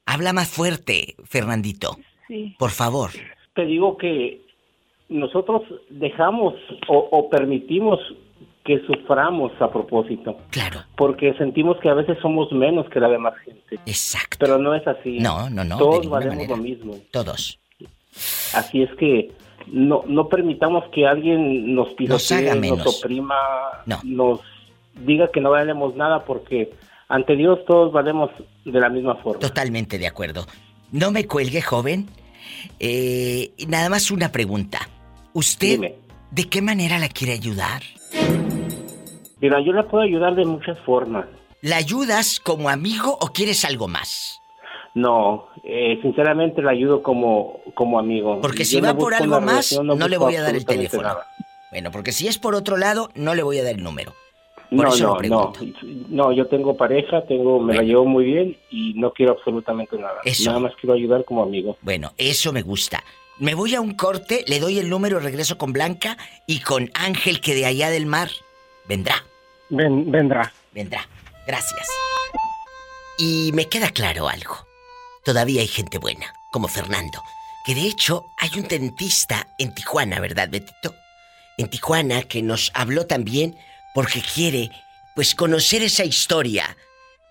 Habla 0.05 0.33
más 0.33 0.49
fuerte, 0.51 1.15
Fernandito. 1.25 1.97
Sí. 2.27 2.57
Por 2.59 2.71
favor. 2.71 3.11
Te 3.55 3.65
digo 3.67 3.97
que 3.97 4.41
nosotros 5.09 5.63
dejamos 5.91 6.55
o, 6.89 7.09
o 7.13 7.31
permitimos 7.31 8.01
que 8.65 8.81
suframos 8.87 9.53
a 9.61 9.71
propósito. 9.73 10.37
Claro. 10.51 10.81
Porque 10.97 11.35
sentimos 11.35 11.79
que 11.81 11.89
a 11.89 11.95
veces 11.95 12.19
somos 12.21 12.51
menos 12.53 12.89
que 12.91 12.99
la 13.01 13.09
demás 13.09 13.35
gente. 13.45 13.77
Exacto. 13.87 14.39
Pero 14.41 14.59
no 14.59 14.75
es 14.75 14.87
así. 14.87 15.19
No, 15.19 15.49
no, 15.51 15.65
no, 15.65 15.77
de 15.77 15.79
Todos 15.85 16.09
valemos 16.09 16.37
manera. 16.37 16.57
lo 16.57 16.63
mismo. 16.63 16.95
Todos. 17.13 17.61
Así 18.55 18.83
es 18.83 18.91
que 18.97 19.33
no, 19.67 20.03
no 20.07 20.29
permitamos 20.29 20.85
que 20.93 21.07
alguien 21.07 21.75
nos 21.75 21.91
pisotee, 21.95 22.55
nos 22.55 22.87
oprima, 22.87 23.37
No. 23.87 24.01
nos 24.05 24.41
diga 24.95 25.31
que 25.33 25.41
no 25.41 25.51
valemos 25.51 25.95
nada 25.97 26.25
porque 26.25 26.73
ante 27.09 27.37
Dios 27.37 27.61
todos 27.67 27.93
valemos 27.93 28.31
de 28.65 28.81
la 28.81 28.89
misma 28.89 29.17
forma. 29.17 29.41
Totalmente 29.41 29.99
de 29.99 30.07
acuerdo. 30.07 30.47
No 30.91 31.11
me 31.11 31.27
cuelgue, 31.27 31.63
joven. 31.63 32.09
Eh, 32.79 33.53
nada 33.69 33.89
más 33.89 34.11
una 34.11 34.31
pregunta. 34.31 34.89
¿Usted 35.33 35.95
de 36.31 36.45
qué 36.49 36.61
manera 36.61 36.99
la 36.99 37.09
quiere 37.09 37.33
ayudar? 37.33 37.83
Mira, 39.41 39.61
yo 39.65 39.73
la 39.73 39.89
puedo 39.89 40.05
ayudar 40.05 40.35
de 40.35 40.45
muchas 40.45 40.79
formas. 40.81 41.27
¿La 41.63 41.77
ayudas 41.77 42.41
como 42.41 42.69
amigo 42.69 43.17
o 43.21 43.29
quieres 43.29 43.65
algo 43.65 43.89
más? 43.89 44.41
No, 44.95 45.49
eh, 45.65 45.99
sinceramente 46.03 46.61
la 46.63 46.73
ayudo 46.73 47.03
como, 47.03 47.61
como 47.75 47.99
amigo. 47.99 48.41
Porque 48.41 48.59
Yo 48.59 48.65
si 48.65 48.81
no 48.81 48.89
va 48.89 48.95
por 48.95 49.15
algo 49.15 49.41
más, 49.41 49.71
relación, 49.73 49.87
no, 49.87 50.09
le 50.09 50.19
voy 50.19 50.37
a 50.37 50.43
dar 50.43 50.55
el 50.55 50.65
teléfono. 50.67 51.03
nada. 51.05 51.27
Bueno, 51.71 51.91
porque 51.91 52.13
si 52.13 52.29
es 52.29 52.37
por 52.39 52.55
otro 52.55 52.77
lado, 52.77 53.09
no 53.15 53.35
le 53.35 53.43
voy 53.43 53.59
a 53.59 53.65
dar 53.65 53.75
el 53.75 53.83
número. 53.83 54.13
Por 54.69 54.85
No, 54.87 54.95
eso 54.95 55.05
lo 55.05 55.09
no, 55.09 55.13
no, 55.29 55.53
pregunto. 55.53 55.61
no, 56.09 56.33
yo 56.33 56.47
tengo 56.47 56.77
pareja, 56.77 57.25
tengo, 57.27 57.61
me 57.61 57.75
la 57.75 57.83
llevo 57.83 58.05
muy 58.05 58.25
bien 58.25 58.57
y 58.71 58.93
no 58.95 59.13
quiero 59.13 59.33
absolutamente 59.33 59.97
nada. 59.97 60.17
Eso. 60.25 60.45
Nada 60.51 60.61
más 60.61 60.73
quiero 60.81 60.95
ayudar 60.95 61.25
como 61.25 61.43
amigo. 61.43 61.77
Bueno, 61.83 62.13
eso 62.19 62.53
me 62.53 62.63
gusta. 62.63 63.03
Me 63.39 63.55
voy 63.55 63.75
a 63.75 63.81
un 63.81 63.95
corte, 63.95 64.45
le 64.47 64.61
doy 64.61 64.79
el 64.79 64.91
número, 64.91 65.19
regreso 65.21 65.57
con 65.59 65.73
Blanca 65.73 66.17
y 66.47 66.61
con 66.61 66.91
Ángel 66.95 67.41
que 67.41 67.55
de 67.55 67.65
allá 67.67 67.89
del 67.91 68.05
mar 68.07 68.29
vendrá. 68.87 69.15
Ven- 69.71 70.11
vendrá. 70.11 70.53
Vendrá. 70.73 71.07
Gracias. 71.47 71.89
Y 73.19 73.51
me 73.55 73.69
queda 73.69 73.89
claro 73.91 74.29
algo. 74.29 74.55
Todavía 75.25 75.61
hay 75.61 75.69
gente 75.69 75.99
buena, 75.99 76.33
como 76.51 76.69
Fernando. 76.69 77.23
Que 77.65 77.75
de 77.75 77.83
hecho 77.83 78.27
hay 78.39 78.51
un 78.59 78.67
dentista 78.67 79.49
en 79.59 79.75
Tijuana, 79.75 80.19
¿verdad, 80.19 80.49
Betito? 80.51 80.95
En 81.59 81.69
Tijuana 81.69 82.23
que 82.23 82.43
nos 82.43 82.73
habló 82.75 83.07
también 83.07 83.57
porque 83.95 84.23
quiere, 84.23 84.71
pues, 85.15 85.35
conocer 85.35 85.83
esa 85.83 86.05
historia 86.05 86.77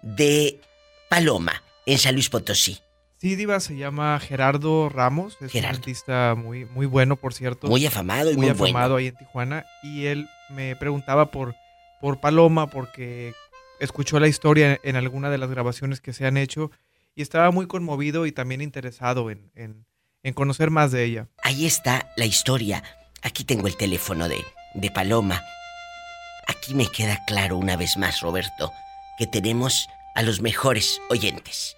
de 0.01 0.61
Paloma 1.09 1.63
en 1.85 1.97
San 1.97 2.13
Luis 2.13 2.30
Potosí. 2.30 2.80
Sí, 3.18 3.35
Diva, 3.35 3.59
se 3.59 3.76
llama 3.76 4.19
Gerardo 4.19 4.89
Ramos. 4.89 5.38
Es 5.41 5.51
Gerardo. 5.51 5.76
un 5.76 5.80
artista 5.81 6.35
muy, 6.35 6.65
muy 6.65 6.85
bueno, 6.85 7.18
por 7.18 7.34
cierto. 7.34 7.68
Muy 7.68 7.85
afamado 7.85 8.31
y 8.31 8.35
muy 8.35 8.47
bueno. 8.47 8.63
afamado 8.63 8.95
ahí 8.95 9.07
en 9.07 9.15
Tijuana. 9.15 9.65
Y 9.84 10.05
él 10.05 10.27
me 10.49 10.76
preguntaba 10.76 11.30
por, 11.30 11.55
por 11.99 12.19
Paloma 12.19 12.68
porque 12.68 13.34
escuchó 13.80 14.19
la 14.19 14.27
historia 14.27 14.80
en 14.84 14.95
alguna 14.95 15.30
de 15.30 15.38
las 15.38 15.49
grabaciones 15.51 16.01
que 16.01 16.13
se 16.13 16.26
han 16.26 16.38
hecho 16.38 16.72
y 17.15 17.21
estaba 17.21 17.51
muy 17.51 17.67
conmovido 17.67 18.25
y 18.25 18.31
también 18.31 18.61
interesado 18.61 19.29
en, 19.31 19.51
en- 19.55 19.85
en 20.23 20.33
conocer 20.33 20.69
más 20.69 20.91
de 20.91 21.03
ella. 21.03 21.27
Ahí 21.43 21.65
está 21.65 22.11
la 22.15 22.25
historia. 22.25 22.83
Aquí 23.23 23.43
tengo 23.43 23.67
el 23.67 23.75
teléfono 23.77 24.27
de, 24.29 24.43
de 24.75 24.91
Paloma. 24.91 25.41
Aquí 26.47 26.75
me 26.75 26.88
queda 26.88 27.19
claro 27.25 27.57
una 27.57 27.75
vez 27.75 27.97
más, 27.97 28.21
Roberto, 28.21 28.71
que 29.17 29.25
tenemos 29.27 29.88
a 30.15 30.21
los 30.23 30.41
mejores 30.41 31.01
oyentes, 31.09 31.75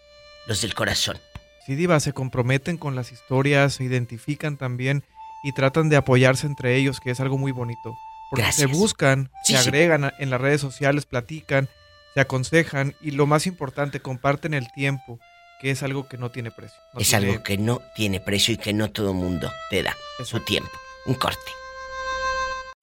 los 0.47 0.61
del 0.61 0.73
corazón. 0.73 1.17
Sí, 1.65 1.75
Diva, 1.75 1.99
se 1.99 2.11
comprometen 2.13 2.77
con 2.77 2.95
las 2.95 3.11
historias, 3.11 3.75
se 3.75 3.85
identifican 3.85 4.57
también 4.57 5.03
y 5.43 5.53
tratan 5.53 5.87
de 5.89 5.95
apoyarse 5.95 6.45
entre 6.47 6.75
ellos, 6.75 6.99
que 6.99 7.11
es 7.11 7.19
algo 7.19 7.37
muy 7.37 7.51
bonito. 7.53 7.95
Porque 8.29 8.51
se 8.51 8.63
Gracias. 8.63 8.71
buscan, 8.77 9.31
Sí, 9.45 9.53
se 9.53 9.59
agregan 9.59 10.11
en 10.19 10.29
las 10.29 10.41
redes 10.41 10.59
sociales, 10.59 11.05
platican, 11.05 11.69
se 12.13 12.21
aconsejan 12.21 12.95
y 13.01 13.11
lo 13.11 13.25
más 13.25 13.47
importante, 13.47 13.99
comparten 13.99 14.53
el 14.53 14.71
tiempo, 14.71 15.19
que 15.59 15.71
es 15.71 15.81
algo 15.83 16.07
que 16.07 16.17
no 16.17 16.29
tiene 16.29 16.51
precio. 16.51 16.77
No 16.93 16.99
es 16.99 17.09
tiene- 17.09 17.29
algo 17.31 17.43
que 17.43 17.57
no 17.57 17.81
tiene 17.95 18.19
precio 18.19 18.53
y 18.53 18.57
que 18.57 18.73
no 18.73 18.91
todo 18.91 19.13
mundo 19.13 19.51
te 19.69 19.83
da 19.83 19.95
su 20.23 20.39
tiempo. 20.41 20.71
Un 21.05 21.15
corte. 21.15 21.39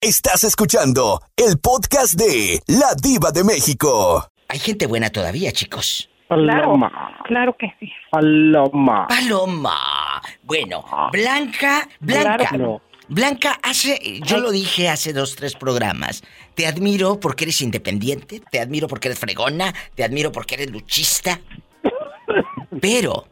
Estás 0.01 0.43
escuchando 0.43 1.21
el 1.35 1.59
podcast 1.59 2.15
de 2.15 2.59
La 2.67 2.95
Diva 3.01 3.31
de 3.31 3.43
México. 3.43 4.27
Hay 4.47 4.59
gente 4.59 4.87
buena 4.87 5.09
todavía, 5.11 5.51
chicos. 5.51 6.09
Paloma. 6.27 7.19
Claro 7.25 7.55
que 7.57 7.67
sí. 7.79 7.91
Paloma. 8.09 9.05
Paloma. 9.07 10.21
Bueno, 10.43 10.83
Blanca, 11.11 11.87
Blanca. 11.99 12.23
Claro 12.37 12.45
que 12.49 12.57
no. 12.57 12.81
Blanca, 13.07 13.59
hace, 13.61 14.21
yo 14.25 14.37
lo 14.37 14.51
dije 14.51 14.87
hace 14.89 15.13
dos, 15.13 15.35
tres 15.35 15.55
programas. 15.55 16.23
Te 16.55 16.65
admiro 16.67 17.19
porque 17.19 17.45
eres 17.45 17.61
independiente, 17.61 18.41
te 18.51 18.59
admiro 18.59 18.87
porque 18.87 19.09
eres 19.09 19.19
fregona, 19.19 19.73
te 19.95 20.03
admiro 20.03 20.31
porque 20.31 20.55
eres 20.55 20.71
luchista. 20.71 21.41
Pero 22.81 23.27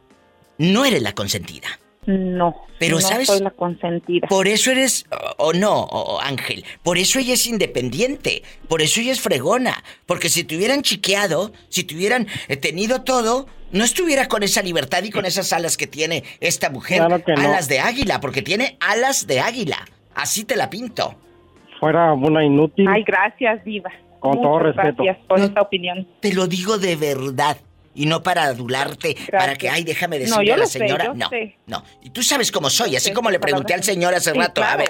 no 0.58 0.84
eres 0.84 1.02
la 1.02 1.14
consentida. 1.14 1.68
No. 2.06 2.54
Pero 2.78 2.96
no 2.96 3.00
sabes, 3.02 3.26
soy 3.26 3.40
la 3.40 3.50
consentida. 3.50 4.26
por 4.26 4.48
eso 4.48 4.70
eres, 4.70 5.04
o, 5.36 5.48
o 5.48 5.52
no, 5.52 5.82
o- 5.84 6.18
Ángel, 6.20 6.64
por 6.82 6.96
eso 6.96 7.18
ella 7.18 7.34
es 7.34 7.46
independiente, 7.46 8.42
por 8.68 8.80
eso 8.80 9.00
ella 9.00 9.12
es 9.12 9.20
fregona, 9.20 9.84
porque 10.06 10.30
si 10.30 10.44
te 10.44 10.56
hubieran 10.56 10.80
chiqueado, 10.82 11.52
si 11.68 11.84
te 11.84 11.94
hubieran 11.94 12.26
eh, 12.48 12.56
tenido 12.56 13.02
todo, 13.02 13.46
no 13.72 13.84
estuviera 13.84 14.28
con 14.28 14.42
esa 14.42 14.62
libertad 14.62 15.02
y 15.04 15.10
con 15.10 15.26
esas 15.26 15.52
alas 15.52 15.76
que 15.76 15.86
tiene 15.86 16.24
esta 16.40 16.70
mujer, 16.70 16.98
Claro 17.04 17.22
que 17.22 17.34
no. 17.34 17.40
alas 17.42 17.68
de 17.68 17.80
águila, 17.80 18.18
porque 18.20 18.40
tiene 18.40 18.78
alas 18.80 19.26
de 19.26 19.40
águila, 19.40 19.84
así 20.14 20.44
te 20.44 20.56
la 20.56 20.70
pinto. 20.70 21.14
Fuera 21.78 22.14
una 22.14 22.44
inútil. 22.44 22.86
Ay, 22.88 23.04
gracias, 23.06 23.62
Diva. 23.64 23.90
Con 24.20 24.32
todo 24.40 24.58
Muchas 24.58 24.76
respeto. 24.76 25.02
Gracias 25.04 25.26
por 25.26 25.40
esta 25.40 25.60
opinión. 25.62 26.06
Te 26.20 26.32
lo 26.34 26.46
digo 26.46 26.76
de 26.78 26.96
verdad. 26.96 27.56
Y 28.00 28.06
no 28.06 28.22
para 28.22 28.44
adularte, 28.44 29.14
para 29.30 29.56
que, 29.56 29.68
ay, 29.68 29.84
déjame 29.84 30.16
No, 30.20 30.24
decirle 30.24 30.46
yo 30.46 30.54
a 30.54 30.56
la 30.56 30.66
sé, 30.66 30.78
señora. 30.78 31.04
yo 31.04 31.14
no, 31.14 31.28
sé. 31.28 31.56
no. 31.66 31.84
Y 32.02 32.08
tú 32.08 32.22
sabes 32.22 32.50
cómo 32.50 32.70
soy, 32.70 32.96
así 32.96 33.08
Sé 33.08 33.12
como 33.12 33.28
tus 33.28 33.32
le 33.34 33.40
pregunté 33.40 33.74
al 33.74 33.84
señor 33.84 34.14
hace 34.14 34.32
Sí, 34.32 34.38
rato. 34.38 34.62
A 34.64 34.76
ver, 34.76 34.88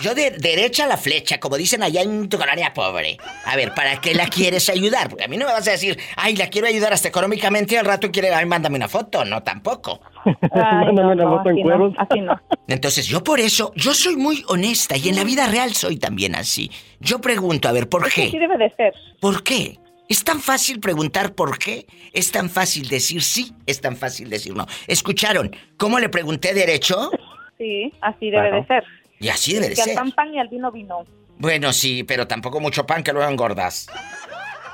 yo 0.00 0.14
de 0.14 0.30
derecha 0.30 0.84
a 0.84 0.86
la 0.86 0.96
flecha, 0.96 1.40
como 1.40 1.56
dicen 1.56 1.82
allá 1.82 2.02
en 2.02 2.28
tu 2.28 2.38
colonia 2.38 2.72
pobre. 2.72 3.16
A 3.46 3.56
ver, 3.56 3.74
¿para 3.74 4.00
qué 4.00 4.14
la 4.14 4.28
quieres 4.28 4.68
ayudar? 4.68 5.08
Porque 5.08 5.24
a 5.24 5.28
mí 5.28 5.36
no 5.36 5.46
me 5.46 5.52
vas 5.52 5.66
a 5.66 5.72
decir, 5.72 5.98
ay, 6.16 6.36
la 6.36 6.48
quiero 6.48 6.68
ayudar 6.68 6.92
hasta 6.92 7.08
económicamente 7.08 7.74
y 7.74 7.78
al 7.78 7.84
rato 7.86 8.12
quiere, 8.12 8.32
ay, 8.32 8.46
mándame 8.46 8.76
una 8.76 8.88
foto. 8.88 9.24
No, 9.24 9.42
tampoco. 9.42 10.00
Ay, 10.52 10.92
no, 10.94 11.14
no, 11.14 11.40
así 11.40 11.62
no, 11.64 11.94
así 11.98 12.20
no. 12.20 12.40
Entonces, 12.68 13.06
yo 13.06 13.24
por 13.24 13.40
eso, 13.40 13.72
yo 13.74 13.94
soy 13.94 14.16
muy 14.16 14.44
honesta 14.48 14.96
y 14.96 15.08
en 15.08 15.16
la 15.16 15.24
vida 15.24 15.46
real 15.46 15.72
soy 15.74 15.96
también 15.98 16.34
así. 16.36 16.70
Yo 17.00 17.20
pregunto, 17.20 17.68
a 17.68 17.72
ver, 17.72 17.88
¿por 17.88 18.08
Sí 18.10 18.30
qué? 18.30 18.38
debe 18.38 18.58
de 18.58 18.70
ser. 18.76 18.92
¿Por 19.20 19.42
qué? 19.42 19.78
Es 20.08 20.22
tan 20.22 20.40
fácil 20.40 20.78
preguntar 20.80 21.34
por 21.34 21.58
qué, 21.58 21.86
es 22.12 22.30
tan 22.30 22.48
fácil 22.48 22.88
decir 22.88 23.22
sí, 23.22 23.52
es 23.66 23.80
tan 23.80 23.96
fácil 23.96 24.30
decir 24.30 24.54
no. 24.54 24.66
¿Escucharon 24.86 25.54
cómo 25.76 25.98
le 25.98 26.08
pregunté 26.08 26.54
derecho? 26.54 27.10
Sí, 27.58 27.92
así 28.00 28.30
debe 28.30 28.48
Claro. 28.50 28.56
de 28.62 28.66
ser. 28.66 28.84
Y 29.18 29.28
así 29.28 29.54
debe 29.54 29.70
de 29.70 29.74
que 29.74 29.82
ser. 29.82 29.90
al 29.98 30.04
pan 30.04 30.12
pan 30.12 30.34
y 30.34 30.38
al 30.38 30.48
vino 30.48 30.70
vino. 30.70 31.04
Bueno, 31.38 31.72
sí, 31.72 32.04
pero 32.04 32.26
tampoco 32.28 32.60
mucho 32.60 32.86
pan 32.86 33.02
que 33.02 33.12
luego 33.12 33.28
engordas. 33.28 33.88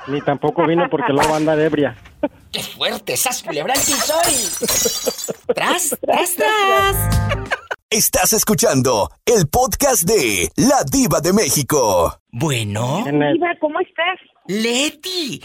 Ni 0.07 0.21
tampoco 0.21 0.67
vino 0.67 0.87
porque 0.89 1.11
luego 1.13 1.33
anda 1.35 1.55
de 1.55 1.65
ebria. 1.65 1.95
¡Qué 2.51 2.61
fuerte! 2.61 3.17
¡Sas 3.17 3.41
culebra 3.41 3.73
al 3.73 3.79
piso 3.79 4.13
y- 4.29 5.53
¡Tras, 5.55 5.97
tras, 6.01 6.35
tras! 6.35 7.49
Estás 7.89 8.33
escuchando 8.33 9.09
el 9.25 9.47
podcast 9.47 10.03
de 10.03 10.49
La 10.55 10.83
Diva 10.91 11.21
de 11.21 11.31
México. 11.31 12.19
Bueno. 12.31 13.03
Diva, 13.05 13.55
¿cómo 13.59 13.79
estás? 13.79 14.19
Leti. 14.47 15.41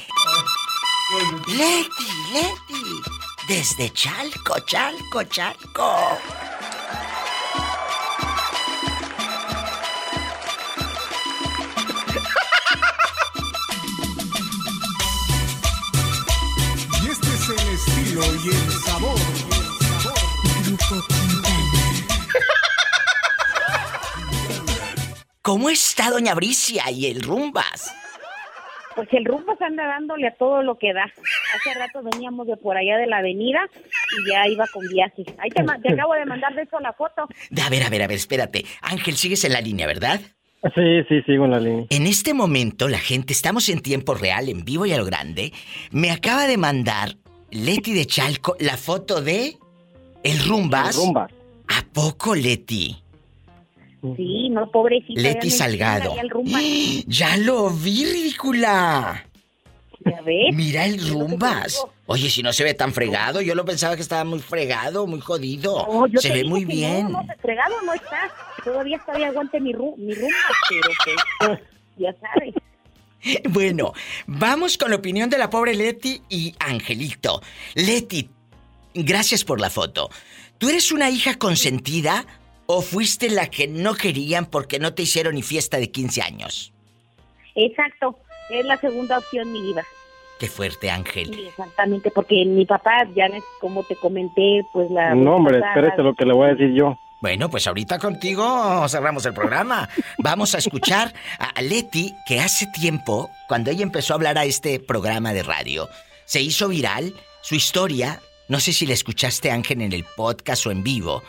Leti, 1.46 2.08
Leti. 2.32 2.82
Desde 3.46 3.92
Chalco, 3.92 4.58
Chalco, 4.66 5.22
Chalco. 5.22 6.18
Y 17.00 17.08
este 17.08 17.34
es 17.34 17.48
el 17.50 17.68
estilo 17.68 18.24
y 18.34 18.48
el 18.48 18.72
sabor. 18.84 19.20
¿Cómo 25.42 25.70
está 25.70 26.10
Doña 26.10 26.34
Bricia 26.34 26.90
y 26.90 27.06
el 27.06 27.22
Rumbas? 27.22 27.92
Pues 28.98 29.12
el 29.12 29.26
rumbo 29.26 29.54
se 29.56 29.64
anda 29.64 29.86
dándole 29.86 30.26
a 30.26 30.34
todo 30.34 30.60
lo 30.64 30.76
que 30.76 30.92
da. 30.92 31.04
Hace 31.04 31.78
rato 31.78 32.02
veníamos 32.02 32.48
de 32.48 32.56
por 32.56 32.76
allá 32.76 32.96
de 32.96 33.06
la 33.06 33.18
avenida 33.18 33.60
y 34.10 34.28
ya 34.28 34.48
iba 34.48 34.64
con 34.72 34.84
viaje. 34.88 35.24
Ahí 35.38 35.50
te, 35.50 35.62
acabo 35.62 36.14
de 36.14 36.26
mandar 36.26 36.52
de 36.56 36.62
eso 36.62 36.80
la 36.80 36.92
foto. 36.92 37.22
A 37.64 37.70
ver, 37.70 37.84
a 37.84 37.90
ver, 37.90 38.02
a 38.02 38.08
ver, 38.08 38.16
espérate. 38.16 38.64
Ángel, 38.82 39.14
sigues 39.14 39.44
en 39.44 39.52
la 39.52 39.60
línea, 39.60 39.86
¿verdad? 39.86 40.20
Sí, 40.74 41.04
sí, 41.08 41.22
sigo 41.22 41.44
en 41.44 41.50
la 41.52 41.60
línea. 41.60 41.86
En 41.90 42.08
este 42.08 42.34
momento, 42.34 42.88
la 42.88 42.98
gente, 42.98 43.32
estamos 43.32 43.68
en 43.68 43.82
tiempo 43.82 44.14
real, 44.14 44.48
en 44.48 44.64
vivo 44.64 44.84
y 44.84 44.92
a 44.92 44.96
lo 44.96 45.04
grande. 45.04 45.52
Me 45.92 46.10
acaba 46.10 46.48
de 46.48 46.56
mandar 46.56 47.10
Leti 47.52 47.94
de 47.94 48.04
Chalco 48.04 48.56
la 48.58 48.76
foto 48.76 49.22
de 49.22 49.58
el 50.24 50.38
Rumbas. 50.44 50.96
El 50.96 51.04
Rumbas. 51.04 51.30
¿A 51.68 51.84
poco, 51.94 52.34
Leti? 52.34 52.96
Sí, 54.16 54.48
no, 54.50 54.70
pobrecita. 54.70 55.20
Leti 55.20 55.50
Salgado. 55.50 56.14
Ya 57.06 57.36
lo 57.36 57.70
vi, 57.70 58.04
ridícula. 58.04 59.24
Ya 60.04 60.20
ves. 60.22 60.54
Mira 60.54 60.84
el 60.84 61.08
Rumbas. 61.08 61.84
Oye, 62.06 62.30
si 62.30 62.42
no 62.42 62.52
se 62.52 62.64
ve 62.64 62.74
tan 62.74 62.92
fregado, 62.92 63.40
yo 63.40 63.54
lo 63.54 63.64
pensaba 63.64 63.96
que 63.96 64.02
estaba 64.02 64.24
muy 64.24 64.38
fregado, 64.38 65.06
muy 65.06 65.20
jodido. 65.20 65.86
No, 65.86 66.06
yo 66.06 66.20
se 66.20 66.32
ve 66.32 66.44
muy 66.44 66.64
bien. 66.64 67.12
No, 67.12 67.22
no, 67.22 67.34
fregado 67.40 67.74
no 67.82 67.92
está. 67.92 68.32
Todavía 68.64 68.96
está 68.96 69.12
de 69.18 69.26
aguante 69.26 69.60
mi, 69.60 69.72
ru 69.72 69.94
mi 69.96 70.14
rumba, 70.14 70.36
pero 70.68 70.90
pues, 71.40 71.60
ya 71.96 72.14
sabes. 72.20 72.54
Bueno, 73.50 73.92
vamos 74.26 74.78
con 74.78 74.90
la 74.90 74.96
opinión 74.96 75.28
de 75.28 75.38
la 75.38 75.50
pobre 75.50 75.74
Leti 75.74 76.22
y 76.28 76.54
Angelito. 76.60 77.42
Leti, 77.74 78.30
gracias 78.94 79.44
por 79.44 79.60
la 79.60 79.70
foto. 79.70 80.08
¿Tú 80.58 80.68
eres 80.68 80.92
una 80.92 81.10
hija 81.10 81.36
consentida 81.36 82.26
o 82.70 82.82
fuiste 82.82 83.30
la 83.30 83.46
que 83.46 83.66
no 83.66 83.94
querían 83.94 84.44
porque 84.44 84.78
no 84.78 84.92
te 84.92 85.02
hicieron 85.02 85.34
ni 85.34 85.42
fiesta 85.42 85.78
de 85.78 85.90
15 85.90 86.20
años? 86.22 86.72
Exacto, 87.54 88.18
es 88.50 88.64
la 88.66 88.76
segunda 88.76 89.18
opción, 89.18 89.50
mi 89.50 89.62
vida. 89.62 89.84
Qué 90.38 90.48
fuerte, 90.48 90.90
Ángel. 90.90 91.34
Sí, 91.34 91.46
exactamente, 91.48 92.10
porque 92.10 92.44
mi 92.44 92.66
papá, 92.66 93.08
ya 93.16 93.28
ves, 93.28 93.42
como 93.60 93.82
te 93.84 93.96
comenté, 93.96 94.62
pues 94.72 94.90
la... 94.90 95.14
No, 95.14 95.36
hombre, 95.36 95.58
espérate 95.58 96.02
lo 96.02 96.14
que 96.14 96.26
le 96.26 96.34
voy 96.34 96.48
a 96.50 96.54
decir 96.54 96.74
yo. 96.74 96.96
Bueno, 97.22 97.48
pues 97.48 97.66
ahorita 97.66 97.98
contigo 97.98 98.86
cerramos 98.86 99.24
el 99.24 99.32
programa. 99.32 99.88
Vamos 100.18 100.54
a 100.54 100.58
escuchar 100.58 101.14
a 101.38 101.62
Leti, 101.62 102.14
que 102.26 102.38
hace 102.38 102.66
tiempo, 102.66 103.30
cuando 103.48 103.70
ella 103.70 103.82
empezó 103.82 104.12
a 104.12 104.16
hablar 104.16 104.36
a 104.36 104.44
este 104.44 104.78
programa 104.78 105.32
de 105.32 105.42
radio, 105.42 105.88
se 106.26 106.42
hizo 106.42 106.68
viral 106.68 107.14
su 107.40 107.54
historia. 107.54 108.20
No 108.46 108.60
sé 108.60 108.74
si 108.74 108.86
la 108.86 108.92
escuchaste, 108.92 109.50
Ángel, 109.50 109.80
en 109.80 109.94
el 109.94 110.04
podcast 110.04 110.66
o 110.66 110.70
en 110.70 110.84
vivo. 110.84 111.22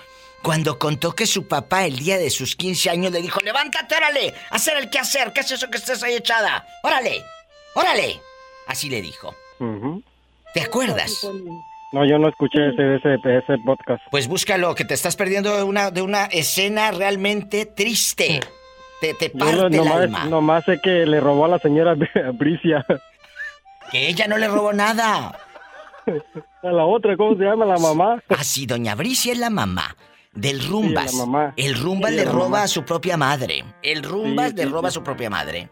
Cuando 0.44 0.80
contó 0.80 1.14
que 1.14 1.26
su 1.26 1.48
papá 1.48 1.86
el 1.86 1.98
día 2.00 2.18
de 2.18 2.30
sus 2.30 2.56
15 2.56 2.90
años 2.90 3.12
le 3.12 3.22
dijo, 3.22 3.40
levántate, 3.42 3.96
órale, 3.96 4.34
hacer 4.52 4.78
el 4.78 4.90
que 4.90 5.00
hacer, 5.00 5.34
¿qué 5.34 5.42
es 5.42 5.52
eso 5.52 5.70
que 5.70 5.78
estás 5.78 6.02
ahí 6.04 6.16
echada? 6.16 6.66
Órale, 6.84 7.24
órale. 7.76 8.22
Así 8.68 8.90
le 8.90 9.02
dijo. 9.02 9.36
¿Te 10.54 10.62
acuerdas? 10.62 11.12
No, 11.92 12.06
yo 12.06 12.18
no 12.20 12.30
escuché 12.30 12.70
ese, 12.70 12.96
ese, 12.96 13.16
ese 13.16 13.58
podcast. 13.66 14.02
Pues 14.12 14.28
búscalo, 14.28 14.76
que 14.76 14.86
te 14.86 14.94
estás 14.94 15.16
perdiendo 15.16 15.56
de 15.58 15.64
una, 15.64 15.92
de 15.92 16.02
una 16.02 16.26
escena 16.26 16.92
realmente 16.92 17.66
triste. 17.66 18.40
Te, 19.02 19.14
te 19.16 19.30
parte 19.32 19.56
no- 19.56 19.68
el 19.68 19.76
nomás, 19.76 19.96
alma. 20.02 20.26
nomás 20.26 20.66
sé 20.66 20.80
que 20.82 21.06
le 21.06 21.20
robó 21.20 21.46
a 21.46 21.50
la 21.50 21.60
señora 21.60 21.96
Bricia. 22.34 22.86
Que 23.92 24.08
ella 24.08 24.28
no 24.28 24.38
le 24.38 24.48
robó 24.48 24.72
nada. 24.74 25.38
A 26.62 26.72
la 26.72 26.86
otra, 26.86 27.16
¿cómo 27.16 27.36
se 27.38 27.44
llama 27.44 27.66
la 27.66 27.78
mamá? 27.78 28.22
Así, 28.30 28.66
doña 28.66 28.94
Bricia 28.96 29.32
es 29.32 29.38
la 29.40 29.50
mamá 29.50 29.96
del 30.40 30.64
Rumbas. 30.68 31.12
Sí, 31.12 31.18
la 31.18 31.26
mamá. 31.26 31.54
El 31.58 31.76
Rumbas 31.76 32.12
Sí, 32.12 32.16
le 32.18 32.26
roba 32.26 32.44
mamá. 32.46 32.64
a 32.64 32.68
su 32.68 32.84
propia 32.84 33.18
madre. 33.18 33.64
El 33.82 34.04
Rumbas 34.04 34.50
Sí, 34.52 34.56
le 34.58 34.64
sí, 34.64 34.70
roba 34.70 34.88
a 34.88 34.92
su 34.92 35.04
propia 35.04 35.30
madre. 35.30 35.70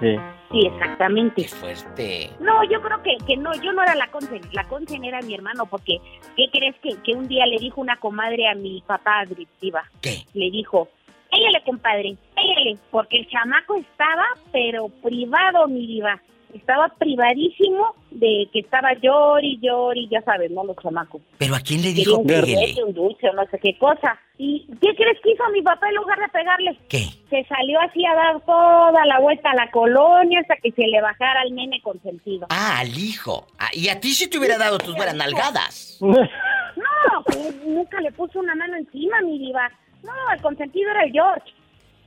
Sí. 0.00 0.16
Sí, 0.50 0.66
exactamente. 0.66 1.46
Fuerte. 1.48 2.30
No, 2.40 2.64
yo 2.64 2.80
creo 2.82 3.00
que, 3.02 3.16
que 3.26 3.36
no, 3.36 3.54
yo 3.62 3.72
no 3.72 3.82
era 3.82 3.94
la 3.94 4.08
consen, 4.10 4.40
la 4.52 4.64
consen 4.64 5.04
era 5.04 5.20
mi 5.22 5.34
hermano, 5.34 5.66
porque 5.66 5.98
¿qué 6.36 6.46
crees 6.52 6.74
que, 6.82 6.96
que 7.04 7.12
un 7.12 7.28
día 7.28 7.46
le 7.46 7.58
dijo 7.58 7.80
una 7.80 7.96
comadre 7.96 8.48
a 8.48 8.54
mi 8.54 8.82
papá 8.86 9.20
adictiva? 9.20 9.84
¿Qué? 10.00 10.24
Le 10.34 10.50
dijo, 10.50 10.88
éllale, 11.30 11.62
compadre, 11.64 12.16
éllale, 12.36 12.78
porque 12.90 13.18
el 13.18 13.28
chamaco 13.28 13.76
estaba, 13.76 14.24
pero 14.50 14.88
privado, 14.88 15.68
mi 15.68 15.86
diva. 15.86 16.20
Estaba 16.54 16.88
privadísimo 16.98 17.94
de 18.10 18.48
que 18.52 18.60
estaba 18.60 18.92
llori, 18.94 19.58
llori, 19.62 20.08
ya 20.10 20.20
sabes, 20.22 20.50
¿no? 20.50 20.64
Los 20.64 20.76
chamacos. 20.76 21.22
Pero 21.38 21.54
¿a 21.54 21.60
quién 21.60 21.82
le 21.82 21.92
dijo 21.92 22.18
un 22.18 22.26
pégale? 22.26 22.54
juguete, 22.54 22.84
un 22.84 22.94
dulce 22.94 23.28
o 23.28 23.32
no 23.32 23.44
sé 23.50 23.58
qué 23.58 23.78
cosa. 23.78 24.18
¿Y 24.36 24.66
qué 24.80 24.94
crees 24.96 25.18
que 25.22 25.32
hizo 25.32 25.44
mi 25.52 25.62
papá 25.62 25.88
en 25.88 25.96
lugar 25.96 26.18
de 26.18 26.28
pegarle? 26.28 26.78
¿Qué? 26.88 27.04
Se 27.28 27.44
salió 27.44 27.78
así 27.80 28.04
a 28.04 28.14
dar 28.14 28.40
toda 28.44 29.04
la 29.06 29.20
vuelta 29.20 29.50
a 29.50 29.54
la 29.54 29.70
colonia 29.70 30.40
hasta 30.40 30.56
que 30.56 30.72
se 30.72 30.86
le 30.86 31.00
bajara 31.00 31.42
al 31.42 31.54
nene 31.54 31.80
consentido. 31.82 32.46
Ah, 32.50 32.78
al 32.80 32.88
hijo. 32.98 33.46
Ah, 33.58 33.68
y 33.72 33.88
a 33.88 34.00
ti 34.00 34.10
si 34.10 34.28
te 34.28 34.38
hubiera 34.38 34.58
dado 34.58 34.78
tus 34.78 34.94
buenas 34.96 35.14
nalgadas. 35.14 35.98
No, 36.00 37.22
pues, 37.26 37.54
nunca 37.66 38.00
le 38.00 38.10
puso 38.12 38.40
una 38.40 38.54
mano 38.54 38.76
encima, 38.76 39.20
mi 39.22 39.38
diva. 39.38 39.70
No, 40.02 40.12
el 40.34 40.40
consentido 40.40 40.90
era 40.90 41.04
el 41.04 41.12
George. 41.12 41.52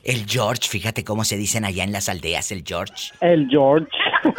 El 0.04 0.26
George, 0.28 0.68
fíjate 0.68 1.04
cómo 1.06 1.24
se 1.24 1.38
dicen 1.38 1.64
allá 1.64 1.84
en 1.84 1.94
las 1.94 2.10
aldeas, 2.10 2.52
el 2.52 2.64
George. 2.66 3.12
El 3.22 3.48
George. 3.50 3.90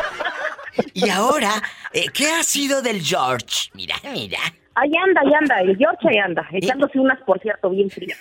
Y 0.92 1.08
ahora, 1.08 1.62
eh, 1.92 2.06
¿qué 2.12 2.26
ha 2.32 2.42
sido 2.42 2.82
del 2.82 3.00
George? 3.00 3.70
Mira, 3.74 3.94
mira. 4.12 4.40
Ahí 4.74 4.90
anda, 5.06 5.20
ahí 5.20 5.32
anda, 5.40 5.60
el 5.60 5.76
George 5.76 6.08
ahí 6.08 6.18
anda, 6.18 6.44
echándose 6.50 6.98
unas, 6.98 7.20
por 7.20 7.40
cierto, 7.40 7.70
bien 7.70 7.88
frías. 7.88 8.18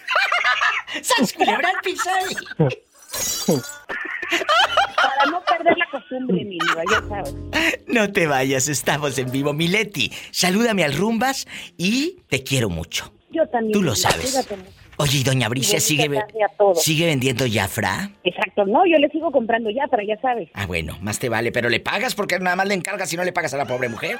¡Sas 1.02 1.34
culebra 1.34 1.70
al 1.70 1.82
piso! 1.82 2.12
Para 4.96 5.32
no 5.32 5.42
perder 5.42 5.76
la 5.78 5.88
costumbre, 5.90 6.46
mi 6.46 6.60
diva, 6.60 6.84
ya 6.92 7.08
sabes. 7.08 7.36
No 7.88 8.12
te 8.12 8.28
vayas, 8.28 8.68
estamos 8.68 9.18
en 9.18 9.32
vivo. 9.32 9.54
Mileti, 9.54 10.12
salúdame 10.30 10.84
al 10.84 10.94
Rumbas 10.94 11.48
y 11.76 12.18
te 12.30 12.44
quiero 12.44 12.70
mucho. 12.70 13.12
Yo 13.32 13.48
también. 13.48 13.74
Tú 13.74 13.82
lo 13.82 13.96
sabes. 13.96 14.32
cuídate 14.32 14.58
mucho. 14.58 14.83
Oye, 14.98 15.20
¿y 15.20 15.24
doña 15.24 15.50
Bricia 15.50 15.80
sigue, 15.80 16.10
sigue 16.76 17.06
vendiendo 17.08 17.46
Jafra? 17.52 18.10
Exacto, 18.24 18.66
no, 18.66 18.86
yo 18.86 18.98
le 18.98 19.10
sigo 19.10 19.32
comprando 19.32 19.70
ya, 19.70 19.86
pero 19.90 20.04
ya 20.04 20.20
sabes. 20.22 20.50
Ah, 20.54 20.66
bueno, 20.68 20.98
más 21.02 21.20
te 21.20 21.30
vale, 21.30 21.52
pero 21.52 21.70
le 21.70 21.80
pagas 21.80 22.14
porque 22.16 22.38
nada 22.40 22.56
más 22.56 22.68
le 22.68 22.76
encargas 22.76 23.12
y 23.12 23.18
no 23.18 23.24
le 23.24 23.34
pagas 23.34 23.54
a 23.54 23.58
la 23.58 23.66
pobre 23.66 23.90
mujer. 23.90 24.18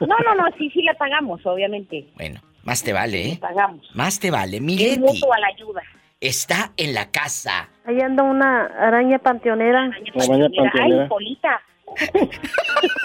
No, 0.00 0.16
no, 0.24 0.34
no, 0.34 0.44
sí, 0.58 0.68
sí 0.70 0.82
le 0.82 0.94
pagamos, 0.94 1.44
obviamente. 1.46 2.06
Bueno, 2.16 2.40
más 2.64 2.82
te 2.82 2.92
vale, 2.92 3.28
¿eh? 3.30 3.38
Pagamos. 3.40 3.88
Más 3.94 4.18
te 4.18 4.30
vale. 4.30 4.56
Es 4.56 4.62
Mileti 4.62 4.98
mutuo 5.00 5.32
a 5.32 5.38
la 5.38 5.46
ayuda. 5.46 5.82
está 6.20 6.72
en 6.76 6.92
la 6.94 7.10
casa. 7.10 7.68
Ahí 7.86 8.00
anda 8.00 8.22
una 8.24 8.66
araña 8.66 9.18
panteonera. 9.20 9.80
Araña 9.84 9.96
Ay, 10.14 10.28
panteonera. 10.28 11.08
Polita. 11.08 11.60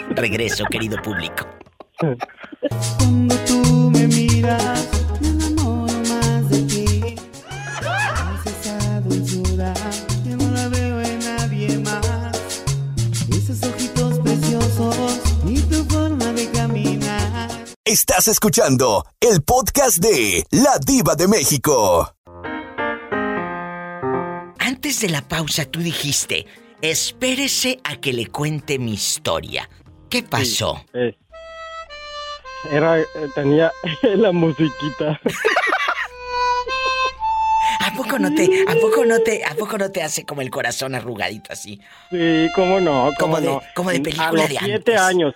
Regreso, 0.10 0.66
querido 0.66 1.02
público. 1.02 1.48
Cuando 2.98 3.36
tú 3.48 3.92
me 3.94 4.08
miras, 4.08 5.05
Estás 17.88 18.28
escuchando 18.28 19.06
el 19.20 19.44
podcast 19.44 19.98
de 20.00 20.44
La 20.50 20.80
Diva 20.84 21.14
de 21.16 21.28
México. 21.28 22.16
Antes 24.58 25.02
de 25.02 25.10
la 25.10 25.22
pausa 25.22 25.66
tú 25.66 25.82
dijiste, 25.82 26.48
espérese 26.82 27.80
a 27.84 27.98
que 27.98 28.12
le 28.14 28.26
cuente 28.28 28.80
mi 28.80 28.94
historia. 28.94 29.70
¿Qué 30.10 30.24
pasó? 30.24 30.84
Eh, 30.94 31.16
era, 32.72 33.00
eh, 33.02 33.06
tenía 33.36 33.72
la 34.16 34.32
musiquita. 34.32 35.20
¿A 37.82 37.94
poco 37.96 38.18
no 38.18 38.34
te, 38.34 38.64
a 38.68 38.74
poco 38.82 39.06
no 39.06 39.20
te, 39.20 39.46
a 39.46 39.54
poco 39.54 39.78
no 39.78 39.92
te 39.92 40.02
hace 40.02 40.26
como 40.26 40.42
el 40.42 40.50
corazón 40.50 40.96
arrugadito 40.96 41.54
así? 41.54 41.80
Sí, 42.10 42.48
cómo 42.56 42.80
no, 42.80 43.12
cómo 43.20 43.36
Como 43.36 43.42
de- 43.42 43.48
no. 43.48 43.62
como 43.76 43.92
de 43.92 44.00
película 44.02 44.30
A 44.30 44.32
los 44.34 44.50
de 44.50 44.58
siete 44.58 44.74
antes. 44.98 45.00
años. 45.00 45.34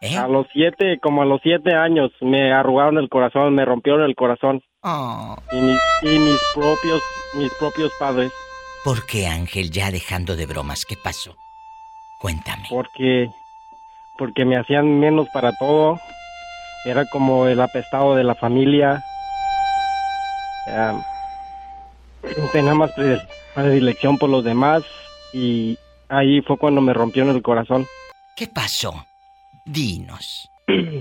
¿Eh? 0.00 0.16
A 0.16 0.28
los 0.28 0.46
siete, 0.52 0.98
como 1.00 1.22
a 1.22 1.24
los 1.24 1.40
siete 1.42 1.74
años, 1.74 2.10
me 2.20 2.52
arrugaron 2.52 2.98
el 2.98 3.08
corazón, 3.08 3.54
me 3.54 3.64
rompieron 3.64 4.02
el 4.02 4.14
corazón. 4.14 4.62
Oh. 4.82 5.36
y, 5.52 5.56
mis, 5.56 5.80
y 6.02 6.18
mis 6.18 6.40
propios 6.54 7.02
mis 7.34 7.52
propios 7.54 7.90
padres 7.98 8.30
¿Por 8.84 9.04
qué, 9.04 9.26
Ángel? 9.26 9.70
Ya 9.72 9.90
dejando 9.90 10.36
de 10.36 10.46
bromas, 10.46 10.84
¿qué 10.84 10.94
pasó? 11.02 11.34
Cuéntame. 12.20 12.66
porque 12.70 13.28
porque 14.16 14.44
me 14.44 14.56
hacían 14.56 15.00
menos 15.00 15.26
para 15.34 15.52
todo 15.58 15.98
era 16.84 17.04
como 17.06 17.46
el 17.48 17.60
apestado 17.60 18.14
de 18.14 18.22
la 18.24 18.34
familia 18.36 19.02
Am, 20.72 21.02
tenía 22.52 22.74
más 22.74 22.90
predi- 22.96 23.26
predilección 23.54 24.18
por 24.18 24.30
los 24.30 24.44
demás 24.44 24.82
y 25.32 25.76
ahí 26.08 26.40
fue 26.42 26.56
cuando 26.58 26.80
me 26.80 26.92
rompieron 26.94 27.34
el 27.34 27.42
corazón 27.42 27.86
¿Qué 28.36 28.46
pasó? 28.46 29.04
Dinos. 29.66 30.50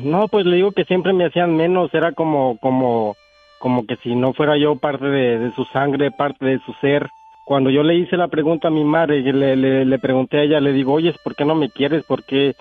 No, 0.04 0.28
pues 0.28 0.46
le 0.46 0.58
digo 0.58 0.72
que 0.72 0.86
siempre 0.86 1.14
me 1.14 1.26
hacían 1.26 1.56
menos, 1.56 1.94
era 1.94 2.12
como, 2.12 2.58
como, 2.60 3.16
como 3.60 3.86
que 3.88 3.96
si 3.98 4.14
no 4.14 4.34
fuera 4.34 4.58
yo 4.58 4.76
parte 4.76 5.06
de, 5.06 5.40
de 5.40 5.52
su 5.54 5.66
sangre, 5.66 6.12
parte 6.12 6.46
de 6.46 6.60
su 6.60 6.74
ser. 6.74 7.10
Cuando 7.46 7.70
yo 7.70 7.84
le 7.84 7.96
hice 7.96 8.18
la 8.18 8.28
pregunta 8.28 8.68
a 8.68 8.72
mi 8.72 8.84
madre, 8.84 9.22
le, 9.22 9.86
le 9.86 10.00
pregunté 10.00 10.38
a 10.38 10.44
ella, 10.44 10.60
le 10.60 10.74
digo, 10.74 10.94
oye, 10.94 11.16
¿por 11.24 11.36
qué 11.36 11.46
no 11.46 11.56
me 11.56 11.70
quieres? 11.70 12.04
¿Por 12.04 12.24
qué, 12.24 12.56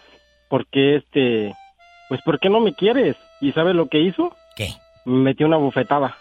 por 0.49 0.67
qué 0.67 0.97
este, 0.97 1.55
pues 2.09 2.21
por 2.23 2.39
qué 2.39 2.49
no 2.49 2.61
me 2.61 2.75
quieres? 2.75 3.17
¿Y 3.41 3.53
sabes 3.53 3.75
lo 3.75 3.89
que 3.89 4.01
hizo? 4.01 4.35
¿Qué? 4.57 4.69
Me 5.05 5.19
metió 5.19 5.47
una 5.47 5.57
bofetada. 5.57 6.17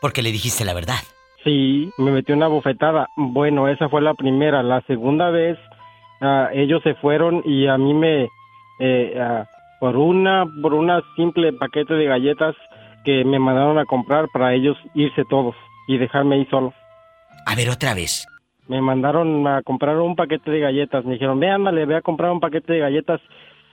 Porque 0.00 0.22
le 0.22 0.32
dijiste 0.32 0.64
la 0.64 0.74
verdad. 0.74 0.98
Sí, 1.44 1.90
me 1.98 2.10
metió 2.10 2.34
una 2.34 2.48
bofetada. 2.48 3.08
Bueno, 3.16 3.68
esa 3.68 3.88
fue 3.88 4.00
la 4.02 4.14
primera. 4.14 4.62
La 4.62 4.80
segunda 4.82 5.30
vez, 5.30 5.58
ah, 6.20 6.48
ellos 6.52 6.82
se 6.82 6.94
fueron 6.94 7.42
y 7.44 7.66
a 7.66 7.76
mí 7.78 7.94
me, 7.94 8.28
eh, 8.78 9.14
ah, 9.20 9.46
por 9.80 9.96
una, 9.96 10.46
por 10.62 10.74
una 10.74 11.02
simple 11.16 11.52
paquete 11.52 11.94
de 11.94 12.04
galletas 12.04 12.54
que 13.04 13.24
me 13.24 13.38
mandaron 13.38 13.78
a 13.78 13.84
comprar 13.84 14.28
para 14.32 14.54
ellos 14.54 14.76
irse 14.94 15.24
todos 15.28 15.56
y 15.88 15.98
dejarme 15.98 16.36
ahí 16.36 16.46
solo. 16.46 16.72
A 17.46 17.54
ver, 17.54 17.68
otra 17.68 17.94
vez. 17.94 18.26
Me 18.68 18.80
mandaron 18.80 19.46
a 19.46 19.62
comprar 19.62 19.98
un 19.98 20.14
paquete 20.14 20.50
de 20.50 20.60
galletas. 20.60 21.04
Me 21.04 21.14
dijeron, 21.14 21.40
ve, 21.40 21.50
ándale, 21.50 21.84
ve 21.84 21.96
a 21.96 22.02
comprar 22.02 22.30
un 22.30 22.40
paquete 22.40 22.74
de 22.74 22.78
galletas. 22.78 23.20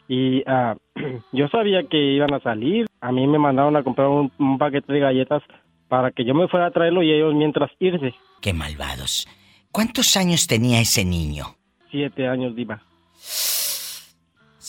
Y 0.07 0.43
ah, 0.47 0.75
yo 1.31 1.47
sabía 1.49 1.83
que 1.83 1.97
iban 1.97 2.33
a 2.33 2.39
salir. 2.39 2.87
A 3.01 3.11
mí 3.11 3.27
me 3.27 3.37
mandaron 3.37 3.75
a 3.75 3.83
comprar 3.83 4.07
un, 4.07 4.31
un 4.39 4.57
paquete 4.57 4.91
de 4.91 4.99
galletas 4.99 5.43
para 5.87 6.11
que 6.11 6.25
yo 6.25 6.33
me 6.33 6.47
fuera 6.47 6.67
a 6.67 6.71
traerlo 6.71 7.03
y 7.03 7.11
ellos 7.11 7.33
mientras 7.33 7.69
irse. 7.79 8.13
Qué 8.41 8.53
malvados. 8.53 9.27
¿Cuántos 9.71 10.17
años 10.17 10.47
tenía 10.47 10.81
ese 10.81 11.05
niño? 11.05 11.55
Siete 11.91 12.27
años, 12.27 12.55
Diva. 12.55 12.81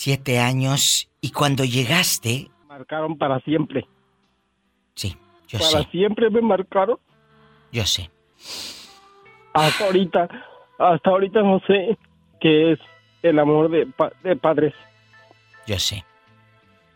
Siete 0.03 0.39
años. 0.39 1.11
Y 1.21 1.31
cuando 1.31 1.63
llegaste, 1.63 2.51
Marcaron 2.67 3.19
para 3.19 3.39
siempre. 3.41 3.85
Sí, 4.95 5.15
yo 5.47 5.59
para 5.59 5.83
sé. 5.83 5.89
siempre 5.91 6.31
me 6.31 6.41
marcaron. 6.41 6.97
yo 7.71 7.85
sé. 7.85 8.11
Hasta 9.53 9.85
ahorita, 9.85 10.27
hasta 10.79 11.11
ahorita 11.11 11.43
no 11.43 11.61
sé 11.67 11.99
qué 12.41 12.73
es 12.73 12.79
el 13.23 13.39
amor 13.39 13.71
de, 13.71 13.85
pa- 13.89 14.13
de 14.25 14.37
padres. 14.37 14.73
Yo 15.67 15.79
sé. 15.79 16.03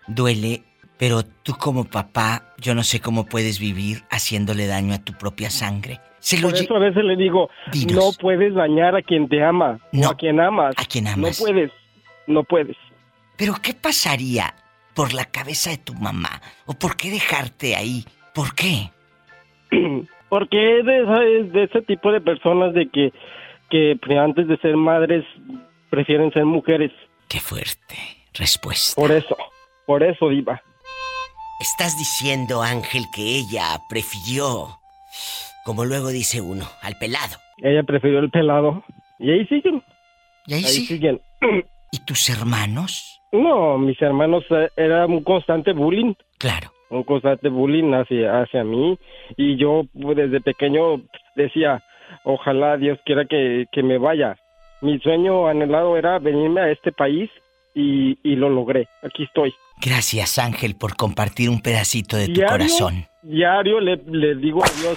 Duele, 0.06 0.62
pero 0.97 1.24
tú 1.43 1.52
como 1.59 1.85
papá, 1.85 2.55
yo 2.56 2.74
no 2.74 2.85
sé 2.85 3.01
cómo 3.01 3.26
puedes 3.26 3.59
vivir 3.59 4.05
haciéndole 4.09 4.66
daño 4.66 4.94
a 4.94 5.05
tu 5.05 5.12
propia 5.12 5.51
sangre. 5.51 6.01
Se 6.20 6.39
lo 6.40 6.48
Por 6.48 6.56
eso 6.59 6.74
a 6.74 6.78
veces 6.78 7.05
le 7.05 7.16
digo, 7.16 7.51
Dinos. 7.70 7.97
no 7.97 8.10
puedes 8.18 8.55
dañar 8.55 8.97
a 8.97 9.02
quien 9.02 9.28
te 9.28 9.44
ama, 9.44 9.78
o 9.93 10.09
a 10.09 10.14
quien 10.16 10.40
amas. 10.40 10.74
A 10.78 10.86
quien 10.86 11.06
amas. 11.06 11.39
No 11.39 11.44
puedes, 11.47 11.70
no 12.26 12.44
puedes. 12.44 12.78
Pero 13.36 13.55
¿qué 13.62 13.74
pasaría 13.74 14.55
por 14.94 15.12
la 15.12 15.24
cabeza 15.27 15.70
de 15.70 15.78
tu 15.78 15.94
mamá? 15.94 16.40
¿O 16.66 16.74
por 16.74 16.97
qué 16.97 17.11
dejarte 17.11 17.74
ahí? 17.77 18.05
¿Por 18.35 18.55
qué? 18.55 18.90
Porque 20.28 20.81
es 20.81 20.86
de, 20.86 21.02
esa- 21.02 21.24
es 21.24 21.52
de 21.52 21.65
ese 21.65 21.82
tipo 21.82 22.11
de 22.12 22.20
personas 22.20 22.74
de 22.74 22.89
que, 22.90 23.12
que 23.70 23.97
pre- 24.01 24.19
antes 24.19 24.47
de 24.48 24.56
ser 24.59 24.77
madres 24.77 25.24
prefieren 25.90 26.32
ser 26.32 26.44
mujeres. 26.44 26.90
Qué 27.28 27.40
fuerte 27.40 27.97
respuesta. 28.35 29.01
Por 29.01 29.12
eso, 29.12 29.36
por 29.86 30.02
eso, 30.02 30.28
Diva. 30.28 30.61
Estás 31.61 31.97
diciendo, 31.97 32.62
Ángel, 32.62 33.05
que 33.15 33.23
ella 33.23 33.81
prefirió, 33.89 34.81
como 35.65 35.85
luego 35.85 36.09
dice 36.09 36.40
uno, 36.40 36.69
al 36.82 36.97
pelado. 36.98 37.36
Ella 37.59 37.82
prefirió 37.85 38.19
el 38.19 38.31
pelado. 38.31 38.85
Y 39.20 39.31
ahí 39.31 39.47
siguen. 39.47 39.82
¿Y 40.47 40.55
ahí 40.55 40.65
sigue? 40.65 40.86
siguen. 40.86 41.20
¿Y 41.93 41.98
tus 42.05 42.28
hermanos? 42.28 43.13
No, 43.35 43.78
mis 43.78 44.01
hermanos 44.01 44.44
eh, 44.51 44.69
era 44.77 45.06
un 45.06 45.24
constante 45.24 45.73
bullying. 45.73 46.15
Claro. 46.39 46.70
Un 46.89 47.02
constante 47.02 47.48
bullying 47.48 47.93
hacia, 47.93 48.43
hacia 48.43 48.62
mí. 48.62 48.97
Y 49.36 49.56
yo 49.56 49.82
pues, 50.01 50.16
desde 50.16 50.40
pequeño 50.40 51.02
decía, 51.35 51.82
ojalá 52.23 52.77
Dios 52.77 52.98
quiera 53.05 53.24
que, 53.24 53.66
que 53.73 53.82
me 53.82 53.98
vaya. 53.98 54.36
Mi 54.82 55.01
sueño 55.01 55.48
anhelado 55.48 55.97
era 55.97 56.20
venirme 56.20 56.61
a 56.61 56.70
este 56.70 56.93
país 56.93 57.28
y, 57.74 58.16
y 58.23 58.36
lo 58.36 58.48
logré. 58.51 58.86
Aquí 59.02 59.24
estoy. 59.24 59.52
Gracias, 59.85 60.39
Ángel, 60.39 60.77
por 60.77 60.94
compartir 60.94 61.51
un 61.51 61.61
pedacito 61.61 62.16
de 62.16 62.28
tu 62.28 62.40
corazón. 62.43 63.06
Diario 63.23 63.81
le, 63.81 63.97
le 64.06 64.36
digo 64.36 64.62
a 64.62 64.69
Dios, 64.81 64.97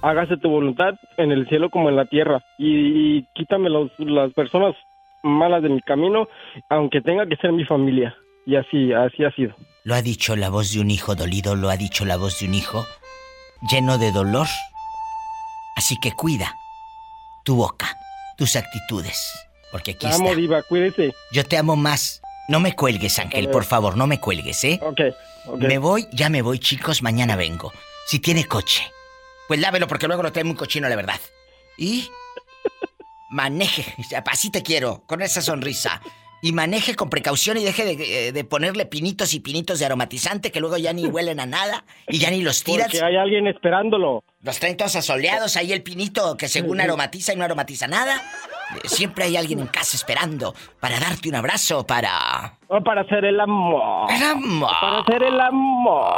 hágase 0.00 0.36
tu 0.36 0.50
voluntad 0.50 0.94
en 1.16 1.30
el 1.30 1.46
cielo 1.48 1.70
como 1.70 1.88
en 1.90 1.94
la 1.94 2.06
tierra. 2.06 2.42
Y, 2.58 3.18
y 3.18 3.24
quítame 3.34 3.70
los, 3.70 3.92
las 3.98 4.32
personas 4.32 4.74
malas 5.22 5.62
de 5.62 5.68
mi 5.68 5.80
camino, 5.82 6.28
aunque 6.68 7.00
tenga 7.00 7.26
que 7.26 7.36
ser 7.36 7.52
mi 7.52 7.64
familia. 7.64 8.16
Y 8.44 8.56
así, 8.56 8.92
así 8.92 9.24
ha 9.24 9.30
sido. 9.32 9.54
Lo 9.84 9.94
ha 9.94 10.02
dicho 10.02 10.34
la 10.36 10.50
voz 10.50 10.72
de 10.72 10.80
un 10.80 10.90
hijo 10.90 11.14
dolido, 11.14 11.54
lo 11.54 11.70
ha 11.70 11.76
dicho 11.76 12.04
la 12.04 12.16
voz 12.16 12.40
de 12.40 12.46
un 12.46 12.54
hijo 12.54 12.84
lleno 13.70 13.98
de 13.98 14.10
dolor. 14.12 14.46
Así 15.76 15.96
que 16.00 16.12
cuida 16.12 16.54
tu 17.44 17.56
boca, 17.56 17.96
tus 18.36 18.56
actitudes. 18.56 19.48
Porque 19.70 19.92
aquí 19.92 20.06
La 20.06 20.16
amo, 20.16 20.26
está. 20.26 20.36
Diva, 20.40 20.62
cuídese. 20.62 21.12
Yo 21.32 21.44
te 21.44 21.56
amo 21.56 21.76
más. 21.76 22.20
No 22.48 22.60
me 22.60 22.74
cuelgues, 22.74 23.18
Ángel, 23.18 23.48
por 23.48 23.64
favor, 23.64 23.96
no 23.96 24.06
me 24.06 24.18
cuelgues, 24.18 24.64
¿eh? 24.64 24.80
Ok, 24.82 25.00
ok. 25.46 25.60
Me 25.60 25.78
voy, 25.78 26.08
ya 26.12 26.28
me 26.28 26.42
voy, 26.42 26.58
chicos, 26.58 27.02
mañana 27.02 27.36
vengo. 27.36 27.72
Si 28.06 28.18
tiene 28.18 28.44
coche, 28.46 28.82
pues 29.48 29.60
lávelo 29.60 29.86
porque 29.86 30.08
luego 30.08 30.24
lo 30.24 30.32
trae 30.32 30.44
muy 30.44 30.56
cochino, 30.56 30.88
la 30.88 30.96
verdad. 30.96 31.20
Y 31.78 32.08
maneje, 33.32 33.84
así 34.30 34.50
te 34.50 34.62
quiero, 34.62 35.02
con 35.06 35.22
esa 35.22 35.40
sonrisa. 35.40 36.00
Y 36.44 36.52
maneje 36.52 36.96
con 36.96 37.08
precaución 37.08 37.56
y 37.56 37.62
deje 37.62 37.84
de, 37.84 38.28
eh, 38.28 38.32
de 38.32 38.44
ponerle 38.44 38.84
pinitos 38.84 39.32
y 39.32 39.38
pinitos 39.38 39.78
de 39.78 39.86
aromatizante 39.86 40.50
que 40.50 40.58
luego 40.58 40.76
ya 40.76 40.92
ni 40.92 41.06
huelen 41.06 41.38
a 41.38 41.46
nada 41.46 41.84
y 42.08 42.18
ya 42.18 42.30
ni 42.30 42.42
los 42.42 42.64
tiras. 42.64 42.88
Porque 42.88 43.04
hay 43.04 43.16
alguien 43.16 43.46
esperándolo. 43.46 44.24
Los 44.42 44.58
traen 44.58 44.76
todos 44.76 44.96
asoleados, 44.96 45.56
ahí 45.56 45.72
el 45.72 45.84
pinito 45.84 46.36
que 46.36 46.48
según 46.48 46.80
aromatiza 46.80 47.32
y 47.32 47.36
no 47.36 47.44
aromatiza 47.44 47.86
nada. 47.86 48.16
Eh, 48.74 48.88
Siempre 48.88 49.24
hay 49.24 49.36
alguien 49.36 49.60
en 49.60 49.68
casa 49.68 49.96
esperando 49.96 50.52
para 50.80 50.98
darte 50.98 51.28
un 51.28 51.36
abrazo, 51.36 51.86
para... 51.86 52.58
O 52.66 52.82
para 52.82 53.02
hacer 53.02 53.24
el 53.24 53.38
amor. 53.38 54.10
El 54.10 54.22
amor. 54.22 54.70
Para 54.80 54.98
hacer 55.00 55.22
el 55.22 55.40
amor. 55.40 56.12